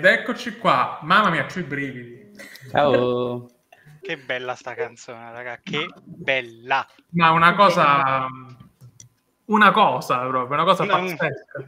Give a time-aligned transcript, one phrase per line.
[0.00, 0.98] Ed eccoci qua.
[1.02, 2.30] Mamma mia, c'ho i brividi.
[2.70, 3.50] Ciao.
[4.00, 6.88] Che bella sta canzone, raga, che bella.
[7.10, 8.26] Ma una cosa...
[9.44, 11.66] Una cosa proprio, una cosa No, pazzesca.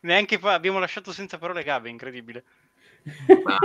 [0.00, 2.42] Neanche fa- abbiamo lasciato senza parole Gabe, incredibile.
[3.44, 3.58] Ma,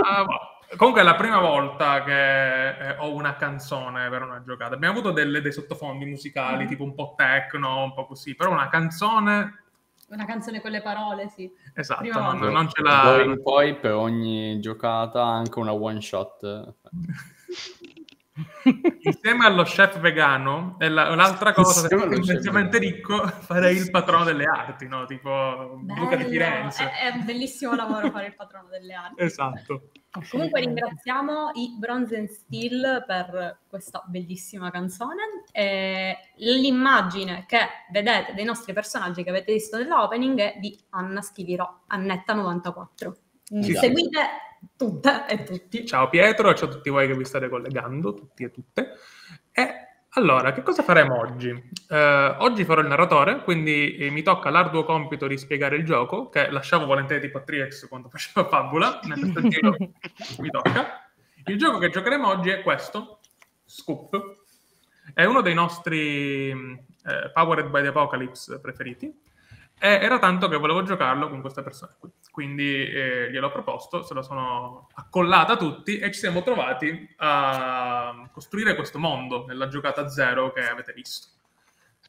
[0.76, 4.76] comunque è la prima volta che eh, ho una canzone per una giocata.
[4.76, 8.68] Abbiamo avuto delle- dei sottofondi musicali, tipo un po' techno, un po' così, però una
[8.68, 9.63] canzone...
[10.08, 11.50] Una canzone con le parole, sì.
[11.74, 12.52] Esatto, Prima non, volta.
[12.52, 13.22] non ce l'ha...
[13.22, 16.74] in poi per ogni giocata anche una one shot.
[19.02, 24.24] Insieme allo chef vegano, e la- l'altra cosa, se chef immensamente ricco, farei il patrono
[24.24, 25.04] delle arti, no?
[25.04, 26.28] Tipo Duca di Bello.
[26.30, 26.90] Firenze.
[26.90, 29.22] È, è un bellissimo lavoro fare il patrono delle arti.
[29.22, 29.90] Esatto.
[30.30, 35.44] Comunque ringraziamo i Bronze and Steel per questa bellissima canzone.
[35.50, 37.58] E l'immagine che
[37.90, 43.12] vedete dei nostri personaggi che avete visto nell'opening è di Anna Schivirò, Annetta94.
[43.46, 44.18] Quindi Sì, seguite
[44.76, 45.86] tutte e tutti.
[45.86, 48.92] Ciao Pietro ciao a tutti voi che vi state collegando, tutti e tutte.
[49.52, 51.48] E allora, che cosa faremo oggi?
[51.88, 56.28] Eh, oggi farò il narratore, quindi eh, mi tocca l'arduo compito di spiegare il gioco,
[56.28, 59.76] che lasciavo volentieri tipo a Triex quando facevo Fabula, nel questo giro
[60.38, 61.08] mi tocca.
[61.46, 63.20] Il gioco che giocheremo oggi è questo,
[63.64, 64.42] Scoop.
[65.12, 69.12] È uno dei nostri eh, Powered by the Apocalypse preferiti.
[69.84, 72.10] E era tanto che volevo giocarlo con questa persona qui.
[72.30, 78.76] Quindi eh, gliel'ho proposto, se lo sono accollata tutti e ci siamo trovati a costruire
[78.76, 81.33] questo mondo nella giocata zero che avete visto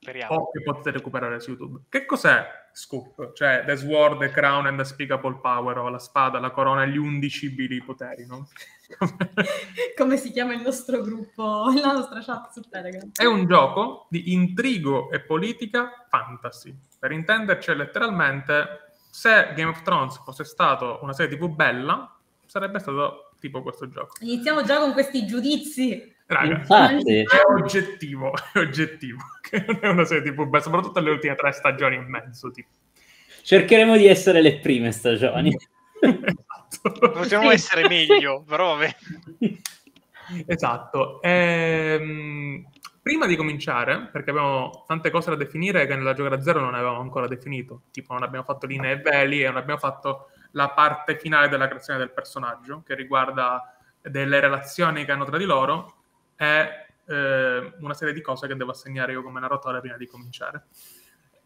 [0.06, 0.36] Speriamo.
[0.36, 1.81] o che potete recuperare su YouTube.
[1.90, 3.34] Che cos'è Scoop?
[3.34, 6.90] Cioè The Sword, The Crown and the Unspeakable Power, o la spada, la corona e
[6.90, 8.48] gli undicibili poteri, no?
[9.98, 13.10] Come si chiama il nostro gruppo, la nostra chat su Telegram.
[13.13, 16.75] È un gioco di intrigo e politica fantasy.
[17.00, 22.16] Per intenderci, letteralmente se Game of Thrones fosse stato una serie TV bella,
[22.46, 24.16] sarebbe stato tipo questo gioco.
[24.19, 26.13] Iniziamo già con questi giudizi.
[26.28, 29.19] Raga, Infatti, è oggettivo, è oggettivo
[29.66, 32.69] non è una serie TV bella, soprattutto le ultime tre stagioni e mezzo, tipo.
[33.44, 35.56] cercheremo di essere le prime stagioni.
[36.00, 37.10] esatto.
[37.10, 38.96] Potremmo essere meglio, però vabbè.
[40.48, 41.22] Esatto.
[41.22, 42.66] Ehm,
[43.02, 47.00] prima di cominciare, perché abbiamo tante cose da definire che nella giocata zero non avevamo
[47.00, 51.18] ancora definito, tipo non abbiamo fatto linee e veli e non abbiamo fatto la parte
[51.19, 55.94] finale della creazione del personaggio, che riguarda delle relazioni che hanno tra di loro
[56.36, 60.66] e eh, una serie di cose che devo assegnare io come narratore prima di cominciare.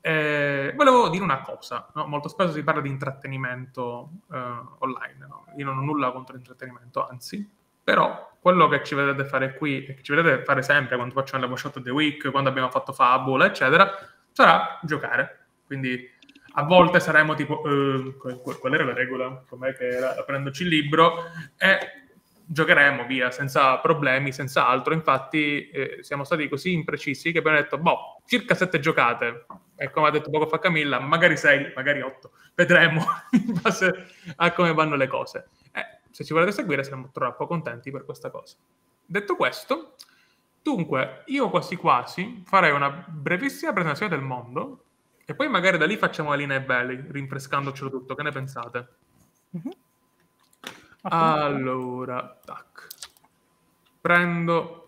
[0.02, 2.08] Eh, volevo dire una cosa, no?
[2.08, 5.46] molto spesso si parla di intrattenimento eh, online, no?
[5.58, 7.48] io non ho nulla contro l'intrattenimento, anzi,
[7.84, 11.44] però quello che ci vedete fare qui e che ci vedete fare sempre quando facciamo
[11.44, 13.92] le watch of the week, quando abbiamo fatto Fabula, eccetera,
[14.32, 15.48] sarà giocare.
[15.66, 16.10] Quindi
[16.54, 19.44] a volte saremo tipo, eh, qual era la regola?
[19.48, 20.24] Com'è che era?
[20.24, 21.26] Prendoci il libro
[21.58, 21.99] e
[22.52, 24.94] giocheremo via senza problemi, senza altro.
[24.94, 29.46] Infatti eh, siamo stati così imprecisi che abbiamo detto, boh, circa sette giocate.
[29.76, 32.32] E come ha detto poco fa Camilla, magari sei, magari otto.
[32.56, 35.50] Vedremo in base a come vanno le cose.
[35.72, 38.58] Eh, se ci volete seguire siamo troppo contenti per questa cosa.
[39.06, 39.96] Detto questo,
[40.62, 44.86] dunque, io quasi quasi farei una brevissima presentazione del mondo
[45.24, 48.16] e poi magari da lì facciamo le linee belli, rinfrescandocelo tutto.
[48.16, 48.88] Che ne pensate?
[51.02, 52.88] Allora, tac.
[54.02, 54.86] Prendo...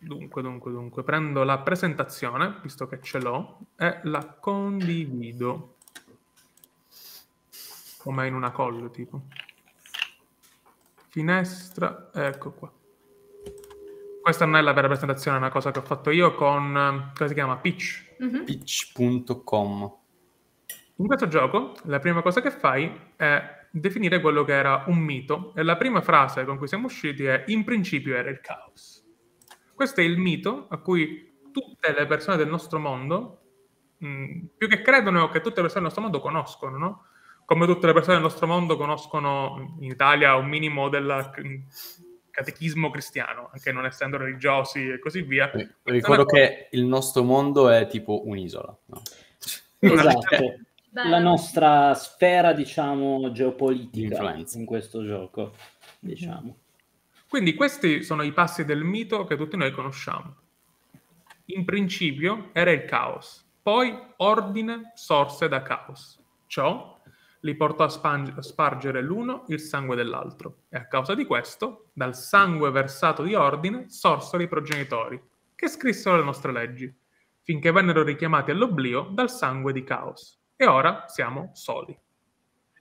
[0.00, 5.76] Dunque, dunque, dunque, prendo la presentazione, visto che ce l'ho, e la condivido.
[7.98, 9.22] Come in una call, tipo.
[11.08, 12.72] Finestra, ecco qua.
[14.22, 17.12] Questa non è la vera presentazione, è una cosa che ho fatto io con, eh,
[17.16, 17.56] come si chiama?
[17.56, 18.14] Pitch.
[18.18, 18.44] Mhm.
[18.44, 19.96] Pitch.com.
[20.96, 25.52] In questo gioco la prima cosa che fai è definire quello che era un mito
[25.54, 29.04] e la prima frase con cui siamo usciti è in principio era il caos.
[29.74, 33.40] Questo è il mito a cui tutte le persone del nostro mondo,
[33.98, 37.04] mh, più che credono o che tutte le persone del nostro mondo conoscono, no?
[37.44, 41.30] Come tutte le persone del nostro mondo conoscono in Italia un minimo del
[42.30, 45.50] catechismo cristiano, anche non essendo religiosi e così via.
[45.82, 48.78] Ricordo che il nostro mondo è tipo un'isola.
[48.86, 49.02] no?
[49.80, 50.58] Esatto.
[51.04, 54.58] La nostra sfera, diciamo, geopolitica Influenza.
[54.58, 55.54] in questo gioco,
[56.00, 56.56] diciamo.
[57.28, 60.34] Quindi questi sono i passi del mito che tutti noi conosciamo.
[61.46, 66.18] In principio era il caos, poi ordine sorse da caos.
[66.46, 66.98] Ciò
[67.40, 71.90] li portò a, span- a spargere l'uno il sangue dell'altro e a causa di questo,
[71.92, 75.20] dal sangue versato di ordine, sorsero i progenitori,
[75.54, 76.92] che scrissero le nostre leggi,
[77.42, 80.38] finché vennero richiamati all'oblio dal sangue di caos.
[80.60, 81.96] E ora siamo soli.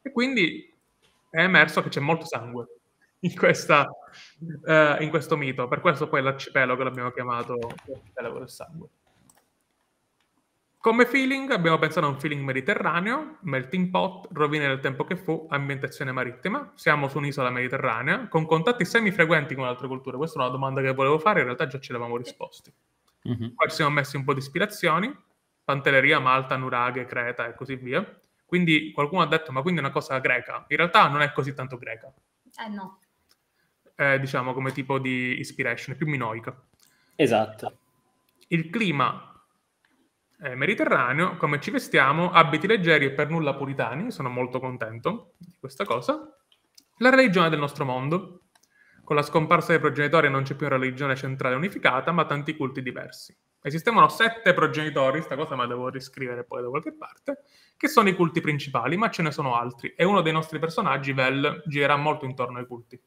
[0.01, 0.75] E quindi
[1.29, 2.79] è emerso che c'è molto sangue
[3.19, 3.87] in, questa,
[4.65, 5.67] eh, in questo mito.
[5.67, 7.55] Per questo poi l'arcipelago l'abbiamo chiamato
[7.85, 8.87] l'arcipelago del sangue.
[10.79, 15.45] Come feeling abbiamo pensato a un feeling mediterraneo, melting pot, rovine del tempo che fu,
[15.47, 16.71] ambientazione marittima.
[16.73, 20.17] Siamo su un'isola mediterranea con contatti semifrequenti con altre culture.
[20.17, 22.73] Questa è una domanda che volevo fare, in realtà già ce l'avevamo risposti.
[23.21, 23.53] Mhm.
[23.53, 25.15] Poi ci siamo messi un po' di ispirazioni,
[25.67, 28.01] Pantelleria, Malta, Nuraghe, Creta e così via.
[28.45, 30.63] Quindi qualcuno ha detto, ma quindi è una cosa greca.
[30.69, 32.09] In realtà non è così tanto greca,
[32.65, 33.01] Eh no.
[33.93, 36.57] è diciamo come tipo di inspiration, è più minoica.
[37.17, 37.79] Esatto.
[38.47, 39.43] Il clima
[40.39, 45.57] è mediterraneo, come ci vestiamo, abiti leggeri e per nulla puritani, sono molto contento di
[45.59, 46.33] questa cosa.
[46.99, 48.43] La religione del nostro mondo.
[49.03, 52.81] Con la scomparsa dei progenitori non c'è più una religione centrale unificata, ma tanti culti
[52.81, 53.35] diversi.
[53.67, 57.39] Esistevano sette progenitori, sta cosa me la devo riscrivere poi da qualche parte,
[57.75, 59.93] che sono i culti principali, ma ce ne sono altri.
[59.93, 62.97] E uno dei nostri personaggi, Vel, gira molto intorno ai culti.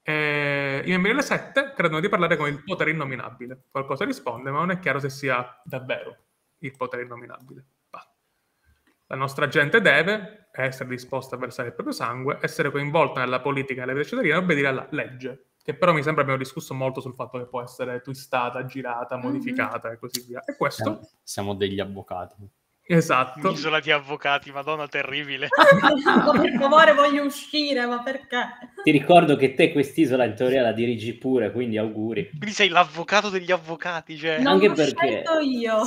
[0.00, 3.64] Eh, I membri delle sette credono di parlare con il potere innominabile.
[3.70, 6.16] Qualcosa risponde, ma non è chiaro se sia davvero
[6.60, 7.66] il potere innominabile.
[9.08, 13.82] La nostra gente deve essere disposta a versare il proprio sangue, essere coinvolta nella politica
[13.82, 15.48] e nella vita cittadina e obbedire alla legge.
[15.64, 19.92] Che però mi sembra abbiamo discusso molto sul fatto che può essere twistata, girata, modificata
[19.92, 20.40] e così via.
[20.44, 22.34] E questo, Siamo, siamo degli avvocati.
[22.84, 25.46] esatto, Un'isola di avvocati, madonna terribile.
[26.04, 28.44] No, per favore, voglio uscire, ma perché?
[28.82, 32.28] Ti ricordo che te quest'isola in teoria la dirigi pure, quindi auguri.
[32.30, 34.38] Quindi sei l'avvocato degli avvocati, cioè...
[34.38, 35.80] Non Anche l'ho perché- io.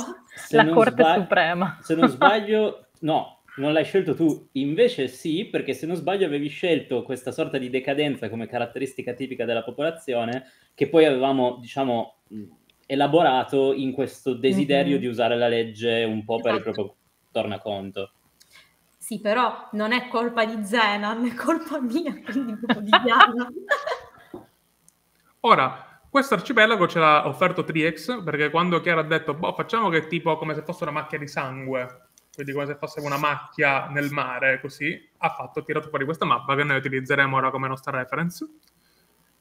[0.50, 1.78] La Corte sbag- Suprema.
[1.82, 4.48] Se non sbaglio, no, non l'hai scelto tu.
[4.52, 9.44] Invece sì, perché se non sbaglio avevi scelto questa sorta di decadenza come caratteristica tipica
[9.44, 10.44] della popolazione,
[10.74, 12.16] che poi avevamo, diciamo,
[12.86, 15.00] elaborato in questo desiderio Mhm.
[15.00, 16.72] di usare la legge un po' per il Esatto.
[16.72, 16.96] proprio
[17.32, 18.10] tornaconto.
[18.96, 23.48] Sì, però non è colpa di Zenan, è colpa mia, quindi proprio di Diana.
[25.40, 29.98] Ora, questo arcipelago ce l'ha offerto Triex perché quando Chiara ha detto, boh, facciamo che
[29.98, 33.88] è tipo come se fosse una macchia di sangue, quindi come se fosse una macchia
[33.88, 37.66] nel mare, così, ha fatto, ha tirato fuori questa mappa che noi utilizzeremo ora come
[37.66, 38.46] nostra reference.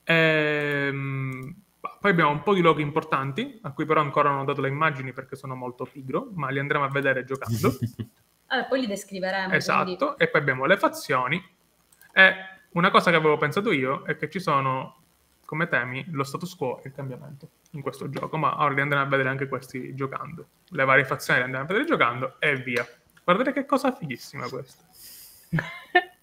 [0.06, 1.56] Ehm,
[2.00, 4.70] poi abbiamo un po' di loghi importanti, a cui però ancora non ho dato le
[4.70, 7.78] immagini perché sono molto pigro, ma li andremo a vedere giocando.
[8.48, 9.54] Vabbè, poi li descriveremo.
[9.54, 11.44] Esatto, quindi- e poi abbiamo le fazioni.
[12.14, 12.34] E
[12.72, 15.04] una cosa che avevo pensato io è che ci sono
[15.46, 19.04] come temi lo status quo e il cambiamento in questo gioco, ma ora li andremo
[19.04, 20.48] a vedere anche questi giocando.
[20.70, 22.86] Le varie fazioni le andremo a vedere giocando e via.
[23.24, 24.84] Guardate che cosa fighissima questa.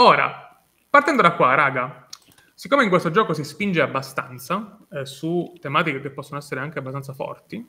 [0.00, 2.06] Ora, partendo da qua, raga,
[2.54, 7.12] siccome in questo gioco si spinge abbastanza eh, su tematiche che possono essere anche abbastanza
[7.12, 7.68] forti,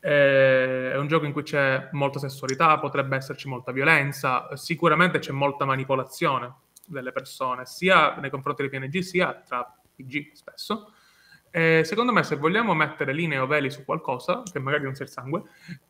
[0.00, 5.32] eh, è un gioco in cui c'è molta sessualità, potrebbe esserci molta violenza, sicuramente c'è
[5.32, 6.54] molta manipolazione
[6.88, 9.64] delle persone, sia nei confronti dei PNG sia tra
[9.94, 10.92] PG spesso.
[11.50, 15.06] Eh, secondo me, se vogliamo mettere linee o veli su qualcosa, che magari non sia
[15.06, 15.42] il sangue,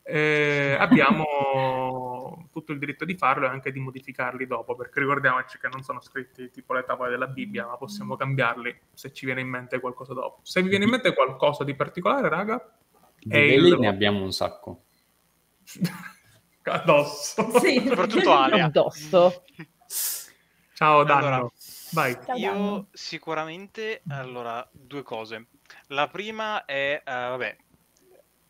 [0.03, 5.67] eh, abbiamo tutto il diritto di farlo e anche di modificarli dopo, perché ricordiamoci che
[5.67, 9.49] non sono scritti tipo le tavole della Bibbia, ma possiamo cambiarli se ci viene in
[9.49, 10.39] mente qualcosa dopo.
[10.43, 12.75] Se vi viene in mente qualcosa di particolare, raga,
[13.19, 14.83] Di è il- veli ne abbiamo un sacco.
[16.63, 17.59] addosso.
[17.59, 17.83] Sì.
[17.85, 18.65] Soprattutto Alia.
[18.65, 19.43] Addosso.
[20.79, 21.51] Ciao Danno, Allora,
[21.91, 22.17] vai.
[22.25, 25.47] Ciao, Io sicuramente, allora, due cose.
[25.87, 27.57] La prima è, eh, vabbè,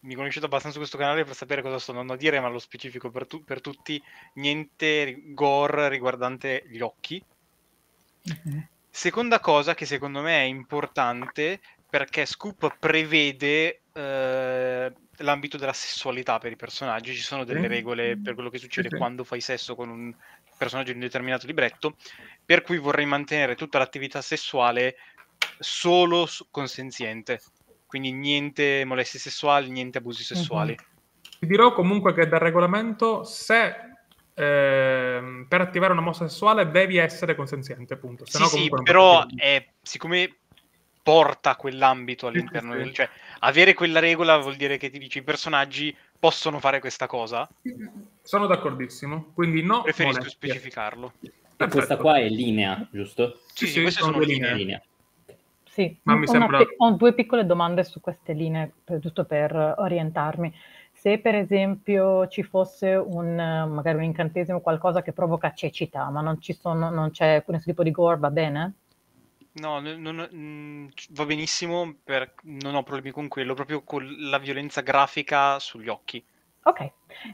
[0.01, 2.59] mi conoscete abbastanza su questo canale per sapere cosa sto andando a dire, ma lo
[2.59, 3.99] specifico per, tu- per tutti,
[4.33, 7.19] niente gore riguardante gli occhi.
[8.91, 14.93] Seconda cosa che secondo me è importante perché Scoop prevede eh,
[15.23, 17.67] l'ambito della sessualità per i personaggi, ci sono delle Sì.
[17.67, 18.97] regole per quello che succede sì.
[18.97, 20.15] quando fai sesso con un
[20.59, 21.95] personaggio di un determinato libretto,
[22.45, 24.97] per cui vorrei mantenere tutta l'attività sessuale
[25.57, 27.41] solo consenziente,
[27.87, 30.75] quindi niente molestie sessuali, niente abusi sessuali.
[31.39, 33.73] Ti dirò comunque che dal regolamento, se
[34.33, 38.25] ehm, per attivare una mossa sessuale devi essere consenziente, appunto.
[38.25, 40.39] Sì, sì, però è, siccome
[41.01, 42.93] porta quell'ambito all'interno del...
[42.93, 47.49] cioè avere quella regola vuol dire che ti dici i personaggi possono fare questa cosa,
[48.29, 49.81] Sono d'accordissimo, quindi no.
[49.81, 50.49] preferisco molestie.
[50.49, 51.13] specificarlo.
[51.57, 53.39] E questa qua è linea, giusto?
[53.55, 54.53] Sì, Sì, sì, queste sono sono linee.
[54.53, 54.81] Linea.
[55.65, 58.99] Sì, Ma ho, mi una sembra- pi- ho due piccole domande su queste linee, per-
[58.99, 60.53] giusto per orientarmi.
[60.91, 66.39] Se per esempio ci fosse un, magari un incantesimo qualcosa che provoca cecità, ma non,
[66.39, 68.73] ci sono, non c'è nessun tipo di gore, va bene?
[69.53, 74.37] No, non- non- mm, va benissimo, per- non ho problemi con quello, proprio con la
[74.37, 76.23] violenza grafica sugli occhi.
[76.63, 76.91] Ok.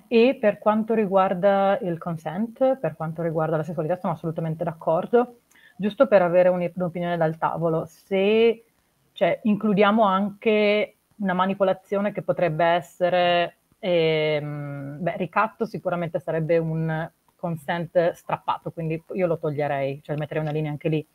[0.08, 5.40] E per quanto riguarda il consent, per quanto riguarda la sessualità, sono assolutamente d'accordo.
[5.78, 8.64] Giusto per avere un- un'opinione dal tavolo, se
[9.12, 18.12] cioè, includiamo anche una manipolazione che potrebbe essere, ehm, beh, ricatto sicuramente sarebbe un consent
[18.12, 21.06] strappato, quindi io lo toglierei, cioè metterei una linea anche lì.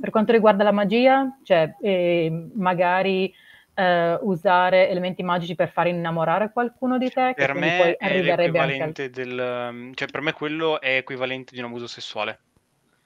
[0.00, 3.32] Per quanto riguarda la magia, cioè eh, magari
[3.78, 8.16] eh, usare elementi magici per far innamorare qualcuno di te, che Per me poi è
[8.16, 8.36] anche al...
[8.36, 9.92] l'equivalente del...
[9.94, 12.40] cioè per me quello è equivalente di un abuso sessuale.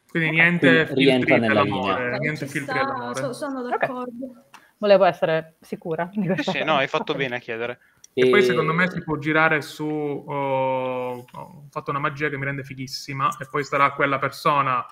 [0.09, 2.19] Quindi niente filtri linea.
[2.19, 2.79] niente filtri
[3.15, 4.45] so- sono d'accordo.
[4.79, 7.79] Volevo essere sicura di questa sì, no, hai fatto bene a chiedere.
[8.15, 12.45] E poi secondo me si può girare su oh, ho fatto una magia che mi
[12.45, 14.85] rende fighissima e poi sarà quella persona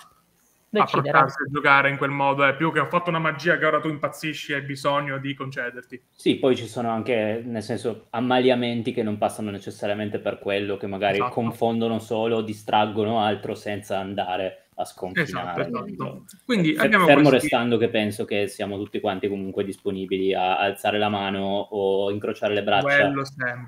[0.72, 1.02] Decidere.
[1.10, 3.80] portarsi a giocare in quel modo è più che ho fatto una magia che ora
[3.80, 8.92] tu impazzisci e hai bisogno di concederti Sì, poi ci sono anche, nel senso, ammaliamenti
[8.92, 11.32] che non passano necessariamente per quello, che magari Esatto.
[11.34, 15.62] confondono solo, distraggono altro senza andare a esatto, sconfinare.
[15.66, 16.24] esatto.
[16.46, 20.56] quindi Fe- abbiamo Fermo questi- restando che penso che siamo tutti quanti comunque disponibili a
[20.58, 23.12] alzare la mano o incrociare le braccia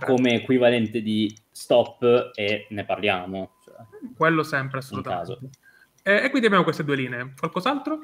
[0.06, 3.50] come equivalente di stop e ne parliamo.
[3.64, 3.74] Cioè,
[4.16, 5.50] quello sempre in assolutamente
[6.02, 6.24] caso.
[6.24, 7.98] e, quindi abbiamo queste due linee qualcos'altro?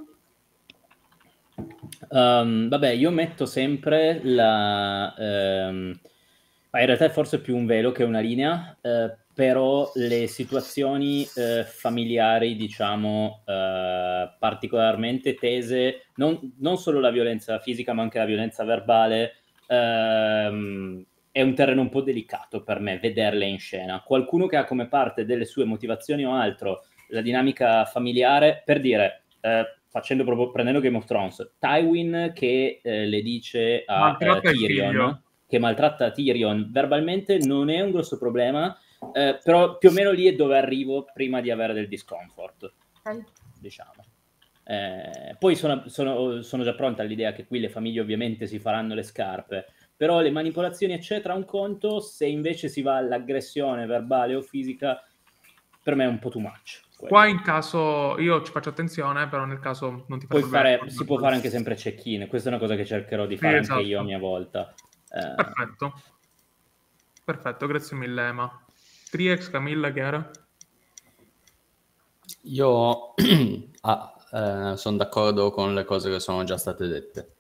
[2.11, 5.13] Um, vabbè, io metto sempre la...
[5.17, 11.25] ma in realtà è forse più un velo che una linea, eh, però le situazioni
[11.37, 18.25] eh, familiari, diciamo, eh, particolarmente tese, non, non solo la violenza fisica, ma anche la
[18.25, 19.35] violenza verbale,
[19.69, 24.03] ehm, è un terreno un po' delicato per me vederle in scena.
[24.03, 29.25] Qualcuno che ha come parte delle sue motivazioni o altro la dinamica familiare, per dire,
[29.41, 35.23] eh, facendo proprio, prendendo Game of Thrones, Tywin che eh, le dice a eh, Tyrion,
[35.47, 38.77] che maltratta Tyrion verbalmente non è un grosso problema,
[39.13, 42.73] eh, però più o meno lì è dove arrivo prima di avere del discomfort,
[43.05, 43.25] Ok.
[43.59, 44.05] diciamo.
[44.65, 48.95] Eh, poi sono, sono- sono già pronta all'idea che qui le famiglie ovviamente si faranno
[48.95, 54.43] le scarpe, però le manipolazioni eccetera un conto, se invece si va all'aggressione verbale o
[54.43, 55.03] fisica,
[55.83, 56.83] per me è un po' too much.
[56.99, 57.15] Quello.
[57.15, 61.05] Qua in caso io ci faccio attenzione, però nel caso non ti Puoi fare, si
[61.05, 63.79] può fare anche sempre check-in, questa è una cosa che cercherò di Sì, fare esatto.
[63.79, 64.75] anche io a mia volta.
[65.11, 66.03] Eh, Perfetto.
[67.25, 68.65] Perfetto, grazie mille Ema.
[69.11, 70.29] Triex, Camilla, Chiara?
[72.43, 73.15] Io
[73.83, 77.37] ah, sono d'accordo con le cose che sono già state dette.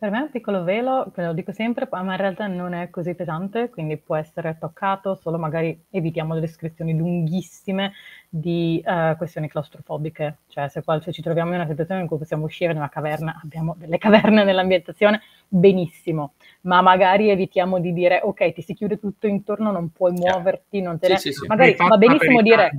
[0.00, 3.14] Per me è un piccolo velo, lo dico sempre, ma in realtà non è così
[3.16, 7.92] pesante, quindi può essere toccato, solo magari evitiamo le descrizioni lunghissime
[8.28, 10.36] di eh, questioni claustrofobiche.
[10.46, 12.88] Cioè se, qua- se ci troviamo in una situazione in cui possiamo uscire da una
[12.88, 19.00] caverna, abbiamo delle caverne nell'ambientazione, benissimo, ma magari evitiamo di dire ok, ti si chiude
[19.00, 21.16] tutto intorno, non puoi muoverti, non te Sì, ne...
[21.16, 21.46] sì, sì.
[21.48, 22.70] Magari Hai va benissimo dire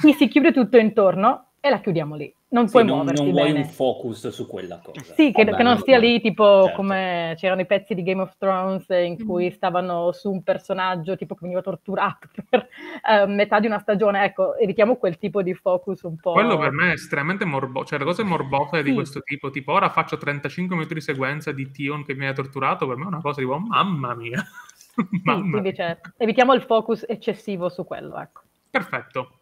[0.00, 3.32] ti si chiude tutto intorno e la chiudiamo lì, non sì, puoi non, muoverti non
[3.32, 3.58] vuoi bene.
[3.64, 5.00] un focus su quella cosa.
[5.14, 6.76] Sì, che, Vabbè, che non no, stia lì tipo Certo.
[6.76, 9.50] come c'erano i pezzi di Game of Thrones in cui Mhm.
[9.50, 12.68] stavano su un personaggio tipo che veniva torturato per
[13.08, 14.24] eh, metà di una stagione.
[14.24, 16.32] Ecco, evitiamo quel tipo di focus un po'.
[16.32, 18.94] Quello per me è estremamente morboso, cioè le cose morbose di Sì.
[18.94, 22.96] questo tipo, tipo ora faccio 35 minuti di sequenza di Tion che viene torturato, per
[22.96, 24.42] me è una cosa tipo mamma mia.
[24.98, 25.72] Sì, mamma quindi mia.
[25.74, 28.40] cioè, evitiamo il focus eccessivo su quello, ecco.
[28.68, 29.37] Perfetto.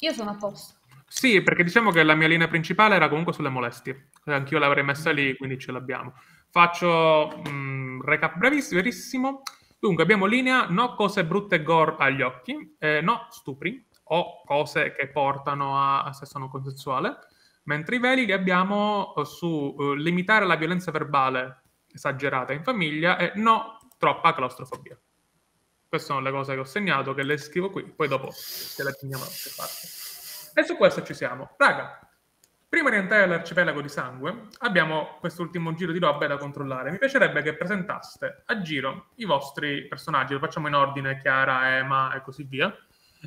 [0.00, 0.78] Io sono a posto.
[1.06, 4.10] Sì, perché diciamo che la mia linea principale era comunque sulle molestie.
[4.24, 6.14] Eh, Anch'io l'avrei messa lì, quindi ce l'abbiamo.
[6.50, 9.42] Faccio un recap brevissimo, verissimo.
[9.78, 14.94] Dunque, abbiamo linea no cose brutte e gore agli occhi, eh, no stupri o cose
[14.94, 17.18] che portano a, a sesso non consensuale,
[17.64, 23.16] mentre i veli li abbiamo eh, su eh, limitare la violenza verbale esagerata in famiglia
[23.16, 24.98] e no troppa claustrofobia.
[25.90, 28.92] Queste sono le cose che ho segnato, che le scrivo qui, poi dopo te le
[28.92, 29.88] teniamo da qualche parte.
[30.54, 31.56] E su questo ci siamo.
[31.56, 31.98] Raga,
[32.68, 36.92] prima di entrare all'arcipelago di sangue, abbiamo quest'ultimo giro di robe da controllare.
[36.92, 42.14] Mi piacerebbe che presentaste a giro i vostri personaggi, lo facciamo in ordine, Chiara, Ema
[42.14, 42.72] e così via.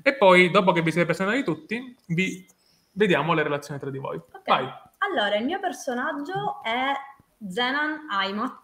[0.02, 2.48] E poi, dopo che vi siete presentati tutti, vi
[2.94, 4.16] vediamo le relazioni tra di voi.
[4.16, 4.42] Ok.
[4.46, 4.72] Vai.
[5.00, 6.94] Allora, il mio personaggio è
[7.46, 8.62] Zenan Aimat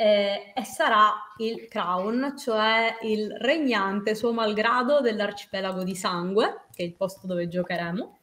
[0.00, 6.86] eh, e sarà il Crown, cioè il regnante suo malgrado dell'arcipelago di sangue, che è
[6.86, 8.18] il posto dove giocheremo.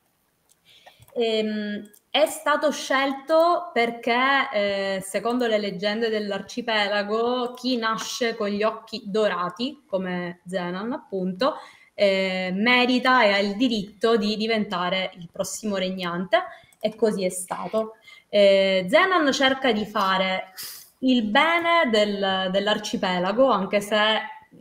[1.15, 9.03] Ehm, è stato scelto perché, eh, secondo le leggende dell'arcipelago, chi nasce con gli occhi
[9.07, 11.55] dorati, come Zenan appunto,
[11.93, 16.41] eh, merita e ha il diritto di diventare il prossimo regnante
[16.79, 17.95] e così è stato.
[18.29, 20.53] Eh, Zenan cerca di fare
[21.05, 23.97] il bene del- dell'arcipelago, anche se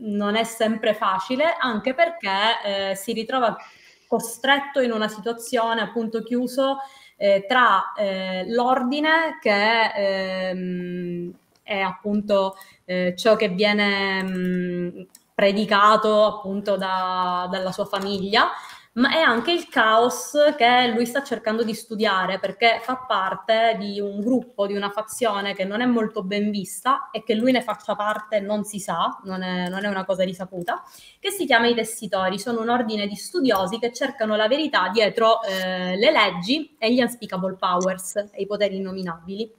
[0.01, 2.31] non è sempre facile, anche perché
[2.91, 3.57] eh, si ritrova
[4.07, 6.79] costretto in una situazione appunto chiuso
[7.17, 16.77] eh, tra eh, l'ordine che ehm, è appunto eh, ciò che viene mh, predicato appunto
[16.77, 18.51] da- dalla sua famiglia,
[18.95, 23.99] ma è anche il caos che lui sta cercando di studiare perché fa parte di
[23.99, 27.63] un gruppo, di una fazione che non è molto ben vista e che lui ne
[27.63, 30.85] faccia parte non si sa, non è, non è una cosa risaputa,
[31.19, 32.39] che si chiama i tessitori.
[32.39, 37.01] Sono un ordine di studiosi che cercano la verità dietro eh, le leggi e gli
[37.01, 39.51] unspeakable powers, e i poteri innominabili.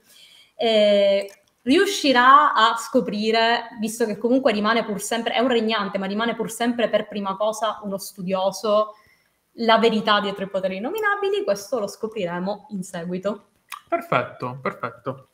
[0.54, 6.34] E riuscirà a scoprire, visto che comunque rimane pur sempre, è un regnante, ma rimane
[6.34, 8.94] pur sempre per prima cosa uno studioso,
[9.56, 13.48] la verità dietro i poteri innominabili, questo lo scopriremo in seguito.
[13.88, 15.28] Perfetto, perfetto.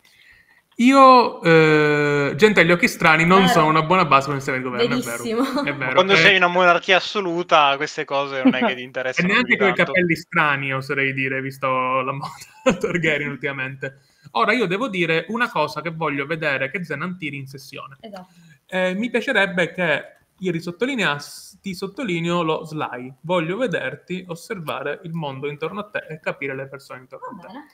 [0.76, 4.64] Io, eh, gente, gli occhi strani non Eh, sono una buona base per iniziare il
[4.64, 5.62] governo, è vero.
[5.64, 5.92] È vero.
[5.92, 9.28] Quando Eh, sei in una monarchia assoluta, queste cose non è che ti E interessano.
[9.28, 11.66] neanche più con i capelli strani, oserei dire, visto
[12.00, 12.32] la moda
[12.78, 13.98] Targaryen ultimamente.
[14.32, 17.98] Ora, io devo dire una cosa che voglio vedere che Zenan tiri in sessione.
[18.00, 18.28] Esatto.
[18.66, 20.04] Eh, mi piacerebbe che
[20.42, 23.12] ieri sottolineassi, ti sottolineo lo sly.
[23.20, 27.46] Voglio vederti osservare il mondo intorno a te e capire le persone intorno a te.
[27.46, 27.66] bene.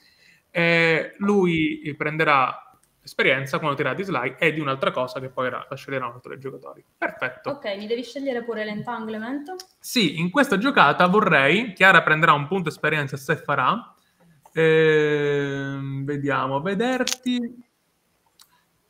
[0.50, 2.62] Eh, lui prenderà
[3.02, 6.84] esperienza quando tirerà di sly e di un'altra cosa che poi ra- sceglieranno altri giocatori.
[6.96, 7.50] Perfetto.
[7.50, 9.54] Ok, mi devi scegliere pure l'entanglement.
[9.78, 13.94] Sì, in questa giocata vorrei, Chiara prenderà un punto esperienza se farà,
[14.58, 17.38] Ehm, vediamo, vederti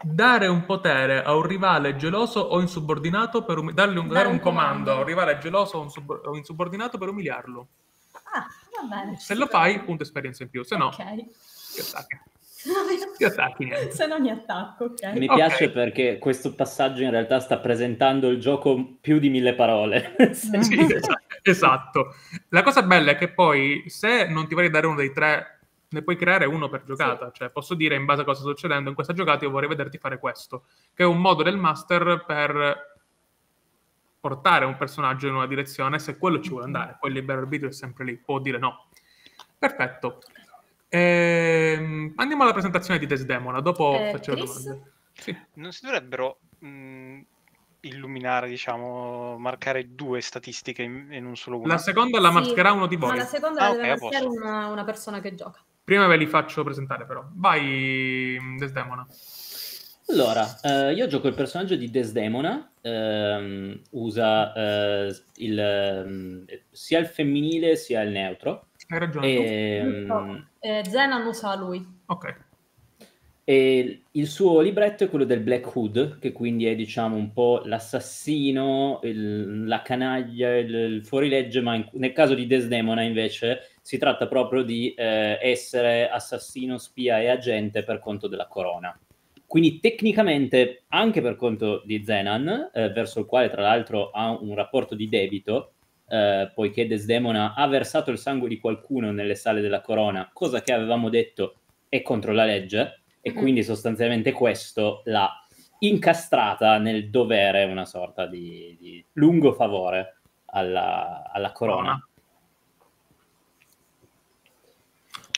[0.02, 4.28] dare un potere a un rivale geloso o insubordinato per umi- dargli un, Dare dare
[4.28, 4.92] un un comando comando.
[4.92, 7.66] a un rivale geloso o, insub- o insubordinato per umiliarlo.
[8.32, 8.46] Ah,
[8.88, 9.18] va bene.
[9.18, 10.96] Se lo fai, punto esperienza in più, se no, Ok.
[11.74, 12.22] che sacche.
[13.16, 13.92] Ti attacchi niente.
[13.92, 15.12] Se non mi attacco, ok.
[15.14, 15.34] Mi Ok.
[15.34, 20.14] piace perché questo passaggio in realtà sta presentando il gioco più di mille parole.
[20.34, 21.16] Sì, esatto.
[21.42, 22.14] esatto.
[22.50, 25.57] La cosa bella è che poi, se non ti vuoi dare uno dei tre,
[25.90, 27.30] ne puoi creare uno per giocata.
[27.30, 29.98] Cioè, posso dire in base a cosa sta succedendo in questa giocata, io vorrei vederti
[29.98, 32.96] fare questo, che è un modo del master per
[34.20, 36.96] portare un personaggio in una direzione se quello ci vuole andare.
[37.00, 38.88] Poi il libero arbitrio è sempre lì, può dire no.
[39.58, 40.20] Perfetto.
[40.88, 44.92] Ehm, andiamo alla presentazione di Desdemona, dopo Eh, faccio le domande.
[45.12, 45.36] Sì.
[45.54, 47.20] Non si dovrebbero mh,
[47.80, 51.74] illuminare, diciamo, marcare due statistiche in, in un solo una?
[51.74, 53.16] La seconda la Sì, mascherà uno di Ma voi.
[53.16, 54.04] la seconda Ah, la ok, deve a posto.
[54.18, 55.60] marchiare una, una persona che gioca.
[55.88, 57.24] Prima ve li faccio presentare però.
[57.32, 59.06] Vai, Desdemona.
[60.10, 67.06] Allora, eh, io gioco il personaggio di Desdemona, ehm, usa eh, il, ehm, sia il
[67.06, 68.66] femminile sia il neutro.
[68.88, 71.82] Hai ragione Ehm, Eh, Zenan usa lui.
[72.04, 72.36] Ok.
[73.44, 77.62] E il suo libretto è quello del Black Hood, che quindi è diciamo un po'
[77.64, 83.96] l'assassino, il- la canaglia, il, il fuorilegge, ma in- nel caso di Desdemona invece si
[83.96, 88.94] tratta proprio di eh, essere assassino, spia e agente per conto della corona.
[89.46, 94.54] Quindi tecnicamente anche per conto di Zenan, eh, verso il quale tra l'altro ha un
[94.54, 95.72] rapporto di debito,
[96.06, 100.74] eh, poiché Desdemona ha versato il sangue di qualcuno nelle sale della corona, cosa che
[100.74, 101.54] avevamo detto
[101.88, 103.38] è contro la legge, e Mhm.
[103.38, 105.32] quindi sostanzialmente questo l'ha
[105.78, 110.18] incastrata nel dovere una sorta di, di lungo favore
[110.50, 111.98] alla, alla corona.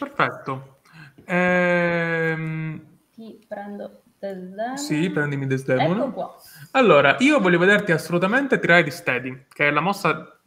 [0.00, 0.80] Perfetto.
[1.26, 4.76] Ehm, Ti prendo Desdemona.
[4.76, 6.04] sì, prendimi Desdemona.
[6.04, 6.36] Ecco qua.
[6.72, 10.40] Allora, io voglio vederti assolutamente tirare di steady, che è la mossa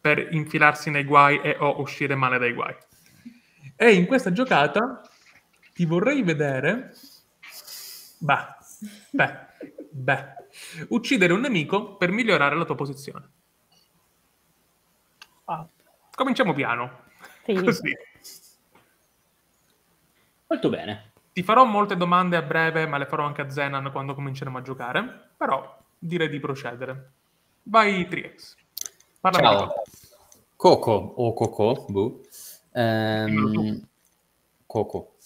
[0.00, 2.74] per infilarsi nei guai e o uscire male dai guai.
[3.76, 5.02] E in questa giocata
[5.72, 6.92] ti vorrei vedere...
[8.18, 8.46] Beh,
[9.10, 9.38] beh,
[9.90, 10.24] beh.
[10.88, 13.28] Uccidere un nemico per migliorare la tua posizione.
[15.44, 15.66] Ah,
[16.14, 17.02] Cominciamo piano.
[17.44, 17.54] sì.
[17.54, 17.96] Così.
[20.54, 21.10] Molto bene.
[21.32, 24.62] Ti farò molte domande a breve, ma le farò anche a Zenan quando cominceremo a
[24.62, 25.30] giocare.
[25.36, 27.10] Però direi di procedere.
[27.64, 28.54] Vai, Triex.
[29.20, 29.74] Parlami Ciao.
[30.54, 32.20] Coco o Coco, boh.
[32.72, 33.84] Ehm,
[34.64, 35.16] Coco,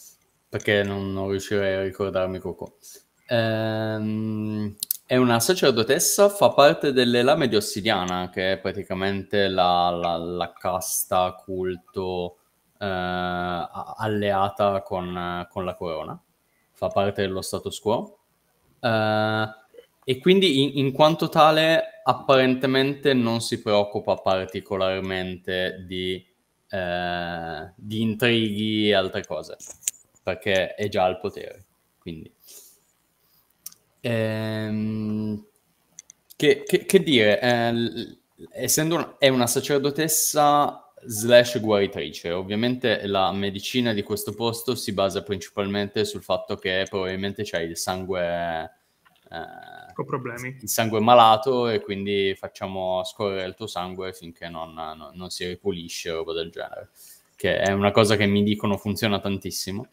[0.49, 2.79] perché non, non riuscirei a ricordarmi Coco.
[3.27, 10.17] Ehm, è una sacerdotessa, fa parte delle lame di Ossidiana, che è praticamente la, la-
[10.17, 12.39] la casta culto
[12.87, 16.21] alleata con, con la corona.
[16.73, 18.19] Fa parte dello status quo.
[18.81, 19.47] Eh,
[20.05, 26.25] e quindi in, in quanto tale apparentemente non si preoccupa particolarmente di,
[26.71, 29.57] eh, di intrighi e altre cose,
[30.23, 31.65] perché è già al potere.
[31.99, 32.33] Quindi.
[34.01, 35.45] Ehm,
[36.37, 38.19] che, che- che dire, eh,
[38.53, 45.23] essendo una, è una sacerdotessa slash guaritrice, ovviamente la medicina di questo posto si basa
[45.23, 48.23] principalmente sul fatto che probabilmente c'hai il sangue...
[49.31, 50.57] eh, Ho problemi.
[50.61, 55.47] il sangue malato e quindi facciamo scorrere il tuo sangue finché non, non- non si
[55.47, 56.91] ripulisce o roba del genere.
[57.37, 59.87] Che è una cosa che mi dicono funziona tantissimo.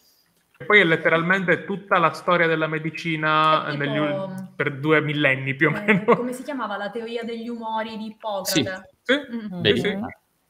[0.57, 3.99] E poi è letteralmente tutta la storia della medicina tipo- negli
[4.55, 6.15] per due millenni più o Eh, meno.
[6.15, 8.89] come si chiamava la teoria degli umori di Ippocrate?
[9.03, 9.61] Sì, Mm.
[9.61, 9.99] Vedi?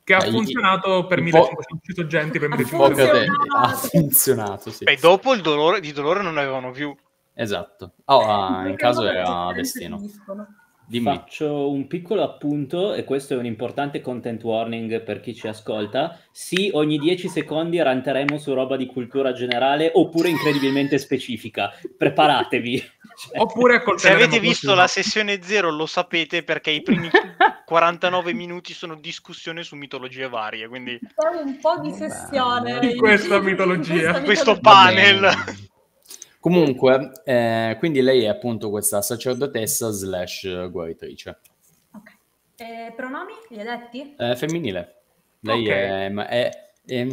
[0.05, 3.57] Che ha Eh, funzionato per il 1500 gente per Ha 1500 Ippocrate funzionato.
[3.57, 4.83] ha funzionato, sì.
[4.83, 6.95] Beh, dopo il dolore, di dolore non ne avevano più.
[7.33, 7.93] Esatto.
[8.05, 9.97] Oh, ah, in caso era destino.
[9.97, 10.45] finiscono.
[10.87, 11.05] Dimmi.
[11.05, 16.19] Faccio un piccolo appunto e questo è un importante content warning per chi ci ascolta.
[16.31, 21.71] Sì, ogni 10 secondi ranteremo su roba di cultura generale oppure incredibilmente specifica.
[21.97, 22.83] Preparatevi.
[23.15, 27.07] Cioè, Oppure Se avete visto la sessione 0 lo sapete perché i primi
[27.65, 33.39] 49 minuti sono discussione su mitologie varie, quindi C'è un po' di sessione In questa
[33.39, 34.17] mitologia.
[34.17, 34.59] in questo mitologia.
[34.59, 35.33] panel.
[36.45, 41.39] Comunque, eh, quindi lei è appunto questa sacerdotessa slash guaritrice.
[41.91, 42.17] Ok.
[42.57, 43.31] Eh, pronomi?
[43.49, 44.13] Li hai detti?
[44.15, 45.01] Eh, femminile.
[45.39, 45.73] Lei Ok.
[45.73, 46.51] è, ma è,
[46.85, 47.07] è-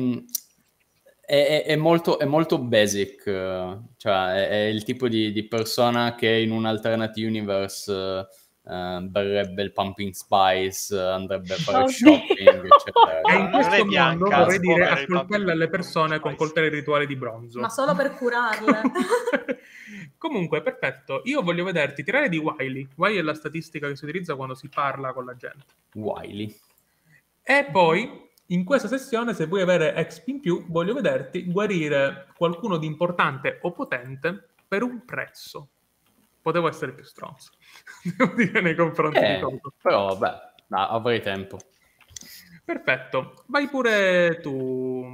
[1.64, 6.28] è- molto, è molto basic, eh, cioè è, è il tipo di, di persona che
[6.28, 8.26] in un alternate universe
[8.64, 11.92] eh, eh, berrebbe il pumping spice, eh, andrebbe a fare Oddio.
[11.92, 13.20] shopping, eccetera.
[13.22, 17.06] E in è questo bianca, mondo vorrei dire accoltella alle pumpkin persone con coltelli rituali
[17.06, 17.60] di bronzo.
[17.60, 18.82] Ma solo per curarle.
[20.16, 21.22] Comunque, perfetto.
[21.24, 22.86] Io voglio vederti tirare di Wiley.
[22.96, 25.64] Wiley è la statistica che si utilizza quando si parla con la gente.
[25.94, 26.56] Wiley.
[27.42, 32.76] E poi, in questa sessione, se vuoi avere XP in più, voglio vederti guarire qualcuno
[32.76, 35.70] di importante o potente per un prezzo.
[36.42, 37.52] Potevo essere più stronzo,
[38.16, 39.72] devo dire, nei confronti Eh, di Coco.
[39.80, 41.56] però vabbè, ma avrei tempo.
[42.64, 45.06] Perfetto, vai pure tu,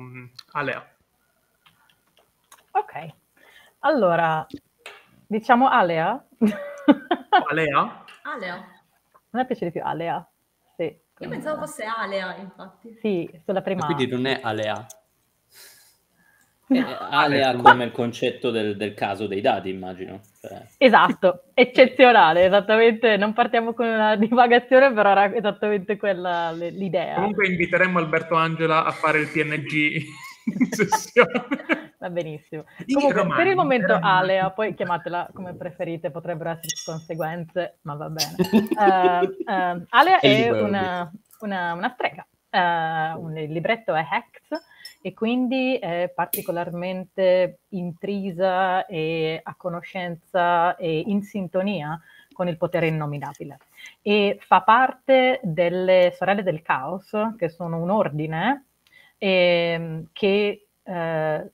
[0.52, 0.96] Alea.
[2.70, 3.14] Ok,
[3.80, 4.46] allora,
[5.26, 6.26] diciamo Alea.
[7.48, 8.04] Alea?
[8.22, 8.54] Alea.
[8.54, 10.26] A me piace di più Alea.
[10.76, 12.96] Sì, Io pensavo fosse Alea, infatti.
[13.00, 13.84] Sì, sulla prima.
[13.84, 14.86] Quindi non è Alea.
[16.68, 20.20] Eh, Ale ha come il concetto del, del caso dei dati, immagino.
[20.40, 23.16] Cioè, Esatto, eccezionale, esattamente.
[23.16, 27.14] Non partiamo con una divagazione, però era esattamente quella l'idea.
[27.14, 29.72] Comunque inviteremmo Alberto Angela a fare il PNG
[30.56, 31.46] in sessione.
[31.98, 32.64] Va benissimo.
[32.92, 34.18] Comunque, romani, per il momento romani.
[34.18, 38.34] Alea, poi chiamatela come preferite, potrebbero esserci conseguenze, ma va bene.
[38.78, 42.24] Eh, eh, Alea È una, una, una strega.
[42.50, 44.58] Eh, un- il libretto è Hex
[45.08, 51.98] e quindi è particolarmente intrisa e a conoscenza e in sintonia
[52.34, 53.58] con il potere innominabile.
[54.02, 58.66] E fa parte delle Sorelle del Caos, che sono un ordine
[59.16, 61.50] ehm, che eh,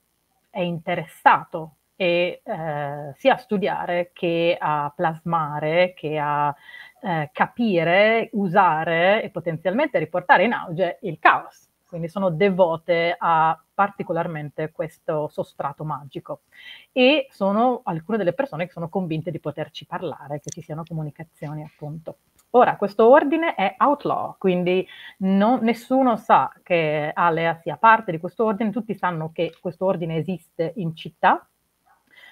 [0.49, 6.53] è interessato e, eh, sia a studiare che a plasmare, che a
[7.01, 11.64] eh, capire, usare e potenzialmente riportare in auge il caos.
[11.95, 16.41] Quindi sono devote a particolarmente questo sostrato magico
[16.91, 21.63] e sono alcune delle persone che sono convinte di poterci parlare, che ci siano comunicazioni
[21.63, 22.17] appunto.
[22.49, 24.85] Ora, questo ordine è outlaw, quindi
[25.19, 30.17] non- nessuno sa che Alea sia parte di questo ordine, tutti sanno che questo ordine
[30.17, 31.47] esiste in città,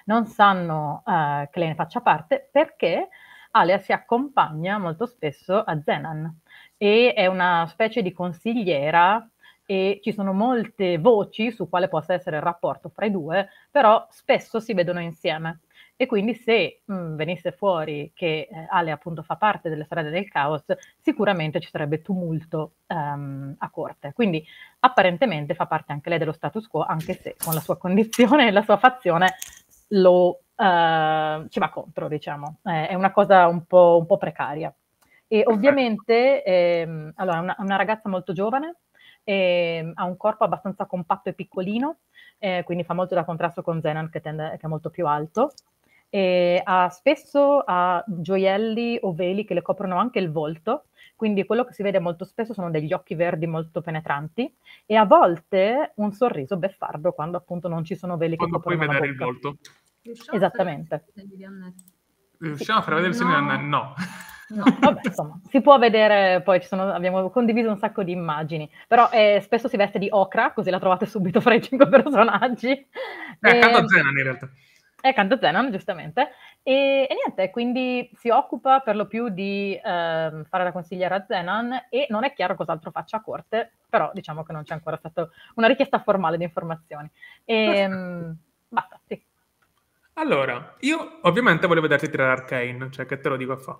[0.07, 3.07] non sanno eh, che lei ne faccia parte perché
[3.51, 6.39] Alea si accompagna molto spesso a Zenan
[6.75, 9.25] e è una specie di consigliera
[9.65, 14.05] e ci sono molte voci su quale possa essere il rapporto fra i due, però
[14.09, 15.61] spesso si vedono insieme.
[15.95, 20.27] E quindi se mh, venisse fuori che eh, Ale appunto fa parte delle sorelle del
[20.27, 20.63] caos,
[20.99, 24.11] sicuramente ci sarebbe tumulto ehm, a corte.
[24.13, 24.43] Quindi
[24.79, 28.51] apparentemente fa parte anche lei dello status quo, anche se con la sua condizione e
[28.51, 29.35] la sua fazione
[29.89, 32.57] lo, eh, ci va contro, diciamo.
[32.63, 34.73] Eh, è una cosa un po', un po' precaria.
[35.27, 38.77] E ovviamente ehm, allora, è una, una ragazza molto giovane,
[39.23, 41.97] ehm, ha un corpo abbastanza compatto e piccolino,
[42.37, 45.51] eh, quindi fa molto da contrasto con Zenan che, tende- che è molto più alto.
[46.09, 51.63] E ha spesso ha gioielli o veli che le coprono anche il volto, quindi quello
[51.65, 54.53] che si vede molto spesso sono degli occhi verdi molto penetranti
[54.85, 58.75] e a volte un sorriso beffardo quando appunto non ci sono veli che Quando puoi
[58.75, 59.49] coprono la vedere il bocca.
[59.49, 59.57] volto.
[60.03, 61.05] Riusciamo Esattamente.
[62.39, 63.57] Riusciamo a far vedere il segno No.
[63.57, 63.93] di No.
[64.53, 64.63] No.
[64.79, 69.09] Vabbè, insomma, si può vedere, poi ci sono- abbiamo condiviso un sacco di immagini, però
[69.11, 72.69] eh, spesso si veste di ocra, così la trovate subito fra i cinque personaggi.
[73.39, 74.49] È accanto E- a Zenan in realtà.
[75.01, 76.29] È accanto a Zenon, giustamente.
[76.61, 81.25] E, e niente, quindi si occupa per lo più di ehm, fare la consigliera a
[81.27, 84.95] Zenon e non è chiaro cos'altro faccia a corte, però diciamo che non c'è ancora
[84.95, 87.09] stata una richiesta formale di informazioni.
[87.43, 88.31] E, mm,
[88.69, 89.21] basta, sì.
[90.13, 93.77] Allora, io ovviamente voglio vederti tirare Arcane, cioè che te lo dico a fa.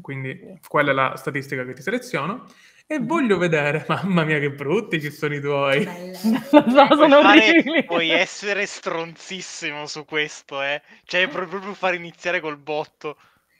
[0.00, 2.46] Quindi quella è la statistica che ti seleziono.
[2.86, 5.84] E voglio vedere, mamma mia che brutti che sono i tuoi.
[6.50, 10.82] Puoi, sono fare- puoi essere stronzissimo su questo, eh.
[11.04, 13.16] Cioè, pro- proprio fare iniziare col botto.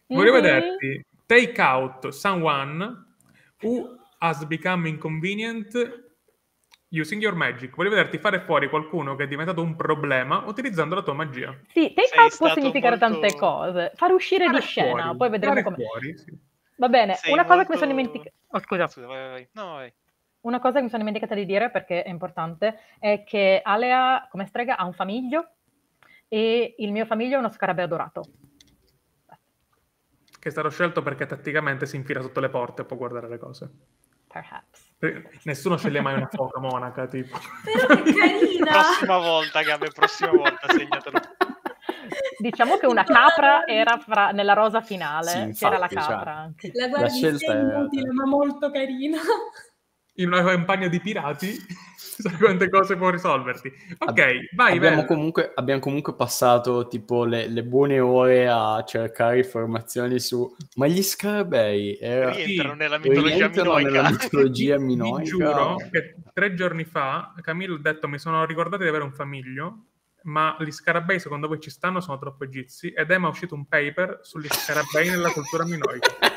[0.09, 0.40] Voglio Mhm.
[0.42, 3.05] vederti take out someone
[3.62, 6.04] who has become inconvenient
[6.98, 7.74] using your magic.
[7.74, 11.57] Voglio vederti fare fuori qualcuno che è diventato un problema utilizzando la tua magia.
[11.68, 13.92] Sì, take out può significare molto- tante cose.
[13.94, 15.76] Fare uscire Fare di scena, fuori, poi vedremo fare come...
[15.76, 16.38] fuori, sì.
[16.76, 18.37] Va bene, Sei una cosa che mi molto- sono dimenticata...
[18.48, 18.87] Oh, scusa.
[18.88, 19.48] Scusa, vai, vai, vai.
[19.52, 19.92] No, vai.
[20.40, 24.46] Una cosa che mi sono dimenticata di dire perché è importante è che Alea, come
[24.46, 25.48] strega, ha un famiglio
[26.28, 28.22] e il mio famiglio è uno scarabeo dorato.
[30.38, 33.38] Che è stato scelto perché tatticamente si infila sotto le porte e può guardare le
[33.38, 33.70] cose.
[34.26, 34.84] Perhaps.
[35.45, 37.38] Nessuno sceglie mai una foca monaca, tipo.
[37.64, 38.71] Però che carina!
[38.71, 41.19] Prossima volta, Gabe, prossima volta, segnatelo.
[42.38, 46.33] Diciamo che una capra era fra- nella rosa finale, Sì, c'era la infatti, cioè, capra
[46.35, 46.71] anche.
[46.75, 49.19] La guardi scelta sei è- inutile, ma molto carina.
[50.17, 51.57] In una campagna di pirati,
[52.22, 53.72] sai quante cose può risolverti.
[53.98, 59.38] Ok, Ab- vai, abbiamo, comunque, abbiamo comunque passato tipo le, le buone ore a cercare
[59.38, 64.22] informazioni su ma gli scarabei era- Rientrano nella mitologia rientrano nella minoica.
[64.22, 68.88] mitologia Vi minoica giuro che tre giorni fa Camille ha detto mi sono ricordato di
[68.88, 69.87] avere un famiglio,
[70.22, 73.66] ma gli scarabei secondo voi ci stanno sono troppo egizi ed Emma è uscito un
[73.66, 76.11] paper sugli scarabei nella cultura minoica.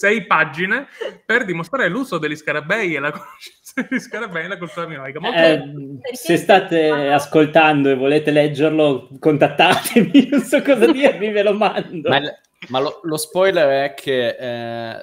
[0.00, 0.86] sei pagine
[1.26, 5.20] per dimostrare l'uso degli scarabei e la conoscenza degli scarabei nella cultura minoica.
[5.20, 5.38] Molto...
[5.38, 12.08] Eh, se state ascoltando e volete leggerlo, contattatemi, non so cosa dirvi, ve lo mando.
[12.08, 14.96] Ma, il- ma lo, lo spoiler è che eh,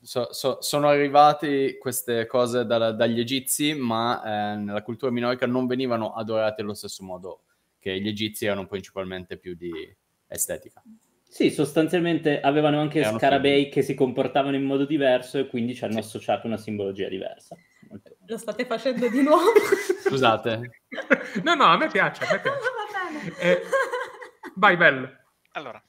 [0.00, 4.22] so- so- sono arrivate queste cose dalla- dagli egizi, ma
[4.52, 7.42] eh, nella cultura minoica non venivano adorate allo stesso modo
[7.78, 9.70] che gli egizi erano principalmente più di
[10.28, 10.82] estetica.
[11.30, 15.84] Sì, sostanzialmente avevano anche Erano scarabei che si comportavano in modo diverso e quindi ci
[15.84, 17.56] hanno associato una simbologia diversa.
[17.88, 19.52] Molto- Lo state facendo di nuovo?
[20.08, 20.82] Scusate,
[21.44, 22.58] No, no, a me piace, a me piace.
[22.58, 23.38] Va bene.
[23.38, 23.62] Eh,
[24.56, 25.18] vai, Bell.
[25.52, 25.80] Allora,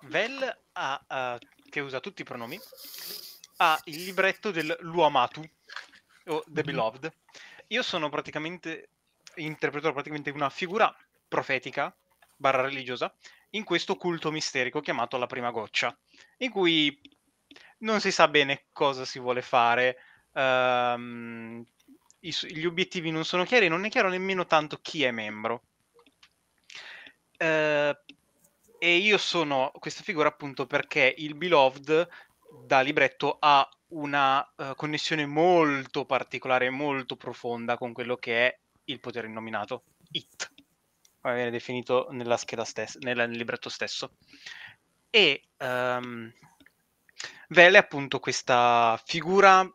[0.00, 1.38] Vel ha, eh,
[1.70, 2.58] che usa tutti i pronomi,
[3.58, 5.48] ha il libretto del Luamatu
[6.26, 7.12] o The Beloved.
[7.68, 8.88] Io sono praticamente,
[9.36, 10.92] interpreto praticamente una figura
[11.28, 11.94] profetica
[12.34, 13.14] barra religiosa
[13.50, 15.96] in questo culto misterico chiamato la prima goccia,
[16.38, 17.00] in cui
[17.78, 19.96] non si sa bene cosa si vuole fare,
[20.32, 21.64] ehm,
[22.20, 25.62] i gli obiettivi non sono chiari, non è chiaro nemmeno tanto chi è membro.
[27.36, 27.98] Eh,
[28.78, 32.08] e io sono questa figura appunto perché il Beloved
[32.66, 39.00] da libretto ha una eh, connessione molto particolare, molto profonda con quello che è il
[39.00, 40.52] potere innominato, It,
[41.20, 44.12] come viene definito nella scheda stessa, nel, nel libretto stesso.
[45.10, 46.32] E ehm,
[47.48, 49.70] Vel è appunto questa figura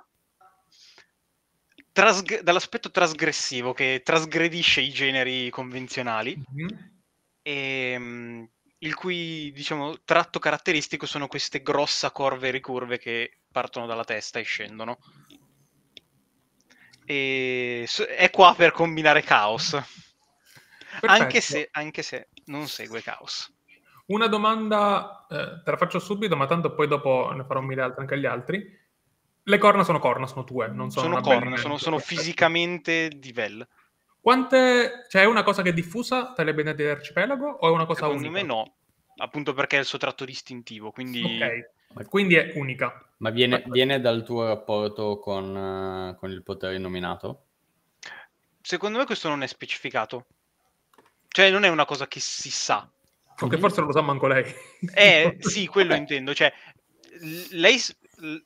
[1.92, 6.92] trasg- dall'aspetto trasgressivo che trasgredisce i generi convenzionali Mhm.
[7.44, 14.40] ehm, il cui diciamo, tratto caratteristico sono queste grossa corve ricurve che partono dalla testa
[14.40, 14.98] e scendono.
[17.06, 19.78] E s- è qua per combinare caos,
[21.02, 23.54] anche se, anche se non segue caos.
[24.08, 28.02] Una domanda, eh, te la faccio subito, ma tanto poi dopo ne farò mille altre
[28.02, 28.84] anche agli altri.
[29.48, 33.68] Le corna sono corna, sono tue, non sono, Sono corna, sono, sono fisicamente di Vel.
[34.20, 35.06] Quante...
[35.10, 38.06] Cioè, è una cosa che è diffusa tra le benedette dell'arcipelago o è una cosa
[38.06, 38.42] Secondo unica?
[38.42, 38.76] me no,
[39.18, 43.08] appunto perché è il suo tratto distintivo, quindi Ok, quindi è unica.
[43.18, 47.42] ma viene, viene dal tuo rapporto con, eh, con il potere nominato?
[48.62, 50.26] secondo me questo non è specificato.
[51.36, 52.90] Cioè non è una cosa che si sa.
[53.36, 54.46] Che forse non lo sa manco lei.
[54.96, 56.34] Eh, sì, quello intendo.
[56.34, 56.54] Cioè,
[57.20, 58.38] l- lei, s- l-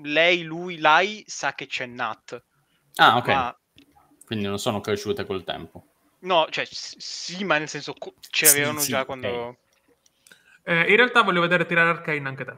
[0.00, 2.42] lei, lui, lei sa che c'è Nat.
[2.96, 3.28] Ah, ok.
[3.28, 3.54] Ma
[4.24, 5.84] Quindi non sono cresciute col tempo.
[6.20, 9.04] no, cioè, s- sì, ma nel senso co- ce Sì, sì, già ok.
[9.04, 9.58] quando.
[10.64, 12.56] Eh, in realtà voglio vedere tirare Arcane anche te.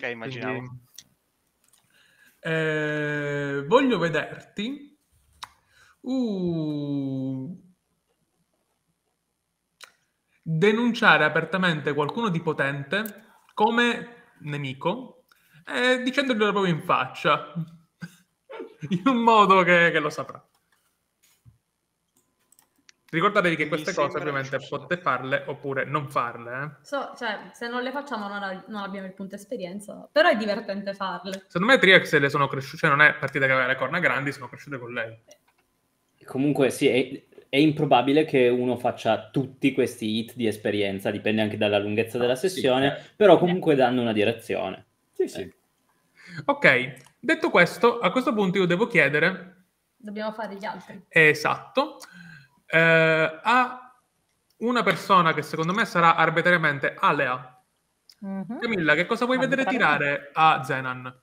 [0.00, 0.58] Eh, immaginavo.
[0.58, 0.80] Quindi,
[2.40, 4.92] eh, voglio vederti.
[6.02, 7.56] Uh,
[10.46, 13.22] denunciare apertamente qualcuno di potente
[13.54, 15.24] come nemico,
[15.66, 17.52] eh, dicendoglielo proprio in faccia,
[18.90, 20.46] in un modo che, che lo saprà.
[23.08, 26.62] Ricordatevi che queste cose ovviamente potete farle oppure non farle.
[26.62, 26.84] eh.
[26.84, 30.36] So- cioè, se non le facciamo non, ha- non abbiamo il punto esperienza, però è
[30.36, 31.44] divertente farle.
[31.46, 34.32] Secondo me Triax le sono cresciute, cioè non è partita che aveva le corna grandi,
[34.32, 35.16] sono cresciute con lei.
[36.24, 41.78] Comunque sì, è, improbabile che uno faccia tutti questi hit di esperienza, dipende anche dalla
[41.78, 43.00] lunghezza della sì, sessione, eh.
[43.14, 44.86] però comunque danno una direzione.
[45.12, 45.54] Sì, sì.
[46.46, 51.04] Ok, detto questo, a questo punto io devo chiedere, Dobbiamo fare gli altri.
[51.08, 51.98] esatto,
[52.66, 53.94] eh, a
[54.58, 57.62] una persona che secondo me sarà arbitrariamente Alea.
[58.20, 58.58] Mhm.
[58.60, 61.20] Camilla, che cosa vuoi vedere tirare a Zenan?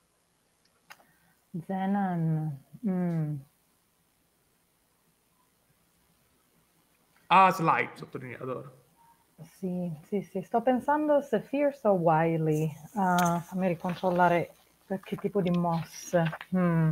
[1.66, 2.58] Zenan.
[2.88, 3.34] mm.
[7.34, 8.72] A Slide, sottolineato.
[9.58, 12.70] Sì, sì, sì, sto pensando se Fierce o Wily.
[12.94, 14.54] Ah, fammi ricontrollare
[14.86, 16.36] per che tipo di mosse.
[16.54, 16.90] Hmm.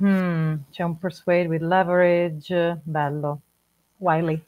[0.00, 3.40] Hmm, C'è un Persuade with Leverage, bello.
[3.98, 4.42] Wily.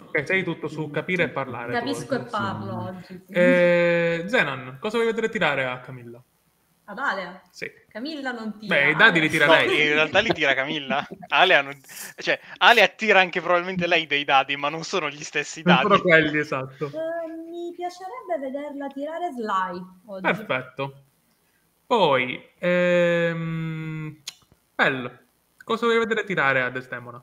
[0.00, 1.72] Ok, sei tutto su capire e parlare.
[1.72, 1.78] tu.
[1.80, 3.20] Capisco e parlo oggi.
[3.30, 6.22] Eh, Zenan, cosa vuoi vedere tirare a Camilla?
[6.90, 7.42] Ad Alea.
[7.50, 7.70] Sì.
[7.90, 8.74] Camilla non tira.
[8.74, 9.82] Beh, i dadi li tira No, lei.
[9.88, 11.06] in realtà li tira Camilla.
[11.28, 11.78] Alea, non-
[12.16, 15.88] cioè, Alea tira anche probabilmente lei dei dadi, ma non sono gli stessi Non dadi.
[15.88, 16.86] sono quelli, esatto.
[16.86, 20.22] Eh, mi piacerebbe vederla tirare Sly oggi.
[20.22, 21.02] Perfetto.
[21.86, 24.22] Poi, ehm...
[24.74, 25.26] Bell,
[25.64, 27.22] cosa vuoi vedere tirare a Desdemona?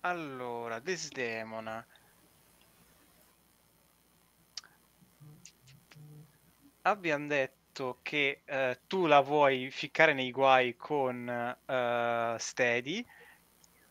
[0.00, 1.82] Allora, Desdemona.
[6.82, 7.62] Abbiamo detto
[8.02, 13.04] che eh, tu la vuoi ficcare nei guai con eh, Steady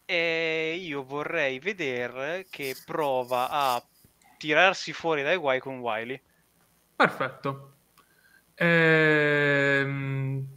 [0.05, 3.84] e io vorrei vedere che prova a
[4.38, 6.21] tirarsi fuori dai guai con Wily.
[6.95, 7.73] Perfetto.
[8.55, 10.47] Ehm...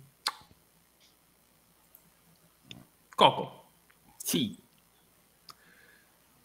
[3.15, 3.71] Coco,
[4.17, 4.57] Sì.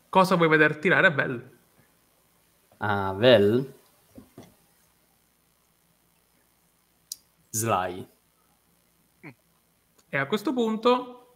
[0.09, 1.49] cosa vuoi vedere tirare a Bell?
[2.79, 3.73] Ah, Vel.
[7.51, 8.07] Sly.
[10.09, 11.35] E a questo punto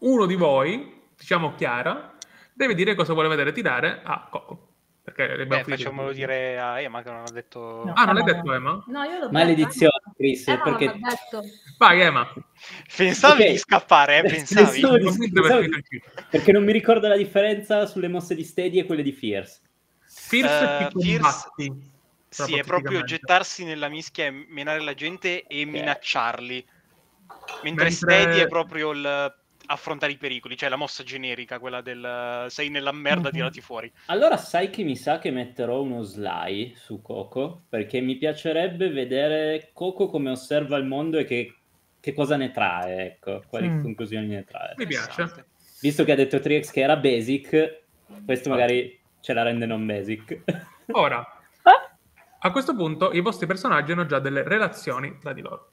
[0.00, 2.16] uno di voi, diciamo Chiara,
[2.52, 4.68] deve dire cosa vuole vedere tirare a Coco.
[5.02, 7.82] Perché le abbiamo Beh, facciamolo dire a Emma che non ha detto...
[7.84, 7.92] No.
[7.94, 8.54] Ah, non l'hai detto no.
[8.54, 8.84] Emma?
[8.86, 10.16] No, io l'ho Maledizione, detto.
[10.16, 10.84] Chris, perché...
[10.86, 11.42] l'ha detto.
[11.78, 12.32] Vai Emma.
[12.96, 13.50] Pensavi Ok.
[13.50, 14.22] di scappare, eh?
[14.28, 15.00] Pensavo Pensavi?
[15.24, 16.04] il giro.
[16.30, 19.60] Perché non mi ricordo la differenza sulle mosse di Steady e quelle di Fierce.
[20.06, 21.48] Fierce ti Fierce-.
[22.30, 26.64] Sì, è proprio gettarsi nella mischia e menare la gente e minacciarli.
[27.62, 29.34] Mentre, Mentre- Steady è proprio il
[29.66, 33.34] affrontare i pericoli, cioè la mossa generica, quella del sei nella merda, Mhm.
[33.34, 33.92] tirati fuori.
[34.06, 39.70] Allora sai che mi sa che metterò uno Sly su Coco, perché mi piacerebbe vedere
[39.72, 41.54] Coco come osserva il mondo e che,
[42.00, 43.82] che cosa ne trae, ecco, quali Mm.
[43.82, 44.74] conclusioni ne trae.
[44.76, 45.10] Mi piace.
[45.10, 45.48] Interessante.
[45.80, 47.84] Visto che ha detto Trix che era basic,
[48.24, 50.42] questo magari ce la rende non basic.
[50.92, 51.39] Ora, Ah,
[52.40, 55.72] a questo punto i vostri personaggi hanno già delle relazioni tra di loro.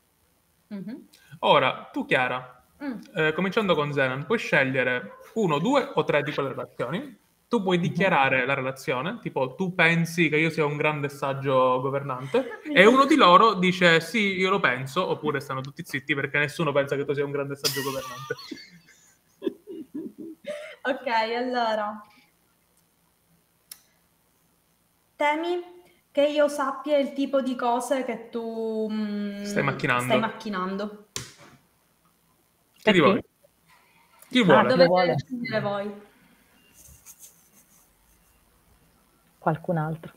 [0.68, 1.08] Mhm.
[1.40, 2.52] Ora, tu Chiara,
[2.84, 3.00] Mm.
[3.16, 7.18] eh, cominciando con Zenan, puoi scegliere uno, due o tre di quelle relazioni.
[7.48, 12.60] Tu puoi dichiarare la relazione, tipo tu pensi che io sia un grande saggio governante,
[12.72, 16.72] e uno di loro dice sì, io lo penso, oppure stanno tutti zitti perché nessuno
[16.72, 18.36] pensa che tu sia un grande saggio governante.
[20.88, 22.02] Ok, allora.
[25.18, 25.62] Temi
[26.18, 30.04] che io sappia il tipo di cose che tu mm, Stai macchinando.
[30.06, 31.08] stai macchinando.
[32.82, 33.22] Chi di voi?
[34.28, 34.62] Chi Ah, vuole?
[34.62, 35.14] dove- Dovete vuole.
[35.16, 35.94] decidere voi.
[39.38, 40.14] Qualcun altro.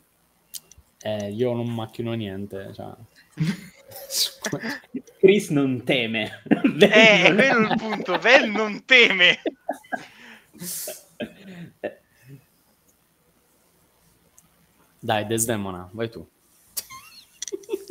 [1.03, 2.73] Eh, io non macchino niente.
[2.73, 2.95] Cioè.
[5.19, 6.43] Chris non teme.
[6.81, 6.89] Eh,
[7.25, 9.43] è quello il punto, Vel non teme.
[15.01, 16.27] Dai, Desdemona, vai tu.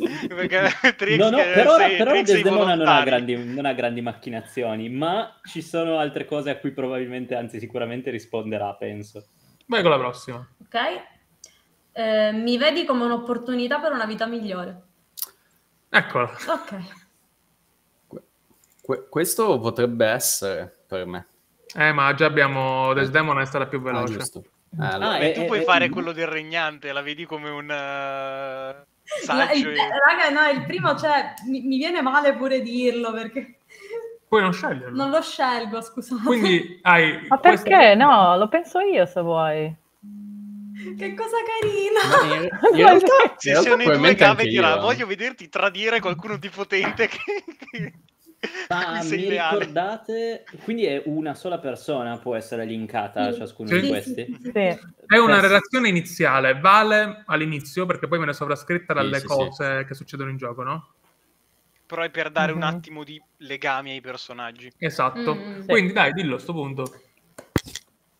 [0.00, 4.00] Trix No, no, per ora, sei- per ora Desdemona non ha, grandi, non ha grandi
[4.00, 9.26] macchinazioni, ma ci sono altre cose a cui probabilmente, anzi sicuramente risponderà, penso.
[9.66, 10.48] Vai con la prossima.
[10.62, 10.76] Ok?
[11.92, 14.80] Eh, mi vedi come un'opportunità per una vita migliore.
[15.90, 16.24] Eccola.
[16.48, 16.76] Ok.
[18.06, 18.22] Que-
[18.82, 21.26] que- questo potrebbe essere per me.
[21.74, 24.12] Eh, ma già abbiamo Desdemona è stata più Ah, veloce.
[24.14, 24.44] giusto.
[24.78, 25.92] Allora- Ah, E eh, tu eh, puoi eh, fare mm.
[25.92, 28.84] quello del regnante, la vedi come un La-
[29.24, 29.68] saggio.
[29.68, 33.56] il- e- raga, no, il primo, cioè, mi, mi viene male pure dirlo perché
[34.28, 34.96] Puoi non sceglierlo.
[34.96, 36.22] non lo scelgo, scusate.
[36.22, 37.26] Quindi hai...
[37.28, 37.94] Ma perché?
[37.96, 39.74] No, lo penso io se vuoi.
[40.96, 42.28] Che cosa carina!
[42.28, 43.06] Ma in, in realtà,
[43.36, 44.78] Se in realtà siano i due cave io, eh.
[44.80, 47.18] voglio vederti tradire qualcuno di potente che,
[47.70, 47.92] che
[48.70, 49.58] Ma mi sei mi leale.
[49.58, 50.46] ricordate?
[50.62, 53.80] Quindi è una sola persona può essere linkata a ciascuno Sì.
[53.80, 54.38] di questi?
[54.42, 54.78] Sì.
[55.06, 59.26] È una relazione iniziale, vale all'inizio perché poi viene sovrascritta dalle sì, sì.
[59.26, 60.94] cose che succedono in gioco, no?
[61.86, 62.64] Però è per dare un Mhm.
[62.64, 64.72] attimo di legami ai personaggi.
[64.78, 65.34] Esatto.
[65.34, 65.66] Mm, sì.
[65.66, 67.02] Quindi dai, dillo a sto punto.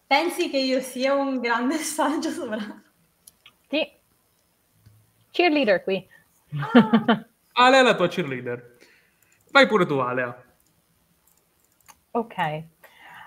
[0.09, 2.83] Pensi che io sia un grande saggio sovrano?
[3.69, 3.89] Sì.
[5.31, 6.05] Cheerleader qui.
[7.53, 8.70] Alea è la tua cheerleader.
[9.51, 10.43] Vai pure tu, Alea.
[12.13, 12.65] ok.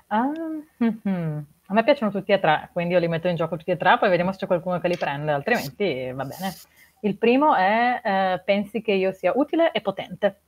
[0.10, 1.46] Um.
[1.68, 3.98] A me piacciono tutti e tre, quindi io li metto in gioco tutti e tre,
[3.98, 6.54] poi vediamo se c'è qualcuno che li prende, altrimenti va bene.
[7.00, 10.40] Il primo è eh, pensi che io sia utile e potente.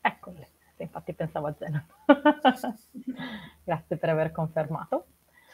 [0.00, 0.46] Eccoli,
[0.76, 1.84] infatti pensavo a Zeno.
[3.64, 5.06] Grazie per aver confermato.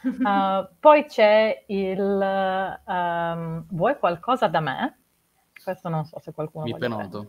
[0.02, 4.98] Uh, poi c'è il ehm, vuoi qualcosa da me?
[5.66, 7.26] Questo non so se qualcuno Mi prendere.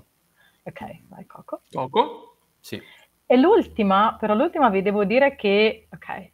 [0.62, 1.64] Ok, vai Coco.
[1.72, 2.38] Coco?
[2.60, 2.80] Sì.
[3.26, 6.32] E l'ultima, però l'ultima vi devo dire che, ok,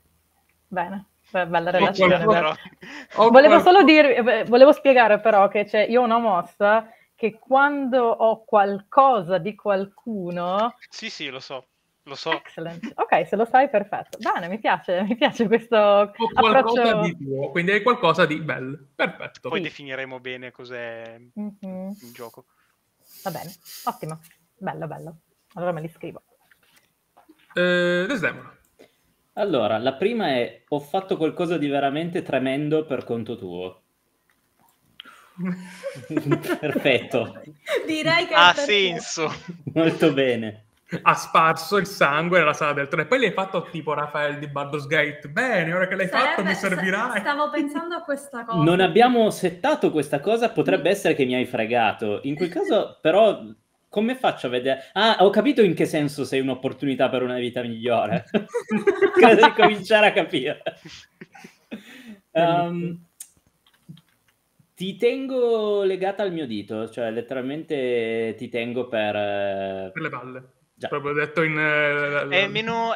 [0.67, 2.25] bene, be- bella relazione.
[2.25, 2.57] bella.
[3.31, 8.03] Volevo solo dirvi, eh, volevo spiegare però che c'è, io ho una mossa che quando
[8.03, 11.67] ho qualcosa di qualcuno, Sì, sì, lo so,
[12.03, 12.31] lo so.
[12.31, 14.17] excellent, ok, se lo sai, perfetto.
[14.19, 17.01] Bene, mi piace, mi piace questo ho qualcosa approccio.
[17.01, 18.77] di tuo, quindi hai qualcosa di bello.
[18.95, 19.49] Perfetto.
[19.49, 22.45] Poi definiremo bene cos'è Mhm, il gioco.
[23.23, 23.53] Va bene,
[23.85, 24.19] ottimo,
[24.57, 25.17] bello, bello.
[25.53, 26.23] Allora me li scrivo.
[27.53, 28.51] Eh, Desdemona.
[29.33, 33.81] Allora, la prima è ho fatto qualcosa di veramente tremendo per conto tuo.
[36.59, 37.41] Perfetto,
[37.85, 39.31] Direi che Ha senso.
[39.73, 40.65] molto bene.
[41.01, 43.03] ha sparso il sangue nella sala del trono.
[43.03, 45.27] E poi l'hai fatto tipo Rafael di Baldur's Gate.
[45.29, 48.63] Bene, ora che l'hai fatto mi Sarebbe- sta- Stavo pensando a questa cosa.
[48.63, 52.19] Non abbiamo settato questa cosa, potrebbe essere che mi hai fregato.
[52.23, 53.41] In quel caso, però,
[53.89, 54.89] come faccio a vedere?
[54.93, 58.25] Ah, ho capito in che senso sei un'opportunità per una vita migliore.
[59.13, 60.61] Credo di cominciare a capire.
[62.31, 63.05] Ehm,
[64.75, 69.15] ti tengo legata al mio dito, cioè letteralmente ti tengo per...
[69.15, 70.43] eh, Per le palle.
[70.83, 70.89] Già.
[70.89, 71.57] Proprio detto in...
[71.57, 72.93] eh, È meno...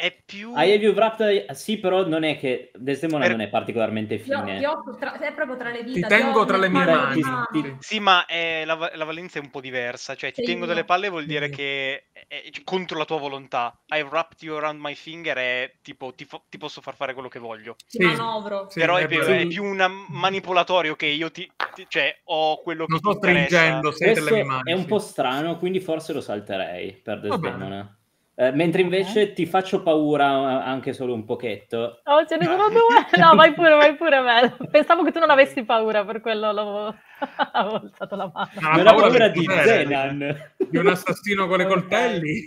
[0.00, 0.52] È più...
[0.52, 1.50] I have you wrapped...
[1.50, 4.56] Sì, però non è che Desdemona Er- non è particolarmente Ti fine.
[4.58, 6.06] ti ho tra- è proprio tra le Ti dita.
[6.06, 7.20] tengo ho tra le mie mani.
[7.20, 7.46] mano.
[7.52, 10.14] Ti- Sì, ma è- la, va- la valenza è un po' diversa.
[10.14, 10.68] Cioè, ti Sei tengo io.
[10.72, 11.52] delle palle vuol dire Sì.
[11.52, 13.78] che è, è contro la tua volontà.
[13.88, 17.28] I wrapped you around my finger è tipo ti, fo- ti posso far fare quello
[17.28, 17.74] che voglio.
[17.76, 18.04] Ti Sì.
[18.04, 18.68] manovro.
[18.70, 22.62] Sì, Però è, è più, è più un manipolatorio che io ti, ti- cioè ho
[22.62, 23.98] quello che Non ti sto stringendo, interessa.
[23.98, 24.70] tra le Questo mie mani.
[24.70, 24.86] è un sì.
[24.86, 27.20] po' strano, quindi forse lo salterei per.
[27.20, 27.94] Desdemona.
[28.36, 30.28] Eh, mentre invece ti faccio paura
[30.64, 32.00] eh, anche solo un pochetto.
[32.04, 33.18] Oh, ce ne sono due?
[33.18, 34.56] No, vai pure, vai pure, Mel.
[34.70, 36.48] Pensavo che tu non avessi paura, per quello
[37.52, 38.50] avevo alzato la mano.
[38.60, 40.52] Ah, non ho paura paura di Zenan.
[40.56, 41.68] Di un assassino con i Ok.
[41.68, 42.42] coltelli.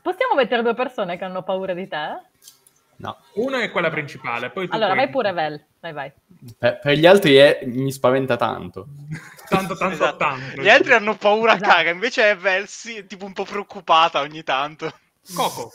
[0.00, 2.20] Possiamo mettere due persone che hanno paura di te?
[2.98, 3.18] No.
[3.34, 5.64] Una è quella principale, poi tu Allora, puoi- vai pure, Vel.
[5.80, 6.12] Vai, vai.
[6.58, 8.86] Per, per gli altri è- mi spaventa tanto.
[9.48, 10.16] Tanto, tanto, Esatto.
[10.16, 10.60] tanto.
[10.60, 11.70] Gli altri hanno paura Esatto.
[11.70, 14.92] caga, invece è Velsi è tipo un po' preoccupata ogni tanto.
[15.34, 15.72] Coco.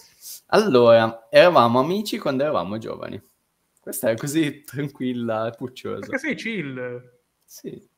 [0.47, 3.21] Allora, eravamo amici quando eravamo giovani.
[3.79, 5.99] Questa è così tranquilla e pucciosa.
[6.01, 7.01] Perché sei chill.
[7.45, 7.89] Sì.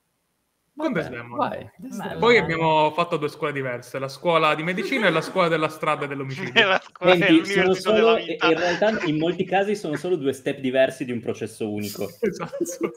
[0.76, 1.47] Con Vabbè, Desdemona.
[1.47, 2.17] vai, Desdemona.
[2.17, 6.07] Poi abbiamo fatto due scuole diverse, la scuola di medicina e la scuola della strada
[6.07, 6.80] dell'omicidio.
[6.99, 11.11] Senti, sono solo, della in realtà in molti casi sono solo due step diversi di
[11.11, 12.09] un processo unico.
[12.19, 12.91] Esatto.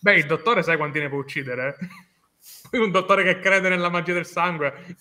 [0.00, 1.76] Beh, il dottore sai quanti ne può uccidere?
[2.70, 4.96] Poi un dottore che crede nella magia del sangue.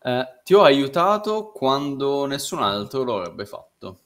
[0.00, 4.00] Eh, ti ho aiutato quando nessun altro lo avrebbe fatto.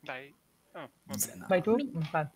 [0.00, 0.34] Dai.
[0.74, 1.18] Oh, vabbè.
[1.18, 1.46] Zena.
[1.48, 1.76] Vai tu?
[2.10, 2.26] Vai.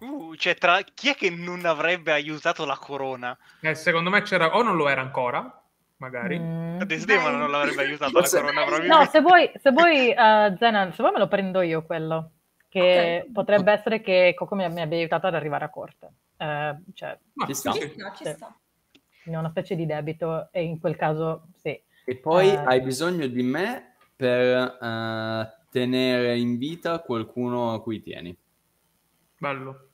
[0.00, 0.80] Uh, cioè, tra...
[0.94, 3.36] chi è che non avrebbe aiutato la corona?
[3.60, 5.62] Eh, secondo me c'era, o non lo era ancora,
[5.98, 6.38] magari.
[6.38, 6.80] Mm.
[6.82, 8.28] Desdemona non l'avrebbe aiutato la
[8.64, 12.30] corona, No, se vuoi, se vuoi eh, Zenan, se vuoi me lo prendo io quello.
[12.70, 13.32] Che Ok.
[13.32, 16.12] potrebbe essere che Coco mi, mi abbia aiutato ad arrivare a corte.
[16.36, 17.72] Eh, cioè, Ma Ci sta.
[17.72, 17.92] sì, Ci sì.
[17.94, 18.32] sta, ci Sì.
[18.32, 18.56] sta.
[19.24, 21.78] è una specie di debito e in quel caso sì.
[22.04, 22.56] E poi Eh.
[22.64, 24.78] hai bisogno di me per
[25.70, 28.36] tenere in vita qualcuno a cui tieni.
[29.38, 29.88] Bello.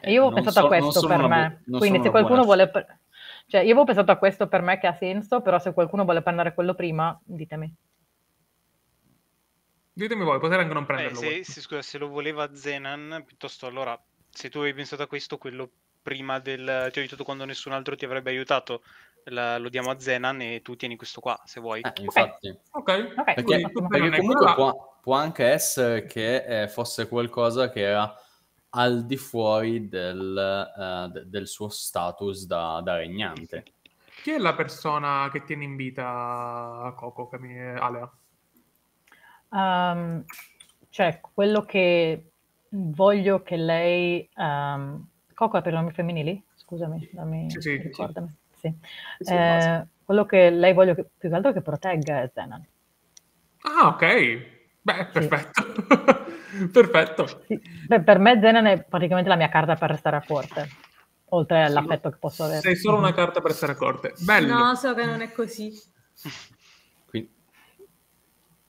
[0.00, 1.62] E io avevo pensato so- a questo per una me.
[1.66, 2.70] bu- Quindi se qualcuno buona vuole...
[2.70, 3.00] pre-
[3.46, 6.22] Cioè, io avevo pensato a questo per me che ha senso, però se qualcuno vuole
[6.22, 7.74] prendere quello prima, ditemi.
[9.94, 11.18] Ditemi voi, potete anche non Eh, prenderlo.
[11.18, 11.44] se, voi.
[11.44, 14.00] se- scusa, se lo voleva Zenan, piuttosto allora,
[14.30, 16.88] se tu avevi pensato a questo, quello prima del...
[16.92, 18.82] ti ho aiutato quando nessun altro ti avrebbe aiutato,
[19.26, 21.80] la- lo diamo a Zenan e tu tieni questo qua, se vuoi.
[21.80, 22.48] Eh, infatti.
[22.72, 22.90] Ok.
[23.16, 27.80] Ok, Perché, Quindi, perché è comunque può, può anche essere che eh, fosse qualcosa che
[27.82, 28.14] era
[28.70, 33.64] al di fuori del, eh, de- del suo status da, da regnante.
[34.22, 37.58] Chi è la persona che tiene in vita Coco, che mi...
[37.58, 38.10] Alea?
[39.52, 40.24] Ehm,
[40.88, 42.30] cioè, quello che
[42.68, 44.28] voglio che lei...
[44.34, 46.42] ehm, Coco ha per nomi femminili?
[46.54, 47.76] Scusami, dammi, sì, sì.
[47.76, 48.28] ricordami.
[48.28, 48.41] Sì.
[49.18, 52.64] Sì, Eh, quello che lei voglio che, più che altro che protegga è Zenan.
[53.62, 54.00] Ah, ok.
[54.80, 55.62] Beh, perfetto.
[56.72, 57.44] perfetto.
[57.46, 57.60] Sì.
[57.86, 60.68] Beh, per me Zenan è praticamente la mia carta per restare a corte,
[61.30, 62.60] oltre Sì, all'affetto che posso avere.
[62.60, 64.14] Sei solo una carta per essere accorte.
[64.18, 64.54] Bello.
[64.54, 65.72] No, so che non è così.
[67.06, 67.40] Quindi,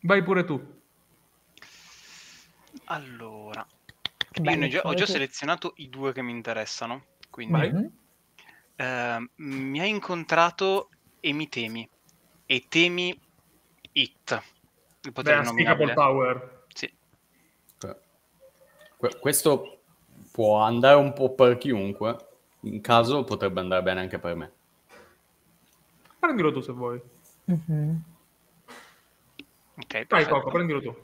[0.01, 0.81] Vai pure tu.
[2.85, 3.65] Allora,
[4.41, 8.01] ne ho già, selezionato i due che mi interessano, quindi Vai.
[8.75, 8.85] Mhm.
[8.85, 11.87] eh, mi hai incontrato e mi temi,
[12.45, 13.17] e temi
[13.95, 14.43] It,
[15.03, 15.93] il potere Beh, nominabile.
[15.93, 16.65] Power.
[16.73, 16.91] Sì.
[17.77, 17.99] que-
[18.97, 19.81] que- questo
[20.31, 22.27] può andare un po' per chiunque.
[22.61, 24.51] In caso potrebbe andare bene anche per me.
[26.19, 27.01] Prendilo tu se vuoi.
[27.45, 28.03] Mhm.
[29.75, 30.27] Ok, Vai.
[30.27, 30.95] Coco, prendilo tu.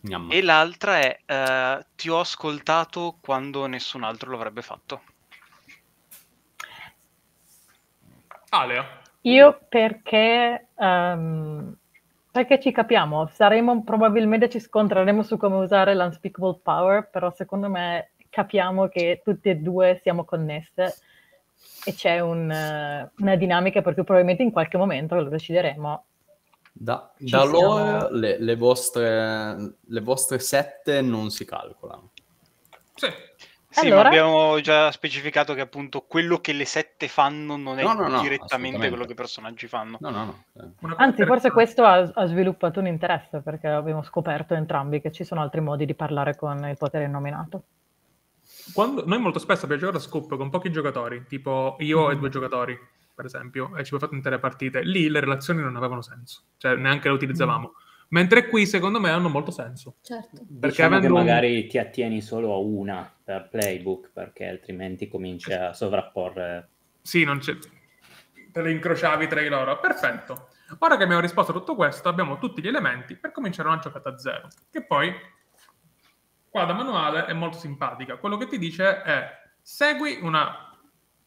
[0.00, 0.32] Gnamma.
[0.34, 5.02] E l'altra è eh, ti ho ascoltato quando nessun altro lo avrebbe fatto.
[8.60, 9.02] Alea.
[9.22, 11.76] Io perché, ehm,
[12.30, 18.10] perché ci capiamo, saremo, probabilmente ci scontreremo su come usare l'unspeakable power, però secondo me
[18.28, 20.96] capiamo che tutte e due siamo connesse
[21.84, 22.44] e c'è un,
[23.16, 26.04] una dinamica per cui probabilmente in qualche momento lo decideremo.
[26.76, 32.10] Da, da loro le, le vostre, le vostre sette non si calcolano.
[32.94, 33.08] Sì.
[33.74, 34.02] Sì, Allora?
[34.02, 38.06] ma abbiamo già specificato che appunto quello che le sette fanno non è No, no,
[38.06, 39.98] no, direttamente quello che i personaggi fanno.
[40.00, 40.64] No, no, no.
[40.90, 40.94] eh.
[40.98, 45.40] Anzi, forse questo ha, ha sviluppato un interesse perché abbiamo scoperto entrambi che ci sono
[45.40, 47.64] altri modi di parlare con il potere innominato.
[48.72, 52.10] Quando- noi molto spesso abbiamo giocato a scoop con pochi giocatori, tipo io Mm.
[52.10, 52.78] e due giocatori,
[53.12, 54.82] per esempio, e ci abbiamo fatto intere partite.
[54.82, 57.72] Lì le relazioni non avevano senso, cioè neanche le utilizzavamo.
[57.76, 57.82] Mm.
[58.14, 59.96] Mentre qui, secondo me, hanno molto senso.
[60.00, 60.36] Certo.
[60.36, 65.08] Perché Diciamo che avendo un- magari ti attieni solo a una per playbook perché altrimenti
[65.08, 66.68] cominci a sovrapporre.
[67.02, 67.56] Sì, non c'è...
[68.52, 69.80] Te le incrociavi tra di loro.
[69.80, 70.50] Perfetto.
[70.78, 74.10] Ora che abbiamo risposto a tutto questo, abbiamo tutti gli elementi per cominciare una giocata
[74.10, 74.48] a zero.
[74.70, 75.12] Che poi,
[76.48, 78.16] qua da manuale, è molto simpatica.
[78.18, 79.28] Quello che ti dice è,
[79.60, 80.78] segui una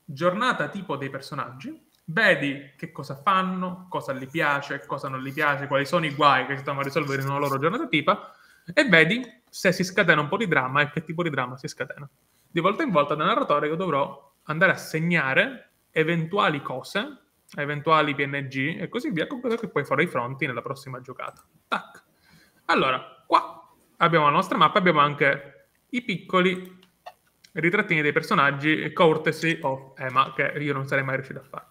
[0.06, 5.68] giornata tipo dei personaggi, vedi che cosa fanno, cosa gli piace, cosa non gli piace,
[5.68, 8.34] quali sono i guai che si devono risolvere in una loro giornata tipa,
[8.74, 11.68] e vedi se si scatena un po' di dramma e che tipo di dramma si
[11.68, 12.08] scatena.
[12.50, 17.24] Di volta in volta da narratore io dovrò andare a segnare eventuali cose,
[17.56, 21.44] eventuali PNG e così via, con quello che poi farò i fronti nella prossima giocata.
[21.68, 22.04] Tac.
[22.66, 26.76] Allora, qua abbiamo la nostra mappa, abbiamo anche i piccoli
[27.54, 31.68] ritrattini dei personaggi courtesy of Emma, che io non sarei mai riuscito a fare.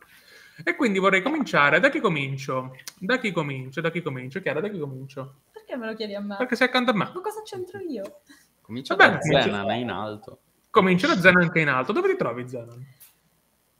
[0.64, 1.80] E quindi vorrei cominciare.
[1.80, 2.76] Da chi comincio?
[2.98, 3.80] Da chi comincio?
[3.80, 4.40] Da chi comincio?
[4.40, 5.40] Chiara, da chi comincio?
[5.52, 6.36] Perché me lo chiedi a me?
[6.36, 7.11] Perché sei accanto a me.
[7.12, 8.20] Ma cosa c'entro io?
[8.62, 10.38] Comincia Va da bene, comincia- Zenan, è in alto.
[10.70, 11.92] Comincio da Zenon anche in alto.
[11.92, 12.84] Dove ti trovi, Zenon?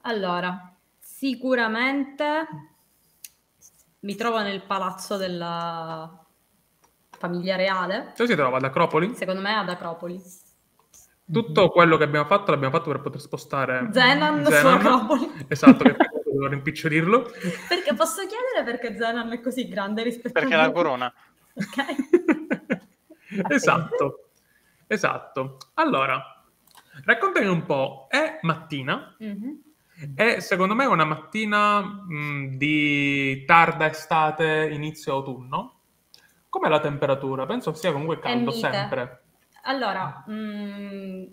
[0.01, 2.47] Allora, sicuramente
[4.01, 6.25] mi trovo nel palazzo della
[7.17, 8.13] famiglia reale.
[8.15, 8.57] Dove si trova?
[8.57, 9.15] Ad Acropoli?
[9.15, 10.21] Secondo me ad Acropoli.
[11.29, 15.29] Tutto quello che abbiamo fatto l'abbiamo fatto per poter spostare Zenan su Acropoli.
[15.49, 15.95] Esatto, che
[16.37, 17.31] dovevo rimpicciolirlo.
[17.67, 20.71] Perché posso chiedere perché Zenan è così grande rispetto Perché a la me?
[20.73, 21.13] corona.
[21.53, 21.85] Ok.
[23.49, 24.29] esatto,
[24.87, 25.57] esatto.
[25.75, 26.23] Allora,
[27.03, 28.07] raccontami un po'.
[28.09, 29.61] È mattina Mhm.
[30.15, 35.73] e secondo me è una mattina mh, di tarda estate, inizio autunno.
[36.49, 37.45] Com'è la temperatura?
[37.45, 39.23] Penso sia comunque caldo sempre.
[39.63, 41.23] Allora, mm,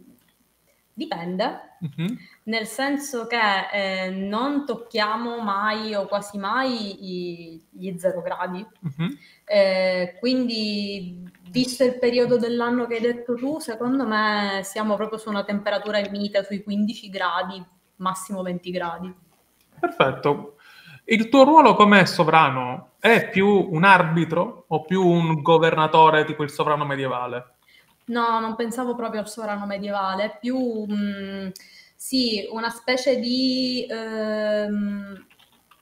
[0.94, 2.18] dipende, Mhm.
[2.44, 3.36] nel senso che
[3.72, 7.04] eh, non tocchiamo mai o quasi mai
[7.54, 8.64] i- gli zero gradi.
[8.80, 9.18] Mhm.
[9.44, 15.28] Eh, quindi, visto il periodo dell'anno che hai detto tu, secondo me siamo proprio su
[15.28, 17.62] una temperatura mite sui 15 gradi,
[17.96, 19.12] massimo 20 gradi.
[19.78, 20.56] Perfetto.
[21.06, 26.50] Il tuo ruolo come sovrano è più un arbitro o più un governatore tipo il
[26.50, 27.53] sovrano medievale?
[28.06, 31.48] No, non pensavo proprio al sovrano medievale, è più mm,
[31.96, 35.26] sì, una specie di ehm,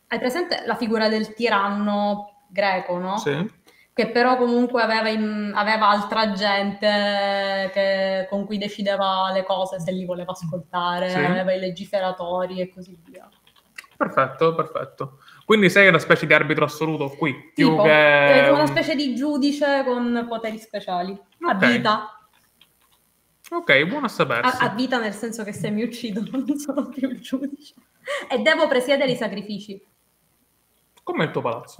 [0.08, 3.16] hai presente la figura del tiranno greco, no?
[3.16, 3.60] Sì.
[3.94, 9.90] Che però comunque aveva, in- aveva altra gente che- con cui decideva le cose se
[9.92, 11.16] li voleva ascoltare, Sì.
[11.16, 13.28] aveva i legiferatori e così via.
[13.96, 15.18] Perfetto, perfetto.
[15.44, 18.94] Quindi sei una specie di arbitro assoluto qui, più Tipo, che eh, una un- specie
[18.94, 21.12] di giudice con poteri speciali.
[21.40, 21.66] A Ok.
[21.66, 22.16] vita.
[23.50, 24.64] Ok, buono a A, sapersi.
[24.64, 27.74] a vita nel senso che se mi uccidono non sono più il giudice.
[28.30, 29.80] E devo presiedere i sacrifici.
[31.02, 31.78] Com'è il tuo palazzo?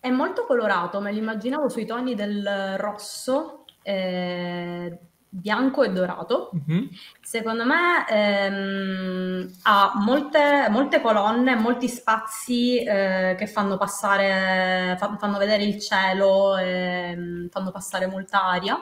[0.00, 4.98] È molto colorato, me l'immaginavo sui toni del rosso, eh,
[5.40, 6.50] bianco e dorato.
[6.52, 6.88] Mhm.
[7.20, 15.38] Secondo me ehm, ha molte, molte colonne, molti spazi eh, che fanno passare, fa- fanno
[15.38, 18.78] vedere il cielo, e, fanno passare molta aria,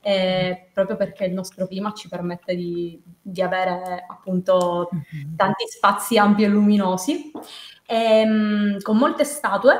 [0.00, 4.90] eh, proprio perché il nostro clima ci permette di, di avere appunto
[5.36, 7.30] tanti spazi ampi e luminosi,
[7.86, 9.78] Ehm, con molte statue,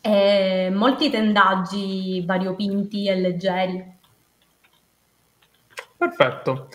[0.00, 4.00] e molti tendaggi variopinti e leggeri.
[6.02, 6.68] Perfetto.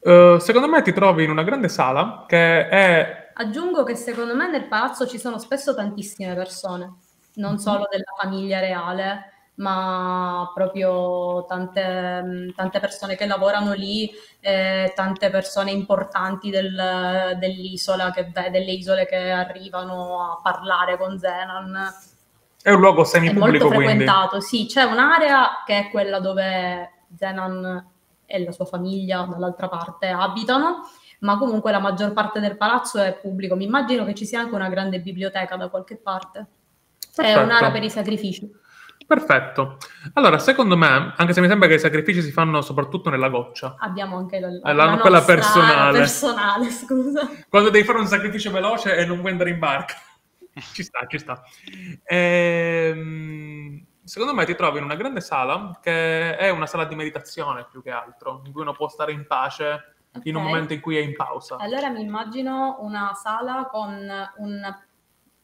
[0.00, 3.30] Eh, secondo me ti trovi in una grande sala che è...
[3.32, 6.96] Aggiungo che secondo me nel palazzo ci sono spesso tantissime persone,
[7.36, 14.10] non solo della famiglia reale, ma proprio tante, mh, tante persone che lavorano lì,
[14.40, 21.94] eh, tante persone importanti del- dell'isola, che, delle isole che arrivano a parlare con Zenan.
[22.60, 24.04] È un luogo È semipubblico, molto quindi.
[24.04, 27.96] frequentato, sì, c'è un'area che è quella dove Zenan
[28.30, 30.82] e la sua famiglia dall'altra parte abitano,
[31.20, 33.56] ma comunque la maggior parte del palazzo è pubblico.
[33.56, 36.38] Mi immagino che ci sia anche una grande biblioteca da qualche parte.
[36.38, 37.40] È Perfetto.
[37.42, 38.48] un'area per i sacrifici.
[39.06, 39.78] Perfetto.
[40.12, 43.76] Allora, secondo me, anche se mi sembra che i sacrifici si fanno soprattutto nella goccia,
[43.78, 45.98] Abbiamo anche la, Eh, la- quella nostra personale.
[45.98, 47.28] personale, scusa.
[47.48, 49.94] quando devi fare un sacrificio veloce e non vuoi andare in barca.
[50.74, 51.42] ci sta, ci sta.
[52.04, 57.66] Ehm, secondo me ti trovi in una grande sala che è una sala di meditazione
[57.70, 60.96] più che altro, in cui uno può stare in pace in un momento in cui
[60.96, 61.56] è in pausa.
[61.56, 64.76] Allora mi immagino una sala con un...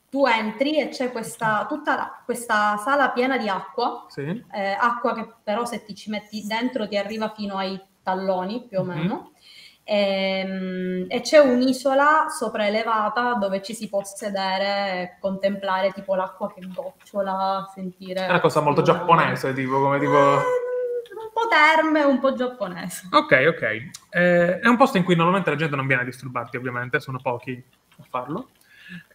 [0.08, 4.44] Tu entri e c'è questa, tutta la- questa sala piena di acqua, Sì.
[4.52, 8.78] eh, acqua che però se ti ci metti dentro ti arriva fino ai talloni più
[8.78, 8.88] o Mhm.
[8.96, 9.14] meno.
[9.14, 9.34] Ehm,
[9.87, 17.70] E, c'è un'isola sopraelevata dove ci si può sedere e contemplare tipo l'acqua che gocciola,
[17.74, 18.26] sentire...
[18.26, 20.16] È una cosa molto giapponese, tipo come tipo...
[20.16, 20.62] Eh,
[21.14, 23.09] un po' terme, un po' giapponese.
[23.12, 23.62] Ok, ok.
[24.11, 27.18] Eh, è un posto in cui normalmente la gente non viene a disturbarti, ovviamente, sono
[27.22, 27.62] pochi
[27.99, 28.49] a farlo.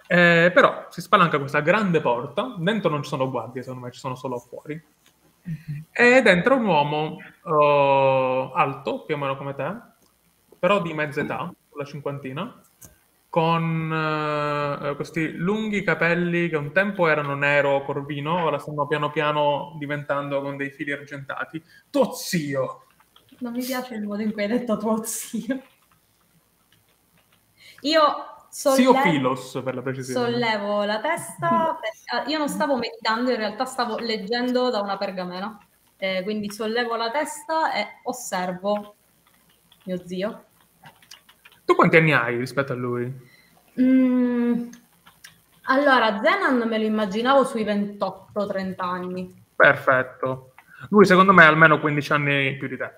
[0.07, 3.99] Eh, però si spalanca questa grande porta, dentro non ci sono guardie, secondo me, ci
[3.99, 4.81] sono solo fuori.
[5.91, 9.71] E dentro un uomo oh, alto, più o meno come te,
[10.59, 12.61] però di mezza età, sulla cinquantina,
[13.29, 19.75] con eh, questi lunghi capelli che un tempo erano nero corvino, ora stanno piano piano
[19.77, 21.63] diventando con dei fili argentati.
[21.89, 22.85] Tuo zio!
[23.39, 25.61] Non mi piace il modo in cui hai detto tuo zio.
[27.81, 28.01] Io
[28.49, 30.31] Zio sollevo, Filos, per la precisione.
[30.31, 35.57] sollevo la testa, perché- io non stavo meditando, in realtà stavo leggendo da una pergamena.
[35.97, 38.95] Eh, quindi sollevo la testa e osservo
[39.83, 40.45] mio zio.
[41.69, 43.13] Tu quanti anni hai rispetto a lui?
[43.79, 44.69] Mm,
[45.65, 49.45] allora, Zenan me lo immaginavo sui 28-30 anni.
[49.55, 50.53] Perfetto.
[50.89, 52.91] Lui secondo me ha almeno 15 anni più di te.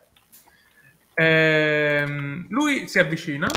[1.16, 3.50] Ehm, lui si avvicina,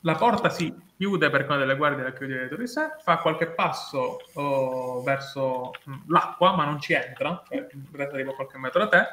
[0.00, 3.48] la porta si chiude perché una delle guardie la chiude dietro di sé, fa qualche
[3.48, 8.88] passo oh, verso mm, l'acqua, ma non ci entra, cioè resta tipo qualche metro da
[8.88, 9.06] te,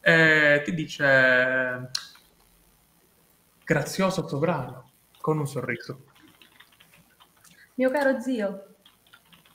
[0.00, 1.90] e ti dice
[3.70, 4.90] grazioso sovrano,
[5.20, 6.06] con un sorriso.
[7.74, 8.64] Mio caro zio,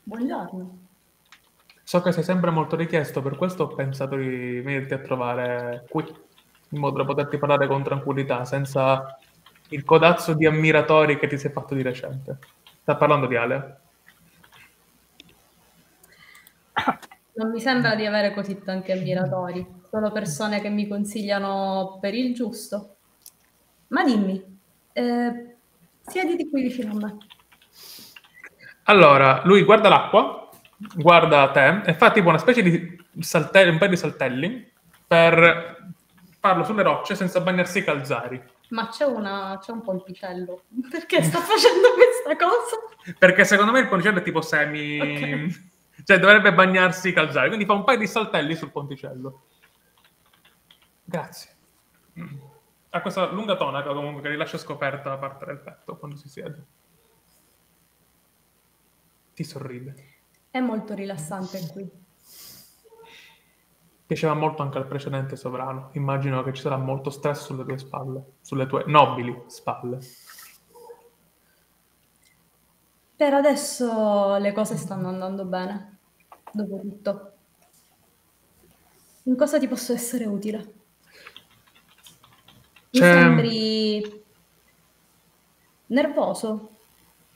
[0.03, 0.87] buongiorno.
[1.83, 6.05] So che sei sempre molto richiesto, per questo ho pensato di venirti a trovare qui,
[6.69, 9.19] in modo da poterti parlare con tranquillità, senza
[9.71, 12.39] il codazzo di ammiratori che ti sei fatto di recente.
[12.83, 13.79] Sta parlando di Ale?
[17.33, 22.33] Non mi sembra di avere così tanti ammiratori, solo persone che mi consigliano per il
[22.33, 22.94] giusto.
[23.87, 24.59] Ma dimmi,
[24.93, 25.55] eh,
[26.01, 27.17] siediti qui vicino a me.
[28.83, 30.49] Allora, lui guarda l'acqua,
[30.95, 34.71] guarda te e fa tipo una specie di saltelli, un paio di saltelli
[35.07, 35.93] per
[36.39, 38.41] farlo sulle rocce senza bagnarsi i calzari.
[38.69, 40.63] Ma c'è, una, c'è un ponticello.
[40.89, 43.15] Perché sta facendo questa cosa?
[43.17, 45.73] Perché secondo me il ponticello è tipo semi...
[46.03, 49.43] Cioè dovrebbe bagnarsi i calzari, quindi fa un paio di saltelli sul ponticello.
[51.05, 51.49] Grazie.
[52.95, 56.65] Ha questa lunga tonaca comunque che rilascia scoperta la parte del petto quando si siede.
[59.33, 59.95] Ti sorride.
[60.49, 61.91] È molto rilassante qui.
[64.05, 65.89] Piaceva molto anche al precedente sovrano.
[65.91, 69.99] Immagino che ci sarà molto stress sulle tue spalle, sulle tue nobili spalle.
[73.13, 75.99] Per adesso le cose stanno andando bene,
[76.49, 77.33] dopo tutto.
[79.23, 80.84] In cosa ti posso essere utile?
[82.95, 84.23] Mi C'è- sembri
[85.87, 86.69] nervoso.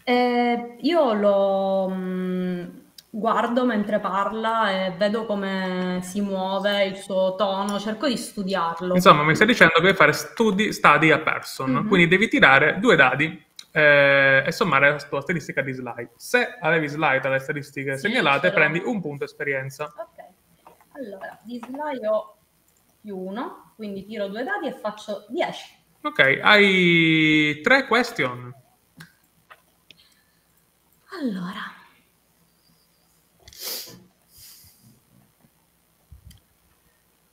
[0.04, 2.64] Eh, io lo mm,
[3.10, 8.96] guardo mentre parla e vedo come si muove, il suo tono, cerco di studiarlo.
[8.96, 11.88] Insomma, mi stai dicendo che devi fare studi, study a person, Mhm.
[11.90, 16.12] quindi devi tirare due dadi eh, e sommare la tua statistica di slide.
[16.16, 19.84] Se avevi slide alle statistiche Sì, segnalate, prendi un punto esperienza.
[19.96, 20.26] Ok,
[20.94, 22.36] allora di slide ho
[23.02, 25.78] più uno, quindi tiro due dadi e faccio 10.
[26.02, 28.54] Ok, hai tre question.
[31.20, 31.78] Allora.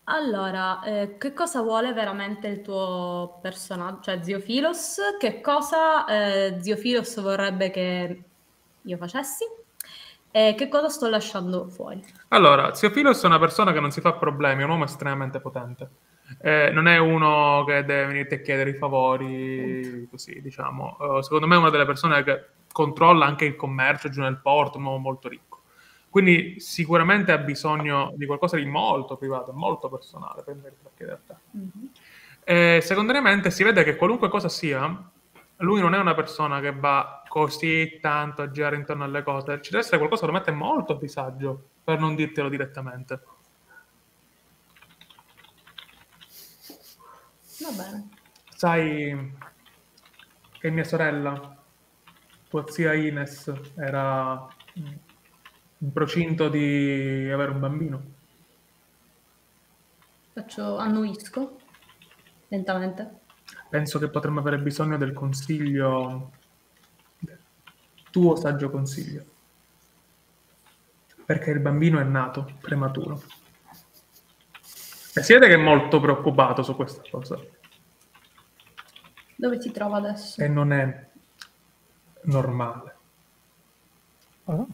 [0.09, 5.01] Allora, eh, che cosa vuole veramente il tuo personaggio, cioè Zio Filos?
[5.19, 8.23] Che cosa eh, Zio Filos vorrebbe che
[8.83, 9.45] io facessi?
[10.37, 12.05] E che cosa sto lasciando fuori?
[12.29, 15.41] Allora, Zio Filos è una persona che non si fa problemi, è un uomo estremamente
[15.41, 15.89] potente.
[16.43, 20.99] Eh, non è uno che deve venirti a chiedere i favori, così diciamo.
[21.01, 24.77] Eh, secondo me è una delle persone che controlla anche il commercio giù nel porto,
[24.77, 25.63] un uomo molto ricco.
[26.11, 31.19] Quindi sicuramente ha bisogno di qualcosa di molto privato, molto personale per venire a chiedere
[31.19, 31.41] a te.
[31.53, 31.91] Mhm.
[32.45, 35.11] E secondariamente si vede che qualunque cosa sia,
[35.59, 39.61] lui non è una persona che va così tanto a girare intorno alle cose.
[39.63, 43.23] Ci deve essere qualcosa che lo mette molto a disagio, per non dirtelo direttamente.
[47.61, 48.09] Va bene.
[48.55, 49.35] Sai
[50.59, 51.57] che mia sorella,
[52.49, 54.47] tua zia Ines, era
[55.79, 58.03] in procinto di avere un bambino.
[60.33, 61.59] Faccio annuisco
[62.49, 63.25] lentamente.
[63.69, 66.33] Penso che potremmo avere bisogno del consiglio,
[67.19, 67.39] del
[68.11, 69.25] tuo saggio consiglio.
[71.25, 73.23] Perché il bambino è nato prematuro.
[75.15, 77.39] E si vede che è molto preoccupato su questa cosa.
[79.35, 80.41] Dove si trova adesso?
[80.41, 81.09] E non è
[82.23, 82.95] normale.
[84.45, 84.69] Oh.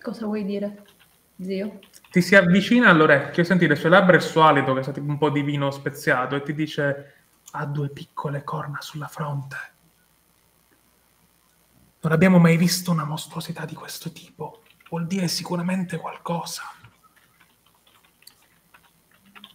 [0.00, 0.84] Cosa vuoi dire,
[1.40, 1.78] zio?
[2.10, 5.08] Ti si avvicina all'orecchio, senti le sue labbra e il suo alito, che sa tipo
[5.08, 7.13] un po' di vino speziato, e ti dice:
[7.56, 9.56] Ha due piccole corna sulla fronte.
[12.00, 14.62] Non abbiamo mai visto una mostruosità di questo tipo.
[14.90, 16.62] Vuol dire sicuramente qualcosa.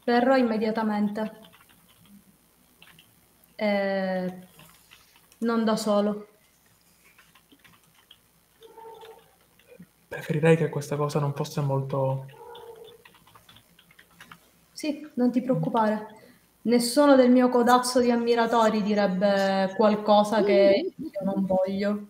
[0.06, 1.40] Verrò immediatamente.
[3.56, 4.48] Eh,
[5.40, 6.28] non da solo.
[10.08, 12.26] Preferirei che questa cosa non fosse molto.
[14.72, 16.19] Sì, non ti preoccupare.
[16.62, 22.08] Nessuno del mio codazzo di ammiratori direbbe qualcosa che io non voglio.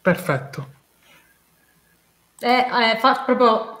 [0.00, 0.80] Perfetto.
[2.38, 3.80] Eh, eh, fa proprio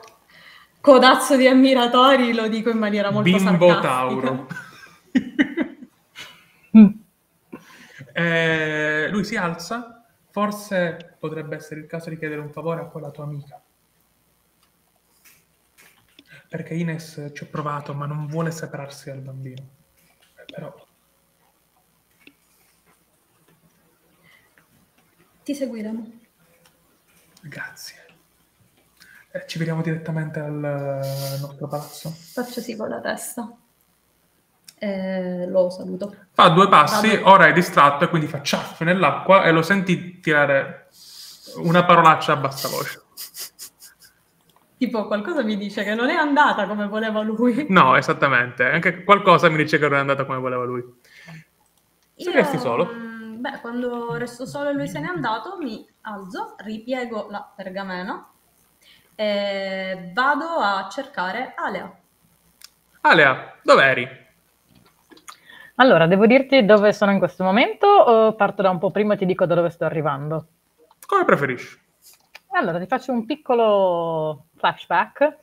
[0.80, 3.80] codazzo di ammiratori, lo dico in maniera molto Bimbo sarcastica.
[3.80, 4.46] Tauro.
[8.14, 10.04] Eh, lui si alza.
[10.30, 13.61] Forse potrebbe essere il caso di chiedere un favore a quella tua amica.
[16.52, 19.62] Perché Ines ci ha provato, ma non vuole separarsi dal bambino.
[20.36, 20.86] Eh, Però
[25.42, 26.20] Ti seguiremo.
[27.40, 27.96] Grazie.
[29.30, 32.10] Eh, ci vediamo direttamente al eh, nostro palazzo.
[32.10, 33.50] Faccio sì con la testa.
[34.78, 36.14] Eh, lo saluto.
[36.32, 37.30] Fa due passi, Vado.
[37.30, 40.88] ora è distratto e quindi fa ciaffio nell'acqua e lo senti tirare
[41.62, 43.00] una parolaccia a bassa voce.
[44.82, 47.66] Tipo, qualcosa mi dice che non è andata come voleva lui.
[47.70, 48.64] No, esattamente.
[48.64, 50.82] Anche qualcosa mi dice che non è andata come voleva lui.
[52.16, 52.92] Se Io, resti solo.
[52.92, 58.28] mm, Beh, quando resto solo e lui se n'è andato, mi alzo, ripiego la pergamena
[59.14, 61.96] e vado a cercare Alea.
[63.02, 64.08] Alea, dov'eri?
[65.76, 69.16] Allora, devo dirti dove sono in questo momento o parto da un po' prima e
[69.16, 70.46] ti dico da dove sto arrivando?
[71.06, 71.78] Come preferisci?
[72.54, 75.38] Allora, ti faccio un piccolo flashback.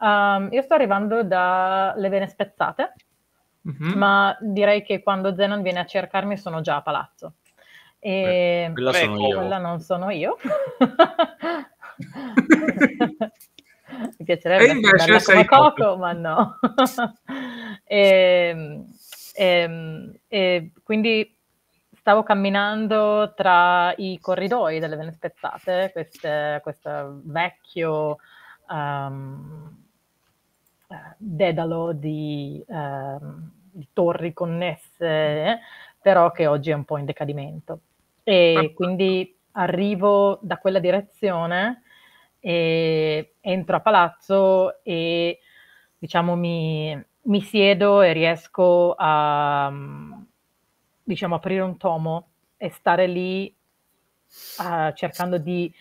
[0.00, 2.94] Um, io sto arrivando dalle Vene Spezzate,
[3.62, 3.92] Mhm.
[3.96, 7.34] ma direi che quando Zenon viene a cercarmi sono già a palazzo.
[8.00, 9.38] E Quella Beh, sono io.
[9.38, 10.36] quella non sono io.
[14.18, 15.72] Mi piacerebbe E invece come Coco.
[15.84, 16.58] Coco, ma no.
[17.84, 18.84] e,
[19.34, 21.37] e- e quindi
[22.08, 25.18] stavo camminando tra i corridoi delle Vene
[25.92, 28.16] queste- questo vecchio
[30.88, 35.60] eh, dedalo di, ehm, di torri connesse,
[36.00, 37.80] però che oggi è un po' in decadimento.
[38.24, 41.82] E quindi arrivo da quella direzione
[42.40, 45.40] e entro a palazzo e
[45.98, 49.70] diciamo mi, mi siedo e riesco a
[51.08, 52.28] diciamo aprire un tomo
[52.58, 53.52] e stare lì
[54.58, 55.72] ah, cercando di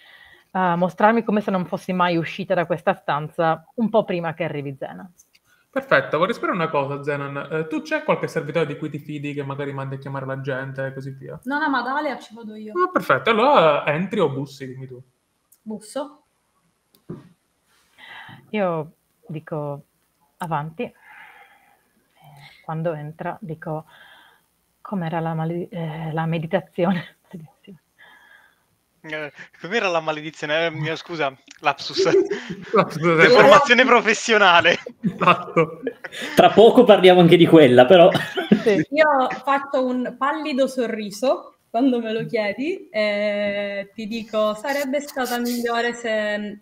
[0.52, 4.46] ah, mostrarmi come se non fossi mai uscita da questa stanza un po' prima che
[4.46, 5.12] arrivi Zena.
[5.70, 7.50] Perfetto, vorrei sapere una cosa, Zenon.
[7.52, 10.40] Eh, tu c'è qualche servitore di cui ti fidi che magari mandi a chiamare la
[10.40, 11.40] gente e così via?
[11.44, 12.72] Non ama ad Alea, ci vado io.
[12.74, 15.04] Ah, perfetto, allora entri o bussi, dimmi tu.
[15.62, 16.24] Busso.
[18.52, 18.92] Io
[19.28, 19.84] dico
[20.38, 20.94] avanti, E
[22.64, 23.86] quando entra dico
[24.88, 27.18] com'era la, male- eh, la meditazione?
[29.00, 29.32] Eh,
[29.62, 30.66] Com'era la maledizione?
[30.66, 32.10] Eh, mia scusa, lapsus.
[33.00, 34.80] Deformazione professionale.
[35.00, 35.80] Esatto.
[36.36, 38.10] Tra poco parliamo anche di quella, però.
[38.64, 38.86] Sì.
[38.90, 45.94] Io faccio un pallido sorriso quando me lo chiedi e ti dico sarebbe stata migliore
[45.94, 46.60] se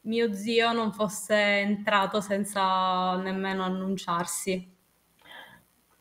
[0.00, 4.75] mio zio non fosse entrato senza nemmeno annunciarsi.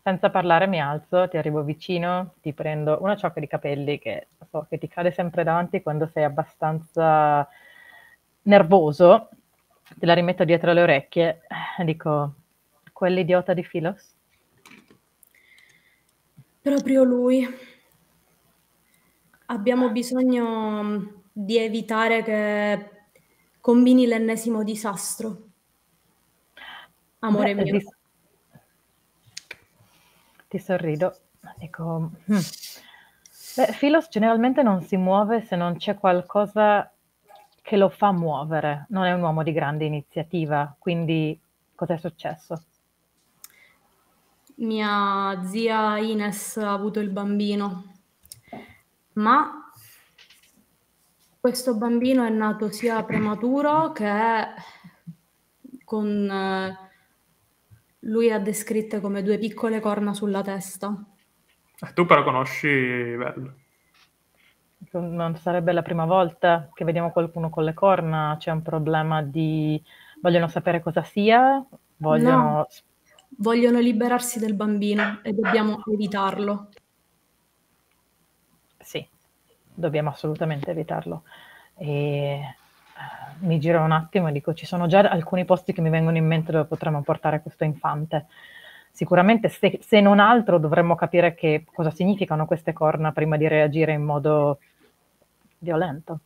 [0.07, 4.67] Senza parlare mi alzo, ti arrivo vicino, ti prendo una ciocca di capelli che so
[4.69, 7.49] che ti cade sempre davanti quando sei abbastanza
[8.43, 9.29] nervoso,
[9.97, 11.41] te la rimetto dietro le orecchie
[11.79, 12.35] e dico,
[12.93, 14.13] quell'idiota di Filos?
[16.61, 17.43] Proprio lui.
[19.47, 22.89] Abbiamo bisogno mm, di evitare che
[23.59, 25.47] combini l'ennesimo disastro.
[27.21, 27.79] Amore Beh, mio.
[27.79, 27.94] Ti,
[30.47, 31.15] ti sorrido,
[31.57, 32.39] dico, "Hmm.
[33.55, 36.91] Beh, Filos generalmente non si muove se non c'è qualcosa
[37.61, 41.39] che lo fa muovere, non è un uomo di grande iniziativa, quindi
[41.75, 42.63] Cos'è successo?
[44.55, 47.93] Mia zia Ines ha avuto il bambino,
[49.13, 49.69] ma
[51.37, 54.53] questo bambino è nato sia prematuro che
[55.83, 56.84] con eh,
[58.05, 60.95] lui ha descritte come due piccole corna sulla testa.
[61.79, 63.55] Eh, tu però conosci Bello.
[64.91, 69.81] Non sarebbe la prima volta che vediamo qualcuno con le corna, c'è un problema di...
[70.21, 71.65] vogliono sapere cosa sia,
[71.97, 72.37] vogliono...
[72.37, 72.67] No.
[73.37, 76.69] Vogliono liberarsi del bambino e dobbiamo evitarlo.
[78.79, 79.05] Sì,
[79.73, 81.23] dobbiamo assolutamente evitarlo.
[81.75, 82.39] E
[83.39, 86.25] mi giro un attimo e dico, ci sono già alcuni posti che mi vengono in
[86.25, 88.27] mente dove potremmo portare questo infante.
[88.91, 93.91] Sicuramente, se, se non altro, dovremmo capire che cosa significano queste corna prima di reagire
[93.91, 94.59] in modo
[95.57, 96.19] violento.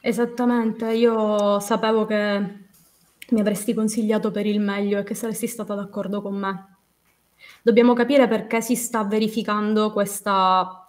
[0.00, 2.62] Esattamente, io sapevo che
[3.30, 6.76] mi avresti consigliato per il meglio e che saresti stata d'accordo con me.
[7.62, 10.86] Dobbiamo capire perché si sta verificando questa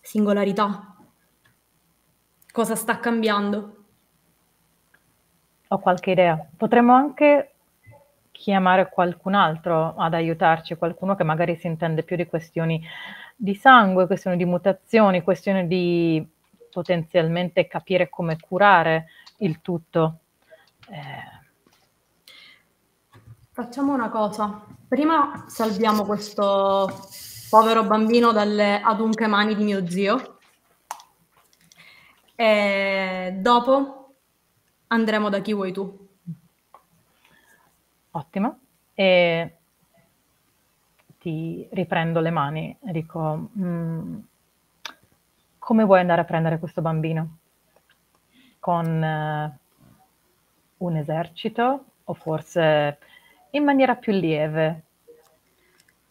[0.00, 0.97] singolarità.
[2.58, 3.76] Cosa sta cambiando?
[5.68, 6.44] Ho qualche idea.
[6.56, 7.52] Potremmo anche
[8.32, 12.84] chiamare qualcun altro ad aiutarci, qualcuno che magari si intende più di questioni
[13.36, 16.28] di sangue, questioni di mutazioni, questioni di
[16.68, 19.06] potenzialmente capire come curare
[19.36, 20.18] il tutto.
[20.90, 21.40] Eh,
[23.52, 24.64] Facciamo una cosa.
[24.88, 26.90] Prima salviamo questo
[27.48, 30.37] povero bambino dalle adunche mani di mio zio.
[32.40, 34.14] E dopo
[34.86, 36.08] andremo da chi vuoi tu.
[38.12, 38.58] Ottimo.
[38.94, 39.56] E
[41.18, 44.18] ti riprendo le mani e dico, "Mm,
[45.58, 47.38] come vuoi andare a prendere questo bambino?
[48.60, 49.58] Con eh,
[50.76, 52.98] un esercito o forse
[53.50, 54.82] in maniera più lieve?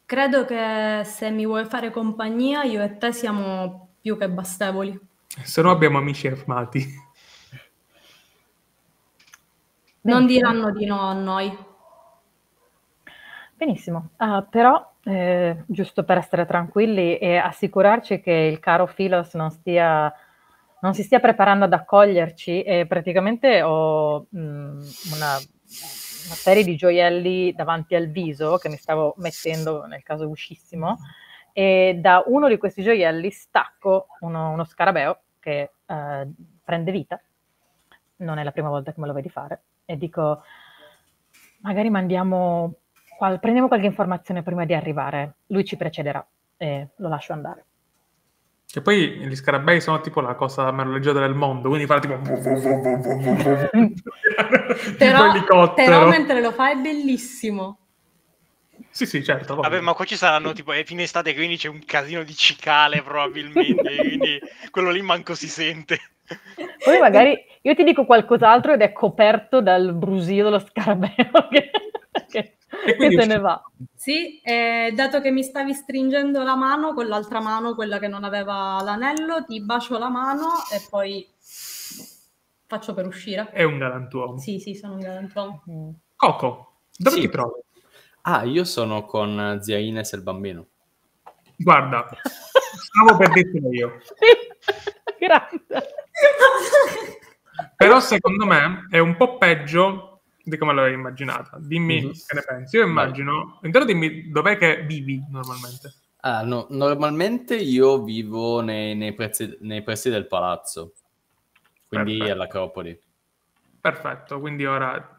[0.05, 5.07] Credo che se mi vuoi fare compagnia, io e te siamo più che bastevoli.
[5.43, 6.85] Se no abbiamo amici armati.
[10.01, 11.65] Non diranno di no a noi.
[13.55, 19.49] Benissimo, Ah, però eh, giusto per essere tranquilli e assicurarci che il caro Philos non
[19.49, 20.13] stia,
[20.81, 24.79] non si stia preparando ad accoglierci, e praticamente ho mm,
[25.15, 30.97] una, una serie di gioielli davanti al viso che mi stavo mettendo nel caso uscissimo
[31.51, 36.27] e da uno di questi gioielli stacco uno, uno scarabeo che eh,
[36.61, 37.17] prende vita,
[38.17, 40.43] non è la prima volta che me lo vedi fare, e dico
[41.59, 42.73] magari mandiamo
[43.17, 46.25] qual- prendiamo qualche informazione prima di arrivare, lui ci precederà
[46.57, 47.63] e lo lascio andare.
[48.69, 52.19] Che poi gli scarabei sono tipo la cosa merleggiata del mondo, quindi fare tipo...
[54.97, 57.77] Però, però mentre lo fa è bellissimo.
[58.97, 59.53] Sì, sì, certo.
[59.53, 59.81] Vabbè, ovvio.
[59.83, 63.95] ma qua ci saranno tipo è fine estate, quindi c'è un casino di cicale probabilmente,
[64.07, 64.39] quindi
[64.71, 65.99] quello lì manco si sente.
[66.83, 71.11] Poi magari io ti dico qualcos'altro ed è coperto dal brusio dello scarabeo
[71.51, 71.71] che,
[72.27, 73.61] che- E che se ne va.
[73.95, 78.23] Sì, e dato che mi stavi stringendo la mano con l'altra mano, quella che non
[78.23, 81.23] aveva l'anello, ti bacio la mano e poi
[82.65, 83.49] faccio per uscire.
[83.51, 84.39] È un galantuomo.
[84.39, 85.63] Sì, sì, sono un galantuomo.
[85.69, 85.89] Mm.
[86.15, 87.21] Coco, dove Sì.
[87.21, 87.61] ti trovi?
[88.29, 90.67] Ah, io sono con zia Ines e il bambino.
[91.55, 93.99] Guarda, stavo per dirtelo io.
[95.17, 95.87] Grande.
[97.77, 101.57] Però secondo me è un po' peggio di come l'avevi immaginata.
[101.57, 102.11] Dimmi Mhm.
[102.11, 102.75] che ne pensi.
[102.75, 103.59] Io immagino...
[103.63, 105.93] Intanto dimmi dov'è che vivi normalmente.
[106.19, 110.95] Ah, no, normalmente io vivo nei, nei pressi, nei pressi del palazzo,
[111.87, 112.33] quindi Perfetto.
[112.33, 113.01] all'Acropoli.
[113.79, 115.16] Perfetto, quindi ora.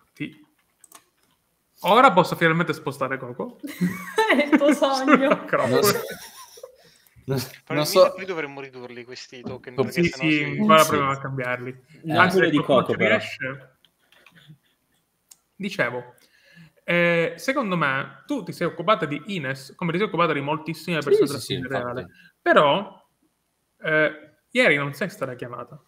[1.82, 3.58] Ora posso finalmente spostare Coco.
[4.32, 5.28] è il tuo sogno.
[5.28, 5.92] Non so,
[7.24, 9.74] non- non so- poi dovremmo ridurli questi token.
[9.74, 10.88] Sì, perché Sì, sì, si- ora Sì.
[10.88, 11.82] proviamo a cambiarli.
[12.04, 13.76] Eh, se di Coco, riesce-
[15.54, 16.14] Dicevo,
[16.84, 21.02] eh, secondo me tu ti sei occupata di Ines come ti sei occupata di moltissime
[21.02, 22.00] Sì, persone sì, sì, famiglia reale.
[22.02, 22.18] infatti.
[22.40, 23.06] Però
[23.80, 25.82] eh, ieri non sei stata chiamata.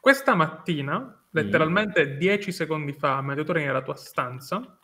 [0.00, 4.78] Questa mattina, letteralmente 10 secondi fa, eri nella tua stanza,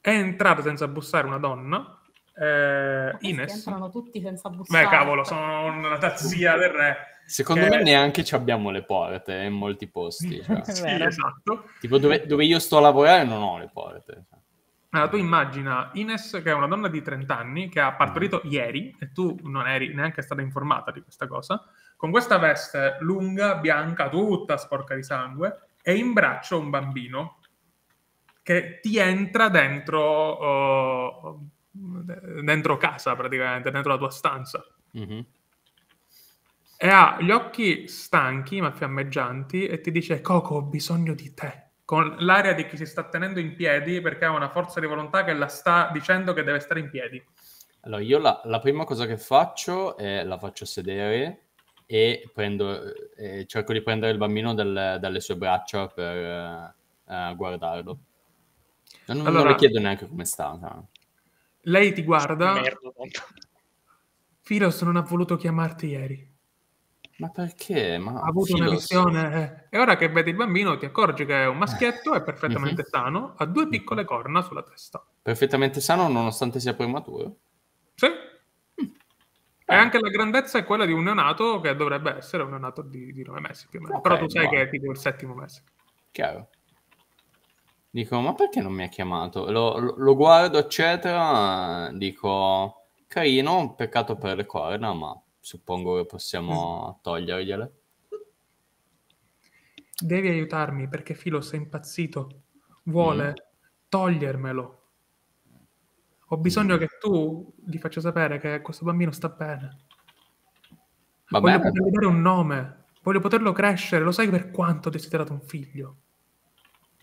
[0.00, 1.98] è entrata senza bussare una donna,
[2.34, 3.54] eh, Ines.
[3.54, 4.84] entrano tutti senza bussare.
[4.84, 6.96] Beh, cavolo, sono una tazzia del re.
[7.26, 7.68] Secondo Eh.
[7.68, 10.42] me neanche ci abbiamo le porte in molti posti.
[10.42, 10.62] cioè.
[10.64, 11.68] Sì, esatto.
[11.80, 14.24] tipo dove, dove io sto a lavorare non ho le porte.
[14.94, 18.50] Allora, tu immagina Ines, che è una donna di 30 anni, che ha partorito Mm.
[18.50, 21.62] ieri, e tu non eri neanche stata informata di questa cosa,
[22.02, 27.38] con questa veste lunga, bianca, tutta sporca di sangue, e in braccio un bambino
[28.42, 34.66] che ti entra dentro, oh, dentro casa praticamente, dentro la tua stanza.
[34.90, 35.26] Mhm.
[36.76, 41.68] E ha gli occhi stanchi ma fiammeggianti e ti dice Coco ho bisogno di te.
[41.84, 45.22] Con l'aria di chi si sta tenendo in piedi perché ha una forza di volontà
[45.22, 47.24] che la sta dicendo che deve stare in piedi.
[47.82, 51.50] Allora, io la, la prima cosa che faccio è la faccio sedere
[51.92, 56.74] e prendo, eh, cerco di prendere il bambino dal- dalle sue braccia per eh,
[57.06, 57.98] eh, guardarlo.
[59.08, 60.56] Non, non Allora- le chiedo neanche come sta.
[60.58, 60.88] no.
[61.64, 62.62] Lei ti guarda.
[64.40, 66.30] Filos non ha voluto chiamarti ieri.
[67.18, 67.98] Ma perché?
[67.98, 69.66] Ma ha avuto una Filos- visione.
[69.70, 69.76] eh.
[69.76, 72.88] E ora che vedi il bambino ti accorgi che è un maschietto, è perfettamente Mhm.
[72.88, 75.04] sano, ha due piccole corna sulla testa.
[75.20, 77.36] Perfettamente sano nonostante sia prematuro?
[77.94, 78.08] Sì.
[79.64, 83.12] E anche la grandezza è quella di un neonato che dovrebbe essere un neonato di,
[83.12, 83.96] di nove mesi più o meno.
[83.96, 84.56] Ok, Però tu sai buono.
[84.58, 85.62] che è tipo il settimo mese.
[86.10, 86.48] Chiaro.
[87.90, 89.50] Dico, ma perché non mi ha chiamato?
[89.50, 91.90] Lo, lo- lo guardo, eccetera.
[91.92, 97.72] Dico, carino, peccato per le corna, ma suppongo che possiamo togliergliele.
[100.02, 102.42] Devi aiutarmi perché Filos è impazzito.
[102.84, 103.34] Vuole
[103.88, 104.80] togliermelo.
[106.32, 109.80] Ho bisogno che tu gli faccia sapere che questo bambino sta bene.
[111.28, 111.70] Va Voglio bene?
[111.70, 112.84] potergli dare un nome.
[113.02, 114.02] Voglio poterlo crescere.
[114.02, 115.96] Lo sai per quanto ho desiderato un figlio.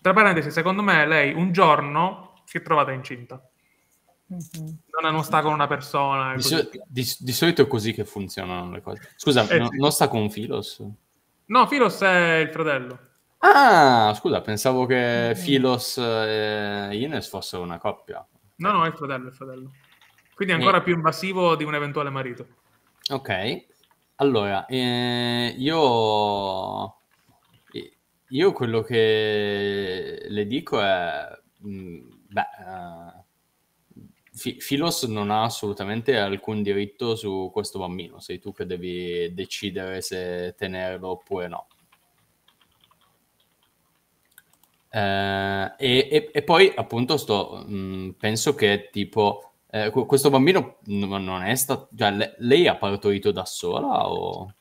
[0.01, 3.39] Tra parentesi, secondo me lei un giorno si è trovata incinta.
[4.27, 4.79] Mhm.
[4.99, 6.33] Non, non sta con una persona.
[6.33, 9.13] Di, so- di- di solito è così che funzionano le cose.
[9.15, 9.77] Scusa, Eh, no- sì.
[9.77, 10.83] non sta con Filos?
[11.45, 12.99] No, Filos è il fratello.
[13.39, 15.33] Ah, scusa, pensavo che.
[15.35, 18.25] Filos e Ines fossero una coppia.
[18.59, 19.71] No, no, è il fratello, è il fratello.
[20.33, 22.47] Quindi è ancora più invasivo di un eventuale marito.
[23.09, 23.65] Ok,
[24.15, 27.01] allora, eh, io,
[28.29, 31.27] io quello che le dico è,
[31.59, 33.27] mh, beh, eh,
[34.31, 40.01] Fi- Filos non ha assolutamente alcun diritto su questo bambino, sei tu che devi decidere
[40.01, 41.67] se tenerlo oppure no.
[44.91, 51.43] Eh, e, e- poi appunto sto, mh, penso che tipo eh, que- questo bambino non
[51.43, 54.51] è stato, cioè, le- lei ha partorito da sola o,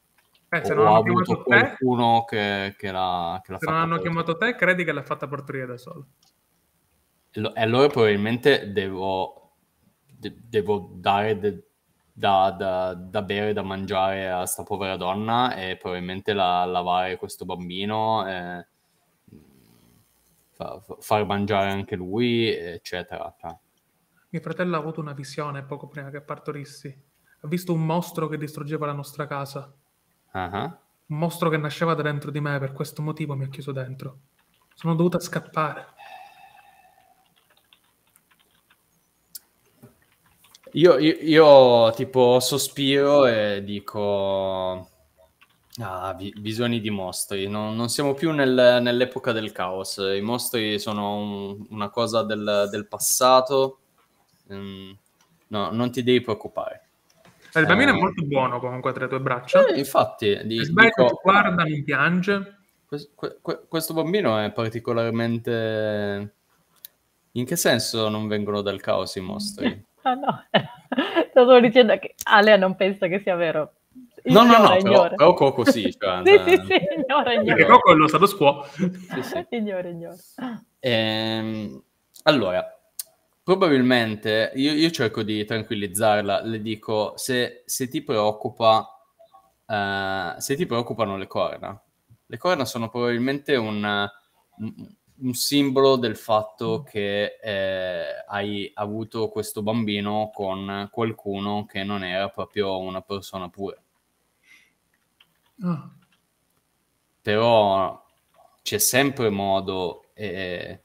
[0.50, 3.58] Eh, se o non ha hanno avuto chiamato te, qualcuno che, che l'ha, che l'ha
[3.58, 4.02] se non hanno partorire?
[4.02, 6.04] chiamato te, credi che l'ha fatta partorire da sola.
[7.30, 9.56] E e allora probabilmente devo,
[10.06, 11.62] de- devo dare de-
[12.12, 17.44] da, da- da bere, da mangiare a sta povera donna e probabilmente la- lavare questo
[17.44, 18.66] bambino, e, fa-
[21.00, 23.34] far mangiare anche lui, eccetera.
[24.30, 26.88] Mio fratello ha avuto una visione poco prima che partorissi.
[27.40, 29.72] Ha visto un mostro che distruggeva la nostra casa.
[30.32, 30.78] ah.
[31.06, 34.18] Un mostro che nasceva da dentro di me, per questo motivo mi ha chiuso dentro.
[34.74, 35.86] Sono dovuta scappare.
[40.72, 44.90] Io, io- io, tipo sospiro e dico...
[45.80, 47.46] Ah, vi- visioni di mostri.
[47.48, 49.96] Non, non siamo più nel- nell'epoca del caos.
[49.98, 53.78] I mostri sono un- una cosa del, del passato.
[54.52, 54.90] Mm,
[55.48, 56.82] no, non ti devi preoccupare.
[57.54, 57.96] Eh, Il bambino Eh.
[57.96, 59.66] è molto buono comunque tra le tue braccia.
[59.66, 62.56] Eh, infatti, di- Se sbaglia, ti guarda, non piange.
[62.88, 66.34] que- que- que- questo bambino è particolarmente...
[67.32, 69.86] In che senso non vengono dal caos i mostri?
[70.02, 70.42] Ah no,
[71.30, 73.74] stavo dicendo che Alea non pensa che sia vero.
[74.24, 75.16] No, no, no, però, ignora.
[75.16, 75.90] però Coco sì.
[75.98, 77.66] Cioè, Sì, sì, sì, ignora, Perché ignora.
[77.66, 78.64] Coco è lo status quo.
[78.64, 79.46] sì, sì.
[79.56, 80.16] Ignora, ignora.
[80.80, 81.82] Ehm,
[82.24, 82.64] allora,
[83.42, 88.86] probabilmente io, io cerco di tranquillizzarla, le dico se, se ti preoccupa,
[89.66, 91.80] eh, se ti preoccupano le corna,
[92.26, 93.82] le corna sono probabilmente un,
[94.58, 102.04] un- un simbolo del fatto che eh, hai avuto questo bambino con qualcuno che non
[102.04, 103.76] era proprio una persona pura.
[105.62, 105.90] Ah,
[107.22, 108.04] però
[108.62, 110.82] c'è sempre modo eh,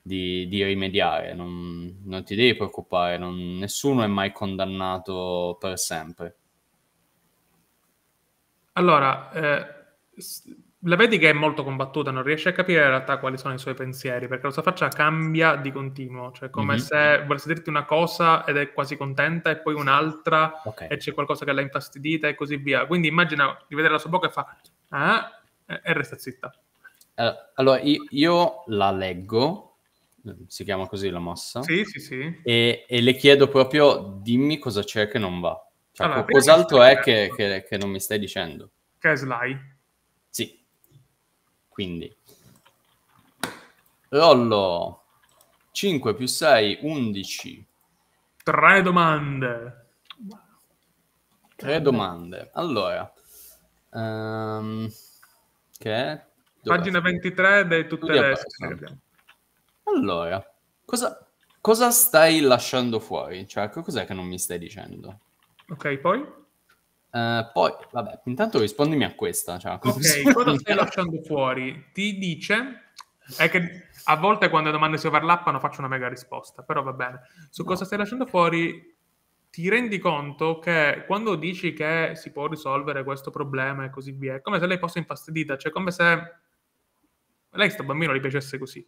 [0.00, 6.36] di, di rimediare, non, non ti devi preoccupare, non- nessuno è mai condannato per sempre.
[8.74, 9.64] Allora, eh,
[10.84, 13.58] la vedi che è molto combattuta, non riesce a capire in realtà quali sono i
[13.58, 16.78] suoi pensieri, perché la sua faccia cambia di continuo, cioè come Mhm.
[16.80, 20.86] se volesse dirti una cosa ed è quasi contenta e poi un'altra Ok.
[20.90, 22.86] e c'è qualcosa che l'ha infastidita e così via.
[22.86, 24.56] Quindi immagina di vedere la sua bocca e fa
[24.88, 26.52] ah, e resta zitta.
[27.14, 29.76] Eh, allora, io, io la leggo,
[30.48, 32.40] si chiama così la mossa, Sì, sì, sì.
[32.42, 35.64] e, e le chiedo proprio dimmi cosa c'è che non va.
[35.92, 38.70] Cioè, Allora, cos'altro è che, che- che non mi stai dicendo?
[38.98, 39.70] Che è Sly.
[41.72, 42.14] Quindi.
[44.10, 45.04] Rollo.
[45.70, 47.66] 5 più 6, 11.
[48.44, 49.86] Tre domande.
[51.56, 52.50] Tre domande.
[52.52, 53.10] Allora,
[53.90, 54.86] ehm,
[55.78, 56.26] che?
[56.62, 58.36] Pagina 23 di tutte le.
[59.84, 60.54] Allora,
[60.84, 61.26] cosa,
[61.60, 63.48] cosa stai lasciando fuori?
[63.48, 65.20] Cioè, co- cos'è che non mi stai dicendo?
[65.68, 66.40] Ok, poi?
[67.12, 69.58] Eh, poi, vabbè, intanto rispondimi a questa.
[69.58, 71.90] Cioè, Ok, cosa stai lasciando fuori?
[71.92, 72.76] Ti dice...
[73.36, 76.92] È che a volte quando le domande si overlappano faccio una mega risposta, però va
[76.92, 77.20] bene.
[77.50, 78.92] Su cosa stai lasciando fuori
[79.48, 84.36] ti rendi conto che quando dici che si può risolvere questo problema e così via,
[84.36, 86.36] è come se lei fosse infastidita, cioè come se
[87.50, 88.86] lei sto bambino gli piacesse così.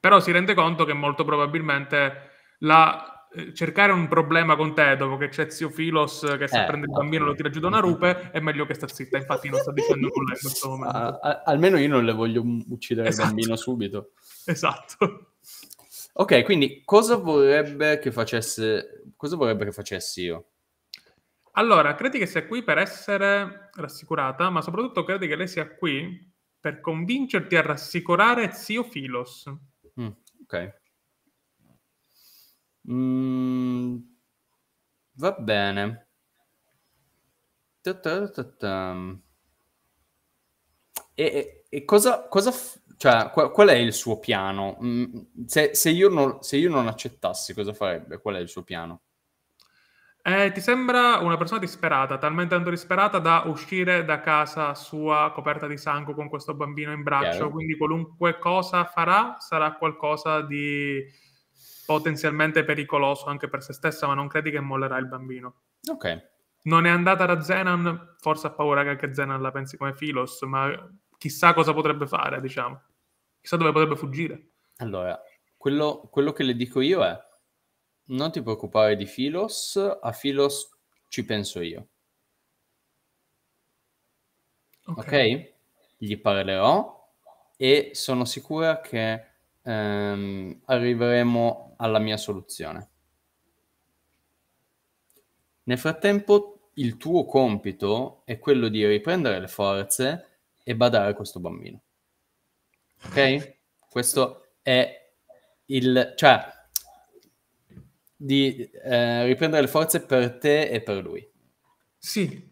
[0.00, 2.30] Però si rende conto che molto probabilmente
[2.60, 3.21] la,
[3.54, 6.92] cercare un problema con te dopo che c'è zio Filos che sta Eh, prende il
[6.92, 9.16] bambino lo tira giù da una rupe è meglio che sta zitta.
[9.16, 10.96] Infatti non sta dicendo nulla in questo momento.
[10.96, 13.28] Ah, a- almeno io non le voglio uccidere Esatto.
[13.28, 14.10] il bambino subito.
[14.44, 15.34] Esatto.
[16.14, 19.04] Ok, quindi cosa vorrebbe che facesse...
[19.16, 20.46] Cosa vorrebbe che facessi io?
[21.52, 26.30] Allora, credi che sia qui per essere rassicurata, ma soprattutto credi che lei sia qui
[26.58, 29.50] per convincerti a rassicurare zio Filos.
[30.00, 30.08] Mm,
[30.42, 30.80] ok.
[32.84, 33.96] Mm,
[35.24, 35.88] va bene.
[41.14, 44.78] E, e- e cosa, cosa f- cioè, qua- qual è il suo piano?
[44.82, 45.04] Mm,
[45.46, 48.18] se, se io non, se io non accettassi, cosa farebbe?
[48.20, 49.02] Qual è il suo piano?
[50.24, 55.66] Eh, ti sembra una persona disperata, talmente tanto disperata da uscire da casa sua coperta
[55.66, 57.50] di sangue con questo bambino in braccio, Chiaro.
[57.50, 61.04] quindi qualunque cosa farà sarà qualcosa di
[61.84, 65.62] potenzialmente pericoloso anche per se stessa, ma non credi che mollerà il bambino.
[65.90, 66.30] Ok.
[66.64, 70.42] Non è andata da Zenan, forse ha paura che anche Zenan la pensi come Filos,
[70.42, 70.70] ma
[71.18, 72.80] chissà cosa potrebbe fare, diciamo.
[73.40, 74.50] Chissà dove potrebbe fuggire.
[74.76, 75.20] Allora,
[75.56, 77.18] quello, quello che le dico io è
[78.04, 80.70] non ti preoccupare di Filos, a Filos
[81.08, 81.88] ci penso io,
[84.86, 85.52] ok?
[85.96, 87.00] Gli parlerò
[87.56, 89.31] e sono sicura che
[89.62, 92.88] ehm, arriveremo alla mia soluzione.
[95.64, 100.26] Nel frattempo, il tuo compito è quello di riprendere le forze
[100.62, 101.80] e badare a questo bambino.
[103.04, 103.58] Ok?
[103.88, 105.12] Questo è
[105.66, 106.14] il...
[106.16, 106.60] cioè,
[108.16, 111.28] di eh, riprendere le forze per te e per lui.
[111.98, 112.50] Sì.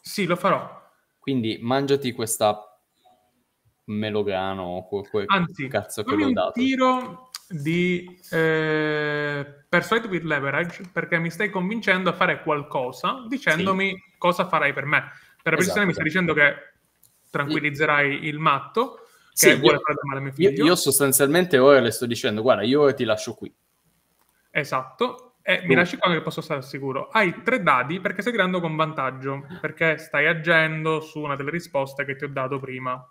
[0.00, 0.82] Sì, lo farò.
[1.18, 2.73] Quindi mangiati questa
[3.86, 6.52] melograno o quel, quel Anzi, cazzo che l'ho un dato.
[6.52, 14.46] tiro di eh, Persuade with Leverage perché mi stai convincendo a fare qualcosa dicendomi cosa
[14.48, 15.04] farai per me.
[15.42, 16.24] Per la Esatto, mi stai esatto.
[16.24, 16.54] dicendo che
[17.30, 20.64] tranquillizzerai il matto che Sì, vuole io- fare male a mio Io, figlio.
[20.64, 23.52] io sostanzialmente ora le sto dicendo, guarda, io ti lascio qui.
[24.50, 25.34] Esatto.
[25.42, 27.08] E mi Tu- lasci qua che posso stare al sicuro.
[27.08, 32.04] Hai tre dadi perché stai tirando con vantaggio, perché stai agendo su una delle risposte
[32.06, 33.06] che ti ho dato prima.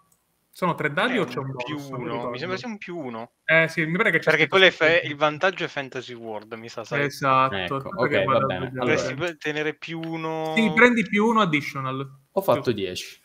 [0.55, 1.89] Sono tre dadi È o c'è un un più bonus?
[1.89, 2.30] Uno.
[2.30, 3.31] Mi sembra sia un più uno.
[3.43, 4.85] Eh sì, mi pare che c'è Perché quello è sito.
[5.07, 6.84] il vantaggio è Fantasy World, mi sa.
[6.84, 7.05] Sai.
[7.05, 7.55] Esatto.
[7.55, 8.59] Ecco, ok, va bene.
[8.69, 8.80] vedere.
[8.80, 10.53] Allora- Dovresti tenere più uno.
[10.55, 12.19] Sì, prendi più uno additional.
[12.34, 12.71] Ho fatto Giusto.
[12.71, 13.21] 10.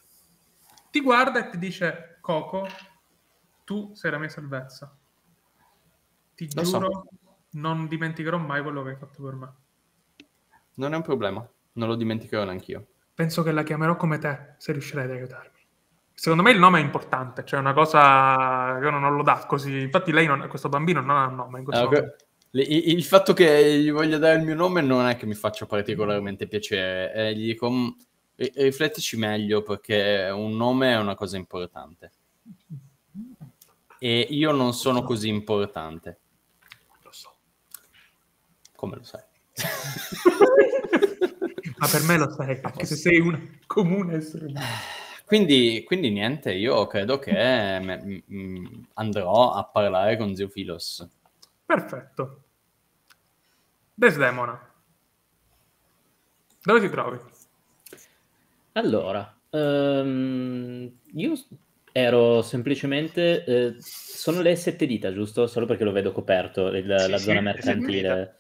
[0.90, 2.66] Ti guarda e ti dice, Coco,
[3.64, 4.96] tu sei la mia salvezza.
[6.34, 6.78] Ti Lo so.
[6.78, 7.04] giuro,
[7.50, 9.52] non dimenticherò mai quello che hai fatto per me.
[10.76, 12.86] Non è un problema, non lo dimenticherò neanch'io.
[13.12, 15.57] Penso che la chiamerò come te, se riuscirai ad aiutarmi.
[16.18, 19.44] Secondo me il nome è importante, cioè è una cosa che uno non lo dà
[19.46, 19.82] così.
[19.82, 22.16] Infatti lei, non, questo bambino non ha un nome in questo momento.
[22.50, 25.36] le- il, il fatto che gli voglia dare il mio nome non è che mi
[25.36, 27.14] faccia particolarmente piacere.
[27.14, 27.88] Eh, gli dico, "Mm,
[28.34, 32.10] ri- riflettici meglio perché un nome è una cosa importante.
[34.00, 36.18] E io non sono così importante.
[37.04, 37.32] Lo so.
[38.74, 39.22] Come lo sai?
[41.78, 44.66] Ma per me lo sai, anche se sei un comune essere umano.
[45.28, 51.06] Quindi, quindi niente, io credo che me- m- m- andrò a parlare con Zio Filos.
[51.66, 52.42] Perfetto.
[53.96, 54.56] Desdemona.
[56.64, 57.18] Dove ti trovi?
[58.72, 61.32] Allora, ehm, io
[61.92, 63.44] ero semplicemente...
[63.44, 65.46] eh, sono le sette dita, giusto?
[65.46, 68.36] Solo perché lo vedo coperto, il- Sì, la sì, zona mercantile.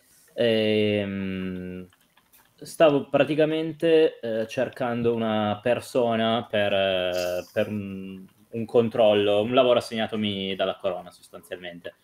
[2.60, 10.56] Stavo praticamente eh, cercando una persona per, eh, per un, un controllo, un lavoro assegnatomi
[10.56, 11.94] dalla corona sostanzialmente.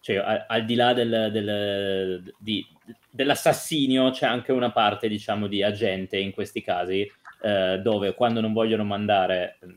[0.00, 2.64] Cioè, a- al di là del- del- di-
[3.10, 7.10] dell'assassinio c'è anche una parte, diciamo, di agente in questi casi,
[7.42, 9.72] eh, dove quando non vogliono mandare mh,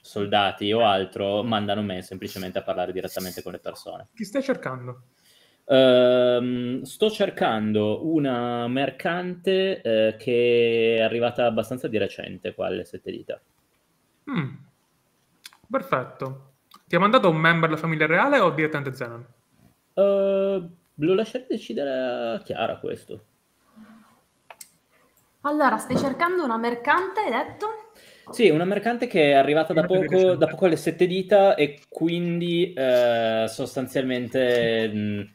[0.00, 4.08] soldati o altro, mandano me semplicemente a parlare direttamente con le persone.
[4.12, 5.02] Chi stai cercando?
[5.66, 13.10] Ehm, sto cercando una mercante eh, che è arrivata abbastanza di recente qua alle sette
[13.10, 13.40] dita.
[14.30, 14.54] Mm.
[15.70, 16.52] Perfetto.
[16.86, 19.26] Ti ha mandato un member della famiglia reale o direttamente Zenon?
[19.94, 23.24] Eh, lo lascerei decidere a Chiara questo.
[25.42, 27.92] Allora, stai cercando una mercante, hai detto?
[28.30, 32.72] Sì, una mercante che è arrivata da poco, da poco alle sette dita e quindi
[32.74, 35.32] eh, sostanzialmente mh,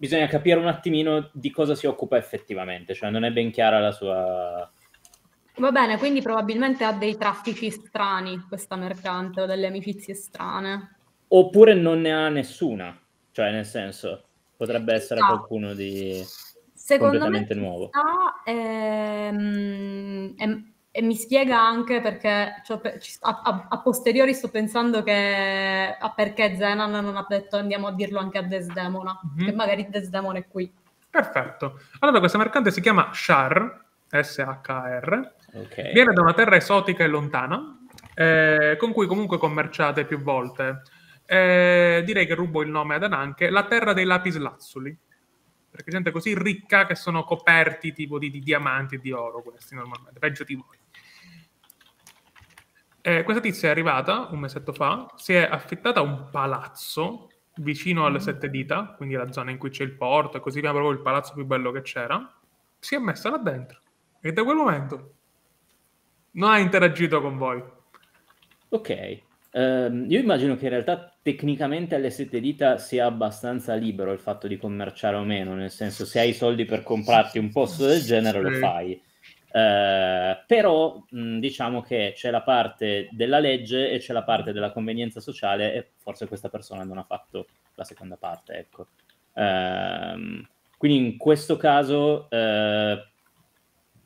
[0.00, 3.92] bisogna capire un attimino di cosa si occupa effettivamente, cioè non è ben chiara la
[3.92, 4.72] sua...
[5.56, 10.96] Va bene, quindi probabilmente ha dei traffici strani questa mercante o delle amicizie strane.
[11.28, 12.98] Oppure non ne ha nessuna,
[13.30, 14.24] cioè nel senso
[14.56, 15.34] potrebbe essere Chissà.
[15.34, 16.24] qualcuno di
[16.72, 17.90] Secondo me completamente nuovo.
[17.90, 22.80] chissà, ehm, e, e mi spiega anche perché cioè,
[23.20, 27.92] a, a- a posteriori sto pensando che a perché Zenan non ha detto andiamo a
[27.92, 29.44] dirlo anche a Desdemona, Mhm.
[29.44, 30.72] che magari Desdemona è qui.
[31.08, 31.80] Perfetto.
[32.00, 35.92] Allora questa mercante si chiama Shar, S-H-R, Ok.
[35.92, 37.78] viene da una terra esotica e lontana,
[38.14, 40.82] eh, con cui comunque commerciate più volte.
[41.26, 44.98] Eh, direi che rubo il nome ad Ananche, la terra dei lapislazzuli.
[45.70, 49.76] Perché gente così ricca che sono coperti tipo di, di diamanti e di oro questi
[49.76, 50.76] normalmente, peggio di voi.
[53.02, 58.20] Eh, questa tizia è arrivata un mesetto fa, si è affittata un palazzo vicino alle
[58.20, 61.00] sette dita, quindi la zona in cui c'è il porto e così via, proprio il
[61.00, 62.38] palazzo più bello che c'era,
[62.78, 63.80] si è messa là dentro
[64.20, 65.14] e da quel momento
[66.32, 67.62] non ha interagito con voi.
[68.68, 69.22] Ok.
[69.52, 74.46] Ehm, io immagino che in realtà tecnicamente alle sette dita sia abbastanza libero il fatto
[74.46, 78.02] di commerciare o meno, nel senso se hai i soldi per comprarti un posto del
[78.02, 78.58] genere lo Sì.
[78.58, 79.02] fai.
[79.52, 84.70] Eh, però mh, diciamo che c'è la parte della legge e c'è la parte della
[84.70, 88.88] convenienza sociale e forse questa persona non ha fatto la seconda parte, ecco.
[89.34, 90.46] Ehm,
[90.76, 93.02] quindi in questo caso eh,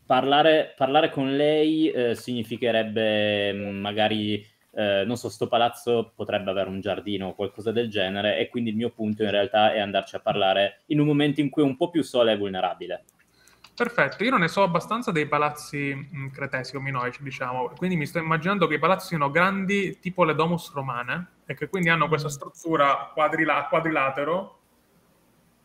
[0.06, 4.44] parlare, parlare con lei eh, significherebbe magari
[4.76, 8.70] eh, non so, sto palazzo potrebbe avere un giardino o qualcosa del genere e quindi
[8.70, 11.66] il mio punto in realtà è andarci a parlare in un momento in cui è
[11.66, 13.04] un po' più sola e vulnerabile.
[13.74, 18.06] Perfetto, io non ne so abbastanza dei palazzi mh, cretesi o minoici, diciamo, quindi mi
[18.06, 22.06] sto immaginando che i palazzi siano grandi tipo le domus romane e che quindi hanno
[22.06, 24.58] questa struttura quadrila- a quadrilatero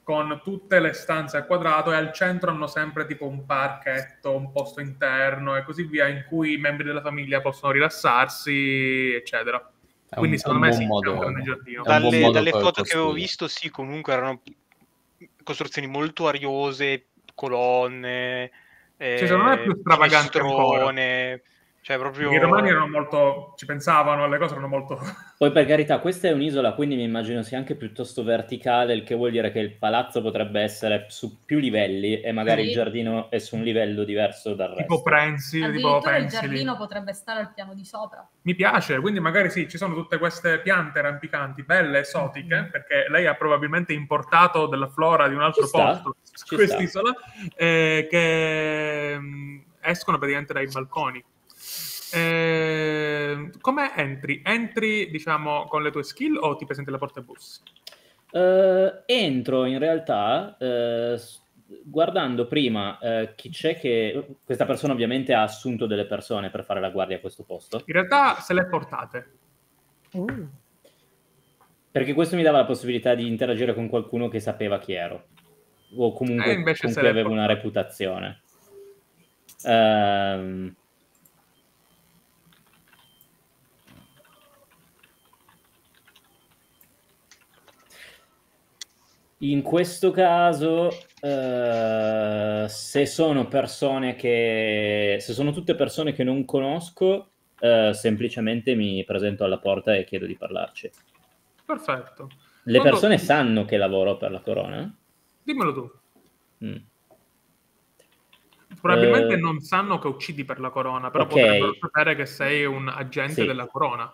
[0.03, 4.51] con tutte le stanze a quadrato e al centro hanno sempre tipo un parchetto, un
[4.51, 9.71] posto interno e così via in cui i membri della famiglia possono rilassarsi, eccetera.
[10.09, 12.93] È Quindi un- secondo un me buon sì, modo- c'è un Dalle, dalle foto che
[12.93, 14.41] avevo visto, sì, comunque erano
[15.43, 17.09] costruzioni molto ariose,
[17.39, 18.51] colonne, eh,
[19.13, 20.91] Sì, secondo me è più stravagante ancora.
[20.91, 21.41] finestrone,
[21.89, 22.31] cioè proprio...
[22.31, 24.99] I romani erano molto, ci pensavano, alle cose erano molto...
[25.39, 29.15] Poi per carità, questa è un'isola, quindi mi immagino sia anche piuttosto verticale, il che
[29.15, 32.67] vuol dire che il palazzo potrebbe essere su più livelli e magari Sì.
[32.67, 34.83] il giardino è su un livello diverso dal resto.
[34.83, 38.27] tipo prensili, tipo Addirittura il giardino potrebbe stare al piano di sopra.
[38.43, 43.25] Mi piace, quindi magari sì, ci sono tutte queste piante rampicanti, belle, esotiche, perché lei
[43.25, 46.15] ha probabilmente importato della flora di un altro Ci posto,
[46.47, 47.13] quest'isola,
[47.55, 51.23] eh, che mm, escono praticamente dai balconi.
[52.13, 54.41] Eh, come entri?
[54.43, 57.61] Entri, diciamo, con le tue skill o ti presenti alla porta e bussi?
[58.31, 60.55] Eh, entro in realtà
[61.17, 61.41] s-
[61.83, 66.79] guardando prima eh, chi c'è che questa persona ovviamente ha assunto delle persone per fare
[66.79, 69.31] la guardia a questo posto In realtà se le portate.
[70.11, 70.47] Uh,
[71.91, 75.27] perché questo mi dava la possibilità di interagire con qualcuno che sapeva chi ero
[75.95, 77.61] o comunque Eh, con cui avevo una portato.
[77.61, 78.41] reputazione
[79.65, 80.73] Ehm,
[89.41, 90.89] In questo caso,
[91.21, 97.29] eh, se sono persone che, se sono tutte persone che non conosco,
[97.59, 100.91] eh, semplicemente mi presento alla porta e chiedo di parlarci.
[101.65, 102.27] Perfetto.
[102.63, 104.93] Le Quando- persone sanno che lavoro per la corona?
[105.41, 105.91] Dimmelo tu.
[106.65, 106.75] Mm.
[108.81, 111.29] Probabilmente Eh, non sanno che uccidi per la corona, però ok.
[111.29, 113.45] potrebbero sapere che sei un agente Sì.
[113.47, 114.13] della corona.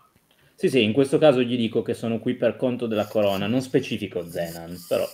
[0.56, 3.62] Sì, sì, in questo caso gli dico che sono qui per conto della corona, non
[3.62, 5.06] specifico Zenan, però.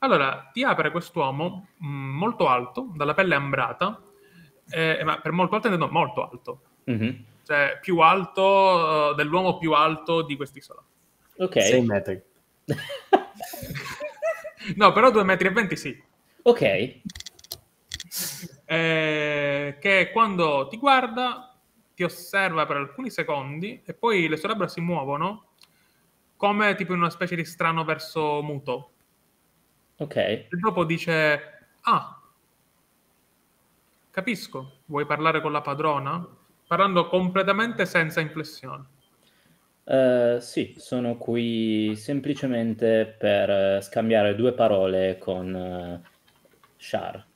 [0.00, 4.00] Allora, ti apre quest'uomo mh, molto alto, dalla pelle ambrata,
[4.70, 7.24] eh, ma per molto alto intendo molto alto, Mhm.
[7.44, 10.82] cioè più alto eh, dell'uomo più alto di quest'isola.
[11.38, 11.60] Ok.
[11.62, 12.22] 6 metri.
[14.76, 16.02] No, però 2,20 metri sì.
[16.42, 17.00] ok.
[18.66, 21.47] Eh, che quando ti guarda
[21.98, 25.46] ti osserva per alcuni secondi e poi le sue labbra si muovono
[26.36, 28.92] come tipo in una specie di strano verso muto.
[29.96, 30.14] Ok.
[30.14, 32.22] E dopo dice: Ah,
[34.12, 36.24] capisco, vuoi parlare con la padrona?
[36.68, 38.84] Parlando completamente senza inflessione.
[39.82, 46.02] Eh, sì, sono qui semplicemente per eh, scambiare due parole con eh,
[46.76, 47.26] Shar.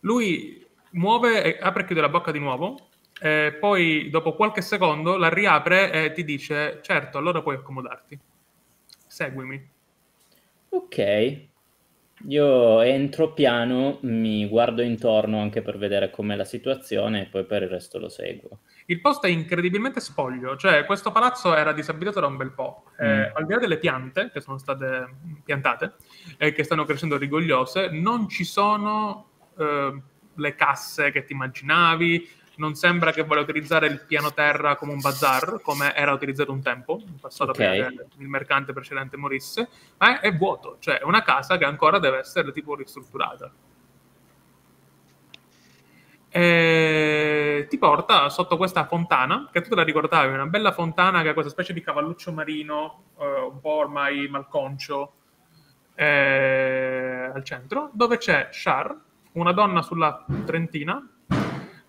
[0.00, 2.88] Lui muove e apre e chiude la bocca di nuovo.
[3.20, 8.18] E poi, dopo qualche secondo, la riapre e ti dice: Certo, allora puoi accomodarti.
[9.06, 9.70] Seguimi.
[10.70, 11.46] Ok.
[12.26, 17.62] Io entro piano, mi guardo intorno anche per vedere com'è la situazione e poi per
[17.62, 18.58] il resto lo seguo.
[18.86, 22.84] Il posto è incredibilmente spoglio, cioè questo palazzo era disabitato da un bel po'.
[22.98, 23.36] Eh, Mm.
[23.36, 25.94] al di là delle piante che sono state piantate
[26.38, 30.02] e che stanno crescendo rigogliose, non ci sono eh,
[30.38, 35.00] le casse che ti immaginavi, non sembra che voglia utilizzare il piano terra come un
[35.00, 37.56] bazar, come era utilizzato un tempo, in passato Ok.
[37.56, 41.64] prima che il mercante precedente morisse, ma è, è vuoto, cioè è una casa che
[41.64, 43.52] ancora deve essere tipo ristrutturata.
[46.30, 51.30] E ti porta sotto questa fontana, che tu te la ricordavi, una bella fontana che
[51.30, 55.12] ha questa specie di cavalluccio marino, eh, un po' ormai malconcio,
[55.94, 58.94] eh, al centro, dove c'è Char,
[59.38, 61.06] una donna sulla trentina,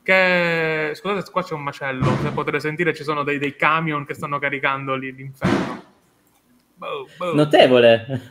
[0.02, 0.92] che...
[0.94, 4.40] Scusate, qua c'è un macello, se potete sentire ci sono dei, dei camion che stanno
[4.40, 5.84] caricando lì l'inferno.
[6.76, 7.34] Boh, boh.
[7.34, 8.26] Notevole!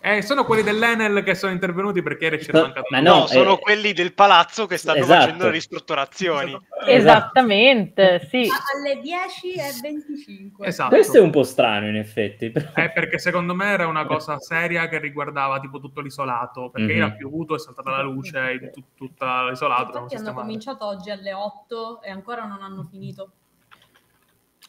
[0.00, 3.54] Eh, sono quelli dell'Enel che sono intervenuti perché c'era No, mancato ma No, no, sono
[3.58, 5.20] eh, quelli del palazzo che stanno esatto.
[5.22, 6.58] facendo le ristrutturazioni.
[6.86, 8.48] Esattamente, sì.
[8.74, 10.64] Alle 10.25.
[10.66, 10.90] Esatto.
[10.90, 12.50] Questo è un po' strano in effetti.
[12.50, 16.92] però- Eh, perché secondo me era una cosa seria che riguardava tipo tutto l'isolato, perché
[16.92, 16.98] Mhm.
[16.98, 19.82] ieri ha piovuto, è saltata la luce in tut- tutto l'isolato.
[19.82, 20.34] non Infatti hanno sistemare.
[20.40, 23.32] cominciato oggi alle 8 e ancora non hanno finito.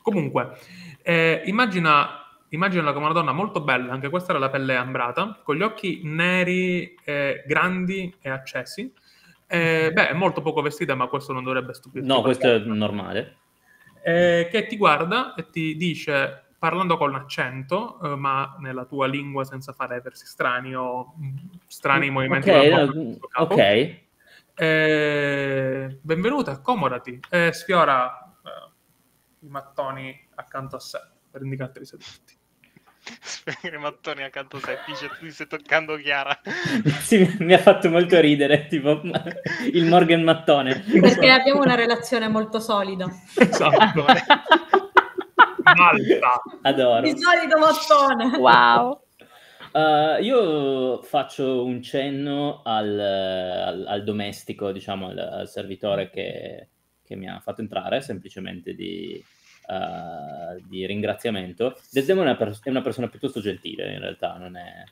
[0.01, 0.57] Comunque,
[1.03, 5.55] eh, immagina, immaginala come una donna molto bella, anche questa era la pelle ambrata, con
[5.55, 8.91] gli occhi neri, eh, grandi e accesi.
[9.47, 12.07] Eh, beh, è molto poco vestita, ma questo non dovrebbe stupirti.
[12.07, 13.37] No, questo è normale.
[14.03, 19.43] eh, che ti guarda e ti dice, parlando con accento, eh, ma nella tua lingua
[19.43, 21.35] senza fare versi strani o mh,
[21.67, 23.53] strani movimenti Ok, con la bocca capo.
[23.53, 23.97] ok.
[24.55, 27.19] Eh, benvenuta, accomodati.
[27.29, 30.99] E sfiora eh, i mattoni accanto a sé
[31.31, 32.37] per indicarti di sederti.
[33.63, 36.39] I mattoni accanto a sé, dice tu ti stai toccando Chiara.
[37.01, 39.01] Sì, mi ha fatto molto ridere, tipo
[39.71, 40.83] il Morgan Mattone.
[40.99, 43.07] Perché abbiamo una relazione molto solida.
[43.35, 44.05] Esatto.
[45.75, 46.41] Malta.
[46.61, 47.01] Adoro.
[47.01, 48.37] Di solito mattone.
[48.37, 49.01] Wow.
[49.71, 56.69] Uh, io faccio un cenno al, al- al domestico, diciamo, al, al servitore che,
[57.03, 59.23] che mi ha fatto entrare, semplicemente di,
[59.69, 61.77] uh, di ringraziamento.
[61.91, 64.83] Desdemona è una, pers- è una persona piuttosto gentile, in realtà, non è...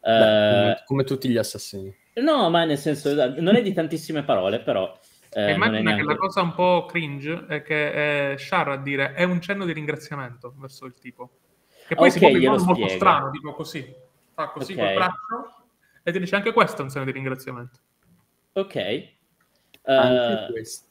[0.00, 1.94] Beh, uh, come, come tutti gli assassini.
[2.14, 4.98] no, ma nel senso, non è di tantissime parole, però...
[5.30, 8.68] eh, E è immagina che neanche- la cosa un po' cringe è che è Shar
[8.70, 11.30] a dire è un cenno di ringraziamento verso il tipo.
[11.86, 13.94] Che poi si Ok, muove in modo molto strano, tipo così.
[14.34, 14.78] Fa così Ok.
[14.78, 15.54] col braccio
[16.02, 17.78] e ti dice anche questo è un segno di ringraziamento.
[18.54, 18.76] Ok.
[19.84, 20.86] Anche Uh, questo.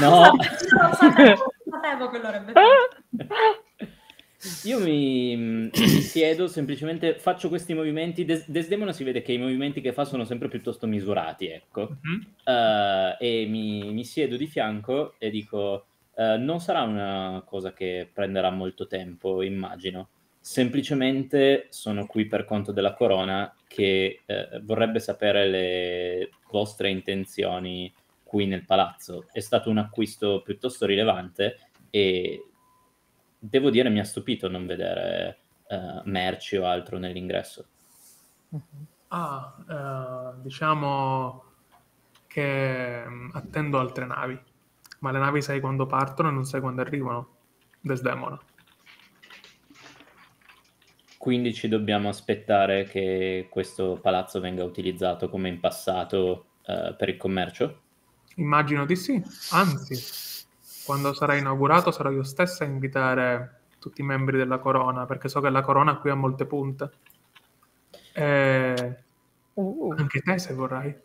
[0.00, 0.30] no.
[1.68, 3.66] Sapevo, che lo avrebbe fatto.
[4.64, 8.24] Io mi, mi siedo, semplicemente faccio questi movimenti.
[8.24, 11.96] Des- Desdemona si vede che i movimenti che fa sono sempre piuttosto misurati, ecco.
[12.00, 12.34] Mhm.
[12.44, 18.08] Eh, e mi, mi siedo di fianco e dico: eh, Non sarà una cosa che
[18.12, 20.08] prenderà molto tempo, immagino.
[20.40, 27.92] Semplicemente sono qui per conto della corona che eh, vorrebbe sapere le vostre intenzioni
[28.28, 29.26] qui nel palazzo.
[29.32, 32.44] È stato un acquisto piuttosto rilevante e
[33.38, 37.66] devo dire mi ha stupito non vedere eh, merci o altro nell'ingresso.
[39.08, 41.42] Ah, eh, diciamo
[42.26, 44.38] che mm, attendo altre navi,
[44.98, 47.36] ma le navi sai quando partono e non sai quando arrivano.
[47.80, 48.38] Desdemona.
[51.16, 57.16] Quindi ci dobbiamo aspettare che questo palazzo venga utilizzato come in passato eh, per il
[57.16, 57.82] commercio?
[58.38, 60.44] Immagino di sì, anzi,
[60.84, 65.40] quando sarà inaugurato sarò io stessa a invitare tutti i membri della corona, perché so
[65.40, 66.90] che la corona qui ha molte punte.
[68.12, 69.02] E
[69.58, 69.92] Uh.
[69.96, 70.96] anche te se vorrai.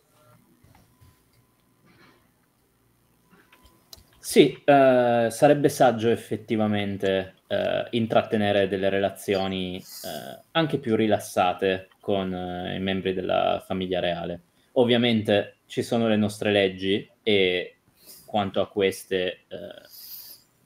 [4.20, 12.76] Sì, eh, sarebbe saggio effettivamente eh, intrattenere delle relazioni eh, anche più rilassate con eh,
[12.76, 14.44] i membri della famiglia reale.
[14.74, 17.78] Ovviamente ci sono le nostre leggi e
[18.26, 19.58] quanto a queste eh,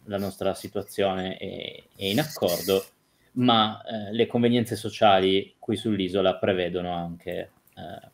[0.05, 2.83] la nostra situazione è, è in accordo,
[3.33, 8.11] ma eh, le convenienze sociali qui sull'isola prevedono anche eh,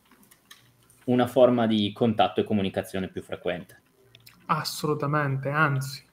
[1.04, 3.80] una forma di contatto e comunicazione più frequente.
[4.46, 6.04] Assolutamente, anzi,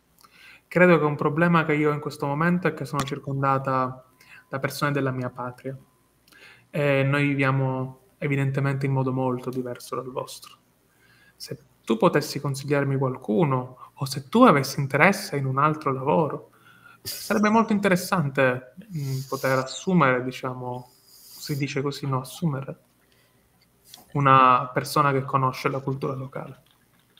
[0.68, 4.06] credo che un problema che io ho in questo momento è che sono circondata
[4.48, 5.78] da persone della mia patria
[6.70, 10.58] e noi viviamo evidentemente in modo molto diverso dal vostro.
[11.36, 11.58] Se
[11.92, 16.52] tu potessi consigliarmi qualcuno o se tu avessi interesse in un altro lavoro,
[17.02, 22.78] sarebbe molto interessante mh, poter assumere, diciamo, si dice così, no, assumere
[24.14, 26.62] una persona che conosce la cultura locale.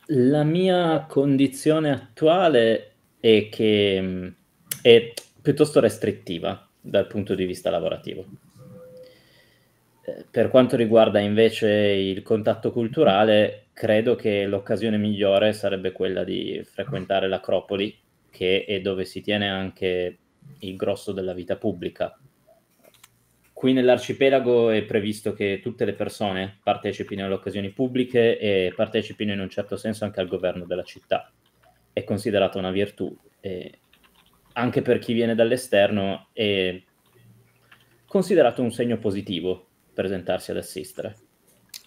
[0.08, 4.36] La mia condizione attuale è che mh,
[4.82, 8.26] è piuttosto restrittiva dal punto di vista lavorativo.
[10.30, 17.28] Per quanto riguarda invece il contatto culturale, credo che l'occasione migliore sarebbe quella di frequentare
[17.28, 17.98] l'Acropoli,
[18.30, 20.18] che è dove si tiene anche
[20.60, 22.18] il grosso della vita pubblica.
[23.54, 29.40] Qui nell'arcipelago è previsto che tutte le persone partecipino alle occasioni pubbliche e partecipino in
[29.40, 31.32] un certo senso anche al governo della città.
[31.94, 33.80] È considerata una virtù e
[34.54, 36.82] anche per chi viene dall'esterno è
[38.06, 41.16] considerato un segno positivo presentarsi ad assistere.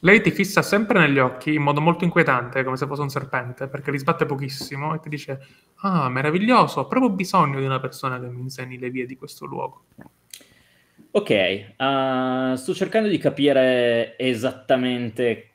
[0.01, 3.68] Lei ti fissa sempre negli occhi in modo molto inquietante, come se fosse un serpente,
[3.68, 5.40] perché li sbatte pochissimo e ti dice:
[5.76, 9.47] Ah, meraviglioso, ho proprio bisogno di una persona che mi insegni le vie di questo
[9.47, 9.85] luogo.
[11.12, 15.51] Ok, uh, sto cercando di capire esattamente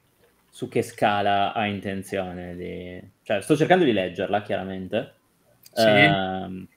[0.49, 3.11] su che scala ha intenzione di...
[3.21, 5.15] Cioè, sto cercando di leggerla, chiaramente.
[5.71, 5.87] Sì.
[5.87, 6.67] Ehm,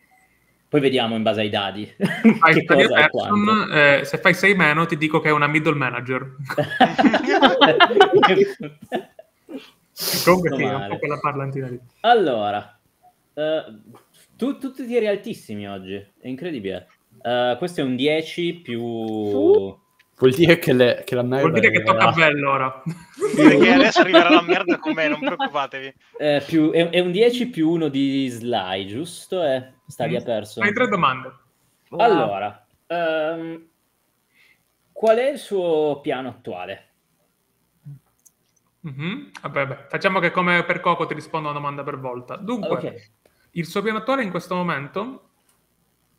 [0.72, 1.84] poi vediamo in base ai dadi
[2.40, 6.34] Fai che person, eh, se fai 6 meno ti dico che è una middle manager.
[10.24, 11.78] Comunque sì, un po' quella parlantina lì.
[12.00, 12.78] Allora,
[13.34, 13.64] eh,
[14.34, 16.88] tu, tutti tiri altissimi oggi, è incredibile.
[17.22, 18.80] Eh, questo è un 10 più...
[18.80, 22.06] Vuol dire che, le- che la merda Vuol dire che arriverà.
[22.06, 22.82] tocca a bello ora.
[23.36, 25.94] Perché adesso arriverà la merda con me, non preoccupatevi.
[26.18, 29.42] eh, più- è, è un 10 più 1 di Sly, giusto?
[29.44, 30.60] Eh, sta lì a perso.
[30.60, 31.32] Hai tre domande.
[31.90, 33.68] Allora, ehm,
[34.90, 36.88] qual è il suo piano attuale?
[38.80, 39.30] Mhm.
[39.42, 42.36] Vabbè, beh, facciamo che come per Coco ti rispondo a una domanda per volta.
[42.36, 43.10] Dunque, Ok.
[43.52, 45.28] il suo piano attuale in questo momento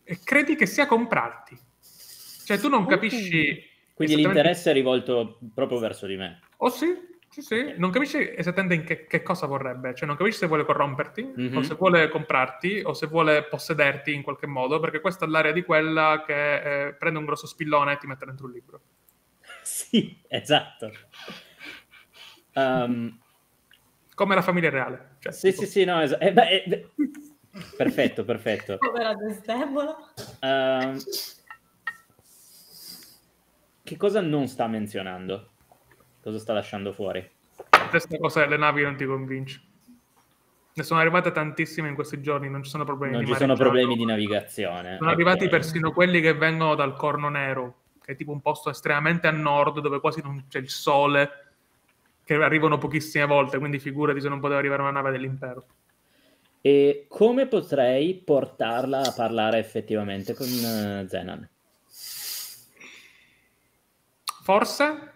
[0.04, 1.58] e credi che sia comprarti.
[2.46, 3.72] Cioè tu non capisci...
[3.94, 6.40] Quindi esattamente- l'interesse è rivolto proprio verso di me.
[6.58, 6.88] Oh sì,
[7.34, 7.74] sì, sì.
[7.78, 9.96] Non capisci esattamente in che, che cosa vorrebbe.
[9.96, 11.58] Cioè non capisci se vuole corromperti, Mhm.
[11.58, 15.52] o se vuole comprarti, o se vuole possederti in qualche modo, perché questa è l'area
[15.52, 18.82] di quella che eh, prende un grosso spillone e ti mette dentro un libro.
[19.64, 20.92] Sì, esatto.
[22.54, 23.20] Ehm,
[24.16, 25.16] Come la famiglia reale.
[25.20, 26.90] Cioè, sì, tipo- sì, sì, no, es- eh, beh, eh,
[27.76, 28.78] perfetto, perfetto.
[28.78, 29.96] Povera Destebola.
[30.40, 31.00] Ehm,
[33.84, 35.53] che cosa non sta menzionando?
[36.24, 37.30] Cosa sta lasciando fuori?
[37.90, 39.62] Questa cosa delle navi non ti convince.
[40.76, 43.16] Ne sono arrivate tantissime in questi giorni, non ci sono problemi.
[43.16, 44.96] Non di ci sono problemi di navigazione.
[44.98, 45.16] Sono ok.
[45.16, 49.32] arrivati persino quelli che vengono dal Corno Nero, che è tipo un posto estremamente a
[49.32, 51.30] nord dove quasi non c'è il sole,
[52.24, 55.66] che arrivano pochissime volte, quindi figurati se non poteva arrivare una nave dell'impero.
[56.62, 61.50] E come potrei portarla a parlare effettivamente con eh, Zenan?
[64.44, 65.13] Forse,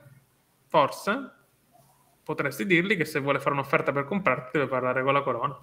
[0.68, 1.31] forse,
[2.23, 5.57] potresti dirgli che se vuole fare un'offerta per comprarti deve parlare con la corona.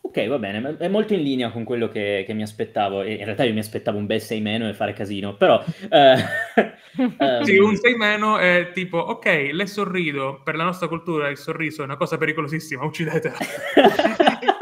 [0.00, 3.02] Ok, va bene, è molto in linea con quello che, che mi aspettavo.
[3.02, 5.62] E in realtà io mi aspettavo un bel 6 meno e fare casino, però...
[5.90, 6.16] eh,
[7.18, 11.36] ehm, Sì, un 6 meno è tipo, ok, le sorrido, per la nostra cultura il
[11.36, 13.36] sorriso è una cosa pericolosissima, uccidetela.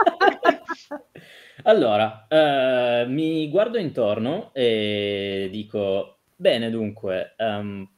[1.67, 7.89] Allora, eh, mi guardo intorno e dico, bene dunque, ehm,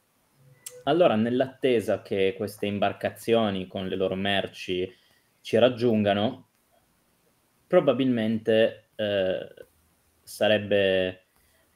[0.89, 4.91] allora nell'attesa che queste imbarcazioni con le loro merci
[5.41, 6.47] ci raggiungano,
[7.67, 9.47] probabilmente eh,
[10.21, 11.25] sarebbe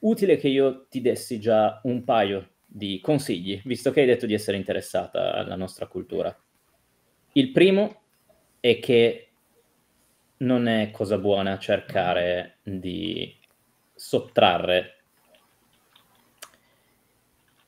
[0.00, 4.34] utile che io ti dessi già un paio di consigli, visto che hai detto di
[4.34, 6.36] essere interessata alla nostra cultura.
[7.32, 8.02] Il primo
[8.58, 9.28] è che
[10.38, 13.32] non è cosa buona cercare di
[13.94, 14.93] sottrarre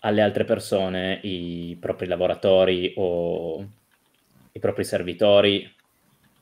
[0.07, 3.69] alle altre persone i propri lavoratori o
[4.53, 5.69] i propri servitori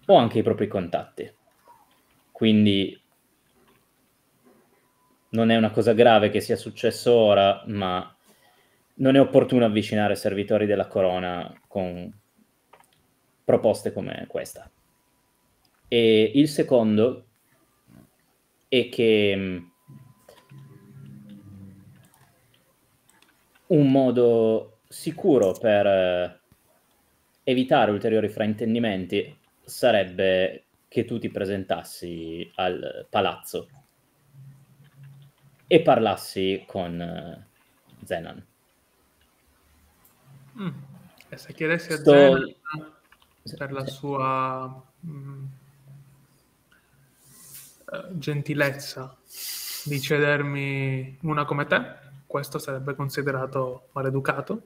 [0.07, 1.33] o anche i propri contatti.
[2.31, 3.01] Quindi
[5.31, 8.15] non è una cosa grave che sia successo ora, ma
[8.97, 12.13] non è opportuno avvicinare servitori della corona con
[13.45, 14.71] proposte come questa.
[15.89, 17.29] E il secondo
[18.69, 19.63] è che
[23.69, 26.41] un modo sicuro per eh,
[27.45, 33.69] evitare ulteriori fraintendimenti sarebbe che tu ti presentassi al palazzo
[35.67, 37.47] e parlassi con eh,
[38.05, 38.47] Zenan.
[40.61, 40.69] Mm.
[41.29, 42.55] E se chiedessi a Sto- Zenan
[43.57, 45.45] per la sua mm,
[47.93, 49.17] eh, gentilezza
[49.85, 52.04] di cedermi una come te,
[52.35, 54.63] questo sarebbe considerato maleducato?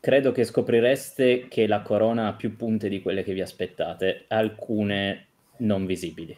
[0.00, 5.28] Credo che scoprireste che la corona ha più punte di quelle che vi aspettate, alcune
[5.58, 6.36] non visibili.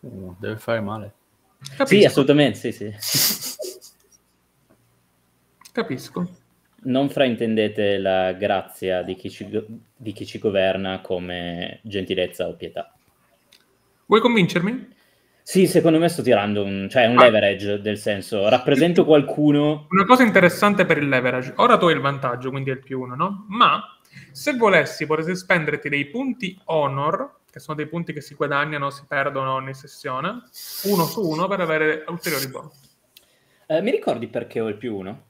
[0.00, 1.12] Uh, deve fare male.
[1.84, 2.94] Sì, assolutamente, sì, sì.
[5.70, 6.30] Capisco.
[6.84, 9.46] Non fraintendete la grazia di chi ci,
[9.94, 12.90] di chi ci governa come gentilezza o pietà.
[14.12, 14.88] Vuoi convincermi?
[15.40, 17.22] Sì, secondo me sto tirando un, cioè un Ah.
[17.22, 19.86] leverage, del senso, rappresento qualcuno...
[19.88, 21.54] Una cosa interessante per il leverage.
[21.56, 23.46] Ora tu hai il vantaggio, quindi è il più uno, no?
[23.48, 23.82] Ma
[24.30, 29.04] se volessi, potresti spenderti dei punti honor, che sono dei punti che si guadagnano, si
[29.08, 30.42] perdono ogni sessione,
[30.82, 32.98] uno su uno per avere ulteriori bonus.
[33.66, 35.22] Eh, mi ricordi perché ho il più uno?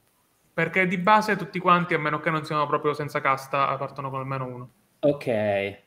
[0.53, 4.19] Perché di base tutti quanti, a meno che non siano proprio senza casta, partono con
[4.19, 4.69] almeno uno.
[4.99, 5.77] Ok.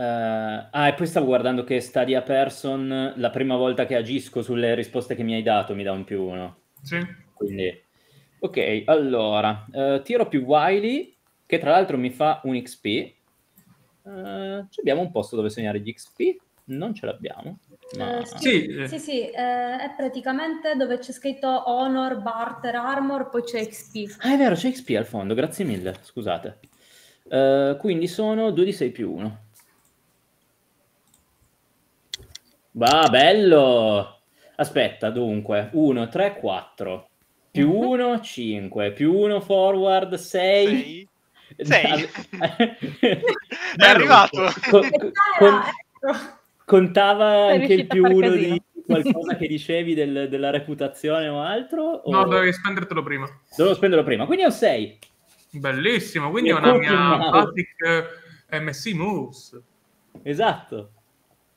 [0.00, 4.74] Eh, ah, e poi stavo guardando che Stadia Person, la prima volta che agisco sulle
[4.74, 6.60] risposte che mi hai dato, mi dà un più uno.
[6.80, 6.98] Sì?
[7.34, 7.70] Quindi,
[8.38, 11.14] ok, allora, eh, tiro più Wily,
[11.44, 12.86] che tra l'altro mi fa un XP.
[12.86, 16.36] Eh, ci abbiamo un posto dove segnare gli XP?
[16.64, 17.58] Non ce l'abbiamo.
[17.98, 18.20] Ma...
[18.20, 18.88] Eh, sì, Sì, eh.
[18.88, 24.16] sì, sì, eh, è praticamente dove c'è scritto Honor, Barter, Armor, poi c'è XP.
[24.20, 26.58] Ah, è vero, c'è XP al fondo, grazie mille, scusate.
[27.28, 29.48] Eh, quindi sono 2 di 6 più 1.
[32.72, 34.20] Va, bello!
[34.56, 37.08] Aspetta, dunque, 1, 3, 4.
[37.50, 38.92] Più 1, 5.
[38.92, 40.66] Più 1 forward, 6.
[40.66, 41.08] Sei?
[41.56, 42.08] Sei?
[43.76, 44.44] È arrivato.
[44.44, 44.80] ecco.
[46.64, 48.52] contava Sei anche il più a far 1 casino.
[48.52, 51.82] di qualcosa che dicevi del- della reputazione o altro?
[51.82, 52.10] O...
[52.12, 53.26] No, dovevi spendertelo prima.
[53.56, 54.98] Dovevo spenderlo prima, quindi è un 6.
[55.52, 57.74] Bellissimo, quindi è una mia basic
[58.48, 59.60] eh, MC moves.
[60.22, 60.92] Esatto.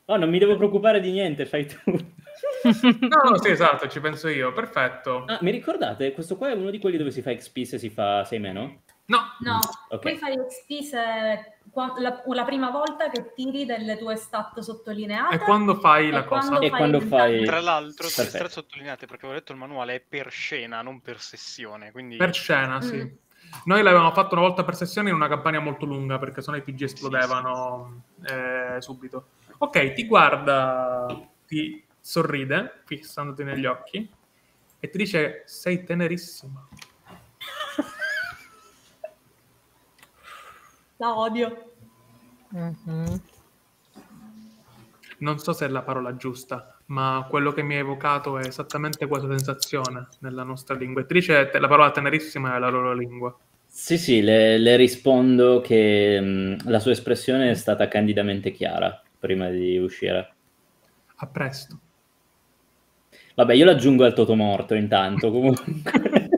[0.06, 1.78] No, non mi devo preoccupare di niente, fai tu.
[2.64, 4.52] No, no, sì, esatto, ci penso io.
[4.52, 5.24] Perfetto.
[5.26, 6.12] Ah, mi ricordate?
[6.12, 8.82] Questo qua è uno di quelli dove si fa XP se si fa 6 meno?
[9.06, 9.58] No, No,
[9.90, 10.00] Ok.
[10.00, 10.96] puoi fare XP se
[12.00, 15.34] la, la prima volta che tiri delle tue stat sottolineate.
[15.36, 16.48] è quando fai E la cosa.
[16.48, 17.44] quando E quando fai-.
[17.44, 18.38] Tra l'altro, Perfetto.
[18.38, 21.92] tre sottolineate perché avevo letto il manuale è per scena, non per sessione.
[21.92, 22.96] Quindi Per scena, sì.
[22.96, 23.06] Mm.
[23.66, 26.62] Noi l'avevamo fatto una volta per sessione in una campagna molto lunga perché sennò i
[26.62, 29.26] PG esplodevano eh, subito.
[29.58, 31.06] Ok, ti guarda,
[31.46, 34.10] ti sorride, fissandoti negli occhi,
[34.80, 36.68] e ti dice: Sei tenerissima.
[40.96, 41.72] La odio.
[42.50, 43.20] Mhm.
[45.18, 49.06] Non so se è la parola giusta, ma quello che mi ha evocato è esattamente
[49.06, 51.02] questa sensazione nella nostra lingua.
[51.02, 53.34] E ti dice: "Te- La parola tenerissima è la loro lingua.
[53.66, 59.48] Sì, sì, le, le rispondo che mh, la sua espressione è stata candidamente chiara prima
[59.48, 60.34] di uscire.
[61.16, 61.78] A presto.
[63.34, 65.64] Vabbè, io l'aggiungo al totomorto intanto, comunque.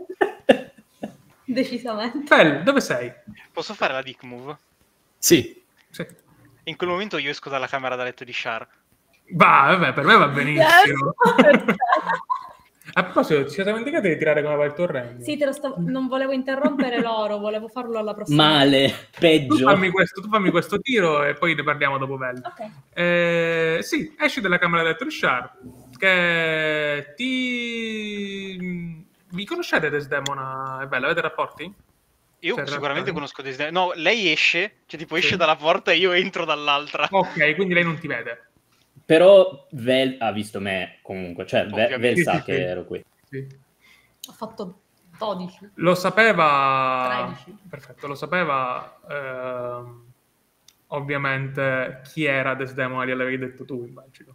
[1.45, 2.27] Decisamente.
[2.27, 3.13] Fel, dove sei?
[3.53, 4.57] posso fare la dick move?
[5.19, 5.61] Sì,
[5.91, 6.07] Sì.
[6.65, 8.67] In quel momento io esco dalla camera da letto di Char.
[9.31, 11.15] Va, vabbè, per me va benissimo.
[12.93, 14.89] A proposito, ci siamo dimenticati di tirare come va il tuo.
[15.19, 15.75] Sì, te lo sto...
[15.79, 18.45] non volevo interrompere loro, volevo farlo alla prossima.
[18.49, 19.69] Male, Tu peggio.
[19.69, 22.41] fammi, questo, tu fammi questo tiro e poi ne parliamo dopo Vel.
[22.45, 22.71] Ok.
[22.95, 25.53] Eh, sì, esci dalla camera di Shar
[25.99, 29.05] che ti...
[29.29, 31.07] Vi conoscete Desdemona e Bella?
[31.07, 31.75] Avete rapporti?
[32.41, 33.73] Io Cioè, sicuramente conosco Disney.
[33.73, 35.37] No, lei esce, cioè tipo esce Sì.
[35.37, 37.09] dalla porta e io entro dall'altra.
[37.11, 38.45] Ok, quindi lei non ti vede.
[39.07, 41.66] Però Vel ha visto me comunque, cioè.
[41.66, 42.61] Vel Sì, sa sì, che sì.
[42.61, 43.05] ero qui.
[43.31, 43.47] Sì.
[44.28, 44.81] Ho fatto
[45.16, 45.70] 12.
[45.74, 47.33] Lo sapeva...
[47.37, 47.59] 13.
[47.70, 49.01] Perfetto, lo sapeva...
[49.09, 50.05] ehm,
[50.89, 54.35] ovviamente chi era Desdemona, gliel'avevi detto tu, immagino.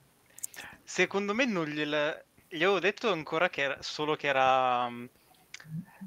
[0.83, 2.23] Secondo me non gliel...
[2.47, 3.77] gli avevo detto ancora che era...
[3.81, 4.85] solo che era...
[4.85, 5.09] um,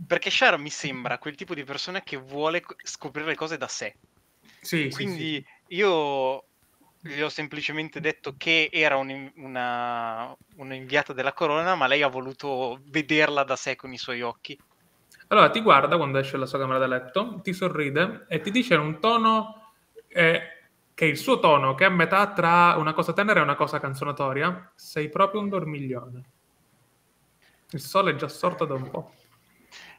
[0.06, 3.68] Perché Char mi sembra quel tipo di persona che vuole co- scoprire le cose da
[3.68, 3.94] sé.
[4.60, 5.74] Sì, sì, Quindi sì.
[5.76, 6.46] io
[7.06, 12.80] gli ho semplicemente detto che era un- una, un'inviata della corona, ma lei ha voluto
[12.86, 14.58] vederla da sé con i suoi occhi.
[15.28, 18.74] Allora ti guarda quando esce dalla sua camera da letto, ti sorride e ti dice
[18.74, 19.72] in un tono
[20.08, 20.40] eh,
[20.94, 23.56] che è il suo tono, che è a metà tra una cosa tenera e una
[23.56, 24.72] cosa canzonatoria.
[24.74, 26.24] Sei proprio un dormiglione.
[27.70, 29.12] Il sole è già sorto da un po'.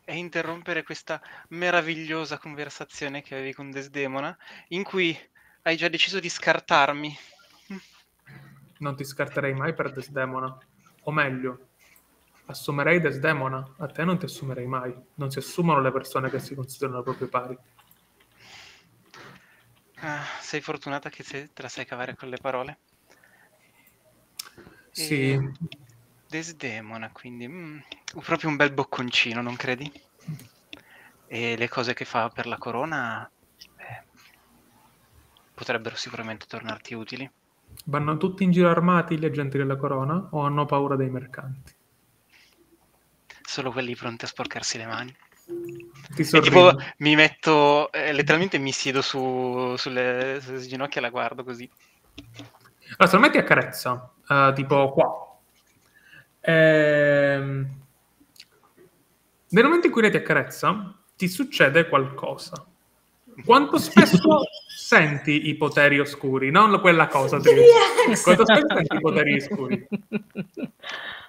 [0.06, 4.36] E interrompere questa meravigliosa conversazione che avevi con Desdemona,
[4.70, 5.18] in cui
[5.66, 7.18] hai già deciso di scartarmi.
[8.80, 10.56] Non ti scarterei mai per Desdemona.
[11.04, 11.70] O meglio,
[12.46, 13.76] assumerei Desdemona.
[13.78, 14.94] A te non ti assumerei mai.
[15.16, 17.58] Non si assumono le persone che si considerano proprio pari.
[20.02, 22.80] Ah, sei fortunata che te la sai cavare con le parole.
[24.92, 25.52] Sì, E-
[26.28, 27.80] Desdemona, quindi mm,
[28.24, 29.92] proprio un bel bocconcino, non credi?
[31.28, 33.32] E le cose che fa per la corona eh,
[35.56, 37.30] potrebbero sicuramente tornarti utili.
[37.86, 41.74] vanno tutti in giro armati gli agenti della corona o hanno paura dei mercanti?
[43.42, 45.16] Solo quelli pronti a sporcarsi le mani.
[46.16, 51.70] Tipo mi metto, eh, letteralmente mi siedo su, sulle, sulle ginocchia e la guardo così.
[52.98, 55.38] Allora, se lo metti a carezza, eh, tipo qua,
[56.42, 57.84] ehm,
[59.50, 62.66] nel momento in cui lei ti accarezza, ti succede qualcosa.
[63.44, 66.52] Quanto spesso senti i poteri oscuri?
[66.52, 68.22] Non quella cosa triste.
[68.22, 69.88] Quanto spesso senti i poteri oscuri?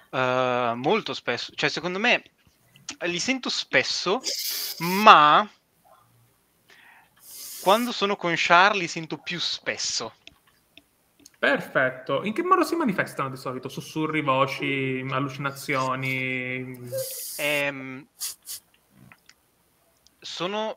[0.09, 2.23] Uh, molto spesso, cioè secondo me
[3.01, 4.21] li sento spesso,
[4.79, 5.47] ma
[7.61, 10.13] quando sono con Char li sento più spesso.
[11.37, 12.23] Perfetto.
[12.23, 13.69] In che modo si manifestano di solito?
[13.69, 16.79] Sussurri, voci, allucinazioni?
[17.37, 18.07] Ehm,
[20.19, 20.73] sono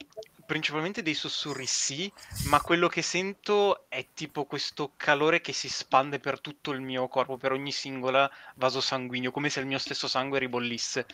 [0.51, 2.13] principalmente dei sussurri, sì,
[2.47, 7.07] ma quello che sento è tipo questo calore che si spande per tutto il mio
[7.07, 11.07] corpo, per ogni singola vaso sanguigno, come se il mio stesso sangue ribollisse.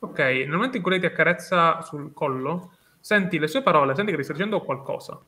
[0.00, 4.10] Ok, nel momento in cui lei ti accarezza sul collo, senti le sue parole, senti
[4.10, 5.18] che ti sta dicendo qualcosa.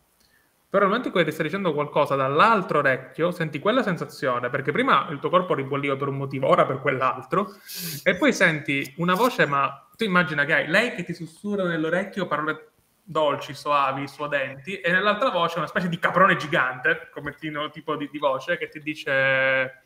[0.68, 4.70] Però nel momento in cui ti sta dicendo qualcosa dall'altro orecchio, senti quella sensazione, perché
[4.70, 7.54] prima il tuo corpo ribolliva per un motivo, ora per quell'altro,
[8.02, 12.26] e poi senti una voce, ma tu immagina che hai lei che ti sussurra nell'orecchio
[12.26, 12.69] parole
[13.10, 17.34] dolci, soavi, suadenti, e nell'altra voce una specie di caprone gigante, come
[17.72, 19.82] tipo di, di voce, che ti dice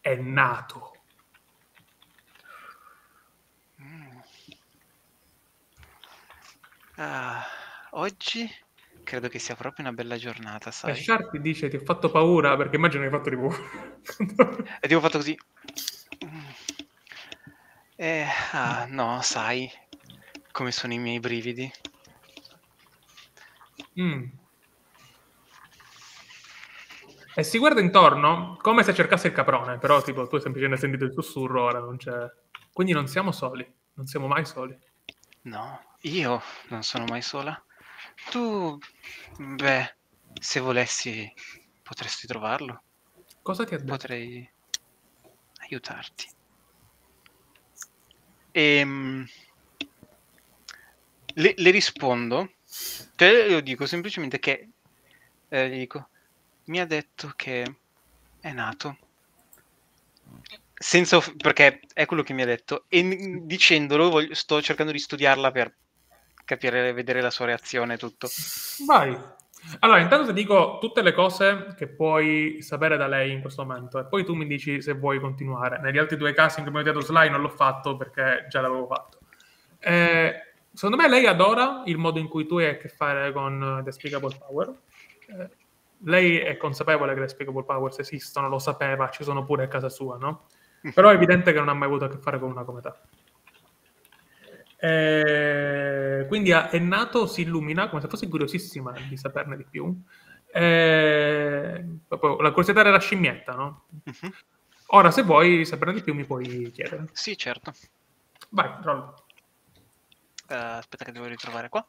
[0.00, 0.92] è nato.
[3.82, 4.18] Mm.
[6.96, 7.44] Ah,
[7.90, 8.48] oggi
[9.04, 10.94] credo che sia proprio una bella giornata, E sai?
[10.96, 13.52] Sharp ti dice ti ho fatto paura perché immagino che hai fatto tipo
[14.80, 15.36] E ti ho fatto così.
[17.96, 19.70] Eh, ah, no, sai
[20.50, 21.70] come sono i miei brividi.
[24.00, 24.24] Mm.
[27.34, 31.04] E si guarda intorno come se cercasse il caprone, però tipo tu hai semplicemente sentito
[31.04, 32.30] il sussurro, ora non c'è...
[32.72, 34.78] Quindi non siamo soli, non siamo mai soli.
[35.42, 37.60] No, io non sono mai sola.
[38.30, 38.78] Tu,
[39.38, 39.96] beh,
[40.40, 41.32] se volessi,
[41.82, 42.82] potresti trovarlo.
[43.40, 43.90] Cosa ti ha detto?
[43.90, 44.48] Potrei
[45.62, 46.28] aiutarti.
[48.52, 49.26] Ehm,
[51.34, 52.52] le, le rispondo,
[53.16, 54.68] cioè io dico semplicemente che,
[55.48, 56.08] eh, gli dico,
[56.64, 57.76] mi ha detto che
[58.40, 58.96] è nato.
[60.74, 65.52] Senza perché è quello che mi ha detto e dicendolo voglio- sto cercando di studiarla
[65.52, 65.72] per
[66.44, 68.28] capire, vedere la sua reazione tutto.
[68.86, 69.16] Vai.
[69.78, 74.00] Allora, intanto ti dico tutte le cose che puoi sapere da lei in questo momento
[74.00, 75.78] e poi tu mi dici se vuoi continuare.
[75.80, 78.60] Negli altri due casi in cui mi hai dato Sly non l'ho fatto perché già
[78.60, 79.18] l'avevo fatto.
[79.78, 83.82] Eh, secondo me lei adora il modo in cui tu hai a che fare con
[83.84, 84.74] The Speakable Power.
[85.26, 85.50] Eh,
[86.04, 89.88] lei è consapevole che le Speakable Powers esistono, lo sapeva, ci sono pure a casa
[89.88, 90.46] sua, no?
[90.94, 92.92] Però è evidente che non ha mai avuto a che fare con una come te.
[94.84, 99.96] Eh, quindi è nato, si illumina come se fosse curiosissima di saperne di più.
[100.52, 103.84] Eh, la curiosità della scimmietta, no?
[104.02, 104.32] Mhm.
[104.88, 107.08] Ora, se vuoi saperne di più, mi puoi chiedere.
[107.12, 107.72] Sì, certo.
[108.50, 109.14] Vai, roll.
[110.52, 111.82] Eh, aspetta che devo ritrovare qua.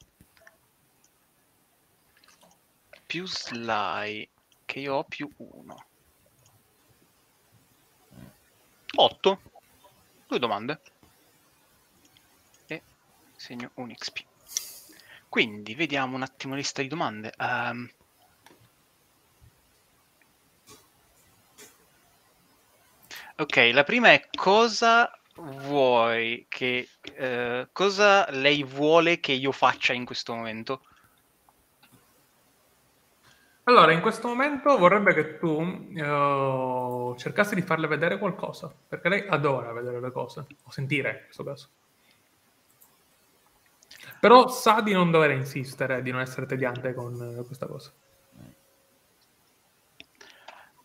[3.06, 4.30] Più Sly,
[4.64, 5.86] che io ho più 1.
[8.96, 9.42] 8.
[10.28, 10.82] Due domande.
[12.68, 12.82] E
[13.36, 14.24] segno un XP.
[15.28, 17.34] Quindi, vediamo un attimo lista di domande.
[17.38, 17.92] Ehm,
[23.36, 26.88] ok, la prima è cosa vuoi che...
[27.02, 30.82] eh, cosa lei vuole che io faccia in questo momento?
[33.66, 35.62] Allora, in questo momento vorrebbe che tu
[35.96, 41.24] eh, cercassi di farle vedere qualcosa, perché lei adora vedere le cose, o sentire in
[41.24, 41.70] questo caso.
[44.20, 47.92] Però sa di non dover insistere, di non essere tediante con eh, questa cosa.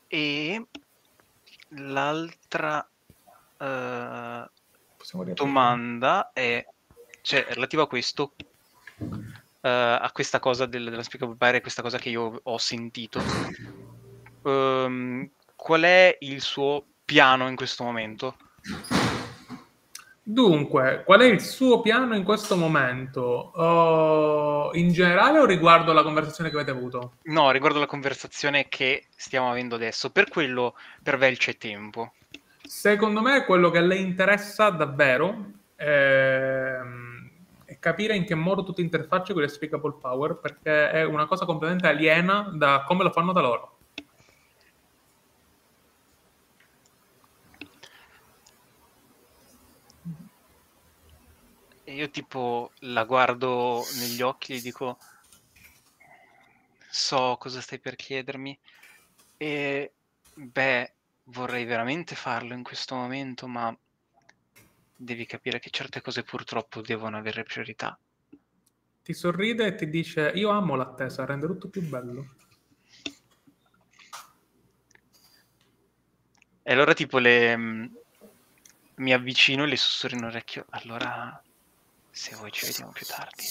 [0.07, 0.67] E
[1.71, 2.89] l'altra
[3.59, 6.65] dire domanda è
[7.23, 8.33] cioè, relativa a questo,
[9.61, 13.21] eh, a questa cosa del, della Speakable Pyre, questa cosa che io ho sentito.
[14.45, 18.37] Ehm, qual è il suo piano in questo momento?
[20.23, 23.21] Dunque, qual è il suo piano in questo momento?
[23.23, 27.15] Oh, in generale o riguardo alla conversazione che avete avuto?
[27.25, 32.13] No, riguardo la conversazione che stiamo avendo adesso, per quello per Vel c'è tempo.
[32.69, 37.31] Secondo me quello che a lei interessa davvero ehm,
[37.65, 41.25] è capire in che modo tu ti interfacci con le Speakable Power, perché è una
[41.25, 43.79] cosa completamente aliena da come lo fanno da loro.
[51.85, 54.99] Io tipo la guardo negli occhi e dico,
[56.91, 58.59] so cosa stai per chiedermi
[59.39, 59.95] e
[60.35, 60.93] beh,
[61.29, 63.77] vorrei veramente farlo in questo momento, ma
[64.97, 67.99] devi capire che certe cose purtroppo devono avere priorità.
[69.03, 72.35] Ti sorride e ti dice: Io amo l'attesa, rende tutto più bello.
[76.63, 77.57] E allora tipo le...
[77.57, 77.93] mh,
[78.97, 81.43] mi avvicino e le sussurro in orecchio, allora
[82.11, 83.45] se vuoi ci vediamo più tardi.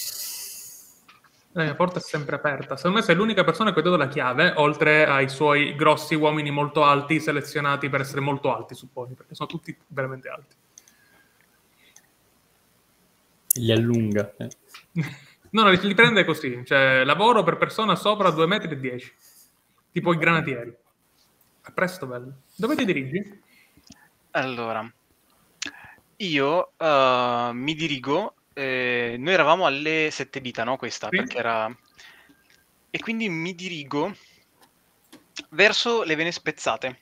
[1.57, 2.75] La mia porta è sempre aperta.
[2.77, 6.51] Secondo me sei l'unica persona che ha dato la chiave, oltre ai suoi grossi uomini
[6.51, 10.55] molto alti, selezionati per essere molto alti, supponi, perché sono tutti veramente alti.
[13.55, 14.34] Li allunga.
[14.38, 14.49] eh.
[15.49, 16.61] No, no, li, li prende così.
[16.63, 18.71] Cioè, lavoro per persona sopra 2,10 metri.
[18.73, 19.15] e 10.
[19.93, 20.75] Tipo i granatieri.
[21.61, 22.34] A presto, bello.
[22.55, 23.41] Dove ti dirigi?
[24.31, 24.88] Allora,
[26.17, 30.77] io eh, mi dirigo, eh, noi eravamo alle sette dita, no?
[30.77, 31.17] Questa, Sì.
[31.17, 31.75] perché era...
[32.89, 34.15] E quindi mi dirigo
[35.49, 37.01] verso le vene spezzate,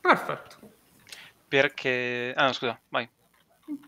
[0.00, 0.56] Perfetto.
[1.46, 2.32] perché...
[2.34, 3.08] Ah, no, scusa, vai.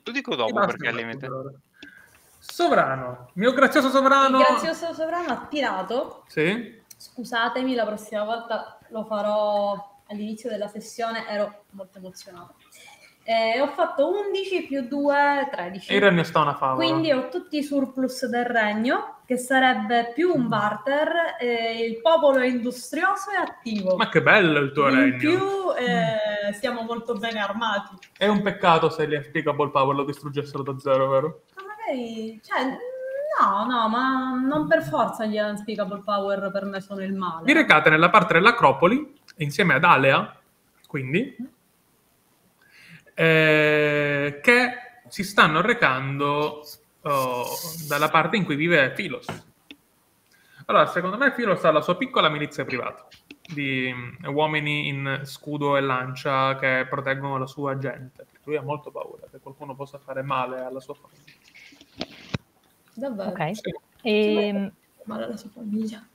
[0.04, 0.88] Lo dico dopo, perché
[1.28, 1.50] ora.
[2.38, 3.30] Sovrano.
[3.34, 4.38] Mio grazioso Il sovrano.
[4.38, 6.24] grazioso sovrano ha tirato.
[6.28, 6.80] Sì.
[6.96, 12.54] Scusatemi, la prossima volta lo farò all'inizio della sessione, ero molto emozionata.
[13.24, 15.92] Eh, ho fatto 11 più 2, 13.
[15.92, 16.84] E il regno sta una favola.
[16.84, 22.38] Quindi ho tutti i surplus del regno, che sarebbe più un barter, e il popolo
[22.38, 23.96] è industrioso e attivo.
[23.96, 25.16] Ma che bello il tuo In regno.
[25.18, 25.38] più
[25.78, 27.96] eh, siamo molto bene armati.
[28.16, 31.42] È un peccato se gli Unspeakable Power lo distruggessero da zero, vero?
[31.54, 32.64] Ma magari, cioè,
[33.40, 37.44] no, no, ma non per forza gli unspeakable power per me sono il male.
[37.44, 40.36] Vi recate nella parte dell'Acropoli, insieme ad Alea,
[40.86, 41.34] quindi,
[43.14, 44.74] eh, che
[45.08, 46.66] si stanno recando
[47.02, 47.44] oh,
[47.86, 49.26] dalla parte in cui vive Philos.
[50.66, 53.06] Allora, secondo me Philos ha la sua piccola milizia privata
[53.52, 58.24] di mm, uomini in scudo e lancia che proteggono la sua gente.
[58.30, 61.32] Perché lui ha molto paura che qualcuno possa fare male alla sua famiglia.
[62.94, 63.30] Davvero.
[63.30, 63.56] Ok.
[63.56, 63.72] Sì.
[64.02, 64.72] E,
[65.04, 66.06] Male alla sua famiglia.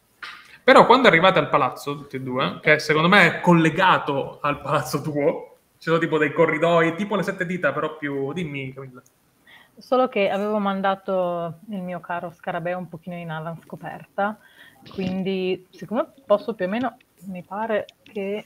[0.63, 5.01] Però quando arrivate al palazzo, tutti e due, che secondo me è collegato al palazzo
[5.01, 5.46] tuo,
[5.77, 8.33] ci sono tipo dei corridoi, tipo le sette dita, però più...
[8.33, 9.01] Dimmi, Camilla.
[9.77, 14.39] Solo che avevo mandato il mio caro scarabeo un pochino in ala scoperta,
[14.93, 18.43] quindi siccome posso più o meno, mi pare che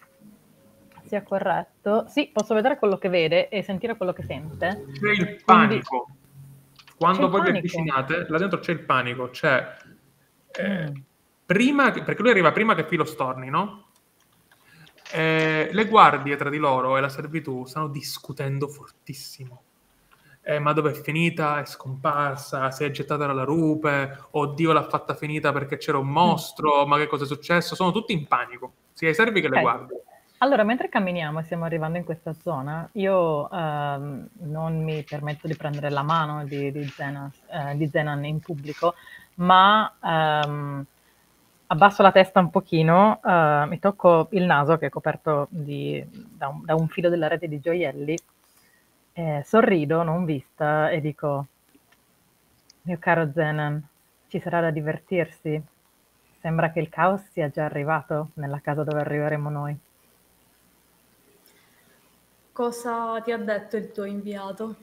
[1.05, 2.05] sia corretto.
[2.09, 4.85] Sì, posso vedere quello che vede e sentire quello che sente.
[4.99, 6.07] C'è il panico.
[6.97, 9.29] Quando C'è il voi vi avvicinate, là dentro c'è il panico.
[9.29, 9.75] C'è...
[10.51, 10.95] eh, Mm.
[11.45, 13.90] prima che- perché lui arriva prima che Filo storni, no?
[15.13, 19.63] Eh, le guardie tra di loro e la servitù stanno discutendo fortissimo.
[20.43, 21.59] Eh, ma dove è finita?
[21.59, 22.71] È scomparsa?
[22.71, 24.25] Si è gettata dalla rupe?
[24.31, 26.85] Oddio, l'ha fatta finita perché c'era un mostro?
[26.87, 27.75] Ma che cosa è successo?
[27.75, 29.61] Sono tutti in panico, sia i servi che le Ok.
[29.61, 30.03] guardie.
[30.39, 35.55] Allora, mentre camminiamo e stiamo arrivando in questa zona, io ehm, non mi permetto di
[35.55, 38.95] prendere la mano di, di, Zenas- eh, di Zenan in pubblico,
[39.35, 40.83] ma ehm,
[41.71, 46.49] abbasso la testa un pochino, eh, mi tocco il naso che è coperto di- da,
[46.49, 48.17] un, da un filo della rete di gioielli,
[49.13, 51.47] eh, sorrido, non vista, e dico,
[52.83, 53.81] mio caro Zenan,
[54.27, 55.61] ci sarà da divertirsi.
[56.41, 59.77] Sembra che il caos sia già arrivato nella casa dove arriveremo noi.
[62.51, 64.75] Cosa ti ha detto il tuo inviato?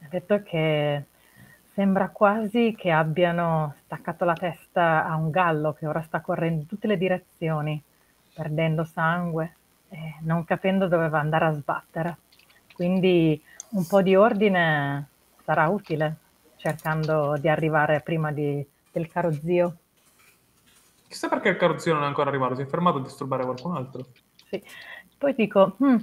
[0.00, 1.04] Ha detto che
[1.78, 6.66] sembra quasi che abbiano staccato la testa a un gallo che ora sta correndo in
[6.66, 7.80] tutte le direzioni,
[8.34, 9.54] perdendo sangue
[9.88, 12.16] e non capendo dove va andare a sbattere.
[12.74, 13.40] Quindi
[13.70, 15.06] un po' di ordine
[15.44, 16.16] sarà utile.
[16.58, 19.76] cercando di arrivare prima di- del caro zio.
[21.06, 24.04] Chissà perché il carrozzino non è ancora arrivato, si è fermato a disturbare qualcun altro.
[24.48, 24.60] Sì.
[25.16, 25.98] Poi dico, "Hmm,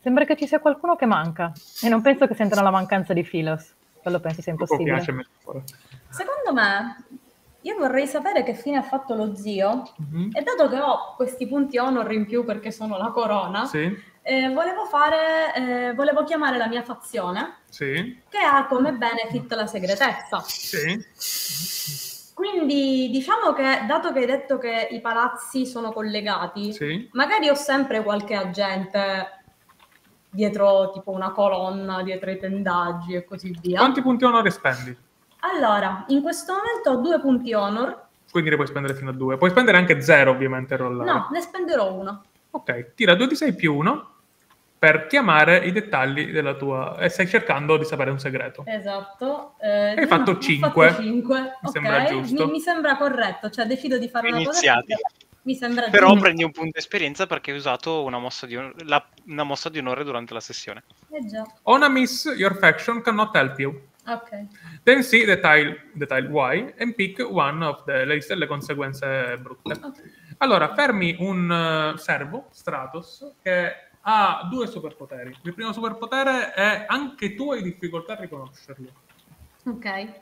[0.00, 3.22] sembra che ci sia qualcuno che manca e non penso che sentano la mancanza di
[3.22, 3.72] Philos.
[4.04, 4.92] Quello penso sia impossibile.
[4.96, 5.62] piace metafora.
[6.10, 7.04] Secondo me,
[7.62, 9.90] io vorrei sapere che fine ha fatto lo zio.
[9.96, 10.28] Mhm.
[10.34, 14.48] E dato che ho questi punti honor in più perché sono la corona, Sì, eh,
[14.52, 20.40] volevo fare, eh, volevo chiamare la mia fazione sì, che ha come benefit la segretezza.
[20.44, 21.02] sì,
[22.34, 27.08] Quindi diciamo che, dato che hai detto che i palazzi sono collegati, sì.
[27.12, 29.43] magari ho sempre qualche agente
[30.34, 33.78] dietro tipo una colonna, dietro i tendaggi e così via.
[33.78, 34.96] Quanti punti onore spendi?
[35.40, 38.02] Allora, in questo momento ho due punti honor.
[38.30, 39.36] Quindi ne puoi spendere fino a due.
[39.36, 41.10] Puoi spendere anche zero, ovviamente, rollare.
[41.10, 42.24] No, ne spenderò uno.
[42.50, 44.08] Ok, tira 2 di 6 più 1
[44.78, 46.98] per chiamare i dettagli della tua...
[46.98, 48.64] e stai cercando di sapere un segreto.
[48.66, 49.54] Esatto.
[49.60, 50.88] Eh, Hai fatto ho cinque.
[50.90, 51.40] fatto cinque.
[51.40, 52.44] Mi Ok, sembra giusto.
[52.46, 54.82] Mi, mi sembra corretto, cioè decido di fare una cosa.
[55.44, 56.22] Mi sembra Però giusto.
[56.22, 59.78] prendi un punto esperienza perché hai usato una mossa di, on- la- una mossa di
[59.78, 60.84] onore durante la sessione.
[61.10, 63.88] Eh già, On a miss, your faction cannot help you.
[64.06, 64.46] ok.
[64.84, 68.04] Then see the tile, the tile Y and pick one of the...
[68.06, 69.72] le liste delle conseguenze brutte.
[69.82, 70.02] ok.
[70.38, 71.50] Allora, fermi un
[71.94, 75.36] eh, servo, Stratos, che ha due superpoteri.
[75.42, 78.88] Il primo superpotere è anche tu hai difficoltà a riconoscerlo.
[79.66, 80.12] Ok.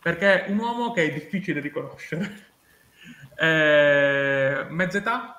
[0.00, 2.46] Perché è un uomo che è difficile riconoscere.
[3.40, 5.38] Eh, mezz'età,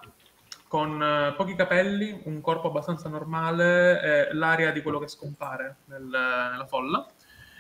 [0.70, 6.06] con eh, pochi capelli, un corpo abbastanza normale, eh, l'aria di quello che scompare nel-
[6.06, 7.06] nella folla.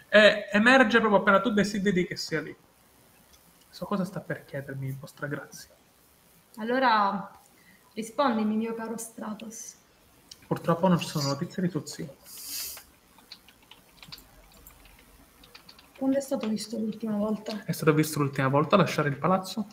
[0.07, 2.55] E emerge proprio appena tu desideri che sia lì.
[3.69, 5.75] So cosa sta per chiedermi, vostra grazia.
[6.57, 7.29] Allora,
[7.93, 9.75] rispondimi, mio caro Stratos.
[10.47, 12.15] Purtroppo non ci sono notizie di tuo zio.
[15.97, 17.65] Quando è stato visto l'ultima volta?
[17.65, 19.67] È stato visto l'ultima volta lasciare il palazzo?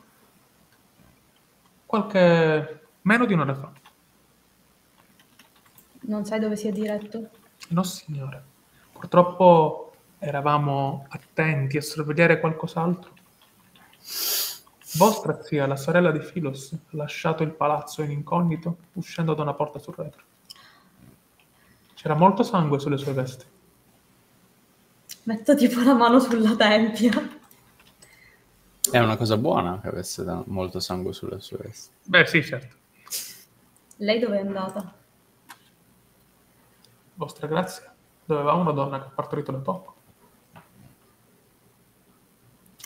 [1.87, 2.89] Qualche...
[3.03, 3.73] meno di un'ora fa.
[6.03, 7.31] Non sai dove sia diretto?
[7.69, 8.45] No, signore.
[8.93, 13.15] Purtroppo eravamo attenti a sorvegliare qualcos'altro.
[14.97, 19.55] Vostra zia, la sorella di Filos, ha lasciato il palazzo in incognito, uscendo da una
[19.55, 20.23] porta sul retro.
[21.95, 23.45] C'era molto sangue sulle sue vesti.
[25.25, 27.36] Metto tipo la mano sulla tempia.
[28.91, 31.95] È una cosa buona che avesse molto sangue sulle sue vesti.
[32.05, 32.77] Beh, sì, certo.
[33.97, 34.95] Lei dove è andata?
[37.15, 37.95] Vostra grazia,
[38.25, 39.95] dovevamo una donna che ha partorito da poco.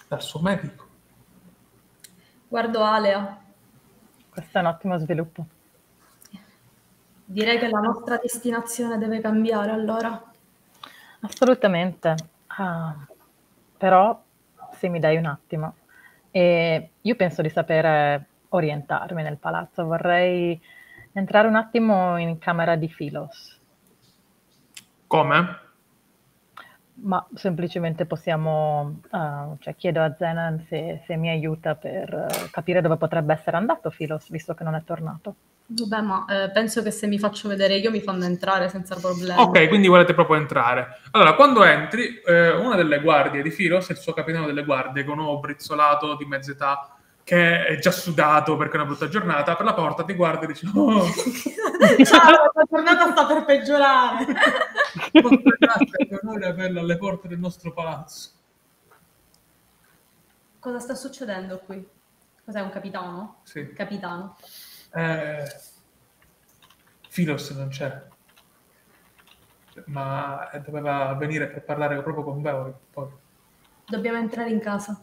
[0.09, 0.87] Dal suo medico.
[2.49, 3.43] Guardo Alea.
[4.29, 5.47] Questo è un ottimo sviluppo.
[7.25, 10.33] Direi che la nostra destinazione deve cambiare allora.
[11.21, 12.15] Assolutamente.
[12.47, 13.07] Ah,
[13.77, 14.21] però,
[14.73, 15.75] se mi dai un attimo,
[16.31, 19.85] e io penso di sapere orientarmi nel palazzo.
[19.85, 20.61] Vorrei
[21.13, 23.61] entrare un attimo in camera di Philos,
[25.07, 25.59] Come?
[27.03, 32.81] ma semplicemente possiamo, ah, cioè chiedo a Zenan se, se mi aiuta per eh, capire
[32.81, 35.35] dove potrebbe essere andato Philos, visto che non è tornato.
[35.73, 39.41] Vabbè, ma eh, penso che se mi faccio vedere io mi fanno entrare senza problemi.
[39.41, 40.99] Ok, quindi volete proprio entrare.
[41.13, 45.19] Allora, quando entri, eh, una delle guardie di Firos, il suo capitano delle guardie, con
[45.19, 49.65] un uomo brizzolato di mezz'età, che è già sudato perché è una brutta giornata, per
[49.65, 51.05] la porta ti guarda e dice «Oh,
[52.05, 54.27] Ciao, la giornata sta per peggiorare.
[55.57, 58.31] grazia, che onore averla alle porte del nostro palazzo».
[60.59, 61.87] Cosa sta succedendo qui?
[62.45, 63.37] Cos'è un capitano?
[63.45, 63.73] Sì.
[63.73, 64.37] Capitano.
[64.93, 65.45] Eh,
[67.09, 68.09] Filos non c'è.
[69.87, 72.73] Ma doveva venire per parlare proprio con voi.
[72.91, 73.09] Poi.
[73.87, 75.01] Dobbiamo entrare in casa.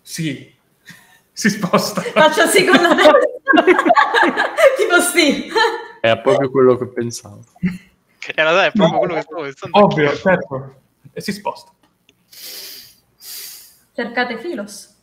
[0.00, 0.54] Sì,
[1.32, 2.00] si sposta.
[2.02, 4.54] Faccio sì con la testa.
[4.76, 5.50] tipo sì.
[6.00, 7.44] È proprio quello che pensavo.
[8.34, 9.78] Realtà è proprio quello che stavo pensando.
[9.78, 10.80] Ovvio, certo.
[11.12, 11.72] E si sposta.
[13.94, 14.96] Cercate Filos.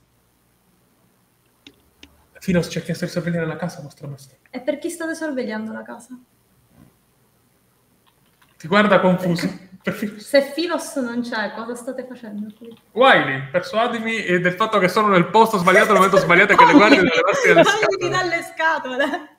[2.45, 4.35] Filos ci ha chiesto di sorvegliare la casa, vostra maestà.
[4.51, 6.15] E per chi state sorvegliando la casa?
[8.55, 9.49] Ti guarda confuso.
[10.17, 12.71] Se Filos non c'è, cosa state facendo qui?
[12.91, 16.73] Wiley, persuadimi del fatto che sono nel posto sbagliato al momento sbagliato e che le
[16.73, 18.09] guardie devono levarsi dalle scatole.
[18.09, 19.34] dalle scatole.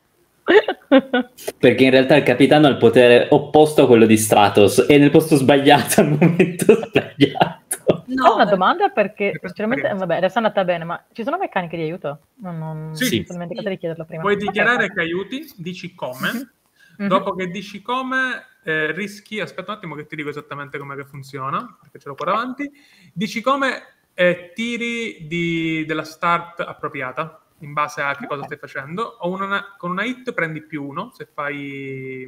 [1.59, 5.11] Perché in realtà il capitano ha il potere opposto a quello di Stratos e nel
[5.11, 8.05] posto sbagliato al momento sbagliato.
[8.07, 11.39] No, Ho una domanda perché, Per sinceramente, vabbè, adesso è andata bene, ma ci sono
[11.39, 12.21] meccaniche di aiuto?
[12.37, 13.25] Non, non Sì.
[13.27, 14.23] sono dimenticata di chiederlo prima.
[14.23, 16.31] Puoi dichiarare che aiuti, dici come.
[16.33, 16.51] Mhm.
[16.99, 17.09] Mhm.
[17.09, 21.05] Dopo che dici come, eh, rischi, aspetta un attimo che ti dico esattamente come che
[21.05, 22.71] funziona, perché ce l'ho qua davanti.
[23.13, 23.83] Dici come
[24.15, 29.17] eh, tiri di- della start appropriata, in base a che cosa stai facendo.
[29.21, 32.27] O una- con una hit prendi più uno, se fai...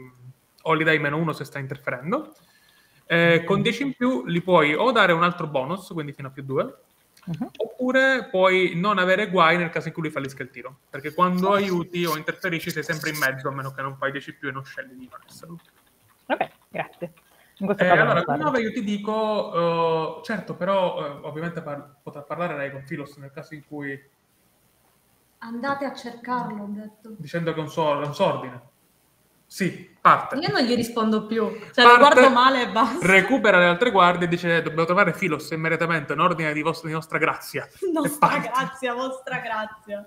[0.84, 2.34] dai meno uno se stai interferendo.
[3.06, 6.30] Eh, con 10 in più li puoi o dare un altro bonus, quindi fino a
[6.30, 6.74] più 2,
[7.28, 7.50] Mhm.
[7.56, 10.78] oppure puoi non avere guai nel caso in cui lui fallisca il tiro.
[10.88, 14.34] Perché quando aiuti o interferisci sei sempre in mezzo, a meno che non fai 10
[14.34, 15.58] più e non scegli di non esserlo.
[16.26, 17.12] Ok, grazie.
[17.58, 18.44] Eh, allora, con parlo.
[18.44, 23.16] 9 io ti dico, eh, certo, però eh, ovviamente par- potrà parlare lei con Filos
[23.16, 24.00] nel caso in cui,
[25.38, 27.14] Andate a cercarlo, ho detto.
[27.16, 28.62] dicendo che è un suo, è un suo ordine.
[29.46, 30.36] Sì, parte.
[30.36, 31.48] Io non gli rispondo più.
[31.48, 33.06] Cioè, Parte, lo guardo male e basta.
[33.06, 36.94] Recupera le altre guardie e dice dobbiamo trovare Filos immediatamente, in ordine di, vostra, di
[36.94, 37.66] nostra grazia.
[37.92, 40.06] Nostra grazia, vostra grazia.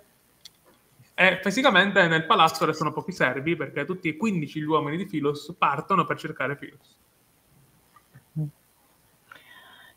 [1.14, 5.56] E fisicamente nel palazzo restano pochi servi perché tutti e 15 gli uomini di Filos
[5.58, 7.00] partono per cercare Filos.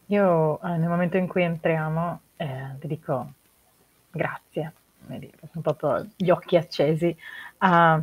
[0.06, 3.32] Io eh, nel momento in cui entriamo eh, ti dico
[4.11, 4.73] grazie,
[5.62, 7.16] proprio gli occhi accesi.
[7.59, 8.02] Ah,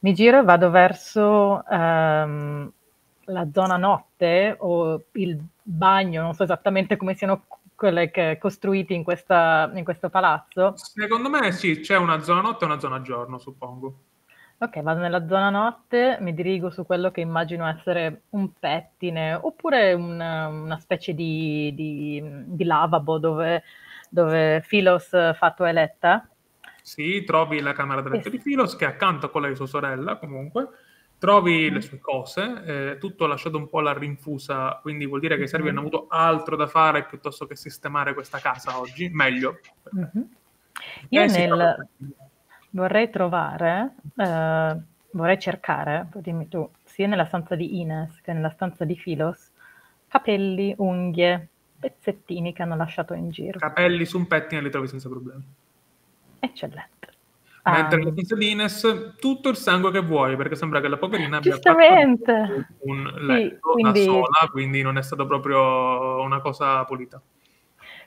[0.00, 2.72] mi giro e vado verso ehm,
[3.26, 9.04] la zona notte o il bagno, non so esattamente come siano quelle che costruite in,
[9.04, 10.82] questa- in questo palazzo.
[10.94, 14.04] Secondo me sì, c'è una zona notte e una zona giorno, suppongo.
[14.60, 19.92] Ok, vado nella zona notte, mi dirigo su quello che immagino essere un pettine oppure
[19.92, 23.62] una, una specie di, di, di lavabo dove,
[24.08, 26.28] dove Philos fa toeletta.
[26.82, 28.36] Sì, trovi la camera da letto Sì.
[28.36, 30.68] di Filos che è accanto a quella di sua sorella comunque.
[31.18, 32.62] Trovi le sue cose,
[32.92, 35.70] eh, tutto lasciato un po' alla rinfusa, quindi vuol dire che i servi Mhm.
[35.76, 39.08] hanno avuto altro da fare piuttosto che sistemare questa casa oggi.
[39.10, 39.58] Meglio.
[39.90, 40.28] Mhm.
[41.08, 41.88] Io Eh, sì, nel- proprio.
[42.70, 44.76] vorrei trovare, eh,
[45.10, 49.50] vorrei cercare, dimmi tu, sia nella stanza di Ines che nella stanza di Philos,
[50.06, 51.48] capelli, unghie,
[51.78, 53.58] pezzettini che hanno lasciato in giro.
[53.58, 55.42] Capelli su un pettine li trovi senza problemi.
[56.40, 56.96] Eccellente.
[57.64, 61.54] Mentre stanza di Ines tutto il sangue che vuoi, perché sembra che la poverina abbia
[61.58, 61.76] fatto
[62.80, 67.20] un letto quindi- da sola, quindi non è stato proprio una cosa pulita.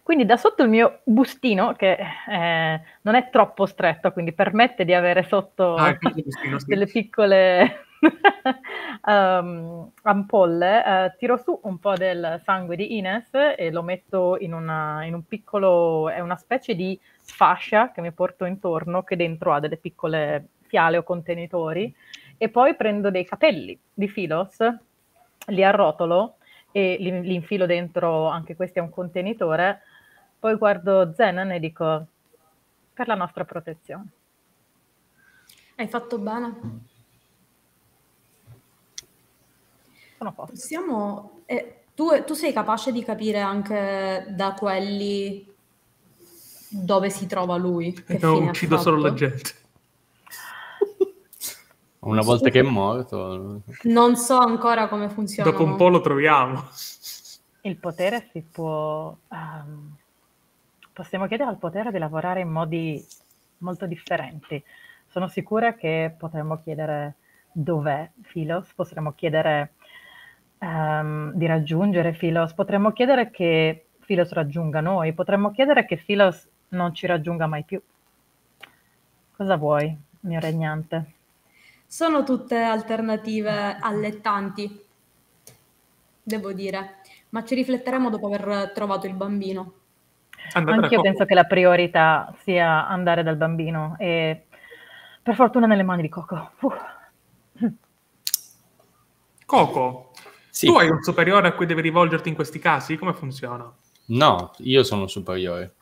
[0.01, 1.95] Quindi da sotto il mio bustino, che
[2.27, 6.65] eh, non è troppo stretto, quindi permette di avere sotto Ah, bustino, sì.
[6.67, 7.85] delle piccole
[9.05, 14.53] ehm, ampolle, eh, tiro su un po' del sangue di Ines e lo metto in,
[14.53, 19.53] una- in un piccolo, è una specie di fascia che mi porto intorno, che dentro
[19.53, 21.93] ha delle piccole fiale o contenitori,
[22.37, 24.57] e poi prendo dei capelli di Filos,
[25.47, 26.37] li arrotolo
[26.71, 29.81] e li, li infilo dentro, anche questo è un contenitore,
[30.39, 32.07] poi guardo Zenan e dico,
[32.93, 34.07] per la nostra protezione.
[35.75, 36.89] Hai fatto bene.
[40.21, 40.53] Sono posto.
[40.53, 41.41] Possiamo...
[41.47, 45.51] eh, tu, tu sei capace di capire anche da quelli
[46.69, 47.91] dove si trova lui?
[47.91, 49.51] Che No, uccido solo la gente.
[52.01, 55.49] Una volta che è morto, Non so ancora come funziona.
[55.49, 56.69] Dopo un po' lo troviamo.
[57.61, 59.17] Il potere si può...
[59.27, 59.95] ehm,
[60.93, 63.03] possiamo chiedere al potere di lavorare in modi
[63.57, 64.63] molto differenti.
[65.07, 67.15] Sono sicura che potremmo chiedere
[67.51, 69.73] dov'è Philos, potremmo chiedere
[70.61, 76.93] ehm, di raggiungere Philos, potremmo chiedere che Philos raggiunga noi, potremmo chiedere che Philos non
[76.93, 77.81] ci raggiunga mai più.
[79.35, 81.13] Cosa vuoi, mio regnante?
[81.85, 84.85] Sono tutte alternative allettanti,
[86.21, 89.73] devo dire, ma ci rifletteremo dopo aver trovato il bambino.
[90.53, 94.45] Andate da Anch'io penso che la priorità sia andare dal bambino e
[95.21, 96.51] per fortuna nelle mani di Coco.
[96.61, 96.73] Uh.
[99.45, 100.10] Coco,
[100.51, 100.67] sì.
[100.67, 102.97] tu hai un superiore a cui devi rivolgerti in questi casi?
[102.97, 103.73] Come funziona?
[104.07, 105.75] No, io sono superiore.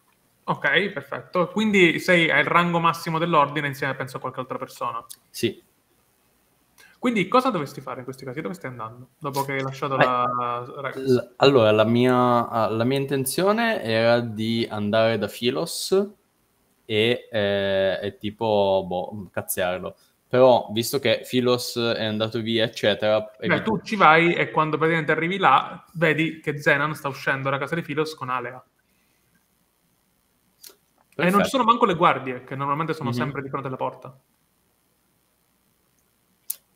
[0.45, 1.47] Ok, perfetto.
[1.49, 5.03] Quindi sei al rango massimo dell'ordine insieme, penso, a qualche altra persona.
[5.29, 5.61] Sì.
[6.97, 8.41] Quindi cosa dovresti fare in questi casi?
[8.41, 9.09] Dove stai andando?
[9.19, 10.91] Dopo che hai lasciato Beh, la?
[10.95, 15.91] L- allora, la mia, ah, la mia intenzione era di andare da Philos
[16.83, 19.95] e, eh, e tipo, boh, cazziarlo.
[20.29, 23.19] Però, visto che Philos è andato via, eccetera...
[23.19, 27.49] Beh, evito- tu ci vai e quando praticamente arrivi là, vedi che Zenan sta uscendo
[27.49, 28.63] da casa di Philos con Alea.
[30.59, 30.63] E
[31.15, 31.43] non Perfetto.
[31.45, 33.15] ci sono manco le guardie, che normalmente sono Mhm.
[33.15, 34.15] sempre di fronte alla porta.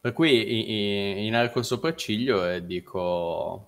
[0.01, 3.67] Per cui i- i- inarco il sopracciglio e dico...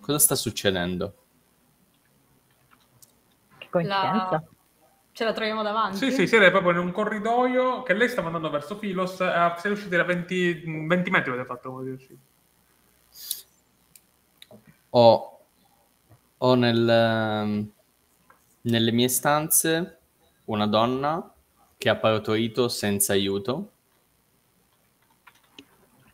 [0.00, 1.14] Cosa sta succedendo?
[3.58, 4.42] Che coincidenza.
[5.14, 5.96] Ce la troviamo davanti?
[5.96, 9.68] Sì, sì, siete proprio in un corridoio che lei stava andando verso Filos, eh, siete
[9.68, 12.18] usciti da 20, 20 metri avete fatto come usciti.
[14.90, 15.40] Ho,
[16.38, 17.70] ho nel, ehm,
[18.62, 19.98] nelle mie stanze
[20.46, 21.32] una donna
[21.78, 23.70] che ha partorito senza aiuto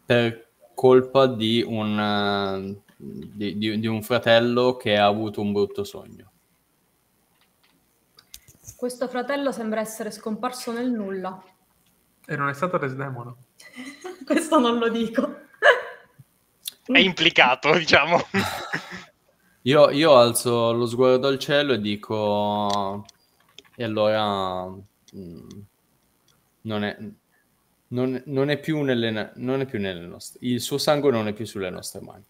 [0.05, 5.85] per colpa di un, eh, di- di- di un fratello che ha avuto un brutto
[5.85, 6.30] sogno.
[8.81, 11.39] Questo fratello sembra essere scomparso nel nulla.
[12.24, 13.36] E non è stato Resdemono.
[14.24, 15.40] Questo non lo dico.
[16.86, 18.19] È implicato, diciamo.
[19.65, 23.05] Io, io alzo lo sguardo al cielo e dico,
[23.77, 25.48] e allora mm,
[26.62, 26.97] non è,
[27.89, 31.35] non, non è più nelle, non è più nelle nostre, il suo sangue non è
[31.35, 32.24] più sulle nostre mani.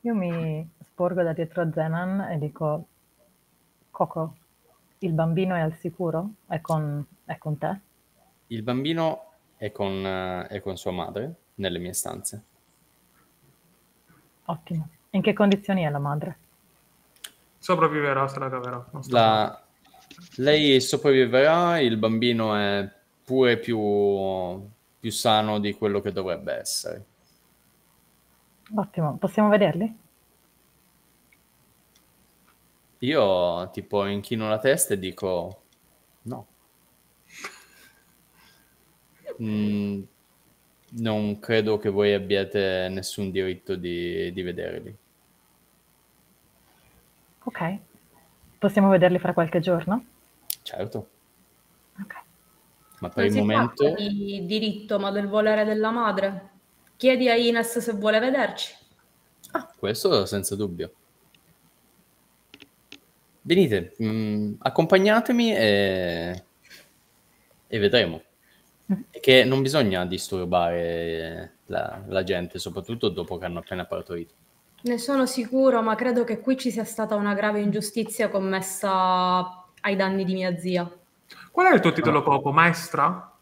[0.00, 2.86] Io mi sporgo da dietro a Zenan e dico,
[3.90, 4.36] Coco,
[4.98, 6.30] il bambino è al sicuro?
[6.46, 7.80] È con, è con te?
[8.48, 12.44] Il bambino è con, eh, è con sua madre nelle mie stanze.
[14.44, 14.88] Ottimo.
[15.10, 16.38] In che condizioni è la madre?
[17.58, 18.86] Sopravviverà se la caverà.
[19.08, 19.60] La-
[20.36, 22.88] lei sopravviverà, il bambino è
[23.24, 23.78] pure più,
[25.00, 27.04] più sano di quello che dovrebbe essere.
[28.74, 29.16] Ottimo.
[29.16, 30.04] Possiamo vederli?
[33.00, 35.62] Io tipo inchino la testa e dico
[36.22, 36.46] no.
[39.42, 40.02] Mm,
[40.98, 44.96] non credo che voi abbiate nessun diritto di, di vederli.
[47.44, 47.78] Ok.
[48.58, 50.04] Possiamo vederli fra qualche giorno?
[50.62, 51.08] Certo,
[52.00, 52.14] Ok.
[53.00, 56.50] ma per Non il si momento tratta di diritto, ma del volere della madre.
[56.96, 58.74] Chiedi a Ines se vuole vederci.
[59.78, 60.92] questo senza dubbio.
[63.46, 66.44] Venite, mm, accompagnatemi e,
[67.68, 68.20] e vedremo.
[69.08, 74.34] È che non bisogna disturbare la, la gente, soprattutto dopo che hanno appena partorito.
[74.82, 79.94] Ne sono sicuro, ma credo che qui ci sia stata una grave ingiustizia commessa ai
[79.94, 80.90] danni di mia zia.
[81.52, 82.50] Qual è il tuo titolo Coco?
[82.50, 83.32] Maestra?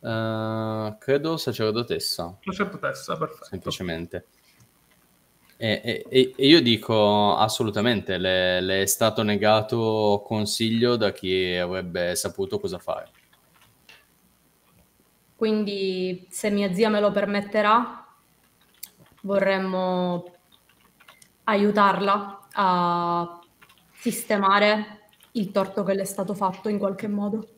[0.00, 3.44] Eh, credo sacerdotessa, Sacerdotessa, perfetto.
[3.44, 4.26] semplicemente.
[5.60, 12.14] E, e- e- io dico assolutamente, le, le è stato negato consiglio da chi avrebbe
[12.14, 13.10] saputo cosa fare.
[15.34, 18.06] Quindi, se mia zia me lo permetterà,
[19.22, 20.32] vorremmo
[21.44, 23.40] aiutarla a
[23.94, 25.00] sistemare
[25.32, 27.48] il torto che le è stato fatto in qualche modo.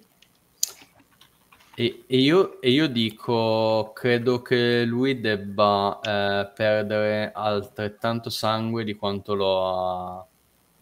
[1.74, 8.94] E, e io, e io dico, credo che lui debba eh, perdere altrettanto sangue di
[8.94, 10.26] quanto lo ha,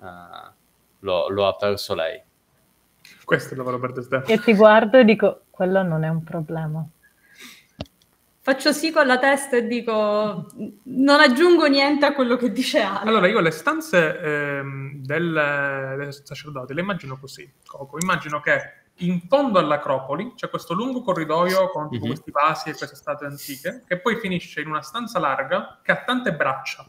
[0.03, 0.51] eh,
[1.01, 2.21] lo- lo ha perso lei.
[3.25, 4.33] Questo è il lavoro per te stesso.
[4.33, 6.85] E ti guardo e dico, quello non è un problema.
[8.41, 10.47] Faccio sì con la testa e dico,
[10.85, 13.07] non aggiungo niente a quello che dice Ale.
[13.11, 17.99] Allora, io le stanze ehm, del, del sacerdote le immagino così, Coco.
[18.01, 21.99] Immagino che in fondo all'Acropoli c'è questo lungo corridoio con Mhm.
[22.01, 26.03] questi vasi e queste statue antiche, che poi finisce in una stanza larga che ha
[26.05, 26.89] tante braccia.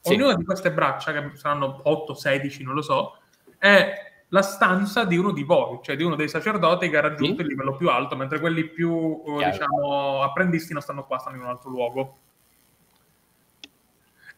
[0.00, 0.12] Sì.
[0.14, 3.18] Ognuna di queste braccia, che saranno 8, 16, non lo so,
[3.58, 7.36] è la stanza di uno di voi, cioè di uno dei sacerdoti che ha raggiunto
[7.36, 7.40] Sì.
[7.42, 9.50] il livello più alto, mentre quelli più, eh, Chiaro.
[9.50, 12.18] diciamo, apprendisti non stanno qua, stanno in un altro luogo.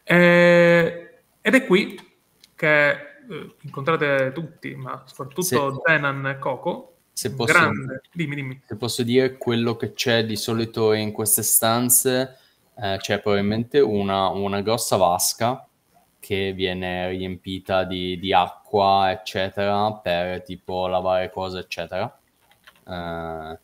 [0.05, 1.99] Eh, ed è qui
[2.55, 6.95] che eh, incontrate tutti, ma soprattutto Se- Zenan e Coco.
[7.19, 7.53] Se posso.
[8.13, 8.63] Dimmi, dimmi.
[8.65, 12.37] se posso dire quello che c'è di solito in queste stanze,
[12.77, 15.67] eh, c'è probabilmente una, una grossa vasca
[16.21, 22.21] che viene riempita di, di acqua, eccetera, per tipo lavare cose, eccetera.
[22.87, 23.59] Eh,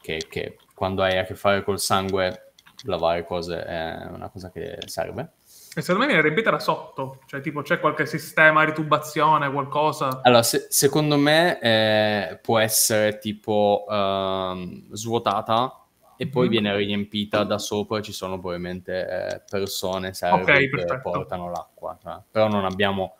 [0.00, 2.45] che, che quando hai a che fare col sangue,
[2.84, 5.32] lavare cose è una cosa che serve.
[5.76, 10.20] E secondo me viene riempita da sotto, cioè tipo c'è qualche sistema di tubazione, qualcosa.
[10.22, 15.80] Allora, se- secondo me eh, può essere tipo ehm, svuotata
[16.16, 16.50] e poi Mhm.
[16.50, 18.00] viene riempita da sopra.
[18.00, 21.10] Ci sono probabilmente eh, persone, serve Ok, che perfetto.
[21.10, 21.98] portano l'acqua.
[22.02, 23.16] cioè, però non abbiamo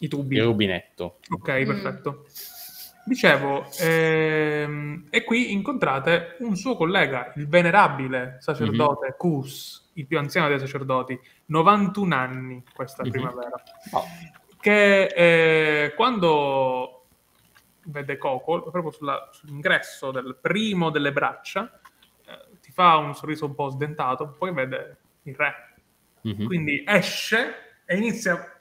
[0.00, 0.36] I tubi.
[0.36, 1.18] il rubinetto.
[1.30, 1.66] Ok, Mm.
[1.66, 2.24] perfetto.
[3.08, 10.46] Dicevo, ehm, e qui incontrate un suo collega, il venerabile sacerdote Kus, il più anziano
[10.48, 13.10] dei sacerdoti, 91 anni questa Mhm.
[13.10, 13.62] primavera,
[13.92, 14.04] Oh,
[14.60, 17.06] che eh, quando
[17.84, 21.80] vede Coco, proprio sulla- sull'ingresso del primo delle braccia,
[22.26, 25.54] eh, ti fa un sorriso un po' sdentato, poi vede il re.
[26.20, 26.44] mhm.
[26.44, 28.57] Quindi esce e inizia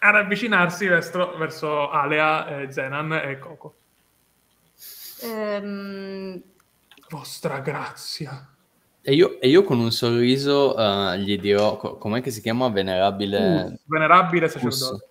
[0.00, 3.74] ad avvicinarsi verso, verso Alea, eh, Zenan e Coco.
[5.22, 6.42] Ehm,
[7.10, 8.46] Vostra grazia.
[9.00, 12.68] E io, e io con un sorriso eh, gli dirò, co- com'è che si chiama?
[12.68, 13.64] Venerabile...
[13.64, 14.60] Uh, venerabile Cus.
[14.60, 15.06] sacerdote.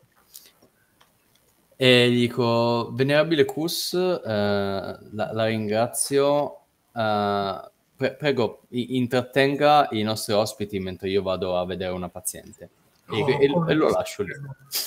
[1.75, 6.59] E gli dico, venerabile Cus, eh, la, la ringrazio.
[6.93, 7.61] eh,
[7.95, 12.69] pre- prego, i- intrattenga i nostri ospiti mentre io vado a vedere una paziente.
[13.09, 13.21] E,
[13.53, 14.33] Oh, e- e lo lascio lì.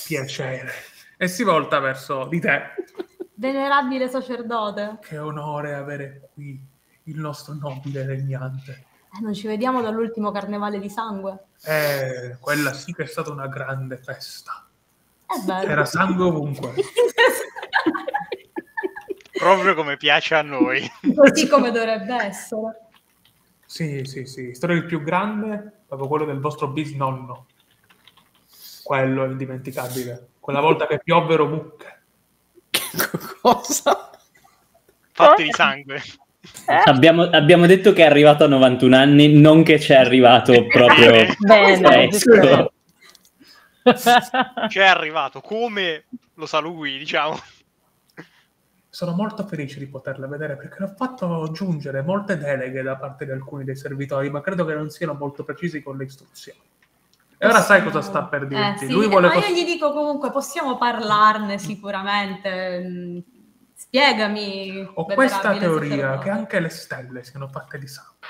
[0.06, 0.70] Piacere.
[1.16, 2.62] E si volta verso di te.
[3.34, 6.62] venerabile sacerdote, Che onore avere qui
[7.04, 8.84] il nostro nobile regnante.
[9.16, 11.46] eh, non ci vediamo dall'ultimo carnevale di sangue.
[11.64, 14.66] Eh, quella sì che è stata una grande festa.
[15.26, 15.66] È bello.
[15.66, 16.74] C'era sangue ovunque.
[19.38, 20.86] Proprio come piace a noi.
[21.14, 22.88] Così come dovrebbe essere.
[23.64, 24.52] Sì, sì, sì.
[24.54, 27.46] Storia il più grande, proprio quello del vostro bisnonno.
[28.90, 30.30] Quello è indimenticabile.
[30.40, 32.02] Quella volta che piovvero mucche.
[33.40, 34.10] Cosa?
[35.12, 36.02] Fatti di sangue.
[36.86, 41.24] Abbiamo, abbiamo detto che è arrivato a 91 anni, non che ci è arrivato proprio
[41.38, 42.72] Bene, fresco.
[44.66, 47.38] C'è arrivato come lo sa lui, diciamo.
[48.88, 53.30] Sono molto felice di poterla vedere perché l'ho fatto giungere molte deleghe da parte di
[53.30, 56.58] alcuni dei servitori, ma credo che non siano molto precisi con le istruzioni.
[57.42, 58.86] E ora sai cosa sta per Eh, dirti.
[58.86, 62.80] sì, Lui vuole ma cos- io gli dico comunque, possiamo parlarne sicuramente.
[62.86, 63.18] Mm,
[63.74, 64.90] Spiegami.
[64.92, 68.26] Ho questa teoria che anche le stelle siano fatte di sangue.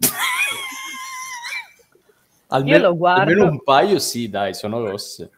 [2.48, 3.20] Almeno, Io lo guardo.
[3.20, 5.30] almeno un paio sì, dai, sono rosse.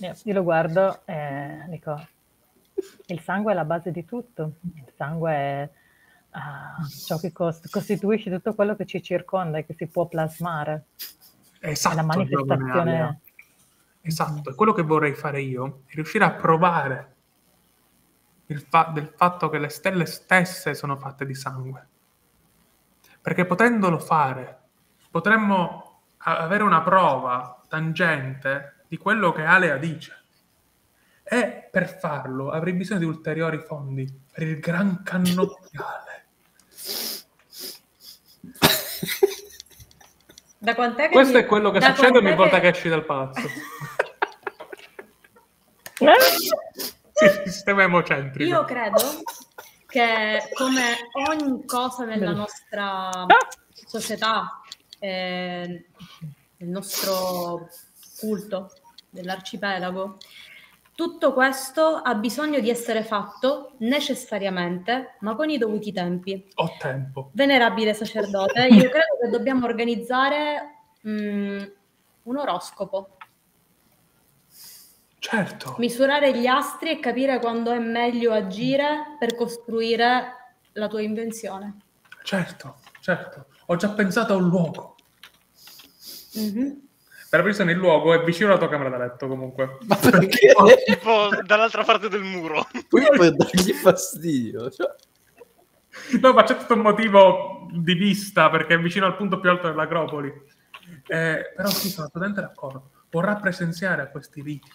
[0.00, 2.08] Eh, Io lo guardo e dico,
[3.06, 5.68] il sangue è la base di tutto, il sangue è
[6.30, 10.86] ah, ciò che cos- costituisce tutto quello che ci circonda e che si può plasmare.
[11.70, 13.20] Esatto, la manifestazione...
[14.00, 17.14] Esatto, quello che vorrei fare io è riuscire a provare
[18.46, 21.88] il fa- del fatto che le stelle stesse sono fatte di sangue.
[23.20, 24.60] Perché potendolo fare,
[25.10, 30.22] potremmo avere una prova tangente di quello che Alea dice.
[31.24, 36.26] E per farlo avrei bisogno di ulteriori fondi per il gran cannocchiale.
[40.58, 43.04] Da quant'è che Questo mi- è quello che da succede ogni volta che esci dal
[43.04, 43.48] palazzo.
[47.12, 48.48] Sì, sistema emocentrico.
[48.50, 48.98] Io credo
[49.86, 50.96] che come
[51.30, 53.10] ogni cosa nella nostra
[53.72, 54.60] società,
[54.98, 55.86] eh,
[56.58, 57.68] nel nostro
[58.18, 58.72] culto
[59.08, 60.18] dell'arcipelago,
[60.96, 66.48] tutto questo ha bisogno di essere fatto necessariamente, ma con i dovuti tempi.
[66.54, 67.30] Ho tempo.
[67.34, 71.62] Venerabile sacerdote, io credo che dobbiamo organizzare mm,
[72.22, 73.18] un oroscopo,
[75.18, 75.74] Certo.
[75.78, 81.76] misurare gli astri e capire quando è meglio agire per costruire la tua invenzione.
[82.22, 83.46] Certo, certo.
[83.66, 84.94] Ho già pensato a un luogo.
[86.36, 86.85] Mhm.
[87.36, 89.76] Per preciso il luogo è vicino alla tua camera da letto comunque.
[89.86, 90.54] Ma perché?
[90.86, 92.66] Tipo dall'altra parte del muro.
[92.88, 94.70] Qui per dargli fastidio.
[94.70, 94.94] Cioè,
[96.20, 99.68] No, ma c'è tutto un motivo di vista perché è vicino al punto più alto
[99.68, 100.28] dell'Acropoli.
[101.08, 102.90] Eh, però sì, sono assolutamente d'accordo.
[103.10, 104.70] Vorrà presenziare a questi riti.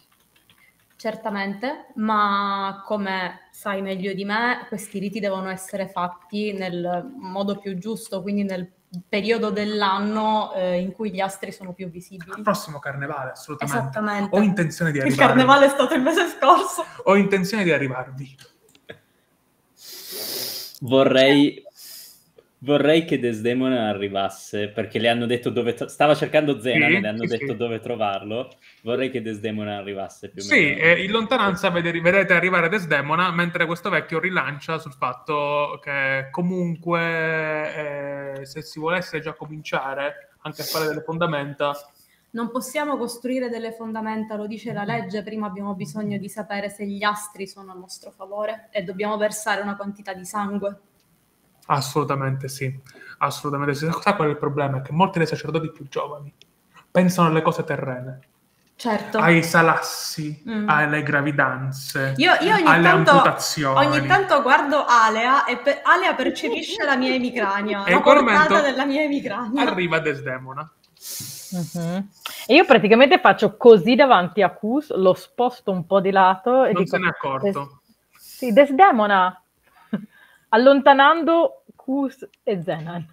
[0.96, 7.76] Certamente, ma come sai meglio di me, questi riti devono essere fatti nel modo più
[7.80, 8.72] giusto, quindi nel
[9.08, 12.42] periodo dell'anno eh, in cui gli astri sono più Al visibili.
[12.42, 13.80] prossimo carnevale, assolutamente.
[13.82, 14.36] Esattamente.
[14.36, 15.28] Ho intenzione di Il arrivare.
[15.28, 16.86] carnevale è stato il mese scorso.
[17.06, 18.36] Ho intenzione di arrivarvi.
[20.82, 21.64] Vorrei,
[22.64, 27.00] vorrei che Desdemona arrivasse perché le hanno detto dove tro- stava cercando Zenan Sì, e
[27.02, 27.58] le hanno sì, detto sì.
[27.58, 28.50] dove trovarlo.
[28.84, 30.80] Vorrei che Desdemona arrivasse più o Sì, meno.
[30.82, 38.40] e in lontananza vede- vedete arrivare Desdemona, mentre questo vecchio rilancia sul fatto che comunque
[38.40, 41.74] eh, se si volesse già cominciare anche a fare delle fondamenta,
[42.34, 46.86] Non possiamo costruire delle fondamenta, lo dice la legge, prima abbiamo bisogno di sapere se
[46.86, 50.78] gli astri sono a nostro favore e dobbiamo versare una quantità di sangue.
[51.68, 52.74] Assolutamente sì,
[53.20, 53.90] assolutamente sì.
[54.02, 54.78] Sa qual è il problema?
[54.78, 56.34] È che molti dei sacerdoti più giovani
[56.92, 58.20] pensano alle cose terrene,
[58.76, 59.20] Certo.
[59.20, 60.68] ai salassi, Mm.
[60.68, 63.86] alle gravidanze, Io, io ogni, alle tanto, amputazioni.
[63.86, 68.86] ogni tanto guardo Alea e pe- Alea percepisce la mia emicrania, E la portata della
[68.86, 69.62] mia emicrania.
[69.70, 70.70] Arriva Desdemona.
[71.52, 72.08] Mhm.
[72.48, 76.72] E io praticamente faccio così davanti a Cus, lo sposto un po' di lato e
[76.74, 77.82] Non dico, se n'è accorto.
[78.18, 79.42] sì, Desdemona,
[80.54, 83.06] allontanando Cus e Zenan.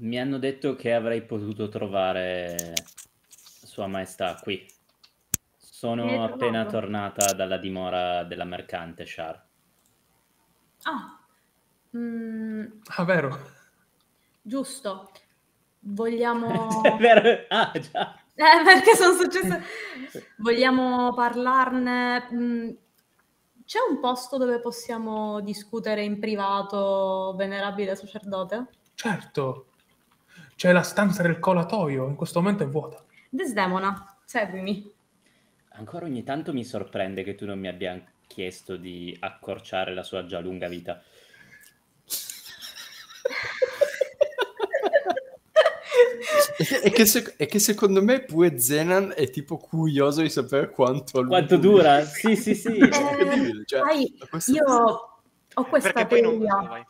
[0.00, 2.74] Mi hanno detto che avrei potuto trovare
[3.28, 4.64] Sua Maestà, qui.
[5.56, 9.44] Sono appena tornata dalla dimora della mercante Char.
[10.82, 11.18] Ah,
[11.96, 12.64] mm,
[12.96, 13.38] Ah, vero.
[14.42, 15.10] giusto.
[15.80, 16.82] Vogliamo...
[16.82, 17.44] È vero?
[17.48, 18.14] Ah, già.
[18.34, 19.62] Eh, perché sono successe...
[20.38, 22.76] Vogliamo parlarne?
[23.68, 28.68] C'è un posto dove possiamo discutere in privato, venerabile sacerdote?
[28.94, 29.66] Certo.
[30.56, 33.04] C'è la stanza del colatoio, in questo momento è vuota.
[33.28, 34.90] Desdemona, seguimi.
[35.72, 40.24] Ancora ogni tanto mi sorprende che tu non mi abbia chiesto di accorciare la sua
[40.24, 41.02] già lunga vita.
[46.82, 51.24] È, che sec- è che secondo me pure Zenan è tipo curioso di sapere quanto,
[51.26, 52.02] Quanto dura?
[52.04, 52.76] Sì, sì, sì.
[52.76, 54.16] Eh, cioè, sai,
[54.54, 55.20] io
[55.54, 56.84] ho questa teoria.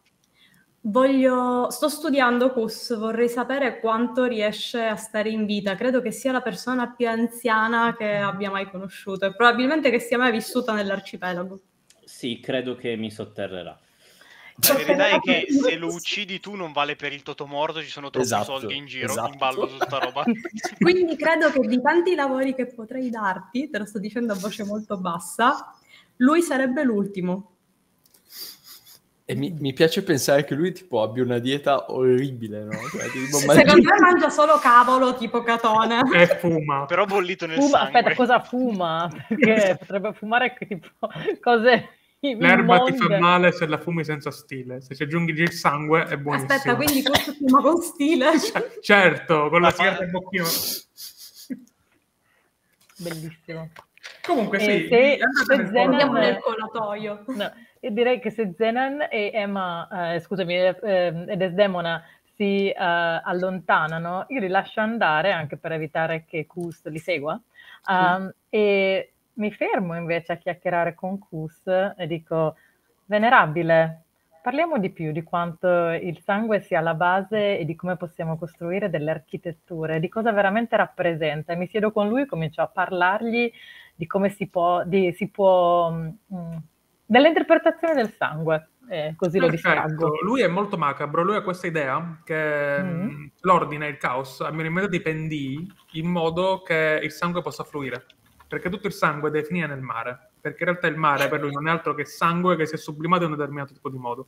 [0.80, 5.74] Voglio, sto studiando Cus, vorrei sapere quanto riesce a stare in vita.
[5.74, 10.16] Credo che sia la persona più anziana che abbia mai conosciuto e probabilmente che sia
[10.16, 11.60] mai vissuta nell'arcipelago.
[12.04, 13.78] Sì, credo che mi sotterrerà.
[14.66, 18.10] La verità è che se lo uccidi tu non vale per il totomorto, ci sono
[18.10, 19.32] troppi Esatto, soldi in giro, esatto.
[19.32, 20.24] in ballo su sta roba.
[20.80, 24.64] Quindi credo che di tanti lavori che potrei darti, te lo sto dicendo a voce
[24.64, 25.72] molto bassa,
[26.16, 27.52] lui sarebbe l'ultimo.
[29.30, 32.70] E mi, mi piace pensare che lui tipo abbia una dieta orribile, no?
[32.90, 36.00] Cioè, tipo, Secondo me mangia solo cavolo tipo catone.
[36.16, 36.86] E fuma.
[36.86, 37.98] Però bollito nel Fuma, sangue.
[37.98, 39.10] aspetta, cosa fuma?
[39.28, 40.88] Perché potrebbe fumare tipo
[41.42, 44.80] cose L'erba ti fa male se la fumi senza stile.
[44.80, 46.52] Se ci aggiungi il sangue è buonissimo.
[46.52, 48.30] Aspetta, quindi Cus fuma con stile.
[48.38, 50.44] C- Certo, con la sigaretta in bocchino.
[52.98, 53.70] Bellissimo.
[54.26, 57.24] Comunque sì, se- se nel Zenan- nel colatoio.
[57.28, 62.02] No, io direi che se Zenan e Emma, eh, scusami, eh, e Desdemona
[62.34, 67.40] si eh, allontanano, io li lascio andare anche per evitare che Kus li segua.
[67.88, 71.62] Um, e mi fermo invece a chiacchierare con Kus
[71.96, 72.56] e dico,
[73.06, 74.02] venerabile,
[74.42, 78.90] parliamo di più di quanto il sangue sia la base e di come possiamo costruire
[78.90, 81.52] delle architetture, di cosa veramente rappresenta.
[81.52, 83.50] E mi siedo con lui e comincio a parlargli
[83.94, 86.56] di come si può, di, si può mm,
[87.06, 90.18] dell'interpretazione del sangue, e così lo distraggo.
[90.22, 93.02] Lui è molto macabro, lui ha questa idea che Mm.
[93.02, 97.42] mh, l'ordine e il caos abbiano in mezzo dei pendii in modo che il sangue
[97.42, 98.04] possa fluire.
[98.48, 100.30] Perché tutto il sangue deve finire nel mare.
[100.40, 102.78] Perché in realtà il mare per lui non è altro che sangue che si è
[102.78, 104.26] sublimato in un determinato tipo di modo.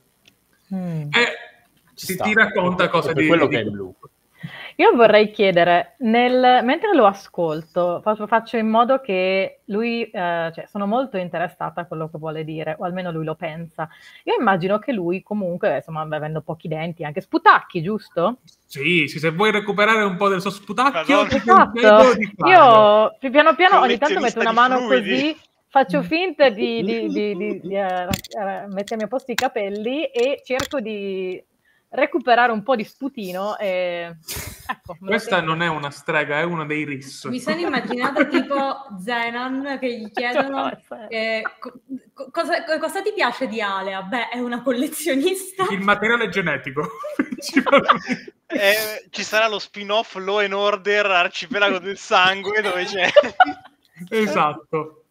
[0.73, 1.09] Mm.
[1.11, 1.25] E
[1.95, 2.23] Ci si sta.
[2.25, 3.25] ti racconta cose di...
[3.27, 3.93] quello di- che è il blu.
[4.77, 10.85] Io vorrei chiedere, nel- mentre lo ascolto, faccio, in modo che lui, eh, cioè sono
[10.87, 13.89] molto interessata a quello che vuole dire, o almeno lui lo pensa.
[14.23, 18.37] Io immagino che lui comunque, insomma, avendo pochi denti, anche sputacchi, giusto?
[18.65, 21.79] Sì, sì, se vuoi recuperare un po' del suo sputacchio, Esatto.
[22.47, 25.09] Io piano piano ogni tanto metto una mano fluidi.
[25.09, 25.37] così,
[25.67, 30.41] faccio finta di, di- di- di- di, eh, eh, mettermi a posto i capelli e
[30.43, 31.43] cerco di
[31.93, 34.15] recuperare un po' di sputino e
[34.67, 35.51] ecco, Questa tengo.
[35.51, 37.25] non è una strega, è uno dei riss.
[37.25, 41.73] Mi sono immaginata tipo Zenan che gli chiedono Cioè, eh, co-
[42.13, 44.01] co- cosa, co- cosa ti piace di Alea?
[44.03, 45.65] Beh, è una collezionista.
[45.69, 46.87] Il materiale genetico.
[48.53, 53.09] Eh, ci sarà lo spin-off Law and Order Arcipelago del Sangue dove c'è...
[54.09, 55.05] esatto.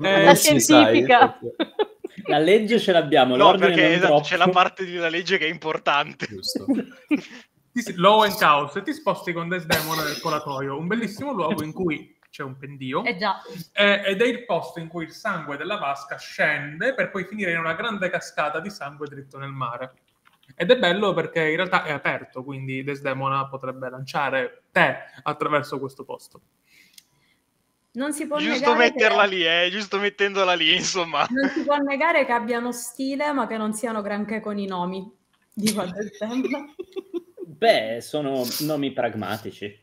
[0.00, 1.38] Eh, La scientifica.
[1.38, 1.52] sai.
[2.24, 5.46] La legge ce l'abbiamo, No, l'ordine perché non esatto, c'è la parte della legge che
[5.46, 6.26] è importante.
[6.26, 6.66] Giusto.
[7.96, 12.16] Law and Chaos e ti sposti con Desdemona nel colatoio, un bellissimo luogo in cui
[12.30, 13.40] c'è un pendio Eh già,
[13.72, 17.52] eh, ed è il posto in cui il sangue della vasca scende per poi finire
[17.52, 19.92] in una grande cascata di sangue dritto nel mare.
[20.54, 26.04] Ed è bello perché in realtà è aperto, quindi Desdemona potrebbe lanciare te attraverso questo
[26.04, 26.40] posto.
[27.98, 29.34] Non si può Giusto negare metterla che...
[29.34, 31.26] lì, eh, giusto mettendola lì, insomma.
[31.28, 35.12] Non si può negare che abbiano stile, ma che non siano granché con i nomi.
[35.52, 36.64] Dico a Desdemona.
[37.44, 39.76] Beh, sono nomi pragmatici.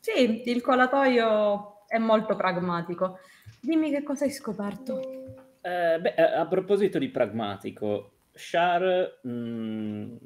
[0.00, 3.18] Sì, il colatoio è molto pragmatico.
[3.60, 4.98] Dimmi che cosa hai scoperto.
[5.60, 10.16] Eh, beh, a proposito di pragmatico, Char mm,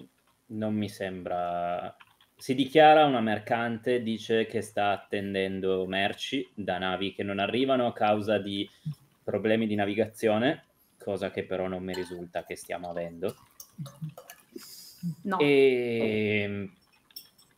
[0.46, 1.96] non mi sembra...
[2.42, 7.92] Si dichiara una mercante, dice che sta attendendo merci da navi che non arrivano a
[7.92, 8.68] causa di
[9.22, 10.64] problemi di navigazione,
[10.98, 13.36] cosa che però non mi risulta che stiamo avendo.
[15.22, 15.38] No.
[15.38, 16.64] E mm,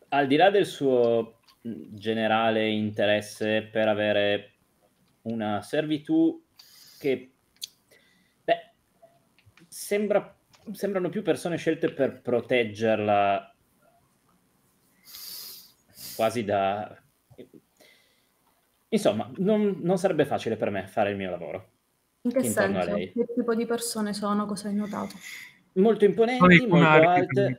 [0.09, 4.51] al di là del suo generale interesse per avere
[5.23, 6.45] una servitù
[6.99, 7.31] che
[8.43, 8.73] beh,
[9.67, 10.37] sembra,
[10.73, 13.49] sembrano più persone scelte per proteggerla
[16.15, 16.99] quasi da
[18.95, 21.69] Insomma, non, non sarebbe facile per me fare il mio lavoro.
[22.21, 22.93] In che a senso?
[22.93, 23.11] lei.
[23.11, 24.45] Che tipo di persone sono?
[24.45, 25.15] Cosa hai notato?
[25.73, 27.57] Molto imponenti, molto alte.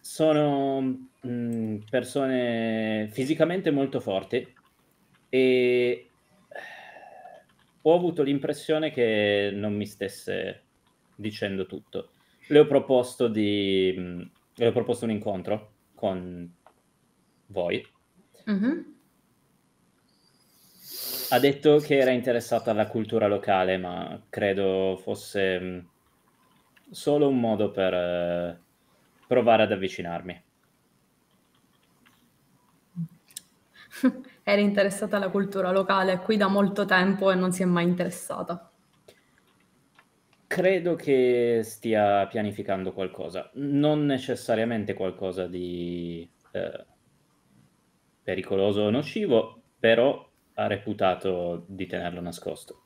[0.00, 0.80] Sono
[1.20, 4.54] mh, persone fisicamente molto forti
[5.28, 6.10] e
[7.82, 10.62] ho avuto l'impressione che non mi stesse
[11.14, 12.10] dicendo tutto.
[12.48, 16.50] Le ho proposto di mh, le ho proposto un incontro con
[17.48, 17.84] voi.
[18.46, 18.96] Mhm.
[21.30, 25.88] Ha detto che era interessata alla cultura locale, ma credo fosse mh,
[26.90, 28.60] solo un modo per eh,
[29.26, 30.44] provare ad avvicinarmi.
[34.42, 38.70] Era interessata alla cultura locale qui da molto tempo e non si è mai interessata.
[40.46, 46.86] Credo che stia pianificando qualcosa, non necessariamente qualcosa di eh,
[48.28, 52.82] pericoloso o nocivo, però ha reputato di tenerlo nascosto.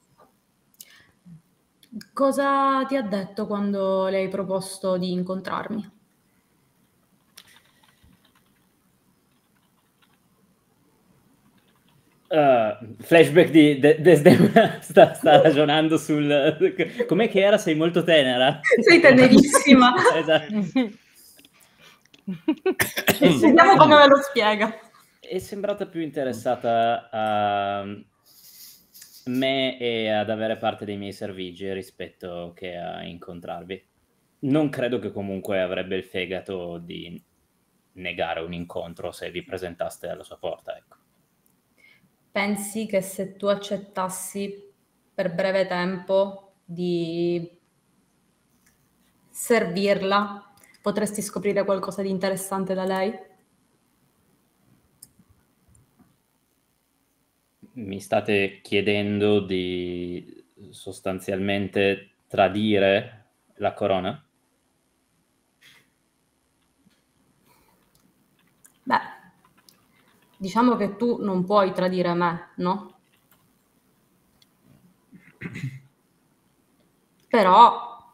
[2.13, 5.91] Cosa ti ha detto quando le hai proposto di incontrarmi?
[12.29, 16.57] Uh, flashback di De- Desdemona sta, sta ragionando sul...
[17.09, 17.59] Com'è che era?
[17.59, 18.61] Sei molto tenera.
[18.81, 19.93] Sei tenerissima.
[20.15, 20.55] esatto.
[23.19, 24.91] Vediamo come me lo spiega.
[25.33, 27.87] È sembrata più interessata a
[29.25, 33.89] me e ad avere parte dei miei servigi rispetto che a incontrarvi.
[34.41, 37.19] Non credo che comunque avrebbe il fegato di
[37.93, 40.97] negare un incontro se vi presentaste alla sua porta, ecco.
[42.31, 44.71] Pensi che se tu accettassi
[45.15, 47.59] per breve tempo di
[49.31, 50.53] servirla,
[50.83, 53.31] potresti scoprire qualcosa di interessante da lei?
[57.75, 63.25] Mi state chiedendo di sostanzialmente tradire
[63.55, 64.23] la corona?
[68.85, 69.01] Beh,
[70.37, 72.99] diciamo che tu non puoi tradire me, no?
[77.29, 78.13] Però,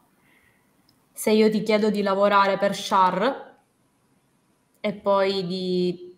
[1.11, 3.57] se io ti chiedo di lavorare per Char
[4.79, 6.08] e poi di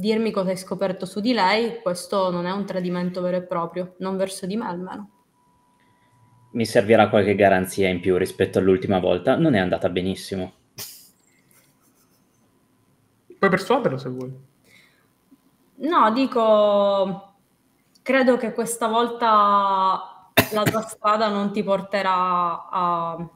[0.00, 3.94] dirmi cosa hai scoperto su di lei, questo non è un tradimento vero e proprio,
[3.98, 5.10] non verso di me almeno.
[6.52, 9.36] Mi servirà qualche garanzia in più rispetto all'ultima volta.
[9.36, 10.54] Non è andata benissimo.
[13.38, 14.34] Puoi persuaderlo se vuoi.
[15.76, 17.34] No, dico,
[18.02, 23.30] credo che questa volta la tua strada non ti porterà a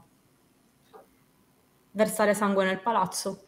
[1.91, 3.47] versare sangue nel palazzo.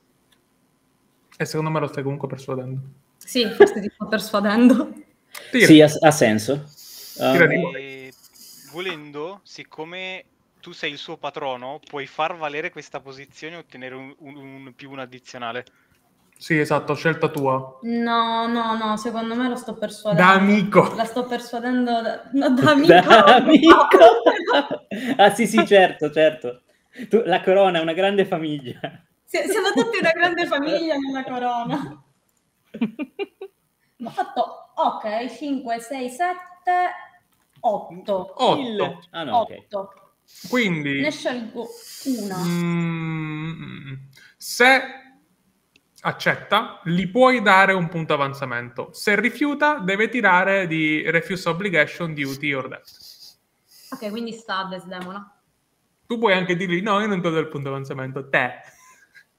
[1.35, 3.06] E secondo me lo stai comunque persuadendo.
[3.28, 4.94] Sì, forse ti sto persuadendo.
[5.52, 5.66] Tira.
[5.66, 6.64] Sì, ha, ha senso.
[7.18, 8.14] Di- E
[8.72, 10.24] volendo, siccome
[10.62, 14.74] tu sei il suo patrono, puoi far valere questa posizione e ottenere un, un- un
[14.74, 15.66] più un addizionale.
[16.38, 17.80] Sì, esatto, scelta tua.
[17.82, 20.26] No, no, no, secondo me lo sto persuadendo.
[20.32, 20.95] Da amico.
[20.95, 22.94] La sto persuadendo da, no, da amico.
[22.94, 23.98] da amico.
[25.18, 26.62] ah sì, sì, certo, certo.
[27.10, 28.80] Tu- la corona è una grande famiglia.
[29.26, 32.02] Si- Siamo tutti una grande famiglia nella corona.
[34.06, 36.36] Ho fatto, ok, 5, 6, 7,
[37.62, 38.34] 8.
[38.38, 38.60] 8.
[38.60, 39.52] Il- Ah no, ok.
[39.72, 39.94] 8.
[40.49, 41.68] Quindi, Ne scelgo
[42.06, 42.38] una.
[42.38, 43.94] mm,
[44.38, 44.82] se
[46.02, 48.94] accetta, gli puoi dare un punto avanzamento.
[48.94, 52.90] Se rifiuta, deve tirare di refuse obligation, duty or death.
[53.91, 55.32] Ok, quindi sta a Desdemona.
[56.06, 58.52] Tu puoi anche dirgli no, io non ti do il punto avanzamento, te.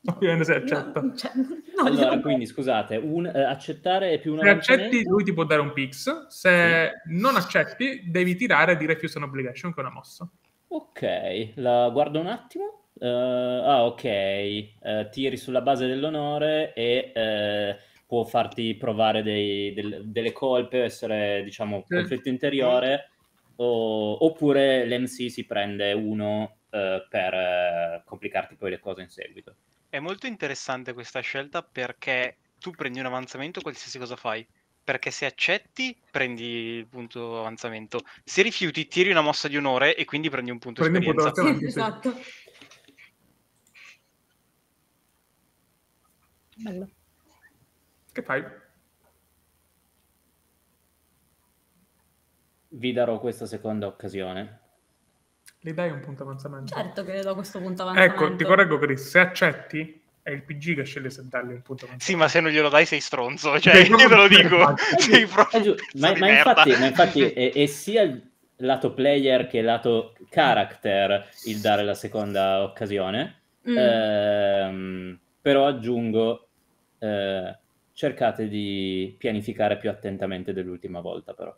[0.07, 1.01] Ovviamente se accetta.
[1.01, 5.03] No, cioè, no, Allora, io- quindi scusate, un, eh, accettare è più un Se accetti,
[5.05, 6.29] lui ti può dare un pix.
[6.29, 10.29] Se non accetti, devi tirare di refuse and obligation, che è una mossa.
[10.69, 12.85] Ok, la guardo un attimo.
[13.01, 14.05] Eh, ah, ok.
[14.05, 17.77] Eh, tiri sulla base dell'onore e eh,
[18.07, 21.95] può farti provare dei- del- delle colpe, essere, diciamo, Sì.
[21.95, 23.11] conflitto interiore,
[23.57, 29.55] o- oppure l'MC si prende uno eh, per eh, complicarti poi le cose in seguito.
[29.91, 34.47] È molto interessante questa scelta perché tu prendi un avanzamento qualsiasi cosa fai.
[34.85, 38.01] Perché se accetti, prendi il punto avanzamento.
[38.25, 41.29] Se rifiuti, tiri una mossa di onore e quindi prendi un punto Prendi un punto
[41.29, 41.61] esperienza.
[41.65, 41.67] avanzamento.
[41.67, 41.79] Sì, sì.
[41.79, 42.21] esatto.
[46.57, 46.91] Bello.
[48.13, 48.45] Che fai?
[52.71, 54.68] Vi darò questa seconda occasione.
[55.61, 56.75] Gli dai un punto avanzamento.
[56.75, 58.25] Certo che le do questo punto avanzamento.
[58.25, 61.89] Ecco, ti correggo Chris, se accetti è il PG che sceglie se dargli un punto.
[61.97, 65.27] Sì, ma se non glielo dai sei stronzo, cioè Sei io te lo dico, sei
[65.27, 68.23] proprio ma, ma infatti, ma infatti è, è sia il
[68.57, 73.37] lato player che il lato character il dare la seconda occasione.
[73.69, 73.77] Mm.
[73.77, 76.49] Ehm, però aggiungo,
[76.99, 77.59] eh,
[77.93, 81.57] cercate di pianificare più attentamente dell'ultima volta, però.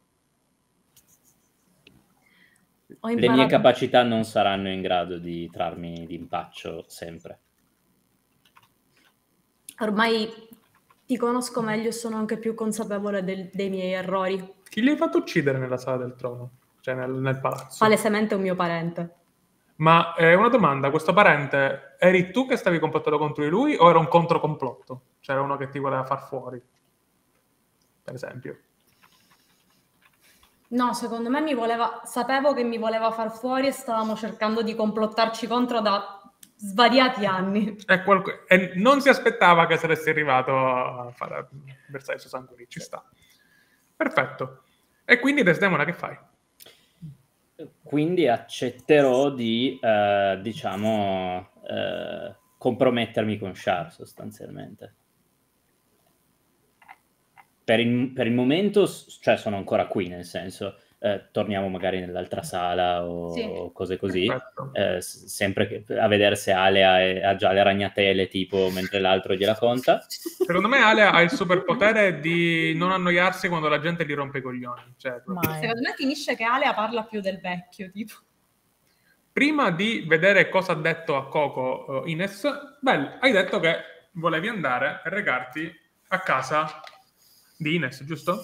[3.00, 7.38] Le mie capacità non saranno in grado di trarmi d'impaccio sempre.
[9.78, 10.30] Ormai
[11.06, 14.54] ti conosco meglio e sono anche più consapevole del- dei miei errori.
[14.68, 16.58] Chi li hai fatto uccidere nella sala del trono?
[16.80, 17.78] Cioè nel, nel palazzo?
[17.84, 19.14] Palesemente un mio parente.
[19.76, 23.88] Ma eh, una domanda, questo parente, eri tu che stavi complottando contro di lui o
[23.88, 25.02] era un controcomplotto?
[25.20, 26.62] C'era uno che ti voleva far fuori,
[28.02, 28.58] per esempio.
[30.72, 34.74] No, secondo me mi voleva, sapevo che mi voleva far fuori e stavamo cercando di
[34.76, 36.20] complottarci contro da
[36.56, 37.76] svariati anni.
[37.84, 41.48] È qualco- E non si aspettava che saresti arrivato a fare a
[41.88, 43.05] versare il suo sangue lì, ci sta.
[43.97, 44.62] Perfetto.
[45.05, 46.16] E quindi Desdemona che fai?
[47.82, 54.94] Quindi accetterò di, eh, diciamo, eh, compromettermi con Char sostanzialmente.
[57.70, 58.84] Per il, per il momento,
[59.20, 63.48] cioè, sono ancora qui, nel senso, eh, torniamo magari nell'altra sala o Sì.
[63.72, 64.28] cose così.
[64.72, 69.34] Eh, sempre che- a vedere se Alea è- ha già le ragnatele, tipo, mentre l'altro
[69.34, 70.05] gliela conta.
[70.09, 74.42] Secondo me Ale ha il superpotere di non annoiarsi quando la gente gli rompe i
[74.42, 74.94] coglioni.
[74.97, 75.52] Cioè, proprio-.
[75.52, 78.14] Secondo me finisce che Alea parla più del vecchio, tipo.
[79.32, 82.48] Prima di vedere cosa ha detto a Coco eh, Ines,
[82.80, 83.77] beh, hai detto che
[84.14, 85.72] volevi andare e recarti
[86.09, 86.80] a casa
[87.61, 88.43] di Ines, giusto?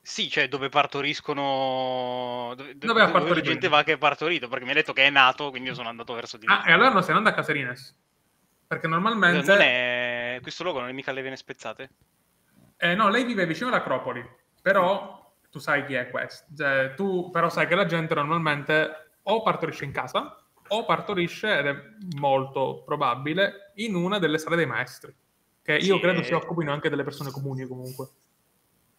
[0.00, 2.54] Sì, cioè dove partoriscono...
[2.56, 5.06] Dove, Dove ha la partorito gente va che è partorito, perché mi ha detto che
[5.06, 7.38] è nato, quindi io sono andato verso di Ah, e allora non sei andato a
[7.38, 7.96] casa di Ines?
[8.66, 9.56] Perché normalmente...
[9.56, 10.38] È...
[10.40, 11.90] Questo luogo non è mica le vene spezzate?
[12.76, 14.24] Eh, no, lei vive vicino all'Acropoli,
[14.62, 16.46] però tu sai chi è questo.
[16.56, 20.42] Cioè, tu però sai che la gente normalmente o partorisce in casa
[20.72, 21.76] o partorisce, ed è
[22.16, 25.12] molto probabile, in una delle sale dei maestri,
[25.78, 26.24] che io Sì, credo eh.
[26.24, 28.08] si occupino anche delle persone comuni comunque.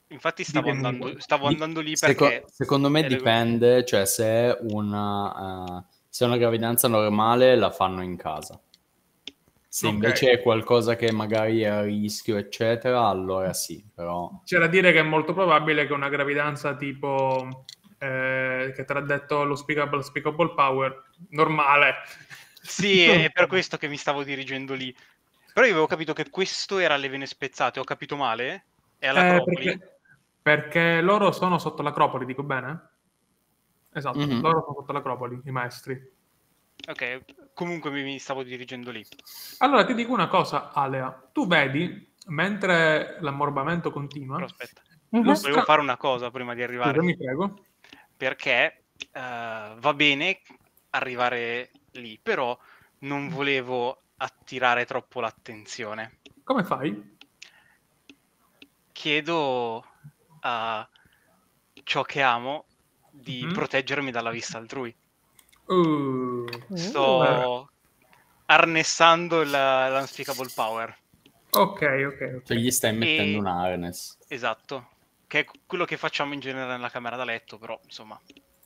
[0.08, 0.88] Infatti stavo, Dipende.
[0.88, 2.44] andando, stavo andando lì perché...
[2.48, 8.02] secondo me dipende, cioè se è una, eh, se è una gravidanza normale la fanno
[8.04, 8.62] in casa.
[9.74, 9.94] Se Ok.
[9.94, 14.42] invece è qualcosa che magari è a rischio, eccetera, allora sì, però...
[14.44, 17.66] C'è da dire che è molto probabile che una gravidanza tipo
[17.98, 21.96] eh, che te l'ha detto lo speakable, speakable power normale.
[22.62, 24.94] Sì, è per questo che mi stavo dirigendo lì.
[25.54, 28.68] Però io avevo capito che questo era alle vene spezzate, ho capito male?
[28.98, 29.66] È Eh, all'Acropoli?
[29.66, 30.00] perché,
[30.42, 32.90] perché loro sono sotto l'Acropoli, dico bene?
[33.94, 34.42] Esatto, Mhm.
[34.42, 36.20] loro sono sotto l'Acropoli, i maestri.
[36.88, 39.06] Ok, comunque mi, mi stavo dirigendo lì.
[39.60, 41.30] Allora ti dico una cosa, Alea.
[41.32, 45.26] Tu vedi, mentre l'ammorbamento continua, Però aspetta, Mhm.
[45.26, 46.94] Lo volevo fare una cosa prima di arrivare.
[46.94, 47.66] Scusa, mi prego.
[48.16, 50.40] perché eh, va bene
[50.92, 52.58] arrivare lì, però
[53.00, 56.20] non volevo attirare troppo l'attenzione.
[56.44, 57.18] Come fai?
[58.92, 59.84] Chiedo
[60.42, 60.88] a
[61.84, 62.66] ciò che amo
[63.10, 63.54] di Mhm.
[63.54, 64.96] proteggermi dalla vista altrui.
[65.66, 67.70] Uh, Sto
[68.46, 70.98] arnessando la- l'unspeakable power.
[71.52, 72.44] ok, ok, ok.
[72.44, 74.18] Cioè gli stai mettendo E- un harness.
[74.28, 74.90] Esatto.
[75.26, 78.20] Che è quello che facciamo in genere nella camera da letto, però insomma.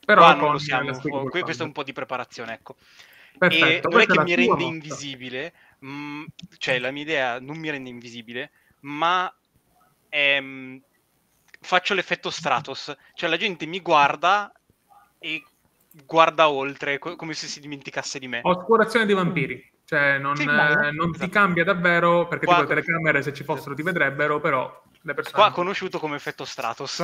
[0.06, 0.92] Però qua non lo siamo.
[1.30, 2.76] questo è un po' di preparazione, ecco.
[3.38, 4.68] Perfetto, non è che mi rende mossa.
[4.68, 6.24] invisibile, mh,
[6.58, 9.34] cioè la mia idea non mi rende invisibile, ma
[10.10, 10.82] ehm,
[11.62, 14.52] faccio l'effetto Stratos, cioè la gente mi guarda
[15.20, 15.44] e
[16.06, 18.40] guarda oltre, co- come se si dimenticasse di me.
[18.44, 19.74] Oscurazione dei vampiri.
[19.86, 21.30] Cioè, non, Sì, eh, non ti Esatto.
[21.30, 25.36] cambia davvero, perché Qua- tipo le telecamere, se ci fossero, ti vedrebbero, però le persone...
[25.44, 27.04] Qua conosciuto come effetto Stratos.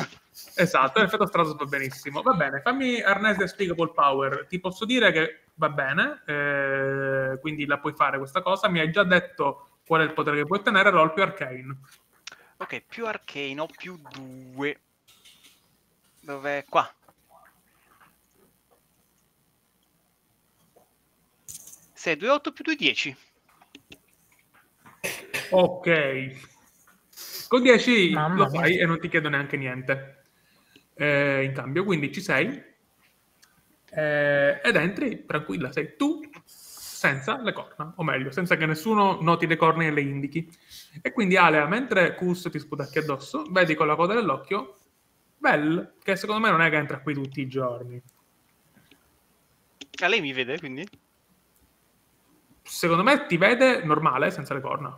[0.55, 2.23] Esatto, l'effetto Stratos va benissimo.
[2.23, 4.47] Va bene, fammi Harness the Unspeakable Power.
[4.49, 8.69] Ti posso dire che va bene, eh, quindi la puoi fare questa cosa.
[8.69, 11.79] Mi hai già detto qual è il potere che puoi ottenere, roll più arcane.
[12.57, 14.81] ok, più arcane ho più 2.
[16.21, 16.65] Dov'è?
[16.69, 16.91] Qua.
[21.93, 23.15] 6, 2, 8 più 2, 10.
[25.51, 26.49] Ok.
[27.47, 28.59] Con 10 Mamma lo mia.
[28.59, 30.23] fai e non ti chiedo neanche niente.
[30.95, 32.69] Eh, in cambio, quindi ci sei.
[33.93, 39.47] Eh, ed entri tranquilla, sei tu senza le corna, o meglio, senza che nessuno noti
[39.47, 40.49] le corna e le indichi.
[41.01, 44.77] E quindi Alea, mentre Kus ti sputacchi addosso, vedi con la coda dell'occhio
[45.37, 48.01] Bell, che secondo me non è che entra qui tutti i giorni.
[50.03, 50.87] A lei mi vede, quindi?
[52.71, 54.97] secondo me ti vede normale, senza le corna.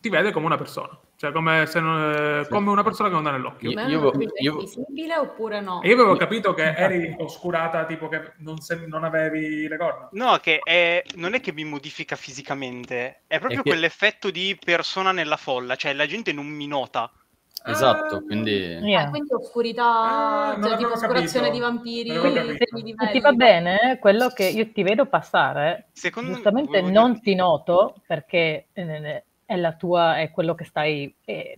[0.00, 0.98] Ti vede come una persona.
[1.18, 2.50] Cioè, come, se non- Sì.
[2.50, 3.70] come una persona che non dà nell'occhio.
[3.70, 5.80] Io- Ma io- è io- visibile oppure no?
[5.82, 10.08] Io avevo capito che eri oscurata, tipo che non, se- non avevi le corna.
[10.12, 14.58] No, che è- non è che mi modifica fisicamente, è proprio È che- quell'effetto di
[14.62, 17.10] persona nella folla, cioè la gente non mi nota.
[17.68, 18.50] Esatto, Ah, quindi...
[18.52, 19.06] Yeah.
[19.06, 21.50] Ah, quindi oscurità, Ah, non cioè tipo oscurazione capito.
[21.50, 26.80] di vampiri, Quindi se, ti va bene, quello che io ti vedo passare, Secondo giustamente
[26.82, 31.56] volevo non ti noto perché eh, è la tua, è quello che stai eh,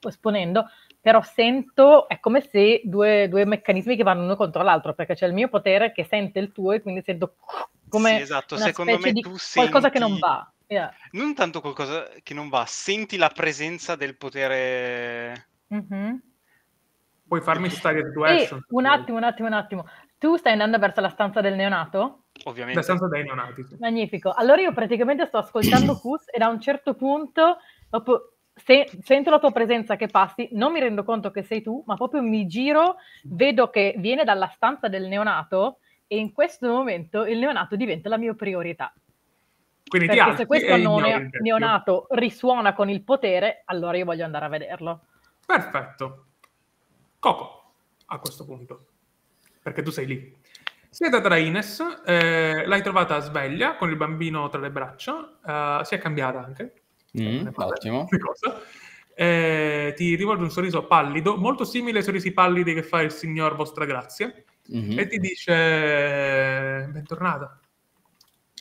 [0.00, 0.68] esponendo,
[1.00, 5.26] però sento, è come se due, due meccanismi che vanno uno contro l'altro, perché c'è
[5.26, 7.36] il mio potere che sente il tuo e quindi sento
[7.88, 10.52] come Sì, esatto, una secondo specie me di tu qualcosa che non senti- va.
[10.66, 10.94] Yeah.
[11.12, 15.48] Non tanto qualcosa che non va, senti la presenza del potere...
[15.68, 16.22] Mhm.
[17.26, 18.64] Puoi farmi stare E situation.
[18.70, 19.86] un attimo, un attimo, un attimo.
[20.20, 22.24] Tu stai andando verso la stanza del neonato?
[22.44, 22.80] Ovviamente.
[22.80, 23.64] Da senza dei neonati.
[23.64, 23.76] sì.
[23.80, 24.30] Magnifico.
[24.30, 27.56] Allora io praticamente sto ascoltando Kus e da un certo punto,
[27.88, 31.82] dopo, se- sento la tua presenza che passi, non mi rendo conto che sei tu,
[31.86, 37.24] ma proprio mi giro, vedo che viene dalla stanza del neonato e in questo momento
[37.24, 38.92] il neonato diventa la mia priorità.
[39.88, 41.40] Quindi ti Perché alzi se questo e vecchio.
[41.40, 45.06] neonato risuona con il potere, allora io voglio andare a vederlo.
[45.46, 46.26] Perfetto.
[47.18, 47.72] Coco,
[48.04, 48.84] a questo punto.
[49.62, 50.36] Perché tu sei lì.
[50.88, 55.38] Siete tra Ines, eh, l'hai trovata sveglia con il bambino tra le braccia,
[55.80, 56.72] eh, si è cambiata anche.
[57.20, 58.08] Mm, è ottimo.
[59.14, 63.54] Eh, ti rivolge un sorriso pallido, molto simile ai sorrisi pallidi che fa il signor
[63.54, 64.32] Vostra Grazia,
[64.68, 64.98] Mhm.
[64.98, 67.60] e ti dice: Bentornata.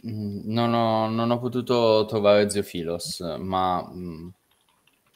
[0.07, 4.27] Mm, Non ho, non ho potuto trovare Zio Filos, ma mm,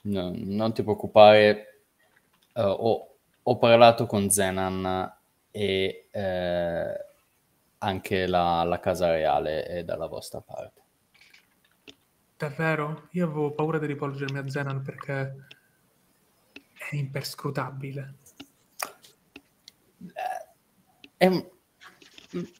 [0.02, 1.84] no- non ti preoccupare,
[2.54, 5.13] eh, ho, ho parlato con Zenan
[5.56, 7.06] e eh,
[7.78, 10.82] anche la, la Casa Reale è dalla vostra parte.
[12.36, 13.08] Davvero?
[13.12, 15.36] Io avevo paura di rivolgermi a Zenan perché
[16.90, 18.16] è imperscrutabile.
[21.16, 21.48] È un-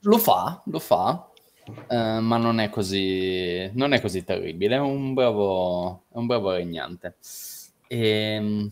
[0.02, 1.32] lo fa, lo fa,
[1.88, 6.52] eh, ma non è così, non è così terribile, è un bravo, è un bravo
[6.52, 7.16] regnante.
[7.88, 8.72] Ehm,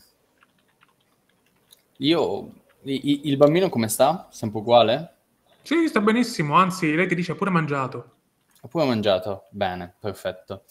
[1.97, 2.53] io,
[2.83, 4.27] i- il bambino come sta?
[4.31, 5.15] Sempre uguale?
[5.63, 8.15] Sì, sta benissimo, anzi, lei ti dice ha pure mangiato.
[8.61, 9.45] Ha pure mangiato?
[9.51, 10.63] Bene, perfetto.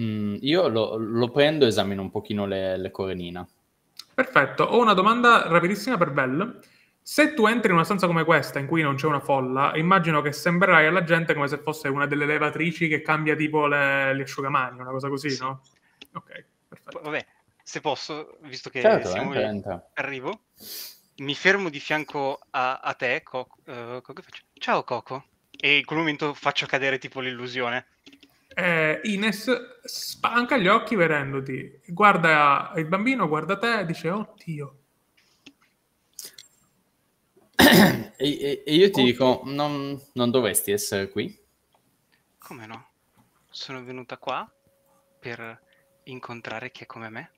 [0.00, 3.46] Mm, io lo, lo prendo e esamino un pochino le, le corenina.
[4.14, 6.58] Perfetto, ho una domanda rapidissima per Belle.
[7.02, 10.20] Se tu entri in una stanza come questa, in cui non c'è una folla, immagino
[10.20, 14.22] che sembrerai alla gente come se fosse una delle levatrici che cambia tipo le, le
[14.22, 15.42] asciugamani, una cosa così, Sì.
[15.42, 15.62] no?
[16.12, 17.00] Ok, perfetto.
[17.00, 17.26] Vabbè,
[17.62, 19.90] se posso, visto che Certo, siamo entra, lì, entra.
[19.94, 20.40] arrivo,
[21.20, 24.22] mi fermo di fianco a, a te, Coco, eh, Coco,
[24.54, 27.86] ciao Coco, e in quel momento faccio cadere tipo l'illusione.
[28.54, 34.78] Eh, Ines spanca gli occhi vedendoti, guarda il bambino, guarda te e dice, oddio.
[38.18, 39.04] E, e- e io ti Oh.
[39.04, 41.38] dico, non, non dovresti essere qui?
[42.38, 42.88] Come no?
[43.50, 44.50] Sono venuta qua
[45.20, 45.62] per
[46.04, 47.30] incontrare chi è come me.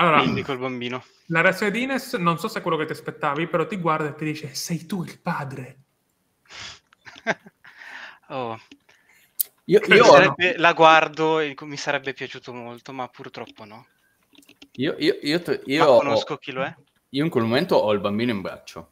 [0.00, 1.04] Allora, indico il bambino.
[1.26, 4.08] la reazione di Ines non so se è quello che ti aspettavi, però ti guarda
[4.08, 5.78] e ti dice, sei tu il padre.
[8.30, 8.58] Oh,
[9.64, 13.86] Io, io- sarebbe- la guardo e mi sarebbe piaciuto molto, ma purtroppo no.
[14.72, 16.74] io- io- io io ho- conosco chi lo è.
[17.08, 18.90] io in quel momento ho il bambino in braccio.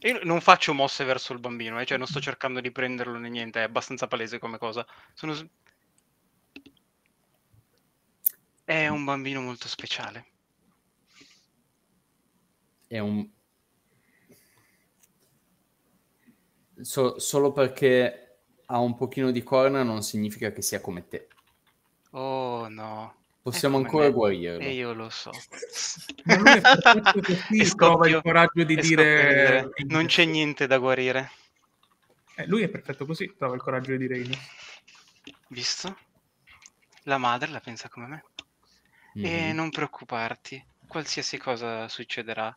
[0.00, 3.28] Io non faccio mosse verso il bambino, eh, cioè non sto cercando di prenderlo né
[3.28, 4.86] niente, è abbastanza palese come cosa.
[5.12, 5.34] Sono
[8.68, 10.26] È un bambino molto speciale.
[12.86, 13.26] È un...
[16.82, 21.28] So- solo perché ha un pochino di corna non significa che sia come te.
[22.10, 23.14] Oh no.
[23.40, 24.12] Possiamo ancora me.
[24.12, 24.58] guarirlo.
[24.58, 25.30] E io lo so.
[26.24, 29.28] Ma lui è perfetto così, E trova il coraggio di dire...
[29.28, 29.70] ridere.
[29.86, 31.30] Non c'è niente da guarire.
[32.34, 34.28] Eh, lui è perfetto così, trova il coraggio di dire.
[35.48, 35.96] Visto?
[37.04, 38.24] La madre la pensa come me.
[39.14, 39.54] E Mhm.
[39.54, 42.56] non preoccuparti, qualsiasi cosa succederà,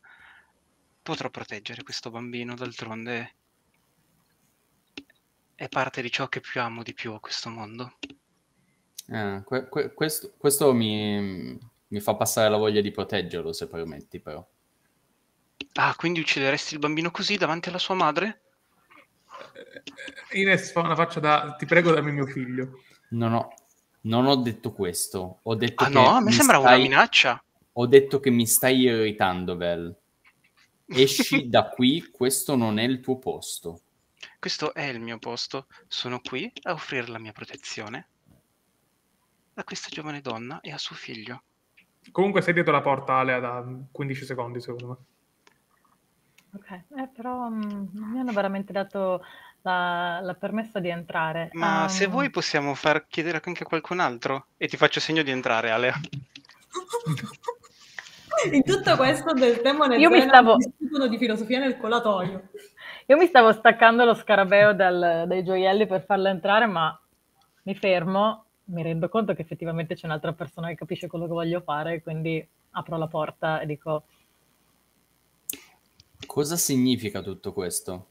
[1.02, 3.36] potrò proteggere questo bambino, d'altronde
[5.56, 7.98] è parte di ciò che più amo di più a questo mondo.
[9.08, 11.58] Eh, que- que- questo questo mi,
[11.88, 14.48] mi fa passare la voglia di proteggerlo, se permetti, però.
[15.74, 18.42] Ah, quindi uccideresti il bambino così davanti alla sua madre?
[20.32, 22.84] Ines fa una faccia da ti prego dammi mio figlio.
[23.10, 23.54] Non ho,
[24.02, 25.40] non ho detto questo.
[25.44, 27.44] Ho detto Ah che no, a me mi sembra una stai- minaccia.
[27.74, 29.96] Ho detto che mi stai irritando, Vel.
[30.88, 33.82] esci da qui, questo non è il tuo posto.
[34.40, 35.68] Questo è il mio posto.
[35.88, 38.08] Sono qui a offrire la mia protezione
[39.56, 41.44] a questa giovane donna e a suo figlio.
[42.12, 44.96] Comunque sei dietro la porta, Alea, da 15 secondi, secondo me.
[46.54, 47.62] Ok, eh, però mm,
[47.94, 49.22] non mi hanno veramente dato
[49.62, 51.50] la, la permesso di entrare.
[51.54, 54.48] Ma se Ehm, vuoi possiamo far chiedere anche a qualcun altro.
[54.58, 55.94] E ti faccio segno di entrare, Ale.
[58.52, 62.50] In tutto questo del demone Io mi stavo- discutono di filosofia nel colatoio.
[63.08, 66.98] Io mi stavo staccando lo scarabeo dal- dai gioielli per farla entrare, ma
[67.64, 71.62] mi fermo, mi rendo conto che effettivamente c'è un'altra persona che capisce quello che voglio
[71.62, 74.04] fare, quindi apro la porta e dico:
[76.26, 78.08] Cosa significa tutto questo?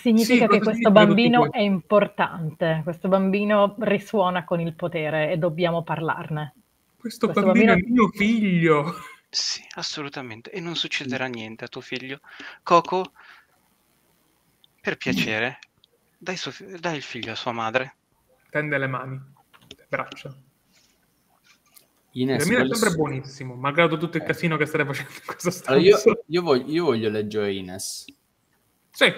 [0.00, 5.82] Significa Sì, che questo bambino è importante, questo bambino risuona con il potere e dobbiamo
[5.82, 6.54] parlarne.
[6.98, 8.94] Questo, Questo bambino, bambino- è mio figlio.
[9.30, 10.50] Sì, assolutamente.
[10.50, 12.20] E non succederà niente a tuo figlio.
[12.62, 13.12] Coco,
[14.80, 15.58] per piacere,
[16.16, 17.96] dai, suo dai il figlio a sua madre.
[18.50, 19.20] Tende le mani,
[19.76, 20.34] le braccia.
[22.12, 25.70] Ines, Il mio è sempre buonissimo, malgrado tutto il casino che state facendo in questa
[25.70, 26.08] Allora, stanza.
[26.08, 28.06] io, io voglio, io voglio leggere Ines,
[28.90, 29.12] Sì,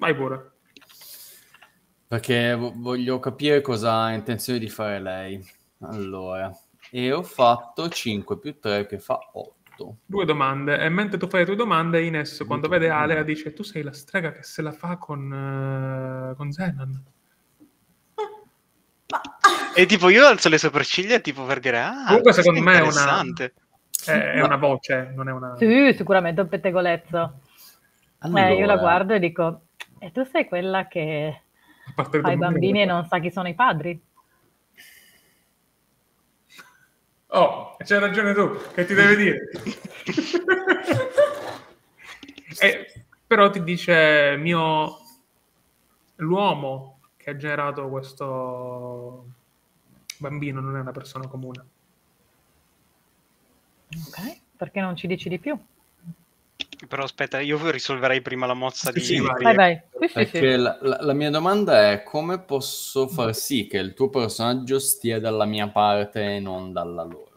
[0.00, 0.50] vai pure.
[2.08, 5.40] perché vo- voglio capire cosa ha intenzione di fare lei.
[5.82, 6.50] Allora,
[6.90, 9.96] e ho fatto 5 più 3 che fa 8.
[10.04, 10.76] Due domande.
[10.78, 13.92] E mentre tu fai le tue domande, Ines, quando vede Alea, dice: Tu sei la
[13.92, 15.32] strega che se la fa con,
[16.32, 17.04] eh, con Zenon.
[19.76, 22.86] E tipo io alzo le sopracciglia tipo per dire, ah, Comunque, secondo me è una-
[23.22, 23.54] interessante.
[24.04, 25.54] È, è una voce, non è una.
[25.56, 27.40] Sì, sicuramente un pettegolezzo.
[28.22, 29.62] Eh, io la Allora, guardo e dico:
[30.02, 31.42] E tu sei quella che
[31.94, 34.02] fa i bambini e non sa chi sono i padri?
[37.26, 39.48] Oh, c'hai ragione tu, che ti deve dire?
[42.62, 42.92] Eh,
[43.26, 44.98] però ti dice mio
[46.16, 49.24] l'uomo che ha generato questo
[50.18, 51.64] bambino non è una persona comune.
[53.88, 55.58] Ok, perché non ci dici di più?
[56.88, 59.00] Però aspetta, io risolverei prima la mozza di...
[59.00, 59.54] Sì, vai.
[59.54, 59.82] Vai,
[60.12, 64.78] perché la, la- la mia domanda è come posso far sì che il tuo personaggio
[64.78, 67.28] stia dalla mia parte e non dalla loro?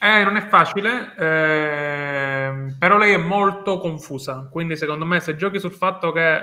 [0.00, 5.58] Eh, non è facile, ehm, però lei è molto confusa, quindi secondo me se giochi
[5.58, 6.40] sul fatto che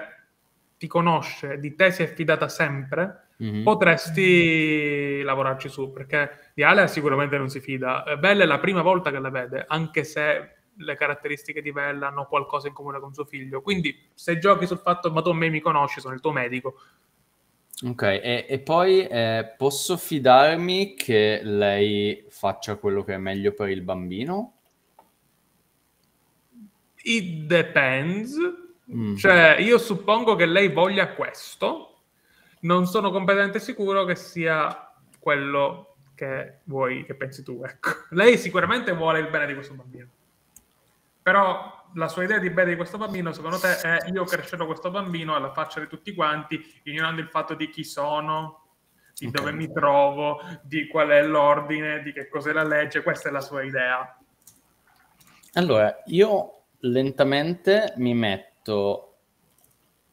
[0.78, 3.64] ti conosce, di te si è fidata sempre, Mhm.
[3.64, 8.04] potresti lavorarci su, perché di Alea sicuramente non si fida.
[8.04, 12.08] Eh, Bella è la prima volta che la vede, anche se le caratteristiche di Bella
[12.08, 13.62] hanno qualcosa in comune con suo figlio.
[13.62, 16.80] Quindi se giochi sul fatto, ma tu a me mi conosci, sono il tuo medico,
[17.84, 23.68] Ok, e, e poi eh, posso fidarmi che lei faccia quello che è meglio per
[23.68, 24.56] il bambino?
[27.06, 28.36] it depends.
[28.94, 29.16] Mm.
[29.16, 32.02] Cioè, io suppongo che lei voglia questo,
[32.62, 37.90] non sono completamente sicuro che sia quello che vuoi, che pensi tu, ecco.
[38.12, 40.08] Lei sicuramente vuole il bene di questo bambino.
[41.26, 44.92] Però la sua idea di bene di questo bambino, secondo te, è io crescerò questo
[44.92, 48.68] bambino alla faccia di tutti quanti, ignorando il fatto di chi sono,
[49.16, 49.32] di Ok.
[49.32, 53.02] dove mi trovo, di qual è l'ordine, di che cos'è la legge.
[53.02, 54.20] Questa è la sua idea.
[55.54, 59.18] Allora, io lentamente mi metto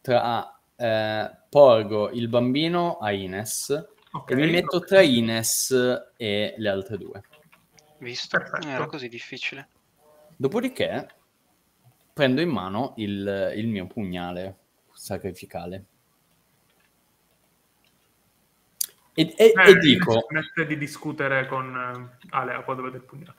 [0.00, 0.58] tra...
[0.76, 3.68] eh, porgo il bambino a Ines
[4.12, 4.30] Ok?
[4.30, 5.70] e mi metto tra Ines
[6.16, 7.22] e le altre due.
[7.98, 8.38] Visto?
[8.38, 8.66] Perfetto.
[8.66, 9.68] Non era così difficile.
[10.42, 11.06] Dopodiché
[12.12, 14.56] prendo in mano il, il mio pugnale
[14.92, 15.84] sacrificale.
[19.14, 23.36] E, e- Eh, e dico, Smette di discutere con eh, Alea quando vede il pugnale.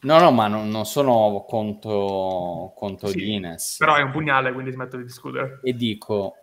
[0.00, 3.76] no, no, ma non, non sono contro, contro Sì, di Ines.
[3.78, 5.58] Però è un pugnale, quindi smette di discutere.
[5.62, 6.36] E dico,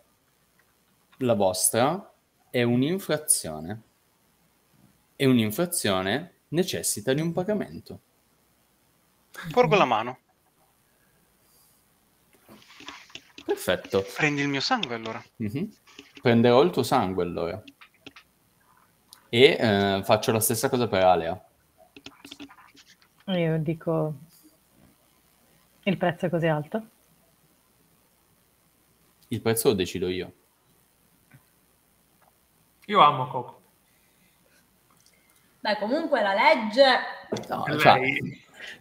[1.18, 2.12] la vostra
[2.50, 3.82] è un'infrazione.
[5.14, 8.00] E un'infrazione necessita di un pagamento.
[9.52, 10.18] Porgo la mano.
[13.44, 14.04] Perfetto.
[14.16, 15.22] Prendi il mio sangue allora.
[15.36, 15.72] Mhm.
[16.20, 17.62] Prenderò il tuo sangue allora.
[19.28, 21.44] E eh, faccio la stessa cosa per Alea.
[23.26, 24.14] Io dico:
[25.84, 26.88] Il prezzo è così alto?
[29.28, 30.32] Il prezzo lo decido io.
[32.86, 33.62] Io amo Coco.
[35.60, 36.84] Beh, comunque la legge...
[37.48, 38.00] No, cioè.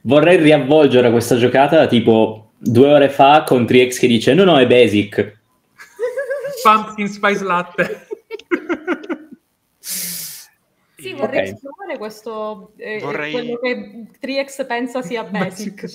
[0.02, 4.68] Vorrei riavvolgere questa giocata tipo due ore fa con Triex che dice no no è
[4.68, 5.38] basic.
[6.64, 8.08] Pumpkin Spice Latte.
[10.98, 11.54] Sì, vorrei Ok.
[11.54, 12.74] esplorare questo...
[12.78, 15.86] eh, Vorrei- quello che Triex pensa sia basic.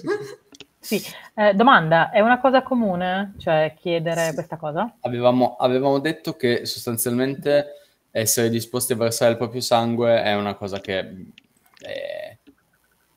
[0.78, 1.02] Sì,
[1.34, 3.34] eh, domanda, è una cosa comune?
[3.38, 4.34] Cioè chiedere Sì.
[4.34, 4.96] questa cosa?
[5.00, 7.66] Avevamo, avevamo detto che sostanzialmente
[8.10, 10.98] essere disposti a versare il proprio sangue è una cosa che
[11.80, 12.36] è,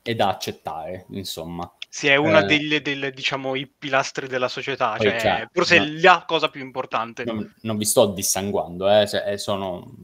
[0.08, 1.70] è da accettare, insomma.
[1.90, 2.44] Sì, è una Eh.
[2.46, 5.98] delle, delle, diciamo, i pilastri della società, cioè, chiaro, forse è no.
[6.00, 7.24] la cosa più importante.
[7.24, 9.94] Non, non vi sto dissanguando, eh, cioè, eh, sono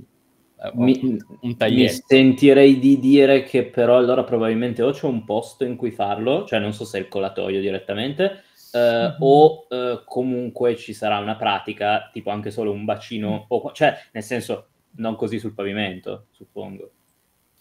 [0.62, 2.04] eh, Mi, un mi taglietto.
[2.06, 6.58] sentirei di dire che però allora probabilmente o c'è un posto in cui farlo, cioè
[6.58, 9.16] non so se è il colatoio direttamente, eh, Mhm.
[9.20, 14.22] o eh, comunque ci sarà una pratica, tipo anche solo un bacino, o, cioè nel
[14.22, 16.90] senso non così sul pavimento, suppongo.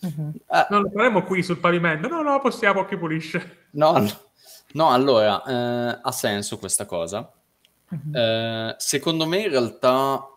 [0.03, 0.33] Mhm.
[0.47, 2.07] Ah, Non lo faremo qui sul pavimento.
[2.07, 3.67] No, no, possiamo, chi pulisce.
[3.71, 4.05] no,
[4.73, 7.31] no, allora, eh, ha senso questa cosa.
[7.89, 8.15] Mhm.
[8.15, 10.27] Eh, secondo me in realtà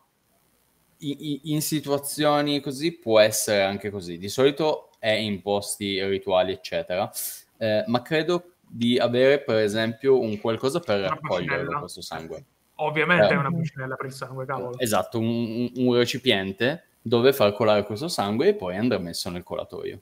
[0.98, 4.18] i- i- in situazioni così può essere anche così.
[4.18, 7.10] Di solito è in posti rituali, eccetera,
[7.58, 11.78] Eh, ma credo di avere per esempio un qualcosa per bacinella.
[11.78, 12.44] questo sangue.
[12.76, 13.30] Ovviamente Eh.
[13.30, 14.78] è una bacinella per il sangue, cavolo.
[14.78, 20.00] Esatto, un- un recipiente dove far colare questo sangue e poi andrà messo nel colatoio.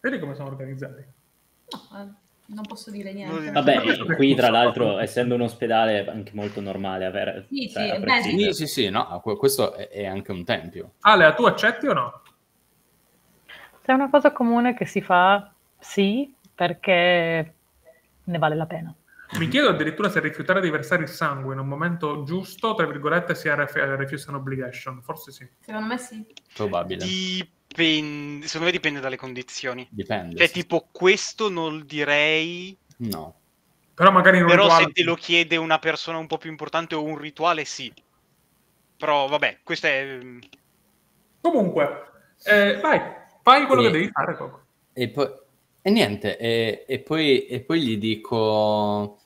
[0.00, 1.04] Vedi come sono organizzati?
[1.70, 2.08] No, eh,
[2.46, 3.52] non posso dire niente.
[3.52, 7.46] Vabbè, qui tra l'altro, essendo un ospedale, è anche molto normale avere...
[7.48, 8.52] Sì, cioè, sì, beh, prescindere.
[8.54, 10.94] Sì, sì, sì, no, que- questo è, è anche un tempio.
[11.00, 12.22] Ale, tu accetti o no?
[13.46, 17.54] Se è una cosa comune che si fa, sì, perché
[18.24, 18.92] ne vale la pena.
[19.38, 23.34] Mi chiedo addirittura se rifiutare di versare il sangue in un momento giusto, tra virgolette,
[23.34, 25.02] sia ref- refuse an obligation.
[25.02, 25.48] Forse sì.
[25.60, 26.24] Secondo me sì.
[26.54, 27.04] Probabile.
[27.04, 29.86] Dipende, secondo me dipende dalle condizioni.
[29.90, 30.36] Dipende.
[30.36, 30.52] Cioè, sì.
[30.52, 32.76] tipo, questo non direi.
[32.98, 33.40] No.
[33.94, 34.84] Però magari in un Però rituale...
[34.84, 37.92] se te lo chiede una persona un po' più importante o un rituale, sì.
[38.96, 40.18] Però vabbè, questo è.
[41.40, 42.02] Comunque,
[42.44, 43.00] eh, vai,
[43.42, 44.64] fai quello E- che devi fare, Coco.
[44.92, 45.28] E poi,
[45.86, 49.20] e niente, e, e poi, e poi gli dico,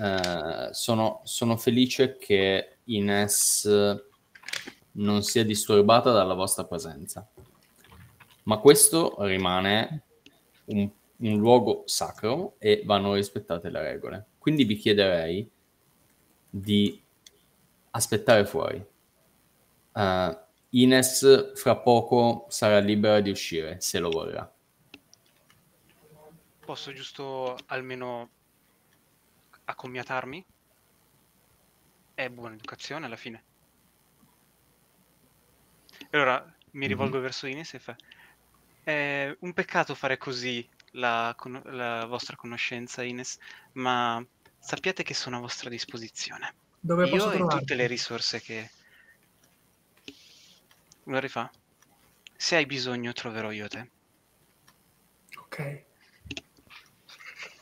[0.00, 3.68] eh, sono, sono felice che Ines
[4.92, 7.30] non sia disturbata dalla vostra presenza,
[8.44, 10.04] ma questo rimane
[10.68, 14.26] un, un luogo sacro e vanno rispettate le regole.
[14.38, 15.46] Quindi vi chiederei
[16.48, 16.98] di
[17.90, 18.82] aspettare fuori.
[19.92, 20.38] Eh,
[20.70, 24.50] Ines fra poco sarà libera di uscire, se lo vorrà.
[26.66, 28.34] Posso giusto almeno
[29.72, 30.40] accomiatarmi?
[32.14, 33.46] È buona educazione alla fine.
[36.10, 37.94] E allora mi rivolgo verso Ines e fa:
[38.82, 43.38] È un peccato fare così la, con- la vostra conoscenza, Ines,
[43.74, 44.24] ma
[44.58, 46.56] sappiate che sono a vostra disposizione.
[46.80, 47.66] Dove posso Io e trovarti?
[47.66, 48.70] tutte le risorse che.
[51.12, 51.50] Lo rifà?
[52.36, 53.90] Se hai bisogno, troverò io te.
[55.38, 55.60] Ok.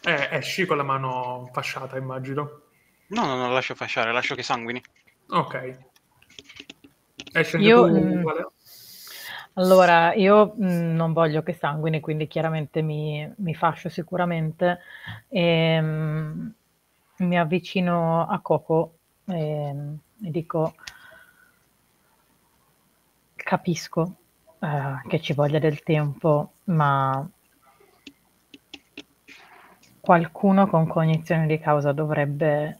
[0.07, 2.61] Eh, esci con la mano fasciata, immagino.
[3.09, 4.83] No, no, no, lascio fasciare, lascio che sanguini.
[5.29, 5.79] Ok.
[7.33, 8.47] Esci Io, tu, mm, Vale?
[9.55, 14.81] Allora, io mh, non voglio che sanguini, quindi chiaramente mi, mi fascio sicuramente.
[15.29, 16.55] E, mh,
[17.19, 19.69] mi avvicino a Coco e,
[20.23, 20.75] e dico:
[23.37, 24.17] Capisco
[24.61, 27.27] eh, che ci voglia del tempo, ma
[30.05, 32.79] qualcuno con cognizione di causa dovrebbe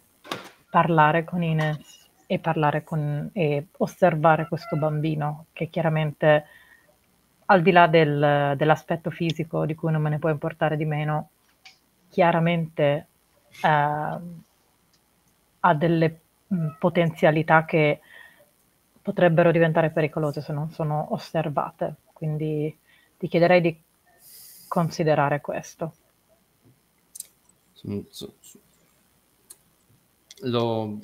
[0.71, 6.45] parlare con Ines e parlare con e osservare questo bambino che chiaramente
[7.47, 11.31] al di là del- dell'aspetto fisico di cui non me ne può importare di meno,
[12.09, 13.07] chiaramente
[13.63, 14.19] eh,
[15.61, 18.01] ha delle mh, potenzialità che
[19.03, 21.95] potrebbero diventare pericolose se non sono osservate.
[22.13, 22.77] Quindi
[23.19, 23.83] ti chiederei di
[24.69, 25.95] considerare questo.
[28.11, 28.33] Su-
[30.41, 30.99] Lo,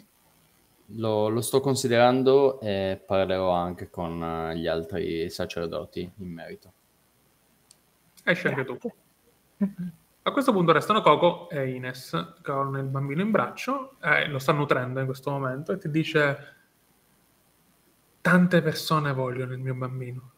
[0.87, 6.73] lo- lo sto considerando e parlerò anche con eh, gli altri sacerdoti in merito.
[8.25, 8.79] Esci anche tu.
[10.23, 14.53] A questo punto restano Coco e Ines con il bambino in braccio, eh, lo sta
[14.53, 16.55] nutrendo in questo momento e ti dice
[18.21, 20.31] tante persone vogliono il mio bambino.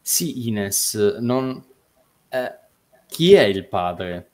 [0.00, 1.64] Sì, Ines, non...
[2.28, 2.58] eh,
[3.06, 4.30] chi è il padre?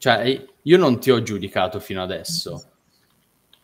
[0.00, 2.70] Cioè, io non ti ho giudicato fino adesso,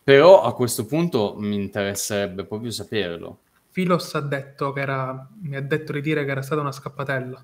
[0.03, 3.39] però a questo punto mi interesserebbe proprio saperlo.
[3.71, 7.43] Filos ha detto che era, mi ha detto di dire che era stata una scappatella,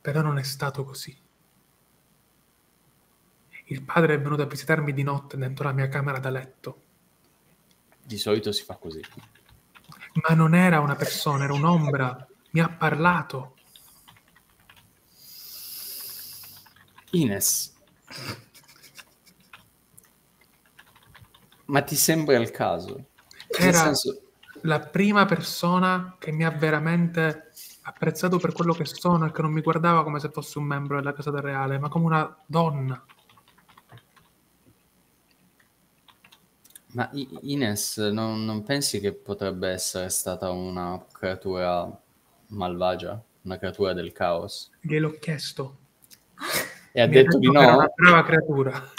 [0.00, 1.16] però non è stato così.
[3.66, 6.82] Il padre è venuto a visitarmi di notte dentro la mia camera da letto,
[8.00, 9.00] Di solito si fa così.
[10.28, 12.28] ma non era una persona, era un'ombra.
[12.50, 13.56] Mi ha parlato.
[17.12, 17.73] Ines,
[21.66, 23.06] Ma ti sembra il caso?
[23.48, 24.20] Era senso,
[24.62, 27.50] la prima persona che mi ha veramente
[27.82, 30.96] apprezzato per quello che sono e che non mi guardava come se fossi un membro
[30.96, 33.04] della Casa del Reale, ma come una donna.
[36.94, 42.00] ma Ines, non, non pensi che potrebbe essere stata una creatura
[42.48, 43.20] malvagia?
[43.42, 44.70] Una creatura del caos?
[44.80, 45.78] Gliel'ho chiesto.
[46.96, 47.76] E ha ha detto di che era no?
[47.78, 48.92] una brava creatura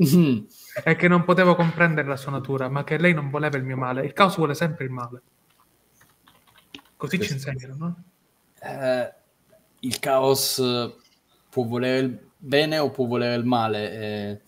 [0.00, 0.38] Mm.
[0.84, 3.76] e che non potevo comprendere la sua natura, ma che lei non voleva il mio
[3.76, 4.04] male.
[4.04, 5.22] Il caos vuole sempre il male.
[6.96, 8.02] Così ci Questo- insegnano, no?
[8.60, 9.12] Eh,
[9.80, 10.94] il caos eh,
[11.48, 13.92] può volere il bene o può volere il male.
[13.92, 14.40] eh,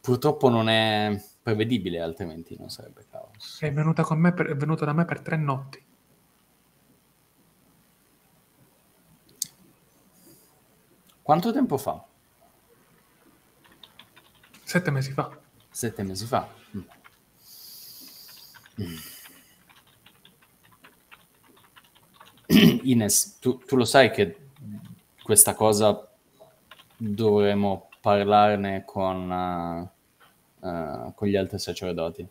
[0.00, 3.58] purtroppo non è prevedibile, altrimenti non sarebbe caos.
[3.60, 5.82] È venuta con me per- è venuta da me per tre notti.
[11.26, 12.00] Quanto tempo fa?
[14.62, 15.36] Sette mesi fa.
[15.68, 16.48] Sette mesi fa.
[16.76, 16.80] Mm.
[18.80, 18.96] Mm.
[22.84, 24.50] Ines, tu, tu lo sai che
[25.20, 26.08] questa cosa
[26.96, 29.90] dovremo parlarne con, eh,
[30.64, 32.28] eh, con gli altri sacerdoti.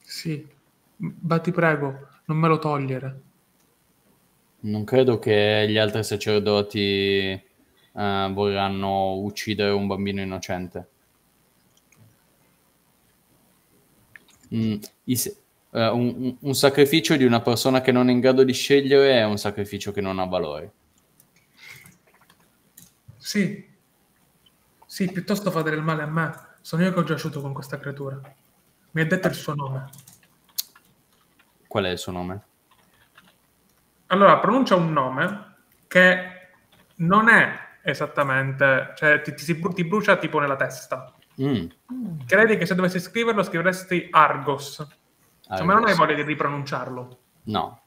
[0.00, 0.48] Sì,
[0.96, 3.20] ma ti prego, non me lo togliere.
[4.60, 7.48] Non credo che gli altri sacerdoti
[7.92, 10.88] eh, vorranno uccidere un bambino innocente.
[14.54, 15.36] Mm, i se-
[15.72, 19.12] eh, un, un- un sacrificio di una persona che non è in grado di scegliere
[19.12, 20.72] è un sacrificio che non ha valore.
[23.16, 23.68] Sì,
[24.86, 26.32] sì, piuttosto fate del male a me.
[26.62, 28.20] Sono io che ho giaciuto con questa creatura.
[28.92, 29.88] Mi ha detto il suo nome.
[31.68, 32.42] Qual è il suo nome?
[34.08, 35.54] Allora, pronuncia un nome
[35.86, 36.48] che
[36.96, 41.14] non è esattamente, cioè ti, ti ti brucia tipo nella testa.
[41.40, 41.66] Mm,
[42.26, 44.86] Credi che se dovessi scriverlo scriveresti Argos,
[45.40, 45.96] Cioè, ma non hai Argos.
[45.96, 47.18] voglia di ripronunciarlo.
[47.44, 47.82] No.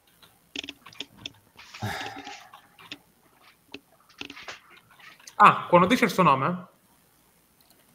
[5.36, 6.66] Ah, quando dice il suo nome,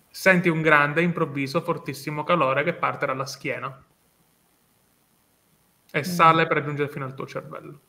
[0.10, 3.84] senti un grande, improvviso, fortissimo calore che parte dalla schiena
[5.92, 7.80] e sale per raggiungere fino al tuo cervello.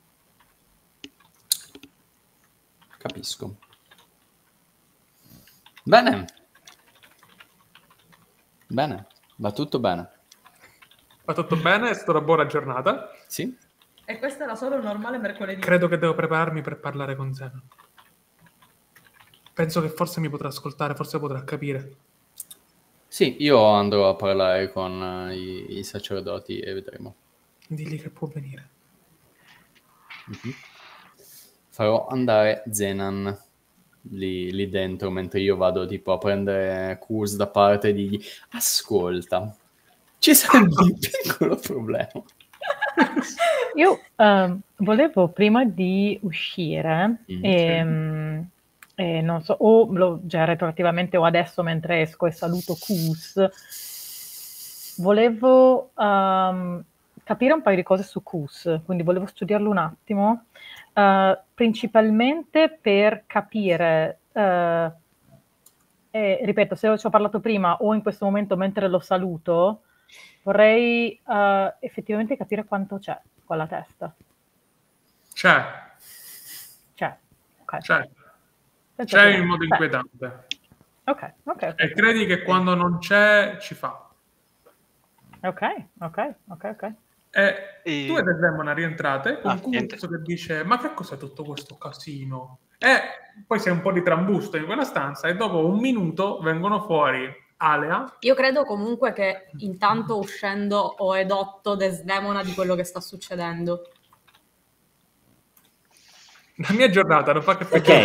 [2.98, 3.56] Capisco.
[5.91, 6.25] Bene.
[8.69, 9.07] Bene,
[9.39, 10.09] va tutto bene.
[11.25, 11.91] Va tutto bene?
[11.91, 13.10] È stata una buona giornata.
[13.27, 13.59] Sì?
[14.05, 15.60] E questo era solo un normale mercoledì.
[15.60, 17.62] Credo che devo prepararmi per parlare con Zeno.
[19.52, 21.97] Penso che forse mi potrà ascoltare, forse potrà capire.
[23.09, 27.17] Sì, io andrò a parlare con eh, i, i sacerdoti e vedremo.
[27.67, 28.70] Digli che può venire.
[30.27, 30.55] Mhm.
[31.69, 33.49] Farò andare Zenan
[34.02, 38.20] lì, lì dentro mentre io vado tipo a prendere Kuz da parte e digli
[38.50, 39.54] ascolta,
[40.18, 42.08] ci sarebbe un piccolo problema.
[43.76, 48.48] Io ehm, volevo prima di uscire, Mm, ehm,
[48.96, 53.38] e non so, o lo- già retroattivamente o adesso mentre esco e saluto Kus,
[54.98, 56.84] volevo ehm,
[57.24, 60.47] capire un paio di cose su Kus, quindi volevo studiarlo un attimo,
[60.92, 64.92] eh, principalmente per capire, eh,
[66.10, 69.82] e ripeto, se ci ho parlato prima o in questo momento mentre lo saluto,
[70.42, 74.15] vorrei eh, effettivamente capire quanto c'è con la testa.
[75.32, 75.65] C'è,
[76.94, 77.16] C'è,
[77.60, 77.78] ok.
[77.78, 78.08] c'è,
[79.05, 80.47] c'è in modo inquietante.
[81.05, 81.74] Ok, ok, ok.
[81.76, 84.08] E credi che quando non c'è, ci fa.
[85.42, 85.62] Ok,
[86.00, 86.92] ok, ok, ok.
[87.33, 89.59] E E- tu e Desdemona rientrate con Ah.
[89.60, 92.59] Kuz che dice ma che cos'è tutto questo casino?
[92.78, 93.00] E
[93.47, 97.26] poi c'è un po' di trambusto in quella stanza e dopo un minuto vengono fuori
[97.59, 103.91] Alea Io credo comunque che intanto uscendo ho edotto Desdemona di quello che sta succedendo.
[106.57, 108.05] la mia giornata non fa che Ok.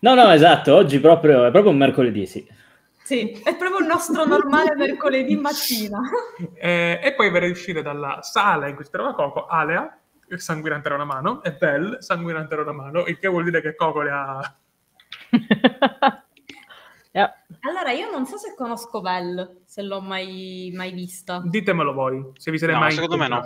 [0.00, 2.46] No, no, esatto, oggi proprio, è proprio un mercoledì, sì.
[3.04, 6.00] Sì, è proprio il nostro normale mercoledì mattina.
[6.56, 9.98] Eh, e poi vede uscire dalla sala in cui si trova Coco Alea
[10.36, 13.74] sanguinante da una mano e Belle sanguinante da una mano il che vuol dire che
[13.74, 14.56] Coco le ha
[17.12, 17.32] Yeah.
[17.60, 21.40] Allora, io non so se conosco Belle, se l'ho mai, mai vista.
[21.44, 23.44] ditemelo voi se vi siete No, mai secondo me no.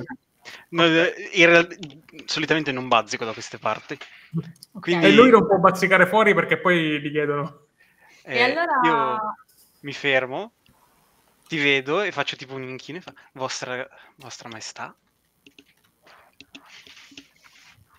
[0.71, 1.77] No, eh, in real-
[2.25, 3.99] solitamente non bazzico da queste parti.
[4.81, 7.67] Quindi e lui non può bazzicare fuori perché poi gli chiedono
[8.23, 8.81] E eh, allora...
[8.85, 9.19] io
[9.81, 10.55] mi fermo,
[11.47, 14.97] ti vedo e faccio tipo un inchino e fa vostra, vostra maestà.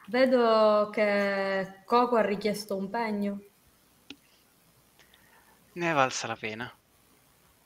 [0.08, 3.40] Vedo che Coco ha richiesto un pegno.
[5.74, 6.72] Ne è valsa la pena.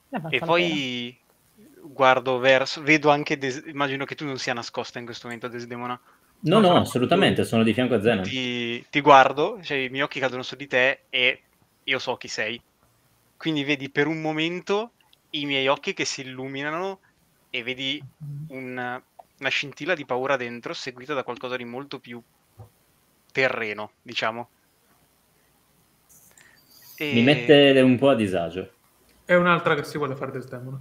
[0.09, 1.17] Valsa E la poi
[1.81, 5.99] guardo verso, vedo anche, Des- immagino che tu non sia nascosta in questo momento, Desdemona.
[6.41, 8.23] No, No, no, assolutamente, sono di fianco a Zenon.
[8.23, 11.43] Ti, ti guardo, cioè i miei occhi cadono su di te e
[11.83, 12.61] io so chi sei.
[13.43, 14.93] Quindi vedi per un momento
[15.31, 17.01] i miei occhi che si illuminano
[17.49, 18.01] e vedi
[18.47, 19.01] un-
[19.39, 22.21] una scintilla di paura dentro, seguita da qualcosa di molto più
[23.33, 24.47] terreno, diciamo.
[26.95, 28.71] E- Mi mette un po' a disagio.
[29.25, 30.79] È un'altra che si vuole fare Desdemona.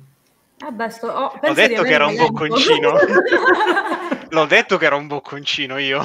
[0.64, 2.92] Eh beh, sto- oh, Ho detto che era un bocconcino.
[4.30, 6.00] L'ho detto che era un bocconcino io.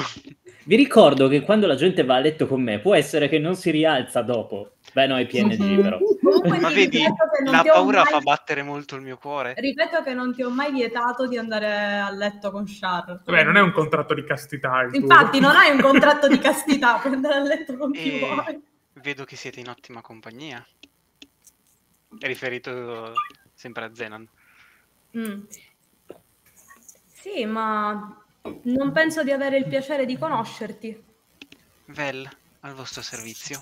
[0.68, 3.56] Vi ricordo che quando la gente va a letto con me può essere che non
[3.56, 4.72] si rialza dopo.
[4.92, 5.96] Beh, no, è PNG però.
[5.96, 7.02] Comunque Ma vedi,
[7.46, 9.54] la paura mai- fa battere molto il mio cuore.
[9.56, 13.22] Ripeto che non ti ho mai vietato di andare a letto con Char.
[13.24, 14.82] Vabbè, non è un contratto di castità.
[14.82, 15.00] il tuo.
[15.00, 18.62] Infatti, non hai un contratto di castità, puoi andare a letto con chi E vuoi.
[19.00, 20.62] vedo che siete in ottima compagnia.
[22.18, 23.14] È riferito
[23.54, 24.28] sempre a Zenan.
[25.16, 25.40] Mm.
[27.06, 28.22] Sì, ma
[28.64, 31.04] non penso di avere il piacere di conoscerti.
[31.86, 32.28] Vel,
[32.60, 33.58] al vostro servizio.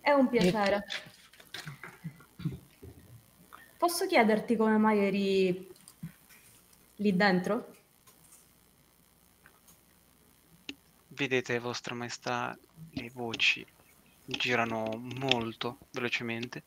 [0.00, 0.84] È un piacere.
[3.76, 5.72] Posso chiederti come mai eri
[6.96, 7.74] lì dentro?
[11.08, 12.56] Vedete, vostra maestà,
[12.90, 13.64] le voci
[14.24, 16.62] girano molto velocemente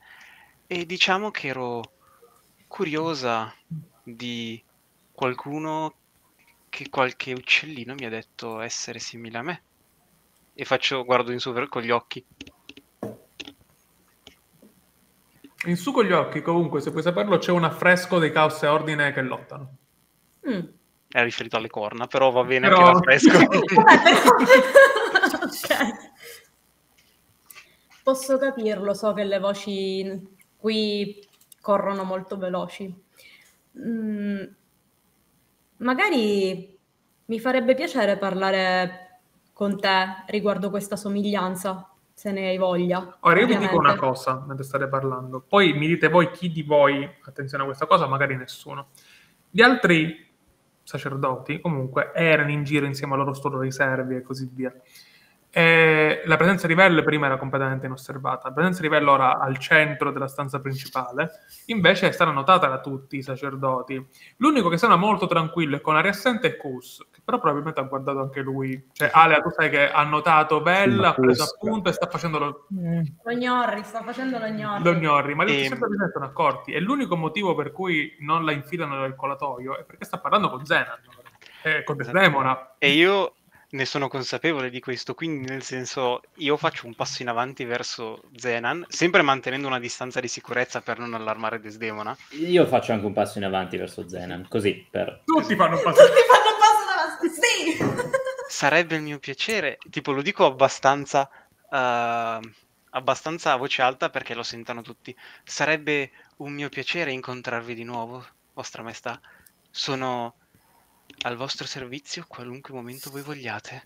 [0.67, 1.93] e diciamo che ero
[2.67, 3.53] curiosa
[4.03, 4.61] di
[5.17, 5.95] qualcuno
[6.69, 9.61] che qualche uccellino mi ha detto essere simile a me.
[10.53, 12.23] E faccio, guardo in su con gli occhi.
[15.65, 18.67] In su con gli occhi, comunque, se puoi saperlo, c'è un affresco dei caos e
[18.67, 19.77] ordine che lottano.
[20.47, 20.59] Mm.
[21.09, 23.37] È riferito alle corna, però va bene Però- anche l'affresco.
[25.41, 26.11] ok.
[28.03, 31.27] Posso capirlo, so che le voci qui
[31.59, 32.93] corrono molto veloci.
[33.79, 34.43] Mm,
[35.77, 36.77] magari
[37.25, 39.19] mi farebbe piacere parlare
[39.53, 43.17] con te riguardo questa somiglianza, se ne hai voglia.
[43.21, 45.43] Ora, io vi dico una cosa mentre state parlando.
[45.47, 48.87] Poi mi dite voi chi di voi, attenzione a questa cosa, magari nessuno.
[49.49, 50.25] Gli altri
[50.83, 54.73] sacerdoti, comunque, erano in giro insieme ai loro stolo riservi e così via.
[55.49, 58.49] E la presenza di Vel prima era completamente inosservata.
[58.49, 61.31] La presenza di Vel ora al centro della stanza principale,
[61.65, 64.05] invece è stata notata da tutti i sacerdoti.
[64.37, 67.83] L'unico che sembra molto tranquillo e con aria assente è Kus, che però probabilmente ha
[67.83, 68.87] guardato anche lui.
[68.91, 72.07] Cioè, Ale, tu sai che ha notato Vel, Sì, ma ha preso appunto e sta
[72.07, 72.67] facendo lo.
[72.69, 74.83] Lo gnorri, sta facendo lo gnorri.
[74.83, 76.73] lo gnorri, ma gli se ne sono accorti.
[76.73, 80.65] E l'unico motivo per cui non la infilano nel colatoio è perché sta parlando con
[80.65, 80.99] Zenan,
[81.63, 82.75] eh, con Desdemona.
[82.77, 83.36] E io
[83.69, 88.21] ne sono consapevole di questo, quindi nel senso io faccio un passo in avanti verso
[88.35, 92.15] Zenan, sempre mantenendo una distanza di sicurezza per non allarmare Desdemona.
[92.31, 95.23] Io faccio anche un passo in avanti verso Zenan, così per...
[95.25, 96.05] Tutti fanno un passo.
[96.05, 97.77] Tutti fanno un passo davanti, sì!
[98.47, 101.29] Sarebbe il mio piacere, tipo lo dico abbastanza,
[101.69, 102.39] eh,
[102.89, 105.13] abbastanza a voce alta perché lo sentano tutti.
[105.43, 109.19] Sarebbe un mio piacere incontrarvi di nuovo, vostra maestà.
[109.69, 110.35] Sono
[111.27, 113.85] al vostro servizio qualunque momento voi vogliate.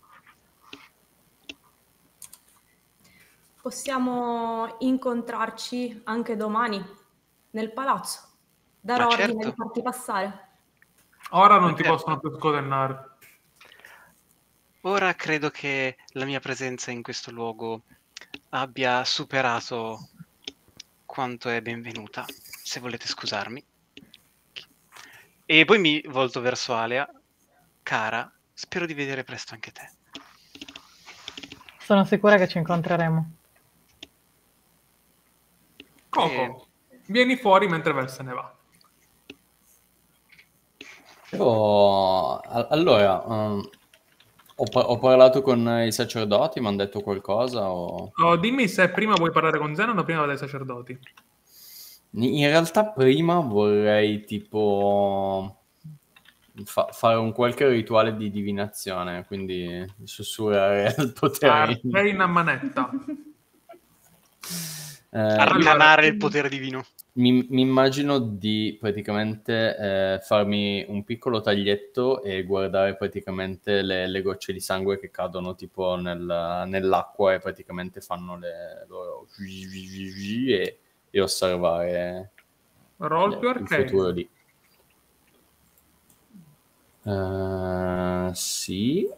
[3.60, 6.84] Possiamo incontrarci anche domani
[7.50, 8.28] nel palazzo.
[8.80, 9.48] Darò Ma ordine certo.
[9.48, 10.48] di farti passare.
[11.30, 11.96] Ora non ti Certo.
[11.96, 13.10] possono più scotennare.
[14.82, 17.82] Ora credo che la mia presenza in questo luogo
[18.50, 20.08] abbia superato
[21.06, 23.64] quanto è benvenuta, se volete scusarmi.
[25.46, 27.08] E poi mi volto verso Alea.
[27.82, 29.90] Cara, spero di vedere presto anche te.
[31.78, 33.32] Sono sicura che ci incontreremo.
[36.08, 36.66] Coco,
[37.06, 38.54] vieni fuori mentre Vel se ne va.
[41.30, 43.68] Io, allora, ehm,
[44.56, 48.12] ho, par- ho parlato con i sacerdoti, mi hanno detto qualcosa o...
[48.14, 50.98] Oh, dimmi se prima vuoi parlare con Zenan o prima dei sacerdoti.
[52.10, 55.61] In realtà prima vorrei tipo
[56.64, 61.52] fa- fare un qualche rituale di divinazione, quindi sussurrare il potere.
[61.52, 62.90] Arcane a manetta.
[65.14, 66.84] Eh, Arcanare il potere divino.
[67.14, 74.22] mi, mi immagino di praticamente eh, farmi un piccolo taglietto e guardare praticamente le, le
[74.22, 79.26] gocce di sangue che cadono tipo nel- nell'acqua e praticamente fanno le loro
[80.48, 80.78] e,
[81.10, 82.30] e osservare
[82.96, 84.28] Roll più il futuro lì.
[87.04, 89.08] Eh, sì.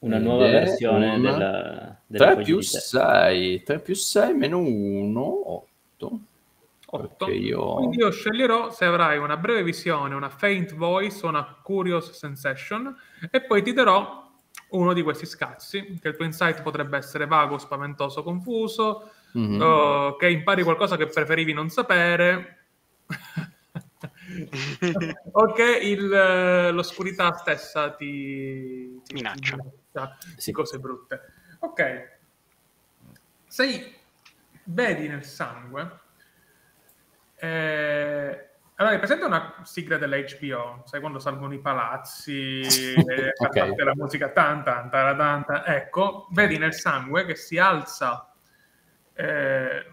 [0.00, 2.78] Una nuova versione una- della, della 3 foglia più di tè.
[2.78, 6.18] 6, 3 più 6 meno 1, 8.
[6.86, 7.24] 8.
[7.26, 7.74] Perché io...
[7.74, 12.94] Quindi io sceglierò se avrai una breve visione, una faint voice o una curious sensation
[13.30, 14.22] e poi ti darò
[14.70, 19.60] uno di questi scazzi, che il tuo insight potrebbe essere vago, spaventoso, confuso, Mhm.
[19.60, 22.58] o che impari qualcosa che preferivi non sapere,
[25.32, 29.56] o che il, eh, l'oscurità stessa ti, ti Minaccia.
[29.56, 30.52] minaccia Sì.
[30.52, 31.20] cose brutte.
[31.60, 32.18] Ok.
[33.46, 33.94] Sei,
[34.64, 36.00] vedi nel sangue...
[37.36, 40.82] Eh, allora, hai presente una sigla dell'HBO?
[40.86, 43.54] Sai quando salgono i palazzi e Ok.
[43.58, 45.62] parte la musica tan tan tara, tan, tan.
[45.66, 48.34] Ecco, vedi nel sangue che si alza
[49.12, 49.92] eh,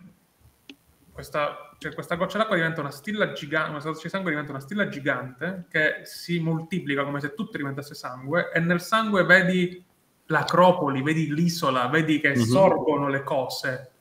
[1.12, 4.88] questa, cioè questa goccia d'acqua diventa una stilla gigante, una di sangue diventa una stilla
[4.88, 9.84] gigante che si moltiplica come se tutto diventasse sangue e nel sangue vedi
[10.28, 12.36] l'acropoli, vedi l'isola, vedi che Mhm.
[12.36, 13.92] sorgono le cose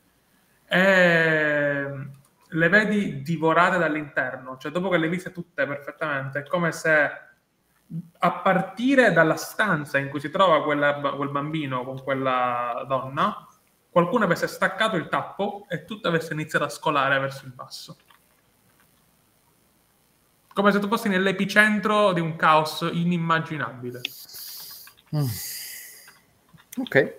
[0.66, 1.88] e
[2.52, 7.10] le vedi divorate dall'interno, cioè dopo che le hai viste tutte perfettamente, è come se
[8.18, 13.48] a partire dalla stanza in cui si trova quella- quel bambino con quella donna,
[13.90, 17.96] qualcuno avesse staccato il tappo e tutto avesse iniziato a scolare verso il basso.
[20.52, 24.00] Come se tu fossi nell'epicentro di un caos inimmaginabile.
[25.16, 25.24] Mm.
[26.78, 27.14] Ok.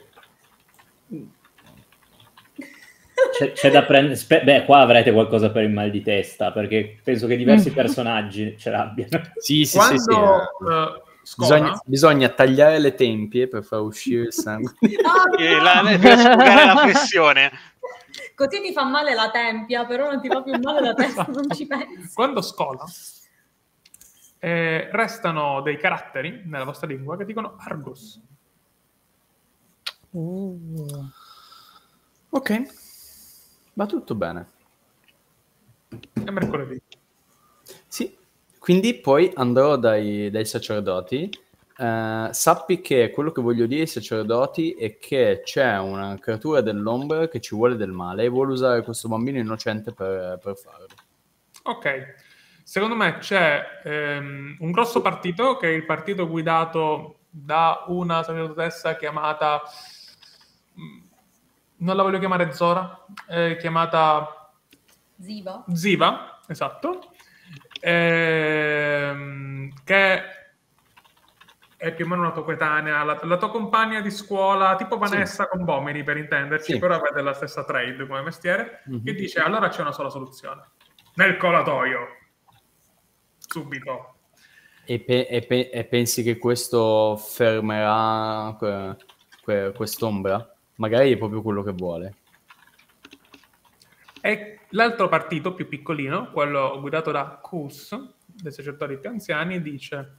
[3.38, 4.16] C'è, c'è da prendere.
[4.16, 7.74] spe- beh, qua avrete qualcosa per il mal di testa, perché penso che diversi Mm.
[7.74, 9.24] personaggi ce l'abbiano.
[9.38, 10.12] Sì, sì, Quando sì, sì.
[10.12, 11.02] scola,
[11.38, 14.74] Bisogna, bisogna tagliare le tempie per far uscire il sangue.
[15.38, 17.52] E la, per sfogare la pressione.
[18.36, 21.50] Così ti fa male la tempia, però non ti fa più male la testa, non
[21.52, 22.14] ci pensi.
[22.14, 22.84] quando scola,
[24.40, 28.20] eh, restano dei caratteri nella vostra lingua che dicono Argos.
[32.30, 32.64] Ok,
[33.74, 34.48] va tutto bene.
[36.14, 36.82] È mercoledì.
[38.62, 41.28] Quindi poi andrò dai, dai sacerdoti.
[41.76, 47.28] Eh, sappi che quello che voglio dire ai sacerdoti è che c'è una creatura dell'ombra
[47.28, 50.86] che ci vuole del male e vuole usare questo bambino innocente per, per farlo.
[51.64, 52.14] Ok,
[52.62, 58.96] secondo me c'è ehm, un grosso partito che è il partito guidato da una sacerdotessa
[58.96, 59.64] chiamata,
[60.80, 61.00] mm,
[61.78, 64.52] non la voglio chiamare Zora, è chiamata
[65.20, 65.64] Ziva?
[65.74, 67.11] Ziva, esatto,
[67.82, 70.22] ehm, che
[71.78, 75.48] è più o meno una tua coetanea, la, la tua compagna di scuola, tipo Vanessa
[75.48, 76.80] con Bomini per intenderci, Sì.
[76.80, 79.04] però avete la stessa trade come mestiere, Mhm.
[79.04, 80.70] che dice allora c'è una sola soluzione,
[81.16, 82.00] nel colatoio,
[83.40, 84.16] subito.
[84.86, 88.96] E, pe- e pe- e pensi che questo fermerà que-
[89.44, 90.54] que- quest'ombra?
[90.76, 92.16] Magari è proprio quello che vuole.
[94.22, 100.18] E l'altro partito più piccolino, quello guidato da Kus, dei sacerdoti più anziani, dice: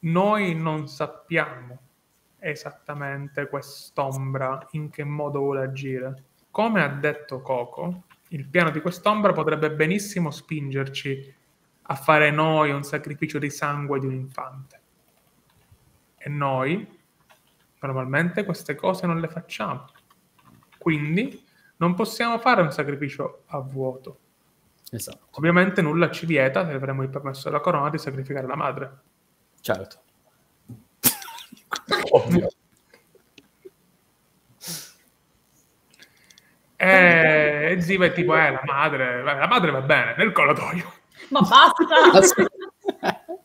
[0.00, 1.78] Noi non sappiamo
[2.38, 6.24] esattamente quest'ombra in che modo vuole agire.
[6.50, 11.34] Come ha detto Coco, il piano di quest'ombra potrebbe benissimo spingerci
[11.82, 14.80] a fare noi un sacrificio di sangue di un infante.
[16.16, 16.98] E noi
[17.80, 19.86] normalmente queste cose non le facciamo.
[20.78, 21.48] Quindi
[21.80, 24.18] non possiamo fare un sacrificio a vuoto.
[24.90, 28.98] Esatto, Ovviamente nulla ci vieta, se avremo il permesso della corona, di sacrificare la madre.
[29.60, 30.02] certo.
[32.10, 32.48] Ovvio.
[36.76, 40.92] E Ziva è tipo, eh, la madre, la madre va bene, nel collatoio.
[41.28, 42.44] Ma basta!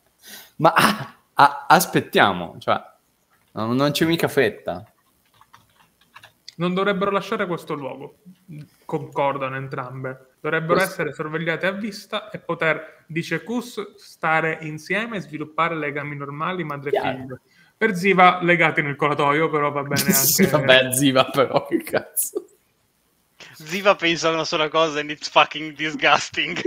[0.56, 2.82] Ma ah, ah, aspettiamo, cioè,
[3.52, 4.84] non, non c'è mica fretta.
[6.58, 8.18] Non dovrebbero lasciare questo luogo,
[8.86, 10.36] concordano entrambe.
[10.40, 16.16] Dovrebbero Questo- essere sorvegliate a vista e poter, dice Kus, stare insieme e sviluppare legami
[16.16, 17.40] normali madre e figlio.
[17.76, 20.12] Per Ziva legati nel collatoio, però va bene anche...
[20.14, 22.46] Sì, vabbè, ziva però, che cazzo.
[23.52, 26.58] Ziva pensa a una sola cosa and it's fucking disgusting.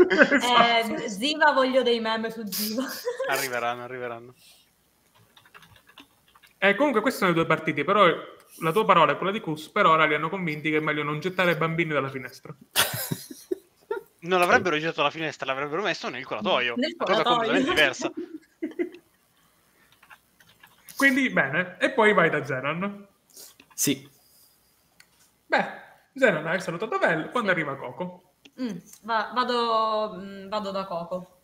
[1.01, 2.84] Eh, Ziva voglio dei meme su Ziva.
[3.27, 4.34] arriveranno, arriveranno.
[6.59, 8.06] Eh, comunque questi sono i due partiti, però
[8.62, 11.04] la tua parola e quella di Kus per ora li hanno convinti che è meglio
[11.04, 12.56] non gettare i bambini dalla finestra.
[14.22, 16.76] Non l'avrebbero girato dalla finestra, l'avrebbero messo nel colatoio.
[16.76, 17.36] Nel cosa colatoio.
[17.38, 18.12] completamente diversa.
[20.98, 21.78] Quindi, bene.
[21.80, 23.08] E poi vai da Zenon.
[23.74, 24.06] Sì,
[25.50, 25.66] Beh,
[26.14, 27.30] Zenon, hai salutato Vel.
[27.32, 28.34] Quando arriva Coco?
[28.62, 31.40] Mm, va- vado, mm, vado da Coco.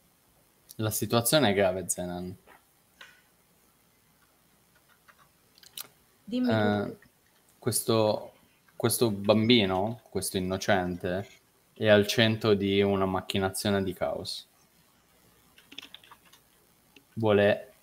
[0.76, 2.36] la situazione è grave, Zenan.
[6.26, 6.98] Dimmi tu.
[7.66, 8.34] Questo,
[8.76, 11.28] questo bambino, questo innocente,
[11.74, 14.48] è al centro di una macchinazione di caos.
[17.14, 17.74] Vuole,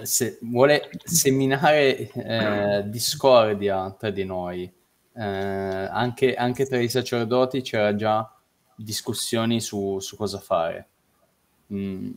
[0.00, 4.62] se- vuole seminare eh, discordia tra di noi.
[5.12, 8.34] Eh, anche, anche tra i sacerdoti c'era già
[8.74, 10.88] discussioni su, su cosa fare.
[11.70, 12.12] Mm,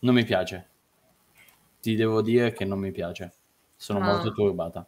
[0.00, 0.68] non mi piace.
[1.80, 3.32] Ti devo dire che non mi piace.
[3.76, 4.06] Sono Ah.
[4.06, 4.84] molto turbata.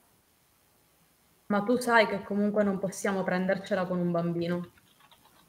[1.46, 4.68] Ma tu sai che comunque non possiamo prendercela con un bambino.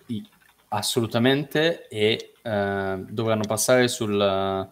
[0.07, 0.29] I-
[0.69, 4.69] Assolutamente, e eh, dovranno passare sul,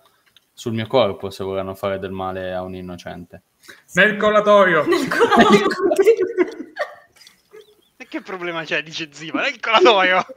[0.54, 3.44] sul mio corpo se vorranno fare del male a un innocente.
[3.94, 4.84] Nel collatoio!
[7.98, 8.84] E che problema c'è?
[8.84, 10.26] Dice Ziva, nel colatoio!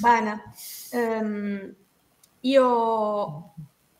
[0.00, 0.42] Bene,
[0.92, 1.74] ehm,
[2.40, 3.54] io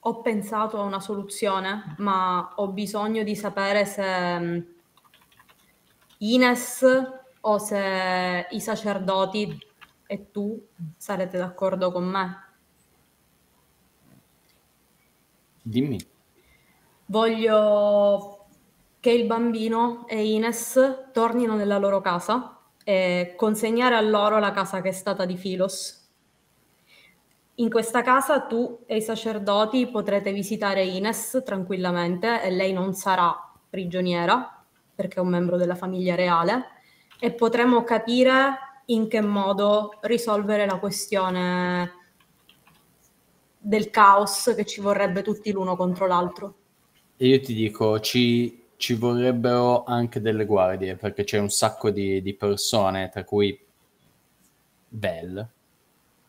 [0.05, 4.59] ho pensato a una soluzione, ma ho bisogno di sapere se mm,
[6.19, 6.85] Ines
[7.41, 9.59] o se i sacerdoti
[10.07, 10.61] e tu
[10.97, 12.45] sarete d'accordo con me.
[15.63, 15.99] Dimmi.
[17.07, 18.47] Voglio
[18.99, 24.81] che il bambino e Ines tornino nella loro casa e consegnare a loro la casa
[24.81, 26.02] che è stata di Filos.
[27.63, 33.33] In questa casa tu e i sacerdoti potrete visitare Ines tranquillamente e lei non sarà
[33.71, 36.65] prigioniera perché è un membro della famiglia reale
[37.21, 41.93] e potremo capire in che modo risolvere la questione
[43.61, 46.55] del caos che ci vorrebbe tutti l'uno contro l'altro.
[47.17, 52.21] E io ti dico, ci, ci vorrebbero anche delle guardie, perché c'è un sacco di,
[52.23, 53.57] di persone, tra cui
[54.89, 55.49] Belle,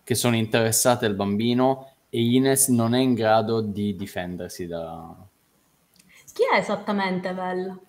[0.03, 5.15] che sono interessate al bambino e Ines non è in grado di difendersi da...
[6.33, 7.79] Chi è esattamente Vel?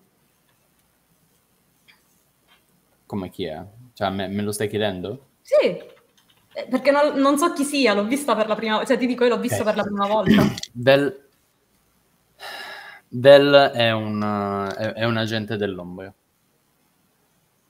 [3.05, 3.63] come chi è?
[3.93, 5.27] Cioè, me, me lo stai chiedendo?
[5.41, 8.97] Sì, eh, perché non, non so chi sia, l'ho vista per la prima volta, cioè
[8.97, 9.63] ti dico io l'ho visto Eh.
[9.63, 10.43] per la prima volta.
[10.73, 11.23] Bell...
[13.07, 16.13] Bell è un, è, è un agente dell'ombra.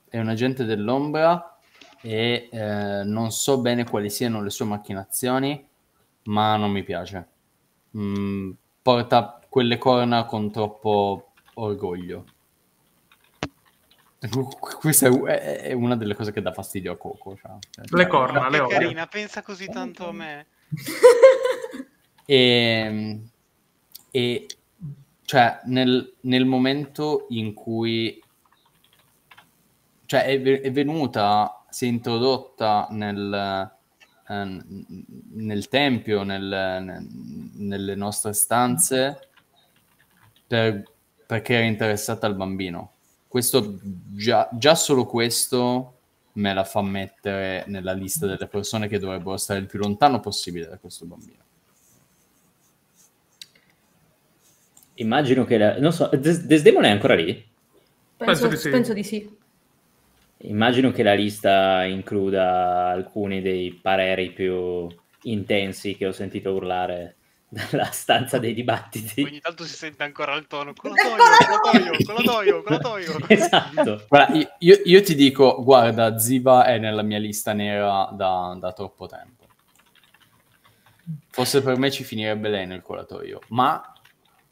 [0.08, 1.55] È un agente dell'ombra
[2.00, 5.66] e eh, non so bene quali siano le sue macchinazioni,
[6.24, 7.28] ma non mi piace.
[7.96, 8.50] Mm,
[8.82, 12.24] porta quelle corna con troppo orgoglio.
[14.58, 17.36] Questa è, una delle cose che dà fastidio a Coco.
[17.36, 17.84] cioè.
[17.84, 18.78] Le corna, Ma le che odio.
[18.78, 20.46] carina, pensa così tanto a me.
[22.28, 23.20] E,
[24.10, 24.46] e
[25.22, 28.20] cioè nel, nel momento in cui
[30.06, 33.70] cioè è, è venuta, si è introdotta nel,
[34.28, 34.62] eh,
[35.34, 36.42] nel tempio, nel-
[36.82, 37.06] nel-
[37.52, 39.28] nelle nostre stanze
[40.46, 40.90] per-
[41.26, 42.92] perché era interessata al bambino.
[43.28, 45.98] Questo già, già solo questo
[46.32, 50.68] me la fa mettere nella lista delle persone che dovrebbero stare il più lontano possibile
[50.68, 51.44] da questo bambino.
[54.94, 55.78] Immagino che la...
[55.78, 57.34] non so, Des- Desdemona è ancora lì?
[58.16, 58.70] Penso, Penso di sì.
[58.70, 59.35] penso di sì.
[60.38, 64.86] Immagino che la lista includa alcuni dei pareri più
[65.22, 67.16] intensi che ho sentito urlare
[67.48, 69.22] dalla stanza dei dibattiti.
[69.22, 70.72] Ogni tanto si sente ancora il tono.
[70.74, 71.16] Colatoio,
[72.04, 73.18] colatoio, colatoio, colatoio.
[73.28, 74.04] Esatto.
[74.08, 78.72] Guarda, io, io- io ti dico, guarda, Ziva è nella mia lista nera da, da
[78.72, 79.44] troppo tempo.
[81.30, 83.92] Forse per me ci finirebbe lei nel colatoio, ma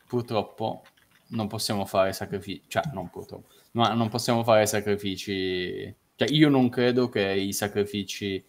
[0.07, 0.83] purtroppo
[1.29, 6.69] non possiamo fare sacrifici, cioè non purtroppo, ma non possiamo fare sacrifici, cioè io non
[6.69, 8.45] credo che i sacrifici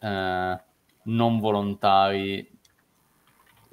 [0.00, 0.60] eh,
[1.04, 2.50] non volontari,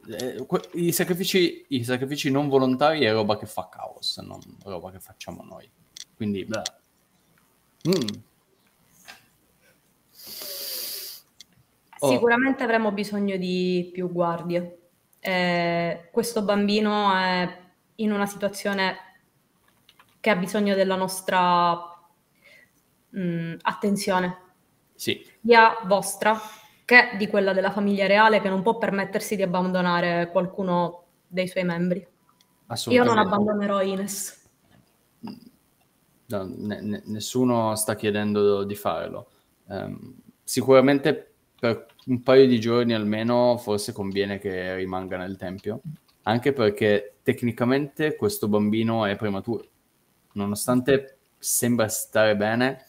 [0.07, 4.99] eh, i, sacrifici, i sacrifici non volontari è roba che fa caos, non roba che
[4.99, 5.69] facciamo noi.
[6.15, 6.47] Quindi.
[7.87, 8.07] Mm.
[11.99, 12.09] Oh.
[12.09, 14.77] Sicuramente avremo bisogno di più guardie.
[15.19, 17.57] Eh, questo bambino è
[17.95, 19.08] in una situazione
[20.19, 21.77] che ha bisogno della nostra
[23.17, 24.37] mm, attenzione,
[24.95, 26.39] Sì, sia vostra
[26.85, 31.63] che di quella della famiglia reale che non può permettersi di abbandonare qualcuno dei suoi
[31.63, 32.05] membri.
[32.87, 34.49] Io non abbandonerò Ines.
[36.29, 39.29] No, ne- ne- nessuno sta chiedendo di farlo.
[39.69, 45.81] Ehm, sicuramente per un paio di giorni almeno forse conviene che rimanga nel tempio,
[46.23, 49.67] anche perché tecnicamente questo bambino è prematuro.
[50.33, 52.85] Nonostante sembra stare bene,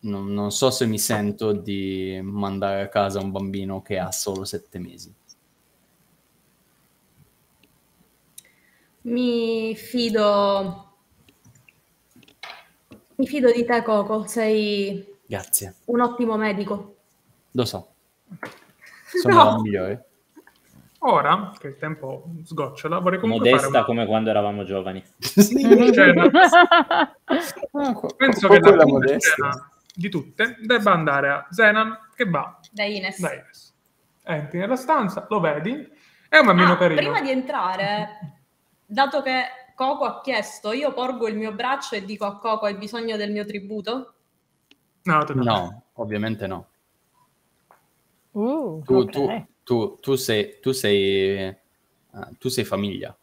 [0.00, 4.44] non, non so se mi sento di mandare a casa un bambino che ha solo
[4.44, 5.14] sette mesi.
[9.02, 10.92] Mi fido
[13.16, 16.96] Mi fido di te, Coco, sei Grazie, un ottimo medico.
[17.52, 17.94] lo so.
[19.22, 19.44] Sono No.
[19.44, 20.04] la migliore.
[21.06, 25.04] Ora, che il tempo sgocciola, vorrei comunque Modesta fare come quando eravamo giovani.
[25.62, 26.30] una scena.
[28.16, 33.20] Penso che la scena di tutte debba andare a Zenan che va Da Ines.
[33.20, 33.74] da Ines.
[34.24, 35.86] Entri nella stanza, lo vedi,
[36.30, 37.00] è un bambino Ah, carino.
[37.00, 38.40] prima di entrare,
[38.86, 39.42] dato che
[39.74, 43.30] Coco ha chiesto, io porgo il mio braccio e dico a Coco hai bisogno del
[43.30, 44.14] mio tributo?
[45.02, 45.82] No, no.
[45.96, 46.66] Ovviamente no.
[48.30, 49.10] Uh, Tu, ok.
[49.10, 51.56] tu- tu- tu sei, tu sei, eh,
[52.38, 53.16] tu sei famiglia.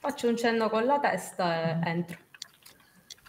[0.00, 2.16] Faccio un cenno con la testa e entro.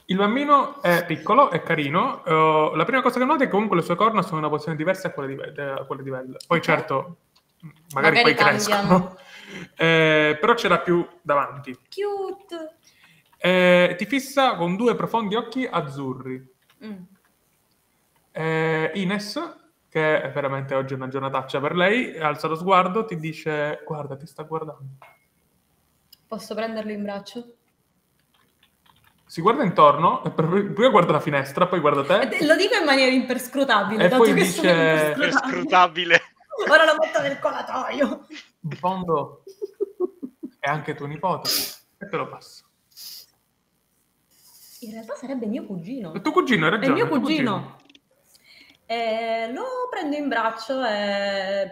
[0.06, 2.24] Il bambino è piccolo, è carino.
[2.26, 4.50] eh, la prima cosa che noti è che comunque le sue corna sono in una
[4.50, 6.38] posizione diversa a quelle di, da quelle di Vel.
[6.48, 7.18] Poi certo,
[7.94, 8.58] magari, Magari poi cambiano.
[8.58, 9.18] crescono.
[9.76, 11.74] Eh, però ce l'ha più davanti.
[11.74, 12.76] Cute!
[13.40, 16.48] Eh, ti fissa con due profondi occhi azzurri.
[16.86, 17.02] Mm.
[18.32, 19.59] Eh, Ines,
[19.90, 24.26] che è veramente oggi una giornataccia per lei, alza lo sguardo, ti dice guarda, ti
[24.28, 24.84] sta guardando.
[26.28, 27.54] Posso prenderlo in braccio?
[29.26, 32.36] Si guarda intorno, prima guarda la finestra, poi guarda te.
[32.38, 35.52] Eh, Lo dico in maniera imperscrutabile, E dato poi che dice- sono È imperscrutabile.
[35.54, 36.22] scrutabile.
[36.70, 38.26] Ora lo metto nel colatoio.
[38.62, 39.44] In fondo
[40.60, 41.50] è anche tuo nipote.
[42.00, 42.66] E te lo passo.
[44.82, 46.14] In realtà sarebbe mio cugino.
[46.14, 46.94] E tuo cugino, hai È ragione.
[46.96, 47.78] mio tuo cugino.
[48.92, 51.72] E lo prendo in braccio e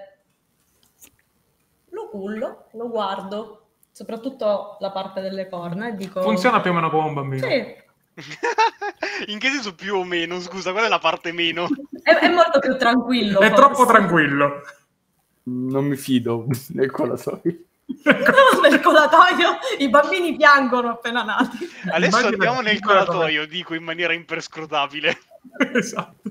[1.90, 6.22] lo cullo, lo guardo, soprattutto la parte delle corna e dico...
[6.22, 7.48] Funziona più o meno come un bambino.
[7.48, 7.76] Sì,
[9.34, 10.40] In che senso più o meno?
[10.40, 11.68] Scusa, qual è la parte meno?
[12.04, 13.40] è, è molto più tranquillo.
[13.40, 13.64] È forse.
[13.64, 14.62] troppo tranquillo.
[15.46, 17.62] Non mi fido del colatoio.
[18.62, 21.58] nel colatoio i bambini piangono appena nati.
[21.92, 25.18] Adesso Immagina andiamo nel colatoio, dico in maniera imperscrutabile.
[25.74, 26.22] esatto.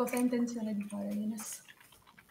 [0.00, 1.62] Cosa hai intenzione di fare, Ines?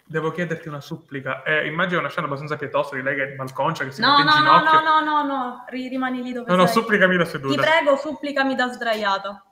[0.03, 1.43] Devo chiederti una supplica.
[1.43, 4.17] Eh, immagino una scena abbastanza pietosa di lei che è in balconcia, che si No,
[4.17, 4.79] mette in no, no, ginocchio.
[4.81, 6.81] no, no, no, no, ri- rimani lì dove No, no, sei.
[6.81, 7.61] supplicami da Ti seduta.
[7.61, 9.45] prego, supplicami da sdraiata,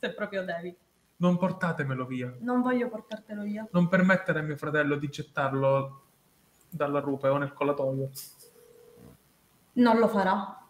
[0.00, 0.76] se proprio devi.
[1.18, 2.34] Non portatemelo via.
[2.40, 3.64] Non voglio portartelo via.
[3.70, 6.02] Non permettere a mio fratello di gettarlo
[6.68, 8.10] dalla rupe o nel collatoio.
[9.74, 10.60] Non lo farà.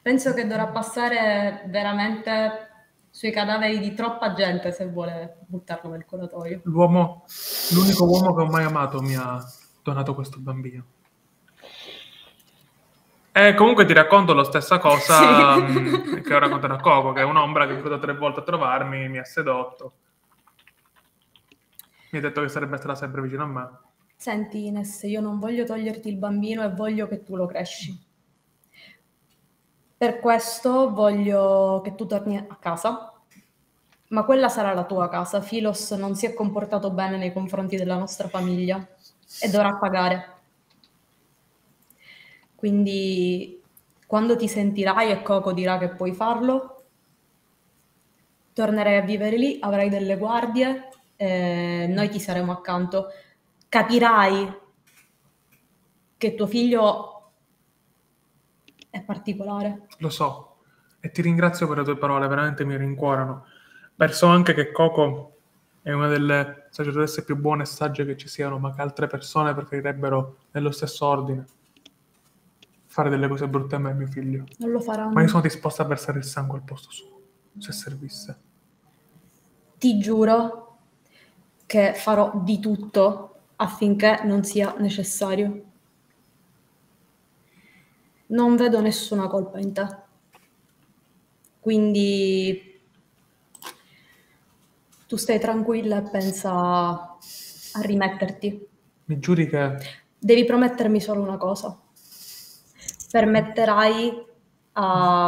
[0.00, 2.68] Penso che dovrà passare veramente
[3.10, 6.60] sui cadaveri di troppa gente se vuole buttarlo nel colatoio.
[6.64, 7.24] L'uomo,
[7.72, 9.38] l'unico uomo che ho mai amato mi ha
[9.82, 10.84] donato questo bambino.
[13.32, 15.60] E comunque ti racconto la stessa cosa Sì.
[15.72, 18.42] mh, che ho raccontato a Coco, che è un'ombra che è venuta tre volte a
[18.42, 19.92] trovarmi, mi ha sedotto.
[22.10, 23.68] Mi ha detto che sarebbe stata sempre vicino a me.
[24.16, 27.96] Senti Ines, io non voglio toglierti il bambino e voglio che tu lo cresci.
[30.00, 33.12] Per questo voglio che tu torni a casa,
[34.08, 35.42] ma quella sarà la tua casa.
[35.42, 38.78] Filos non si è comportato bene nei confronti della nostra famiglia
[39.42, 40.36] e dovrà pagare.
[42.54, 43.60] Quindi
[44.06, 46.84] quando ti sentirai e Coco dirà che puoi farlo,
[48.54, 53.08] tornerai a vivere lì, avrai delle guardie, e noi ti saremo accanto.
[53.68, 54.60] Capirai
[56.16, 57.09] che tuo figlio
[58.90, 59.86] è particolare.
[59.98, 60.56] Lo so,
[61.00, 63.46] e ti ringrazio per le tue parole, veramente mi rincuorano.
[63.96, 65.36] Penso anche che Coco
[65.82, 69.54] è una delle sacerdotesse più buone e sagge che ci siano, ma che altre persone
[69.54, 71.44] preferirebbero nello stesso ordine
[72.90, 74.44] fare delle cose brutte a me e a mio figlio.
[74.58, 75.12] Non lo faranno.
[75.12, 77.20] Ma io sono disposta a versare il sangue al posto suo,
[77.56, 78.38] se servisse.
[79.78, 80.78] Ti giuro
[81.66, 85.69] che farò di tutto affinché non sia necessario.
[88.30, 89.86] Non vedo nessuna colpa in te.
[91.60, 92.80] Quindi
[95.06, 98.68] tu stai tranquilla e pensa a rimetterti.
[99.06, 101.78] Mi giuri che Devi promettermi solo una cosa.
[103.10, 104.26] Permetterai
[104.72, 105.24] a,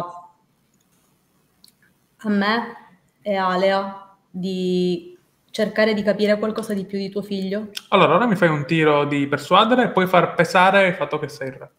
[2.16, 2.76] a me
[3.22, 5.18] e a Alea di
[5.50, 7.70] cercare di capire qualcosa di più di tuo figlio?
[7.88, 11.28] Allora, ora mi fai un tiro di persuadere e poi far pesare il fatto che
[11.28, 11.70] sei il re.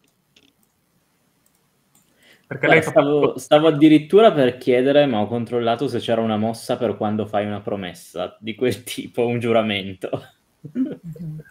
[2.46, 3.06] Perché lei Guarda, fa...
[3.06, 7.46] stavo, stavo addirittura per chiedere, ma ho controllato se c'era una mossa per quando fai
[7.46, 10.10] una promessa di quel tipo, un giuramento.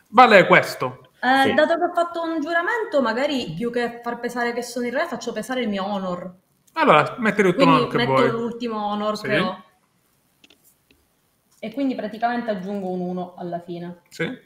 [0.09, 1.09] Vale questo.
[1.21, 1.53] Eh, Sì.
[1.53, 5.05] Dato che ho fatto un giuramento, magari più che far pesare che sono il re,
[5.07, 6.33] faccio pesare il mio honor.
[6.73, 8.29] Allora, metti tutto Quindi l'onore che metto vuoi.
[8.31, 9.27] l'ultimo honor Sì.
[9.27, 9.63] che ho.
[11.59, 14.01] E quindi praticamente aggiungo un 1 alla fine.
[14.09, 14.37] Sì.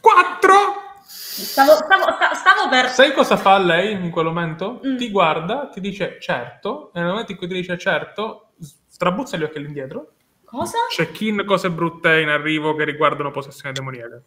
[0.00, 0.54] 4!
[1.12, 2.88] Stavo, stavo- sta- stavo per...
[2.90, 4.80] Sai cosa fa lei in quel momento?
[4.86, 4.96] Mm.
[4.96, 8.50] Ti guarda, ti dice certo, e nel momento in cui ti dice certo,
[8.86, 10.12] strabuzza gli occhi all'indietro.
[10.44, 10.78] Cosa?
[10.90, 14.20] Check-in cose brutte in arrivo che riguardano possessione demoniaca.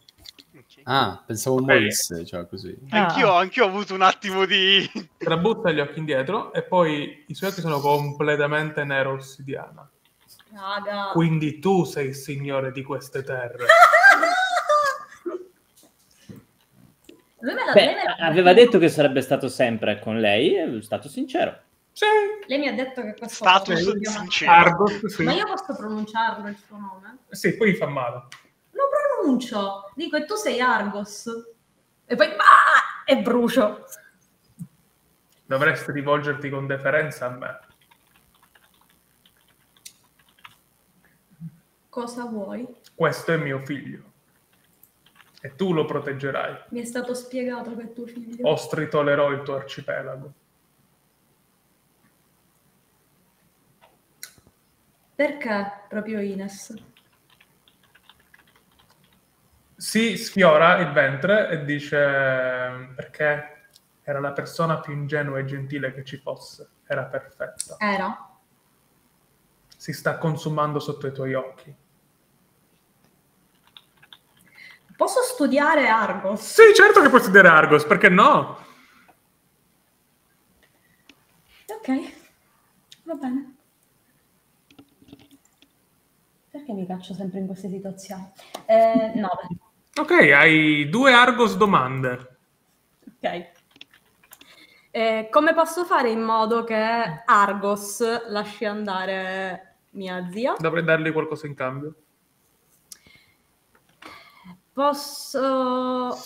[0.84, 1.62] Ah, pensavo Ok.
[1.66, 2.76] morisse, cioè così.
[2.90, 3.38] Anch'io, Ah.
[3.38, 4.86] anch'io ho avuto un attimo di...
[5.18, 9.88] Strabuzza gli occhi indietro e poi i suoi occhi sono completamente nero ossidiana.
[10.52, 11.10] Raga.
[11.12, 13.64] Quindi tu sei il signore di queste terre.
[17.44, 20.80] Lui me la, Beh, lei me aveva detto che sarebbe stato sempre con lei è
[20.80, 21.54] stato sincero.
[21.92, 22.06] Sì.
[22.46, 24.50] Lei mi ha detto che questo Status si chiama- sincero.
[24.50, 25.22] Argos, sì.
[25.24, 27.18] Ma io posso pronunciarlo il suo nome?
[27.28, 28.22] Sì, poi fa male.
[28.70, 29.92] Lo pronuncio.
[29.94, 31.28] Dico, e tu sei Argos.
[32.06, 32.28] E poi...
[32.28, 33.04] Ah!
[33.04, 33.84] E brucio.
[35.44, 37.60] Dovresti rivolgerti con deferenza a me.
[41.90, 42.66] Cosa vuoi?
[42.94, 44.12] Questo è mio figlio.
[45.44, 46.56] E tu lo proteggerai.
[46.70, 48.48] Mi è stato spiegato che tuo figlio.
[48.48, 50.32] Ostritolerò il tuo arcipelago.
[55.14, 56.74] Perché proprio Ines?
[59.76, 63.66] Si sfiora il ventre e dice perché
[64.02, 66.70] era la persona più ingenua e gentile che ci fosse.
[66.86, 67.76] Era perfetta.
[67.78, 68.34] Era?
[69.76, 71.82] Si sta consumando sotto i tuoi occhi.
[74.96, 76.40] Posso studiare Argos?
[76.40, 78.58] Sì, certo che puoi studiare Argos, perché no?
[81.68, 82.12] Ok,
[83.02, 83.56] va bene.
[86.50, 88.30] Perché mi caccio sempre in queste situazioni?
[88.66, 89.48] Eh, nove.
[89.96, 92.36] Ok, hai due Argos domande.
[93.16, 93.52] Ok.
[94.92, 100.54] Eh, come posso fare in modo che Argos lasci andare mia zia?
[100.56, 101.94] Dovrei dargli qualcosa in cambio.
[104.74, 106.18] Posso...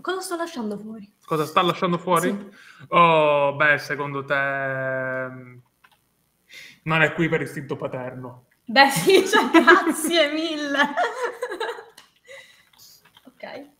[0.00, 1.12] Cosa sto lasciando fuori?
[1.24, 2.28] Cosa sta lasciando fuori?
[2.90, 5.58] Oh, beh, secondo te mm,
[6.84, 8.46] non è qui per istinto paterno.
[8.64, 10.94] Beh sì, cioè, grazie mille.
[13.24, 13.70] ok.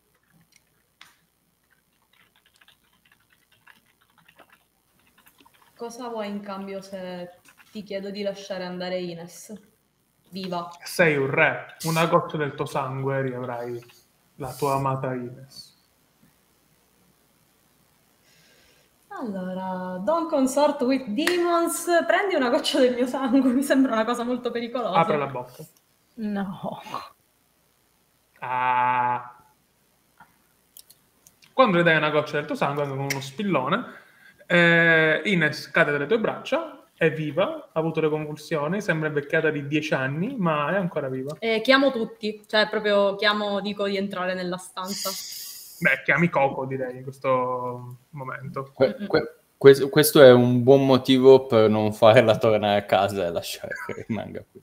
[5.76, 7.30] Cosa vuoi in cambio se
[7.70, 9.75] ti chiedo di lasciare andare Ines?
[10.30, 10.70] Viva.
[10.82, 13.84] Sei un re, una goccia del tuo sangue riavrai
[14.36, 15.74] la tua amata Ines.
[19.08, 24.24] Allora, don't consort with demons, prendi una goccia del mio sangue, mi sembra una cosa
[24.24, 24.98] molto pericolosa.
[24.98, 25.64] Apre la bocca.
[26.16, 26.82] No.
[28.40, 29.34] Ah.
[31.52, 33.84] Quando le dai una goccia del tuo sangue, con uno spillone,
[34.46, 39.66] eh, Ines cade dalle tue braccia, è viva, ha avuto le convulsioni, sembra invecchiata di
[39.66, 41.36] 10 anni, ma è ancora viva.
[41.38, 45.10] Eh, chiamo tutti, cioè proprio chiamo, dico di entrare nella stanza.
[45.78, 48.70] Beh, chiami Coco, direi, in questo momento.
[48.72, 53.30] Que- que- que- questo è un buon motivo per non farla tornare a casa e
[53.30, 54.62] lasciare che rimanga qui.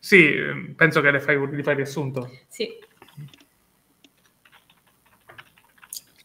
[0.00, 2.28] Sì, penso che le fai, gli fai riassunto.
[2.48, 2.68] Sì.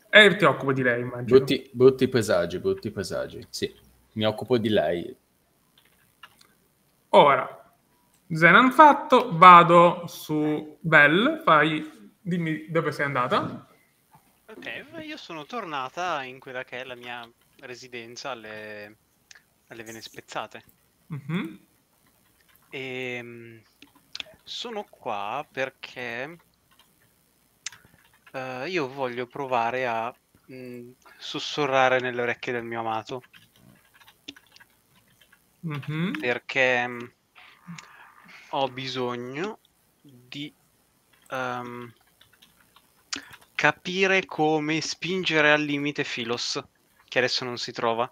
[0.09, 1.38] E ti occupo di lei, immagino.
[1.38, 3.45] Brutti, brutti presagi, brutti presagi.
[3.50, 3.74] Sì,
[4.14, 5.16] mi occupo di lei.
[7.09, 7.74] Ora,
[8.27, 12.01] Zenan fatto, vado su Bell, fai...
[12.25, 13.67] Dimmi dove sei andata.
[14.45, 18.98] Ok, io sono tornata in quella che è la mia residenza alle,
[19.67, 20.64] alle Vene Spezzate.
[21.08, 21.66] Mhm.
[22.69, 23.58] E mm,
[24.43, 26.38] sono qua perché
[28.32, 30.14] eh, io voglio provare a
[30.51, 33.22] mm, sussurrare nelle orecchie del mio amato.
[35.64, 36.19] Mhm.
[36.19, 37.00] perché mm,
[38.50, 39.59] ho bisogno
[40.01, 40.53] di
[41.30, 41.93] ehm,
[43.56, 46.61] capire come spingere al limite Philos,
[47.08, 48.11] che adesso non si trova,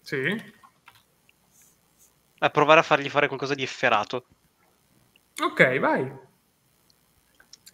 [0.00, 0.54] Sì.
[2.38, 4.26] a provare a fargli fare qualcosa di efferato.
[5.42, 6.24] Ok, vai.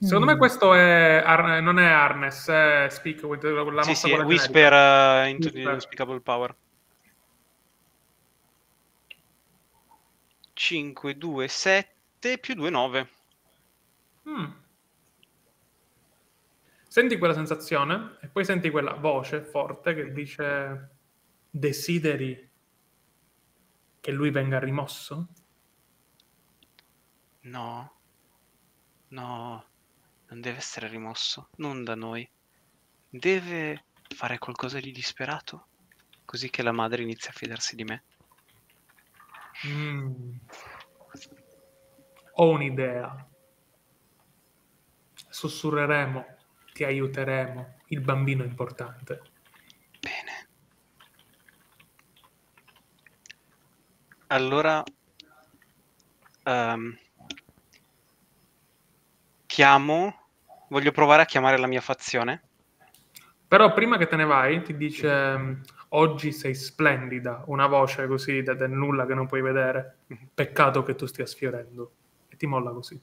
[0.01, 0.28] Secondo Mm.
[0.31, 4.73] me questo è Ar- non è Harness, è Speak, with- la mossa sì, sì, Whisper
[4.73, 5.73] eh, into the Whisper.
[5.75, 6.57] Unspeakable Power.
[10.63, 13.09] 5, 2, 7 più 2, 9.
[14.29, 14.51] Mm.
[16.87, 20.91] Senti quella sensazione e poi senti quella voce forte che dice
[21.51, 22.49] desideri
[23.99, 25.27] che lui venga rimosso?
[27.41, 28.01] No,
[29.09, 29.67] no,
[30.29, 32.31] non deve essere rimosso, non da noi.
[33.09, 35.67] Deve fare qualcosa di disperato,
[36.25, 38.05] così che la madre inizia a fidarsi di me.
[39.67, 40.33] Mm.
[42.35, 43.29] Ho un'idea.
[45.29, 46.41] Sussurreremo
[46.73, 47.77] ti aiuteremo.
[47.87, 49.23] Il bambino è importante.
[50.01, 50.49] Bene.
[54.29, 54.83] Allora,
[56.45, 56.99] ehm,
[59.47, 60.29] chiamo,
[60.71, 62.43] voglio provare a chiamare la mia fazione.
[63.47, 65.61] Però prima che te ne vai, ti dice:
[65.95, 67.43] Oggi sei splendida.
[67.47, 69.99] Una voce così da, nulla che non puoi vedere.
[70.33, 71.93] Peccato che tu stia sfiorendo.
[72.29, 72.99] E ti molla così.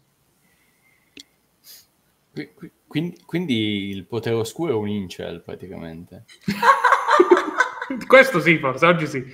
[2.32, 6.26] Qui- qui- Quindi, quindi il potere oscuro è un incel praticamente.
[8.08, 9.26] Questo sì, forse oggi sì.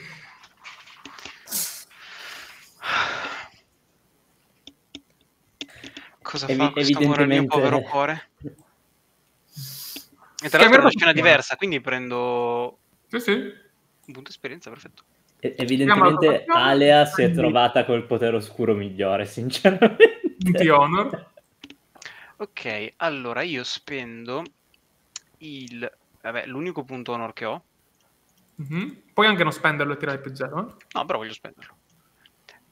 [6.21, 8.29] Cosa Evi- fa questo amore al mio povero cuore?
[10.43, 12.79] E tra l'altro è una scena diversa, quindi prendo
[13.19, 13.31] Sì, sì.
[14.07, 15.03] un punto esperienza, perfetto.
[15.39, 20.35] E- Evidentemente Alea si è trovata col potere oscuro migliore, sinceramente.
[20.37, 21.33] Di honor.
[22.37, 24.43] Ok, allora io spendo
[25.39, 25.89] il...
[26.21, 27.63] Vabbè, l'unico punto honor che ho.
[28.55, 29.03] Mhm.
[29.13, 30.59] Puoi anche non spenderlo e tirare più zero.
[30.59, 30.73] eh?
[30.93, 31.77] No, però voglio spenderlo.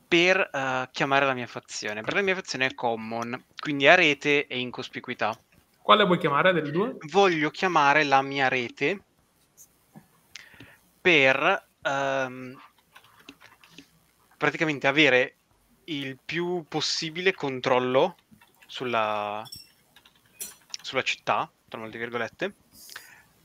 [0.08, 2.02] Per eh, chiamare la mia fazione.
[2.02, 5.38] Per la mia fazione è common, quindi a rete e incospicuità.
[5.82, 6.96] Quale vuoi chiamare delle due?
[7.12, 9.04] Voglio chiamare la mia rete
[11.04, 12.58] per ehm,
[14.38, 15.36] praticamente avere
[15.86, 18.16] il più possibile controllo
[18.66, 19.46] sulla,
[20.82, 22.56] sulla città, tra molte virgolette,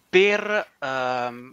[0.08, 1.52] per ehm,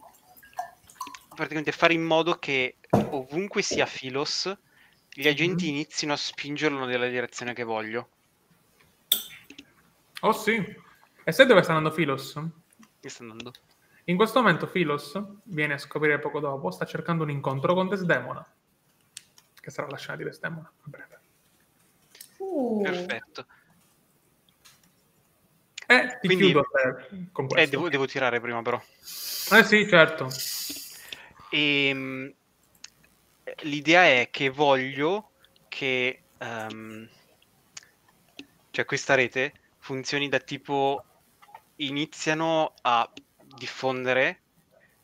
[1.33, 2.77] praticamente fare in modo che
[3.09, 4.55] ovunque sia Filos,
[5.11, 5.71] gli agenti Mhm.
[5.71, 8.09] inizino a spingerlo nella direzione che voglio.
[10.21, 10.63] Oh sì.
[11.23, 11.95] E sai dove sta andando?
[12.99, 13.51] Che sta andando?
[14.05, 18.45] In questo momento Philos, viene a scoprire poco dopo, sta cercando un incontro con Desdemona.
[19.53, 21.19] Che sarà la scena di Desdemona a breve.
[22.37, 23.45] Uh, Perfetto.
[25.87, 27.67] E ti Quindi- chiudo a te con questo.
[27.67, 28.79] Eh, devo, devo tirare prima però.
[28.79, 30.29] Eh sì, certo.
[31.49, 32.31] Ehm,
[33.61, 35.31] l'idea è che voglio
[35.67, 37.09] che ehm,
[38.71, 41.03] cioè questa rete funzioni da tipo
[41.77, 43.09] iniziano a
[43.55, 44.41] diffondere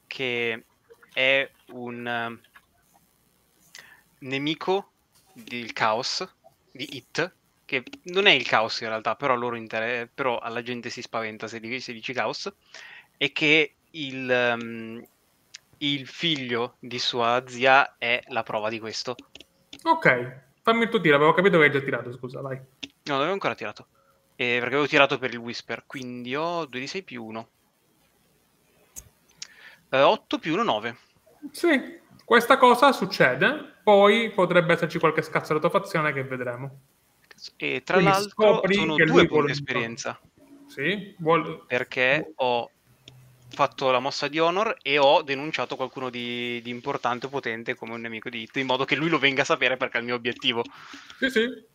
[0.08, 0.66] che
[1.14, 2.42] è un ehm,
[4.20, 4.92] nemico
[5.34, 6.28] del caos
[6.72, 11.02] di It che non è il caos in realtà però, inter- però alla gente si
[11.02, 12.52] spaventa se, di- se dici caos
[13.18, 15.08] e che il, ehm,
[15.78, 19.16] il figlio di sua zia è la prova di questo.
[19.84, 22.58] Ok, fammi il tuo tiro, avevo capito che hai già tirato, scusa, vai.
[22.58, 22.64] No,
[23.04, 23.88] non avevo ancora tirato.
[24.36, 27.50] Eh, perché avevo tirato per il Whisper, quindi ho 2 di 6 più 1.
[30.00, 30.98] 8 più 1, 9.
[31.52, 36.80] Sì, questa cosa succede, poi potrebbe esserci qualche scazzo tua fazione che vedremo.
[37.58, 40.20] E tra Quindi l'altro sono che due vuole punti un- esperienza.
[40.68, 41.66] Sì, vuol...
[41.68, 42.70] Perché ho
[43.50, 47.94] fatto la mossa di Honor e ho denunciato qualcuno di, di importante o potente come
[47.94, 50.06] un nemico di Hit, in modo che lui lo venga a sapere perché è il
[50.06, 50.64] mio obiettivo.
[51.20, 51.70] Sì, sì.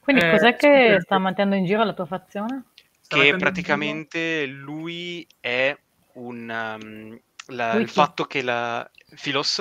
[0.00, 2.64] Quindi Eh, cos'è che scoprire sta mantenendo in giro la tua fazione?
[3.06, 5.76] Che praticamente lui è
[6.14, 8.88] un um, la- il fatto che la
[9.20, 9.60] Philos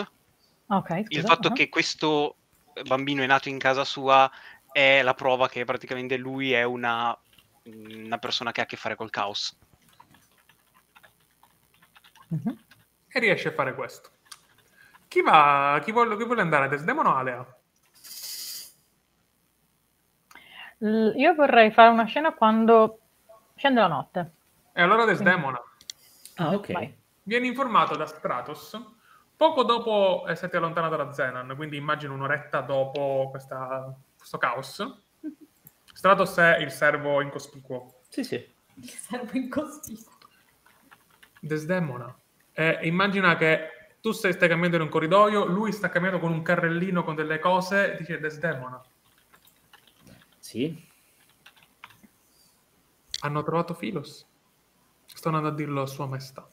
[0.68, 1.06] Ah, Ok, scusa.
[1.10, 1.52] il fatto ah.
[1.52, 2.38] che questo
[2.86, 4.30] bambino è nato in casa sua
[4.72, 7.16] è la prova che praticamente lui è una,
[7.64, 9.56] una persona che ha a che fare col caos
[12.30, 12.58] Mhm.
[13.10, 14.10] E riesce a fare questo.
[15.08, 15.80] Chi va?
[15.84, 16.68] Chi vuole, chi vuole andare?
[16.68, 17.58] Desdemona o Alea?
[20.80, 23.00] L- Io vorrei fare una scena quando
[23.56, 24.32] scende la notte.
[24.74, 25.62] E allora Desdemona.
[26.38, 26.72] Ah, ok.
[26.72, 26.98] Vai.
[27.24, 28.78] Viene informato da Stratos
[29.36, 35.00] poco dopo esserti allontanato da Zenan, quindi immagino un'oretta dopo questa- questo caos.
[35.94, 38.02] Stratos è il servo incospicuo.
[38.10, 38.36] Sì, sì.
[38.76, 40.12] Il servo incospicuo.
[41.40, 42.16] Desdemona.
[42.52, 46.42] E immagina che tu stai, stai camminando in un corridoio, lui sta camminando con un
[46.42, 48.82] carrellino con delle cose, dice Desdemona.
[50.40, 50.92] Sì.
[53.22, 54.28] Hanno trovato Filos.
[55.06, 56.46] Sto andando a dirlo a sua maestà.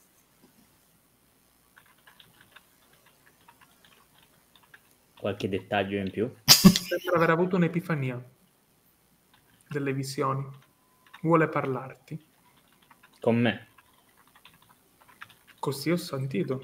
[5.21, 6.33] Qualche dettaglio in più?
[6.47, 8.19] Sembra aver avuto un'epifania
[9.69, 10.49] delle visioni.
[11.21, 12.19] Vuole parlarti.
[13.21, 13.69] Con me.
[15.59, 16.63] Così ho sentito.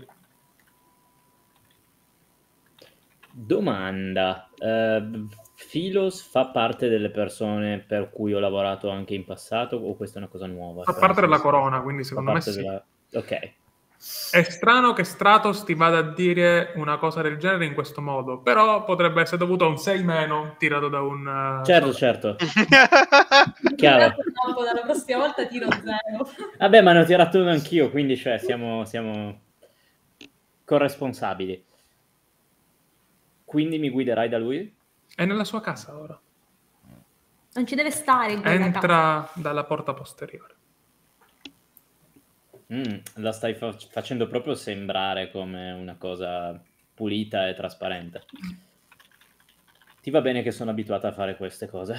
[3.30, 4.48] Domanda.
[4.58, 5.26] Eh,
[5.70, 10.22] Philos fa parte delle persone per cui ho lavorato anche in passato o questa è
[10.22, 10.82] una cosa nuova?
[10.84, 12.54] Fa Cioè, parte nel della corona, quindi secondo me sì.
[12.54, 13.52] della- Ok.
[14.30, 18.38] È strano che Stratos ti vada a dire una cosa del genere in questo modo,
[18.40, 21.60] però potrebbe essere dovuto a un 6 meno tirato da un...
[21.62, 22.36] eh, Certo, certo.
[23.76, 24.14] Chiaro.
[24.46, 26.28] Dopo, dalla prossima volta tiro zero.
[26.58, 29.40] Vabbè, ma ne ho tirato uno anch'io, quindi cioè, siamo, siamo
[30.64, 31.64] corresponsabili.
[33.44, 34.74] Quindi mi guiderai da lui?
[35.14, 36.20] È nella sua casa ora.
[37.54, 38.38] Non ci deve stare.
[38.42, 40.55] Entra dalla porta posteriore.
[42.72, 46.60] Mm, la stai fa- facendo proprio sembrare come una cosa
[46.94, 48.24] pulita e trasparente.
[50.00, 51.94] Ti va bene che sono abituata a fare queste cose.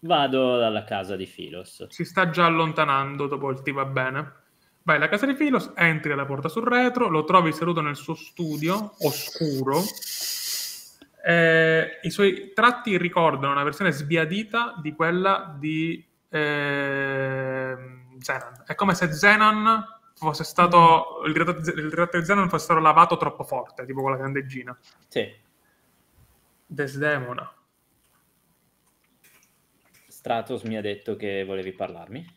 [0.00, 1.88] Vado dalla casa di Filos.
[1.88, 4.32] Si sta già allontanando dopo il ti va bene.
[4.82, 8.14] Vai alla casa di Filos, entri alla porta sul retro, lo trovi seduto nel suo
[8.14, 9.82] studio, oscuro.
[11.22, 18.64] Eh, I suoi tratti ricordano una versione sbiadita di quella di ehm, Zenan.
[18.66, 21.22] È come se Zenan fosse stato.
[21.26, 24.76] Il ritratto, di- Zenan fosse stato lavato troppo forte, tipo con la candeggina.
[25.08, 25.34] Sì,
[26.66, 27.50] Desdemona.
[30.08, 32.34] Stratos mi ha detto che volevi parlarmi.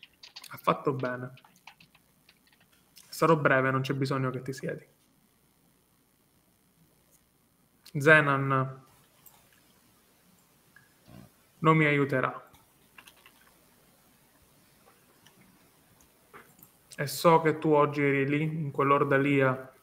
[0.50, 1.32] Ha fatto bene.
[3.08, 4.86] Sarò breve, non c'è bisogno che ti siedi.
[7.98, 8.80] Zenan
[11.58, 12.50] non mi aiuterà.
[17.02, 19.74] E so che tu oggi eri lì, in quell'ordalia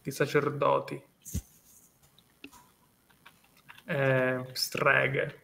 [0.00, 1.02] di sacerdoti
[3.84, 5.42] e streghe.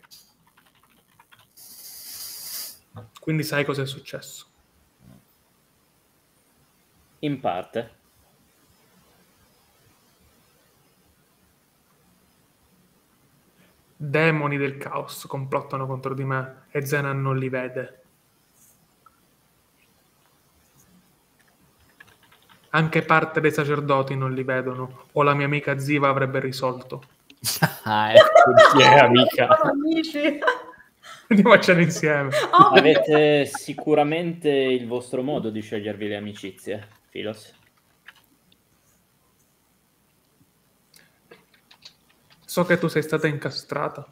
[3.18, 4.46] Quindi sai cosa è successo.
[7.18, 7.96] In parte.
[13.96, 18.02] Demoni del caos complottano contro di me e Zenan non li vede.
[22.70, 27.02] Anche parte dei sacerdoti non li vedono, o la mia amica Ziva avrebbe risolto.
[27.84, 29.46] Ah, ecco chi è amica.
[29.60, 30.38] Amici.
[31.28, 32.30] Andiamo a cena insieme.
[32.50, 37.54] Oh, Avete sicuramente il vostro modo di scegliervi le amicizie, Filos.
[42.44, 44.06] So che tu sei stata incastrata.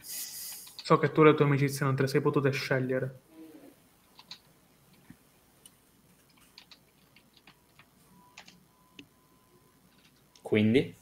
[0.00, 3.20] So che tu le tue amicizie non te le sei potute scegliere.
[10.48, 10.96] Quindi?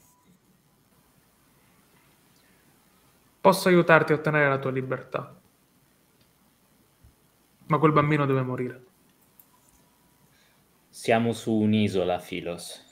[3.39, 5.39] Posso aiutarti a ottenere la tua libertà.
[7.67, 8.85] Ma quel bambino deve morire.
[10.89, 12.83] Siamo su un'isola, Filos.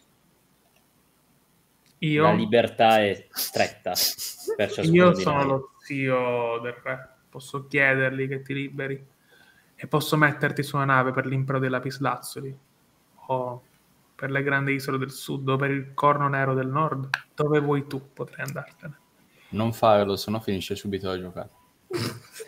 [1.97, 3.91] Io, La libertà è stretta
[4.55, 7.15] per ciascuno io sono lo zio del re.
[7.27, 9.05] Posso chiedergli che ti liberi.
[9.75, 12.57] E posso metterti su una nave per l'impero dei lapislazzuli.
[13.25, 13.63] O
[14.15, 17.09] per le grandi isole del sud o per il corno nero del nord.
[17.35, 18.97] Dove vuoi tu potrei andartene.
[19.49, 21.49] Non farlo, sennò finisce subito la giocata.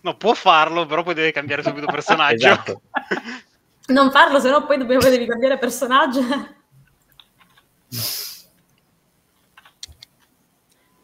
[0.00, 2.46] No, può farlo, però poi deve cambiare subito personaggio.
[2.46, 2.82] Esatto.
[3.92, 6.20] non farlo, sennò poi dobbiamo, devi cambiare personaggio.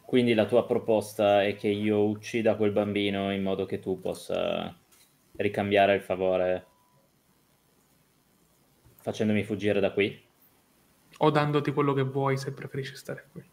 [0.05, 4.73] Quindi la tua proposta è che io uccida quel bambino in modo che tu possa
[5.37, 6.67] ricambiare il favore
[9.05, 10.19] facendomi fuggire da qui?
[11.19, 13.45] O dandoti quello che vuoi se preferisci stare qui.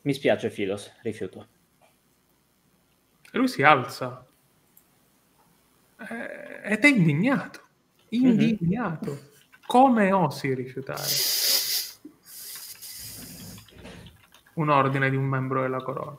[0.00, 1.46] Mi spiace, Filos, rifiuto.
[3.30, 4.26] E lui si alza.
[5.98, 7.60] Eh, ed è indignato.
[8.08, 9.28] Indignato.
[9.66, 11.02] Come osi rifiutare
[14.54, 16.18] un ordine di un membro della corona?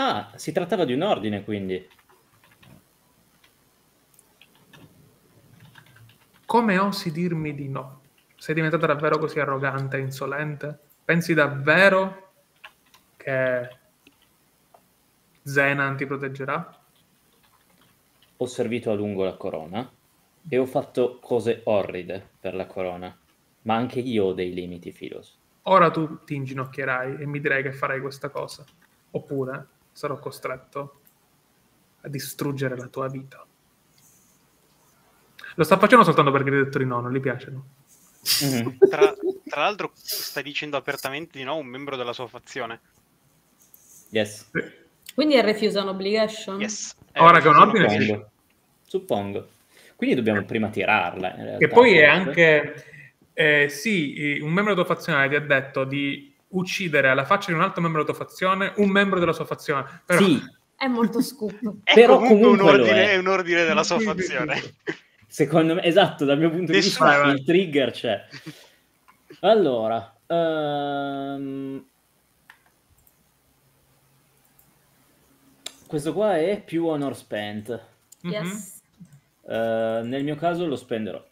[0.00, 1.88] Ah, si trattava di un ordine, quindi.
[6.46, 8.02] Come osi dirmi di no?
[8.36, 10.78] Sei diventata davvero così arrogante e insolente?
[11.04, 12.32] Pensi davvero
[13.16, 13.76] che
[15.42, 16.80] Zenan ti proteggerà?
[18.36, 19.90] Ho servito a lungo la corona
[20.48, 23.18] e ho fatto cose orride per la corona,
[23.62, 25.36] ma anche io ho dei limiti, Filos.
[25.62, 28.64] Ora tu ti inginocchierai e mi dirai che farai questa cosa.
[29.10, 31.00] Oppure sarò costretto
[32.02, 33.44] a distruggere la tua vita.
[35.56, 37.66] Lo sta facendo soltanto perché gli hai detto di no, non gli piace, no?
[38.44, 38.78] Mhm.
[38.88, 39.12] Tra,
[39.48, 42.80] tra l'altro, stai dicendo apertamente di no a un membro della sua fazione.
[44.10, 44.48] Yes.
[45.16, 46.60] Quindi è refuse an obligation?
[46.60, 46.94] Yes.
[47.16, 48.30] Ora che è un ordine, suppongo.
[48.84, 49.48] Suppongo.
[49.96, 51.30] Quindi dobbiamo prima tirarla.
[51.34, 52.84] in realtà, Che poi è anche...
[53.32, 57.56] eh, sì, un membro della tua fazione ti ha detto di uccidere alla faccia di
[57.56, 60.02] un altro membro della tua fazione un membro della sua fazione.
[60.04, 60.24] Però...
[60.24, 60.42] Sì,
[60.76, 61.82] È molto scoop.
[61.82, 64.60] È Però comunque, un, comunque lo ordine, un ordine della sua fazione.
[65.26, 68.26] secondo me, esatto, dal mio punto di vista il trigger c'è.
[69.40, 71.84] Allora, ehm,
[75.86, 77.80] questo qua è più honor spent.
[78.22, 78.30] Mhm.
[78.32, 78.82] Yes.
[79.48, 81.24] Eh, nel mio caso lo spenderò.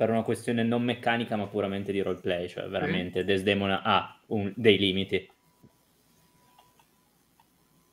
[0.00, 4.78] Per una questione non meccanica, ma puramente di roleplay, cioè veramente Desdemona ha un- dei
[4.78, 5.30] limiti.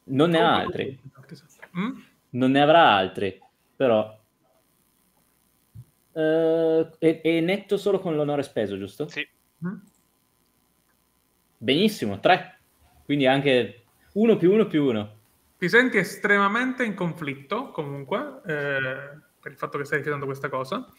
[0.05, 0.97] Non ne ha altri,
[1.77, 1.99] Mm?
[2.29, 3.37] non ne avrà altri,
[3.75, 4.17] però
[6.13, 9.09] eh, è, è netto solo con l'onore speso, giusto?
[9.09, 9.27] Sì.
[9.67, 9.75] Mm?
[11.57, 12.61] Benissimo, tre.
[13.03, 15.17] Quindi anche uno più uno più uno.
[15.57, 20.91] Ti senti estremamente in conflitto, comunque, eh, per il fatto che stai rifiutando questa cosa.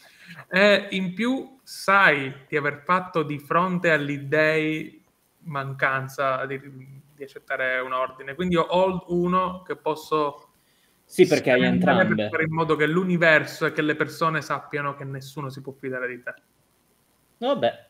[0.49, 5.03] E in più sai di aver fatto di fronte agli dei
[5.41, 6.59] mancanza di,
[7.15, 8.33] di accettare un ordine.
[8.33, 10.47] Quindi ho hold uno che posso...
[11.05, 12.29] Sì, perché hai spendere per entrambe.
[12.29, 16.07] fare in modo che l'universo e che le persone sappiano che nessuno si può fidare
[16.07, 16.33] di te.
[17.37, 17.89] Vabbè,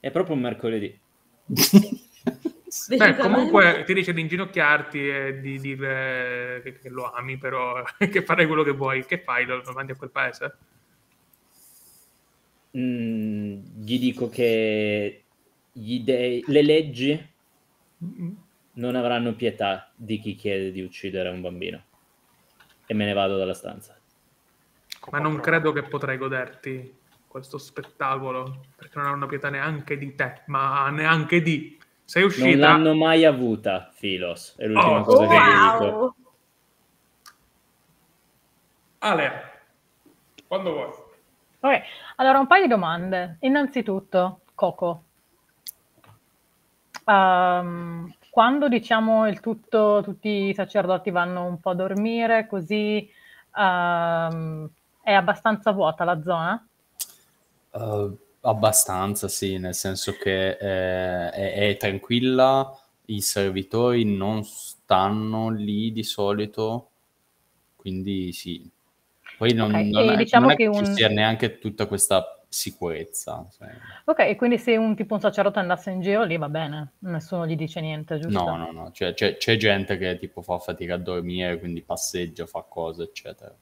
[0.00, 1.00] è proprio un mercoledì.
[2.96, 8.22] Beh, comunque ti dice di inginocchiarti e di dire che, che lo ami, però che
[8.22, 9.04] farai quello che vuoi.
[9.04, 9.46] Che fai?
[9.74, 10.56] Mandi a quel paese?
[12.76, 15.24] Mm, gli dico che
[15.72, 17.28] gli dei, le leggi
[18.72, 21.82] non avranno pietà di chi chiede di uccidere un bambino.
[22.86, 23.98] E me ne vado dalla stanza.
[25.10, 30.42] Ma non credo che potrai goderti questo spettacolo, perché non hanno pietà neanche di te,
[30.46, 31.78] ma neanche di...
[32.10, 32.56] Sei Non uscita...
[32.58, 34.56] l'hanno mai avuta, Filos.
[34.56, 35.84] È l'ultima Oh, cosa che gli dico.
[35.96, 36.14] Wow.
[38.98, 39.32] Ale,
[40.48, 40.88] quando vuoi.
[41.60, 41.82] Ok,
[42.16, 43.36] allora un paio di domande.
[43.42, 45.04] Innanzitutto, Coco,
[47.04, 53.08] Ehm, quando diciamo il tutto, tutti i sacerdoti vanno un po' a dormire, così
[53.56, 54.68] ehm,
[55.00, 56.66] è abbastanza vuota la zona?
[57.70, 65.92] Uh, abbastanza, sì, nel senso che eh, è, è tranquilla, i servitori non stanno lì
[65.92, 66.90] di solito,
[67.76, 68.68] quindi sì.
[69.36, 71.86] Poi non, Ok, non è, diciamo non è che che ci un- sia neanche tutta
[71.86, 73.48] questa sicurezza.
[73.56, 73.68] cioè.
[74.04, 77.46] Ok, e quindi se un tipo un sacerdote andasse in giro lì va bene, nessuno
[77.46, 78.40] gli dice niente, giusto?
[78.44, 82.46] No, no, no, cioè, c'è, c'è gente che tipo fa fatica a dormire, quindi passeggia,
[82.46, 83.54] fa cose, eccetera.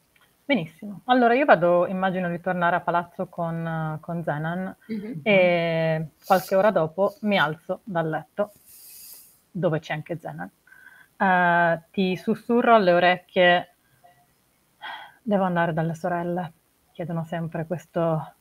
[0.49, 1.03] Benissimo.
[1.05, 5.21] Allora io vado, immagino di tornare a palazzo con, eh, con Zenan Mhm.
[5.23, 8.53] e qualche ora dopo mi alzo dal letto,
[9.51, 10.51] dove c'è anche Zenan.
[11.19, 13.75] Eh, ti sussurro alle orecchie,
[15.21, 16.53] devo andare dalle sorelle,
[16.93, 18.33] chiedono sempre questo,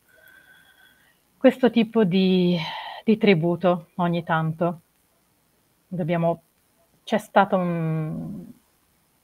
[1.36, 2.58] questo tipo di,
[3.04, 4.80] di tributo ogni tanto.
[5.90, 6.42] Dobbiamo,
[7.04, 8.46] c'è stato un,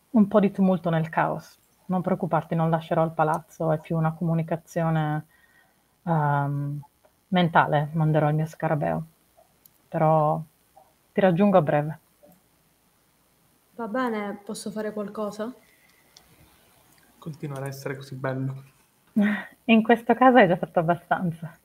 [0.09, 1.61] un po' di tumulto nel caos.
[1.85, 5.25] Non preoccuparti, non lascerò il palazzo, è più una comunicazione
[6.03, 6.81] ehm,
[7.27, 9.05] mentale, manderò il mio scarabeo.
[9.89, 10.41] Però
[11.11, 11.99] ti raggiungo a breve.
[13.75, 15.53] Va bene, posso fare qualcosa?
[17.17, 18.63] Continuerà a essere così bello.
[19.65, 21.57] In questo caso hai già fatto abbastanza.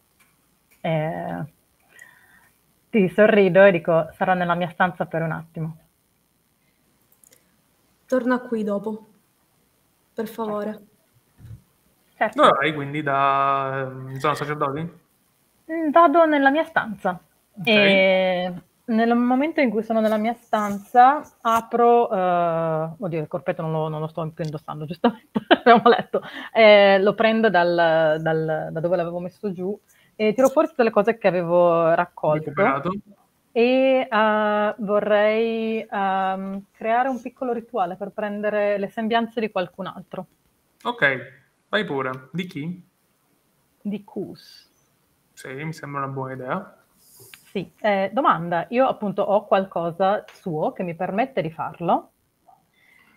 [0.81, 1.45] Eh,
[2.91, 5.77] ti sorrido e dico, sarò nella mia stanza per un attimo.
[8.07, 9.07] Torna qui dopo.
[10.19, 10.79] Per favore.
[12.17, 12.43] Certo.
[12.43, 14.81] Dove vai quindi da eh, zona sacerdoti?
[15.71, 17.11] Mm, Vado nella mia stanza
[17.57, 17.67] Ok.
[17.69, 18.53] e
[18.87, 23.87] nel momento in cui sono nella mia stanza apro, eh, oddio il corpetto non lo,
[23.89, 26.21] non lo sto più indossando giustamente, abbiamo letto,
[26.53, 29.79] Eh, lo prendo dal- dal- da dove l'avevo messo giù
[30.17, 32.91] e tiro fuori tutte le cose che avevo raccolto Recuperato.
[33.59, 40.27] E eh, vorrei ehm, creare un piccolo rituale per prendere le sembianze di qualcun altro,
[40.85, 41.33] Ok,
[41.69, 42.29] vai pure.
[42.31, 42.87] Di chi?
[43.81, 44.71] di Kus.
[45.33, 46.85] Sì, mi sembra una buona idea.
[47.51, 52.11] Sì, eh, domanda, io appunto ho qualcosa suo che mi permette di farlo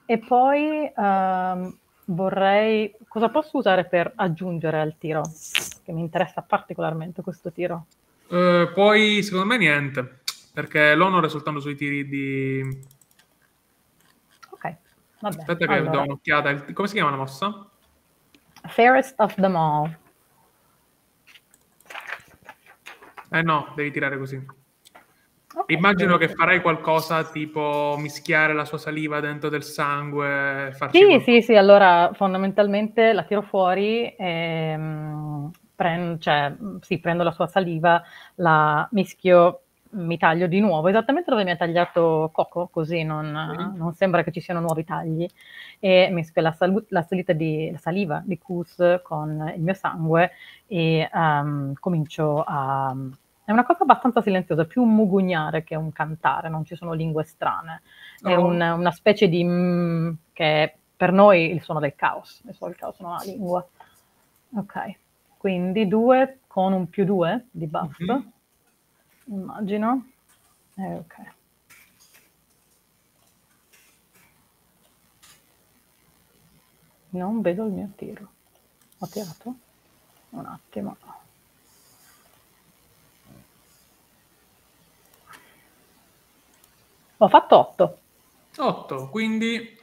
[0.05, 5.21] e poi ehm, vorrei, cosa posso usare per aggiungere al tiro?
[5.83, 7.85] Che mi interessa particolarmente questo tiro.
[8.29, 10.20] Eh, poi, secondo me, niente.
[10.53, 12.61] Perché l'onore è soltanto sui tiri di...
[14.49, 14.75] Ok,
[15.19, 15.37] vabbè.
[15.37, 15.91] Aspetta che allora.
[15.91, 16.73] do un'occhiata.
[16.73, 17.69] Come si chiama la mossa?
[18.67, 19.97] Fairest of them all.
[23.31, 24.35] Eh no, devi tirare così.
[25.53, 31.05] Ok, Immagino che farai qualcosa tipo mischiare la sua saliva dentro del sangue, farci Sì,
[31.05, 31.31] qualcosa.
[31.31, 37.47] sì, sì, allora fondamentalmente la tiro fuori, ehm, pren- cioè, mh, sì, prendo la sua
[37.47, 38.01] saliva,
[38.35, 43.75] la mischio, mi taglio di nuovo, esattamente dove mi ha tagliato Coco, così non, Mhm.
[43.77, 45.27] non sembra che ci siano nuovi tagli,
[45.79, 50.31] e mischio la, salu- la salita di, la saliva di Kus con il mio sangue
[50.67, 52.95] e ehm, comincio a...
[53.43, 57.23] È una cosa abbastanza silenziosa, più un mugugnare che un cantare, non ci sono lingue
[57.23, 57.81] strane.
[58.21, 58.45] È Oh.
[58.45, 62.71] un- una specie di mm, che è per noi il suono del caos, e solo
[62.71, 63.67] il caos non ha lingua.
[64.55, 64.95] Ok,
[65.37, 68.31] quindi due con un più due di buff, Mhm.
[69.35, 70.11] Immagino.
[70.75, 71.15] Eh, ok.
[77.11, 78.31] Non vedo il mio tiro.
[78.99, 79.55] Ho tirato?
[80.29, 80.95] Un attimo.
[87.17, 87.99] Ho fatto 8.
[88.57, 89.77] 8, quindi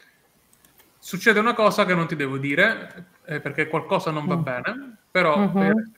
[0.99, 4.43] succede una cosa che non ti devo dire, eh, perché qualcosa non va Mm.
[4.43, 5.53] bene, però Mhm.
[5.53, 5.91] per-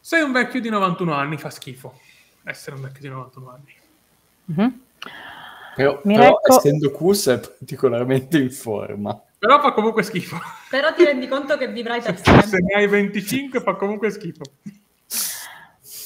[0.00, 2.00] sei un vecchio di 91 anni, fa schifo
[2.44, 3.74] essere un vecchio di 91 anni.
[4.46, 4.80] Mhm.
[5.74, 9.18] Però, però recco- essendo Kus è particolarmente in forma.
[9.38, 10.38] Però fa comunque schifo.
[10.68, 12.60] Però ti rendi conto che vivrai per Se sempre.
[12.60, 14.42] ne hai 25 fa comunque schifo.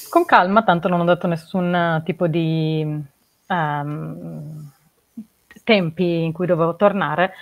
[0.09, 3.03] Con calma, tanto non ho dato nessun eh, tipo di
[3.47, 4.71] ehm,
[5.63, 7.33] tempi in cui dovevo tornare.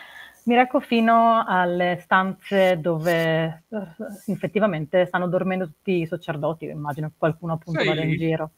[0.46, 3.88] Mi reco fino alle stanze dove eh,
[4.28, 6.66] effettivamente stanno dormendo tutti i sacerdoti.
[6.66, 8.50] Immagino che qualcuno appunto Sei vada in giro.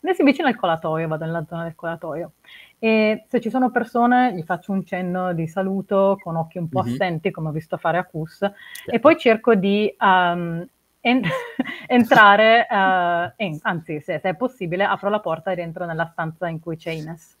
[0.00, 2.32] Messi vicino al colatoio, vado nella zona del colatoio.
[2.78, 6.80] E se ci sono persone, gli faccio un cenno di saluto con occhi un po'
[6.80, 6.86] Mhm.
[6.86, 8.50] assenti, come ho visto fare a Kus,
[8.88, 10.66] e poi cerco di ehm,
[11.00, 11.22] en-
[11.86, 16.48] entrare, eh, in- anzi, se, se è possibile, apro la porta ed entro nella stanza
[16.48, 17.36] in cui c'è Ines,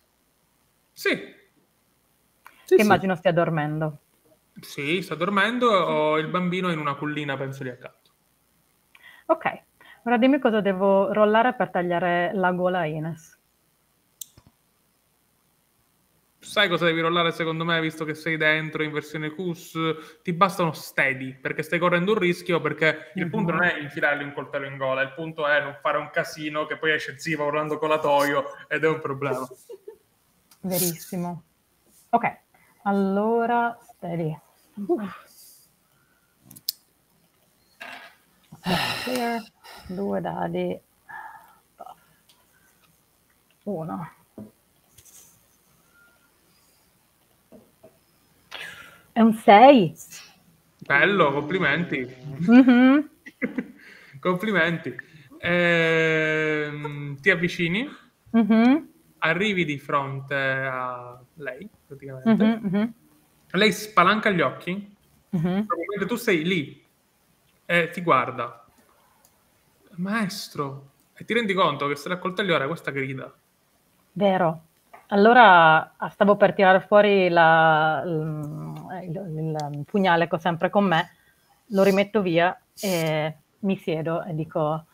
[0.94, 1.10] Sì,
[2.64, 2.80] Sì, che sì.
[2.82, 3.98] immagino stia dormendo.
[4.60, 8.12] sì, sta dormendo, ho il bambino in una cullina, penso lì accanto.
[9.28, 9.46] Ok,
[10.04, 13.38] ora dimmi cosa devo rollare per tagliare la gola a Ines.
[16.42, 20.20] Sai cosa devi rollare secondo me, visto che sei dentro in versione CUS?
[20.22, 23.30] Ti bastano steady, perché stai correndo un rischio, perché il Mhm.
[23.30, 26.64] punto non è infilargli un coltello in gola, il punto è non fare un casino
[26.64, 29.46] che poi esce Ziva urlando colatoio ed è un problema.
[30.62, 31.42] Verissimo.
[32.08, 32.38] Ok,
[32.84, 34.36] allora, steady.
[39.04, 39.42] Clear,
[39.90, 40.78] due dadi.
[43.64, 44.10] Uno.
[49.12, 49.94] È un 6.
[50.78, 52.06] Bello, complimenti.
[52.46, 53.10] Mhm.
[54.20, 54.94] complimenti.
[55.38, 57.88] Ehm, ti avvicini,
[58.30, 58.88] Mhm.
[59.18, 62.44] arrivi di fronte a lei, praticamente.
[62.44, 62.92] Mhm, mhm,
[63.52, 64.96] Lei spalanca gli occhi,
[65.30, 66.86] mentre tu sei lì
[67.66, 68.64] e ti guarda.
[70.00, 73.32] Maestro, e ti rendi conto che se la coltelli ora questa grida.
[74.12, 74.62] Vero.
[75.08, 80.84] Allora ah, stavo per tirare fuori la- il, il- il pugnale che ho sempre con
[80.84, 81.10] me,
[81.72, 84.86] lo rimetto via e mi siedo e dico,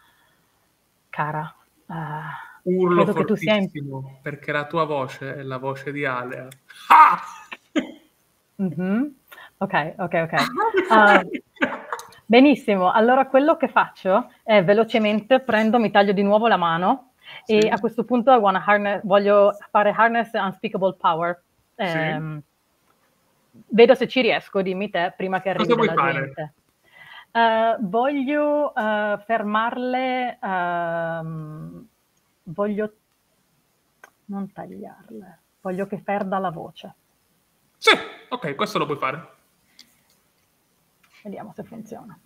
[1.11, 1.55] cara,
[1.89, 2.31] ah,
[2.63, 6.05] Urlo Credo che tu sia in- fortissimo perché la tua voce è la voce di
[6.05, 6.49] Alea.
[6.89, 7.21] Ah!
[8.57, 9.15] mhm.
[9.59, 10.35] ok, ok, ok.
[10.91, 11.23] Ah,
[12.27, 17.13] benissimo, allora quello che faccio è velocemente prendo, mi taglio di nuovo la mano
[17.45, 17.59] Sì.
[17.59, 21.43] e a questo punto harness- voglio fare Harness Unspeakable Power.
[21.77, 21.83] Sì.
[21.83, 22.43] Ehm,
[23.69, 26.13] Vedo se ci riesco, dimmi te, prima che arrivi Cosa fare?
[26.13, 26.53] gente.
[27.33, 31.87] Eh, voglio eh, fermarle, ehm,
[32.45, 32.93] voglio
[34.27, 36.95] non tagliarle, voglio che perda la voce.
[37.79, 37.97] Sì,
[38.29, 39.29] ok, questo lo puoi fare.
[41.27, 42.17] Vediamo se funziona.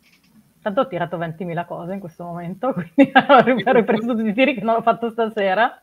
[0.61, 4.61] Tanto ho tirato 20.000 cose in questo momento, quindi ho ripreso tutti i tiri che
[4.61, 5.81] non ho fatto stasera.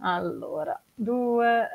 [0.00, 1.68] Allora, due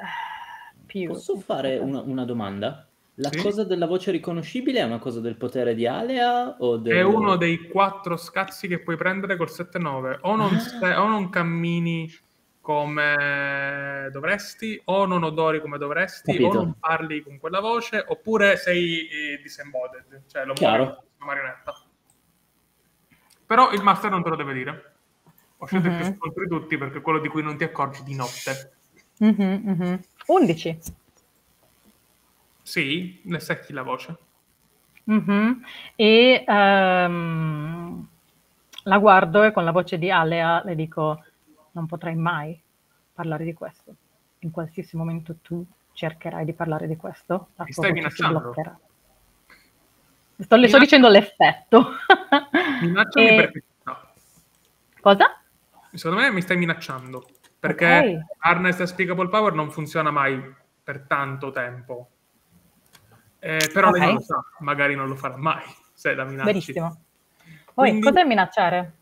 [0.86, 1.08] più...
[1.08, 2.88] Posso fare una, una domanda?
[3.16, 3.42] La Sì.
[3.42, 6.98] cosa della voce riconoscibile è una cosa del potere di Alea o del...
[6.98, 10.20] È uno dei quattro scazzi che puoi prendere col 7-9.
[10.22, 11.02] O non, Ah.
[11.04, 12.08] o non cammini
[12.64, 16.48] come dovresti, o non odori come dovresti, Capito.
[16.48, 20.84] o non parli con quella voce, oppure sei eh, disembodied, cioè lo Chiaro.
[20.86, 21.74] muovi come marionetta.
[23.46, 24.94] Però il master non te lo deve dire.
[25.58, 26.02] Ho scelto il Mhm.
[26.04, 28.72] più scontro di tutti perché è quello di cui non ti accorgi di notte.
[29.18, 30.00] Mhm, mhm.
[30.28, 30.80] 11.
[32.62, 34.16] Sì, le secchi la voce.
[35.04, 35.66] Mhm.
[35.98, 38.08] E ehm,
[38.84, 41.26] la guardo e con la voce di Alea le dico:
[41.74, 42.60] Non potrai mai
[43.14, 43.96] parlare di questo.
[44.40, 48.22] In qualsiasi momento tu cercherai di parlare di questo, la Mi tua stai voce si
[48.24, 48.40] minacciando?
[48.40, 48.80] bloccherà.
[50.40, 51.86] Sto, le sto dicendo l'effetto.
[52.82, 53.64] Minacciami E- perché...
[53.84, 53.98] no.
[55.00, 55.42] Cosa?
[55.94, 57.28] Secondo me mi stai minacciando.
[57.60, 58.36] Perché Ok.
[58.40, 60.42] Harness Explicable Power non funziona mai
[60.84, 62.10] per tanto tempo.
[63.40, 64.06] Eh, però lei Ok.
[64.08, 66.46] non lo sa, magari non lo farà mai, se la minacci.
[66.46, 67.02] Benissimo.
[67.74, 68.94] Poi, Quindi- cos'è minacciare?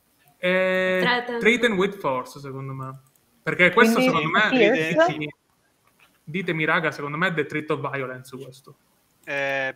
[0.43, 1.23] Eh.
[1.39, 2.99] Threaten with Force, secondo me.
[3.43, 4.49] Perché questo, Quindi, secondo me...
[4.49, 5.33] Ditemi,
[6.23, 8.75] ditemi, raga, secondo me è The Treat of Violence questo.
[9.23, 9.75] Eh,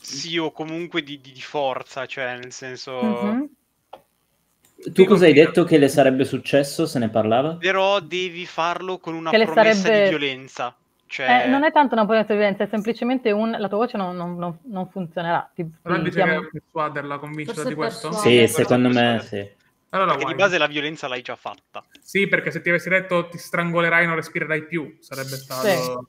[0.00, 3.00] sì, o comunque di, di- di forza, cioè nel senso...
[3.02, 3.48] Mhm.
[4.92, 7.56] Tu cosa hai detto che le sarebbe successo se ne parlava?
[7.56, 10.76] Però devi farlo con una Che promessa sarebbe- di violenza.
[11.06, 13.50] Cioè, Eh, non è tanto una potenza di violenza, è semplicemente un...
[13.58, 15.50] la tua voce non, non- non- funzionerà.
[15.54, 18.08] Ti, Però ti dice chiamo- che persuaderla, convincerla di questo?
[18.10, 18.46] persuadere.
[18.46, 19.50] Sì, secondo me sì.
[19.90, 20.42] Allora, perché di vai.
[20.42, 21.84] base la violenza l'hai già fatta.
[22.00, 26.08] Sì, perché se ti avessi detto ti strangolerai e non respirerai più, sarebbe stato...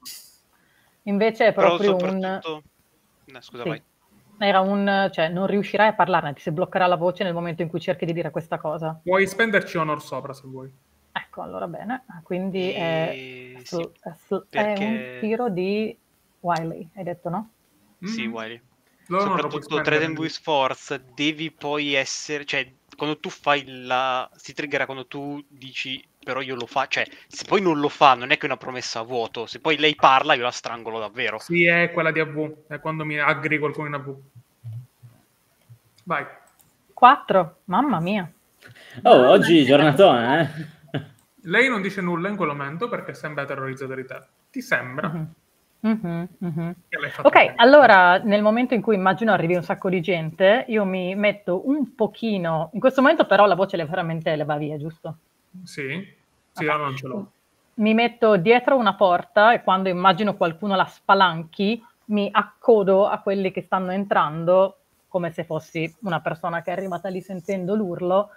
[1.03, 2.19] Invece è Però proprio un...
[2.21, 2.63] soprattutto...
[3.25, 3.69] No, scusa, Sì.
[3.69, 3.83] vai.
[4.37, 5.09] Era un...
[5.13, 8.05] cioè non riuscirai a parlarne, ti si bloccherà la voce nel momento in cui cerchi
[8.05, 8.99] di dire questa cosa.
[9.01, 10.71] Puoi spenderci honor sopra se vuoi.
[11.11, 12.05] Ecco, allora bene.
[12.23, 15.97] Quindi è, E- sl- sì, è sl- è perché- un tiro di
[16.41, 17.49] Wiley, hai detto no?
[18.03, 18.33] sì, Mm.
[18.33, 18.61] Wiley.
[19.07, 19.81] Loro Soprattutto.
[19.81, 22.45] Threaten with Force devi poi essere...
[22.45, 24.29] Cioè, quando tu fai la...
[24.35, 26.85] Si triggera quando tu dici però io lo fa...
[26.85, 29.47] Cioè, se poi non lo fa, non è che è una promessa a vuoto.
[29.47, 31.39] Se poi lei parla, io la strangolo davvero.
[31.39, 34.15] Sì, è quella di AV, è quando mi aggri qualcuno in AV.
[36.03, 36.25] Vai.
[36.93, 38.31] 4, mamma mia.
[39.03, 40.67] Oh, oggi giornatona, eh?
[41.43, 44.21] Lei non dice nulla in quel momento perché sembra terrorizzata di te.
[44.51, 45.33] Ti sembra Mhm.
[45.81, 46.75] Mhm, mhm.
[47.09, 47.53] fatto Ok, bene.
[47.55, 51.95] allora nel momento in cui immagino arrivi un sacco di gente, io mi metto un
[51.95, 55.17] pochino, in questo momento però la voce le veramente le va via, giusto?
[55.63, 56.05] Sì?
[56.51, 57.31] Sì, no, non ce l'ho.
[57.75, 63.51] Mi metto dietro una porta e quando immagino qualcuno la spalanchi, mi accodo a quelli
[63.51, 68.29] che stanno entrando come se fossi una persona che è arrivata lì sentendo l'urlo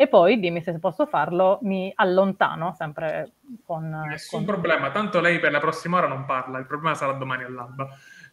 [0.00, 3.32] e poi, dimmi se posso farlo, mi allontano sempre
[3.64, 3.88] con...
[4.06, 7.42] Nessun con- problema, tanto lei per la prossima ora non parla, il problema sarà domani
[7.42, 7.88] all'alba.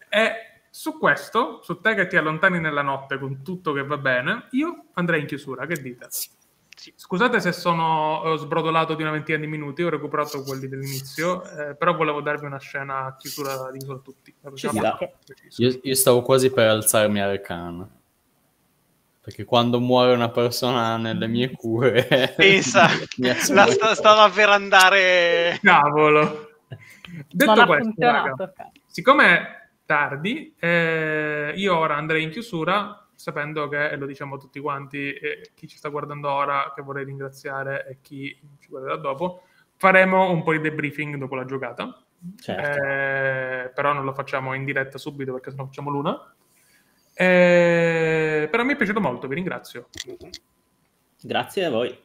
[0.07, 4.45] E su questo, su te che ti allontani nella notte con tutto che va bene,
[4.51, 6.05] io andrei in chiusura, che dite?
[6.09, 6.29] Sì.
[6.95, 11.73] Scusate se sono eh, sbrodolato di una ventina di minuti, ho recuperato quelli dell'inizio, eh,
[11.73, 14.35] però volevo darvi una scena a chiusura di a tutti.
[15.57, 18.03] Io, io stavo quasi per alzarmi a Arcan.
[19.25, 22.05] Perché quando muore una persona nelle mie cure...
[22.37, 22.87] Pensa,
[23.51, 25.57] la sta- stava per andare...
[25.63, 26.59] Cavolo!
[27.31, 28.53] Detto non questo, raga,
[28.85, 34.59] siccome è tardi, eh, io ora andrei in chiusura sapendo che, e lo diciamo tutti
[34.59, 39.41] quanti, e chi ci sta guardando ora, che vorrei ringraziare, e chi ci guarderà dopo,
[39.77, 41.99] faremo un po' di debriefing dopo la giocata.
[42.39, 42.83] Certo.
[42.83, 46.35] Eh, però non lo facciamo in diretta subito perché sennò facciamo l'una.
[47.17, 49.87] Eh, però mi è piaciuto molto, vi ringrazio.
[51.21, 52.03] Grazie a voi.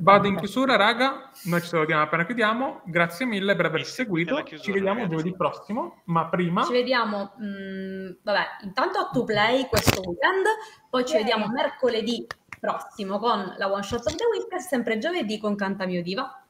[0.00, 1.30] Vado in chiusura, raga.
[1.44, 2.82] Noi ci salutiamo appena chiudiamo.
[2.84, 4.34] Grazie mille per averci E seguito.
[4.42, 5.16] chiusura, Ci vediamo ragazzi.
[5.16, 6.02] giovedì prossimo.
[6.04, 10.44] Ma prima, Ci vediamo, mh, vabbè, intanto a To Play questo weekend,
[10.88, 12.26] poi ci vediamo mercoledì
[12.60, 16.42] prossimo con la One Shot of the Week e sempre giovedì con Canta Mio Diva.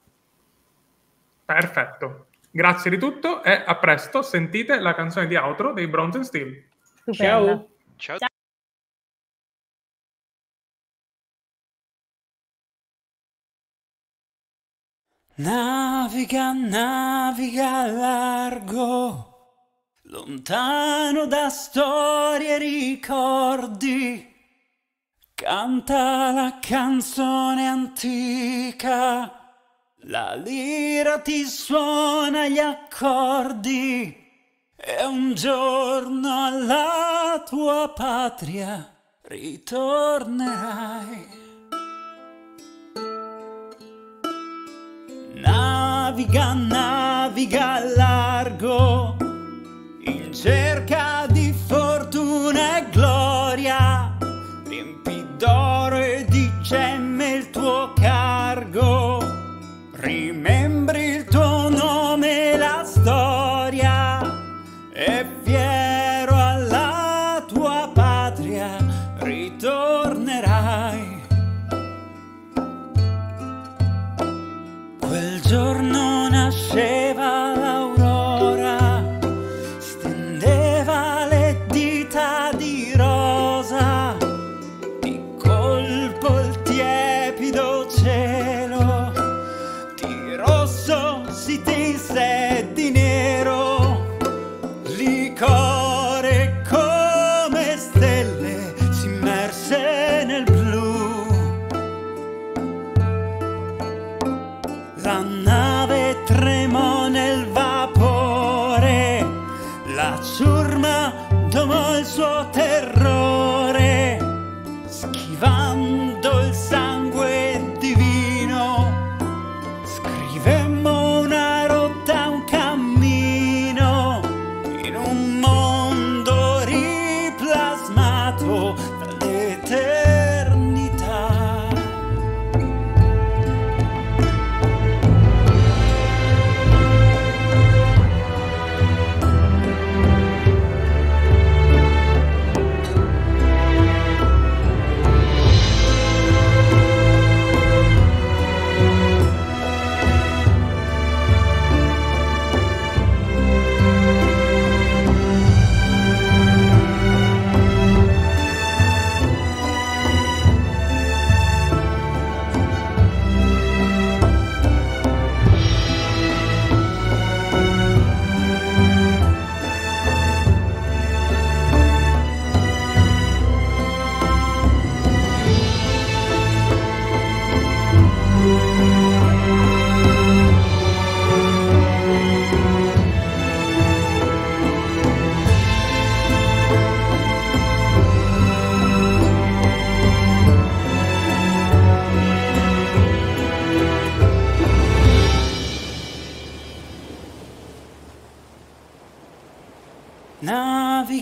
[1.44, 2.26] perfetto.
[2.50, 4.23] Grazie di tutto e a presto.
[4.23, 6.65] Sentite la canzone di outro dei Bronze and Steel.
[7.09, 7.67] Stupenda.
[7.97, 8.19] Ciao.
[8.19, 8.28] Ciao.
[15.37, 19.62] Naviga, naviga largo,
[20.03, 24.27] lontano da storie e ricordi.
[25.35, 29.55] Canta la canzone antica,
[30.03, 34.28] la lira ti suona gli accordi.
[34.81, 38.89] E un giorno alla tua patria
[39.23, 41.27] ritornerai.
[45.35, 49.17] Naviga, naviga largo
[50.05, 54.17] in cerca di fortuna e gloria.
[54.65, 59.19] Riempi d'oro e di gemme il tuo cargo.
[59.95, 60.58] Rimembri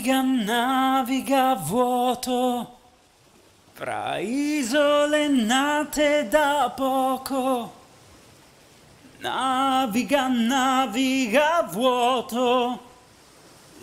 [0.07, 2.77] Naviga, naviga a vuoto
[3.73, 7.73] fra isole nate da poco.
[9.19, 12.79] Naviga, naviga a vuoto.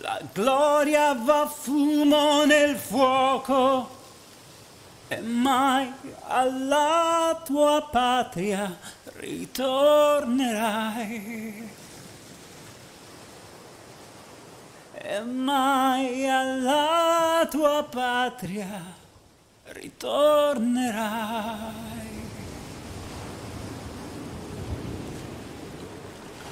[0.01, 3.87] La gloria va fumo nel fuoco.
[5.07, 5.93] E mai
[6.27, 8.75] alla tua patria
[9.19, 10.43] ritornerai.
[15.07, 18.81] E mai alla tua patria
[19.65, 20.95] ritornerai.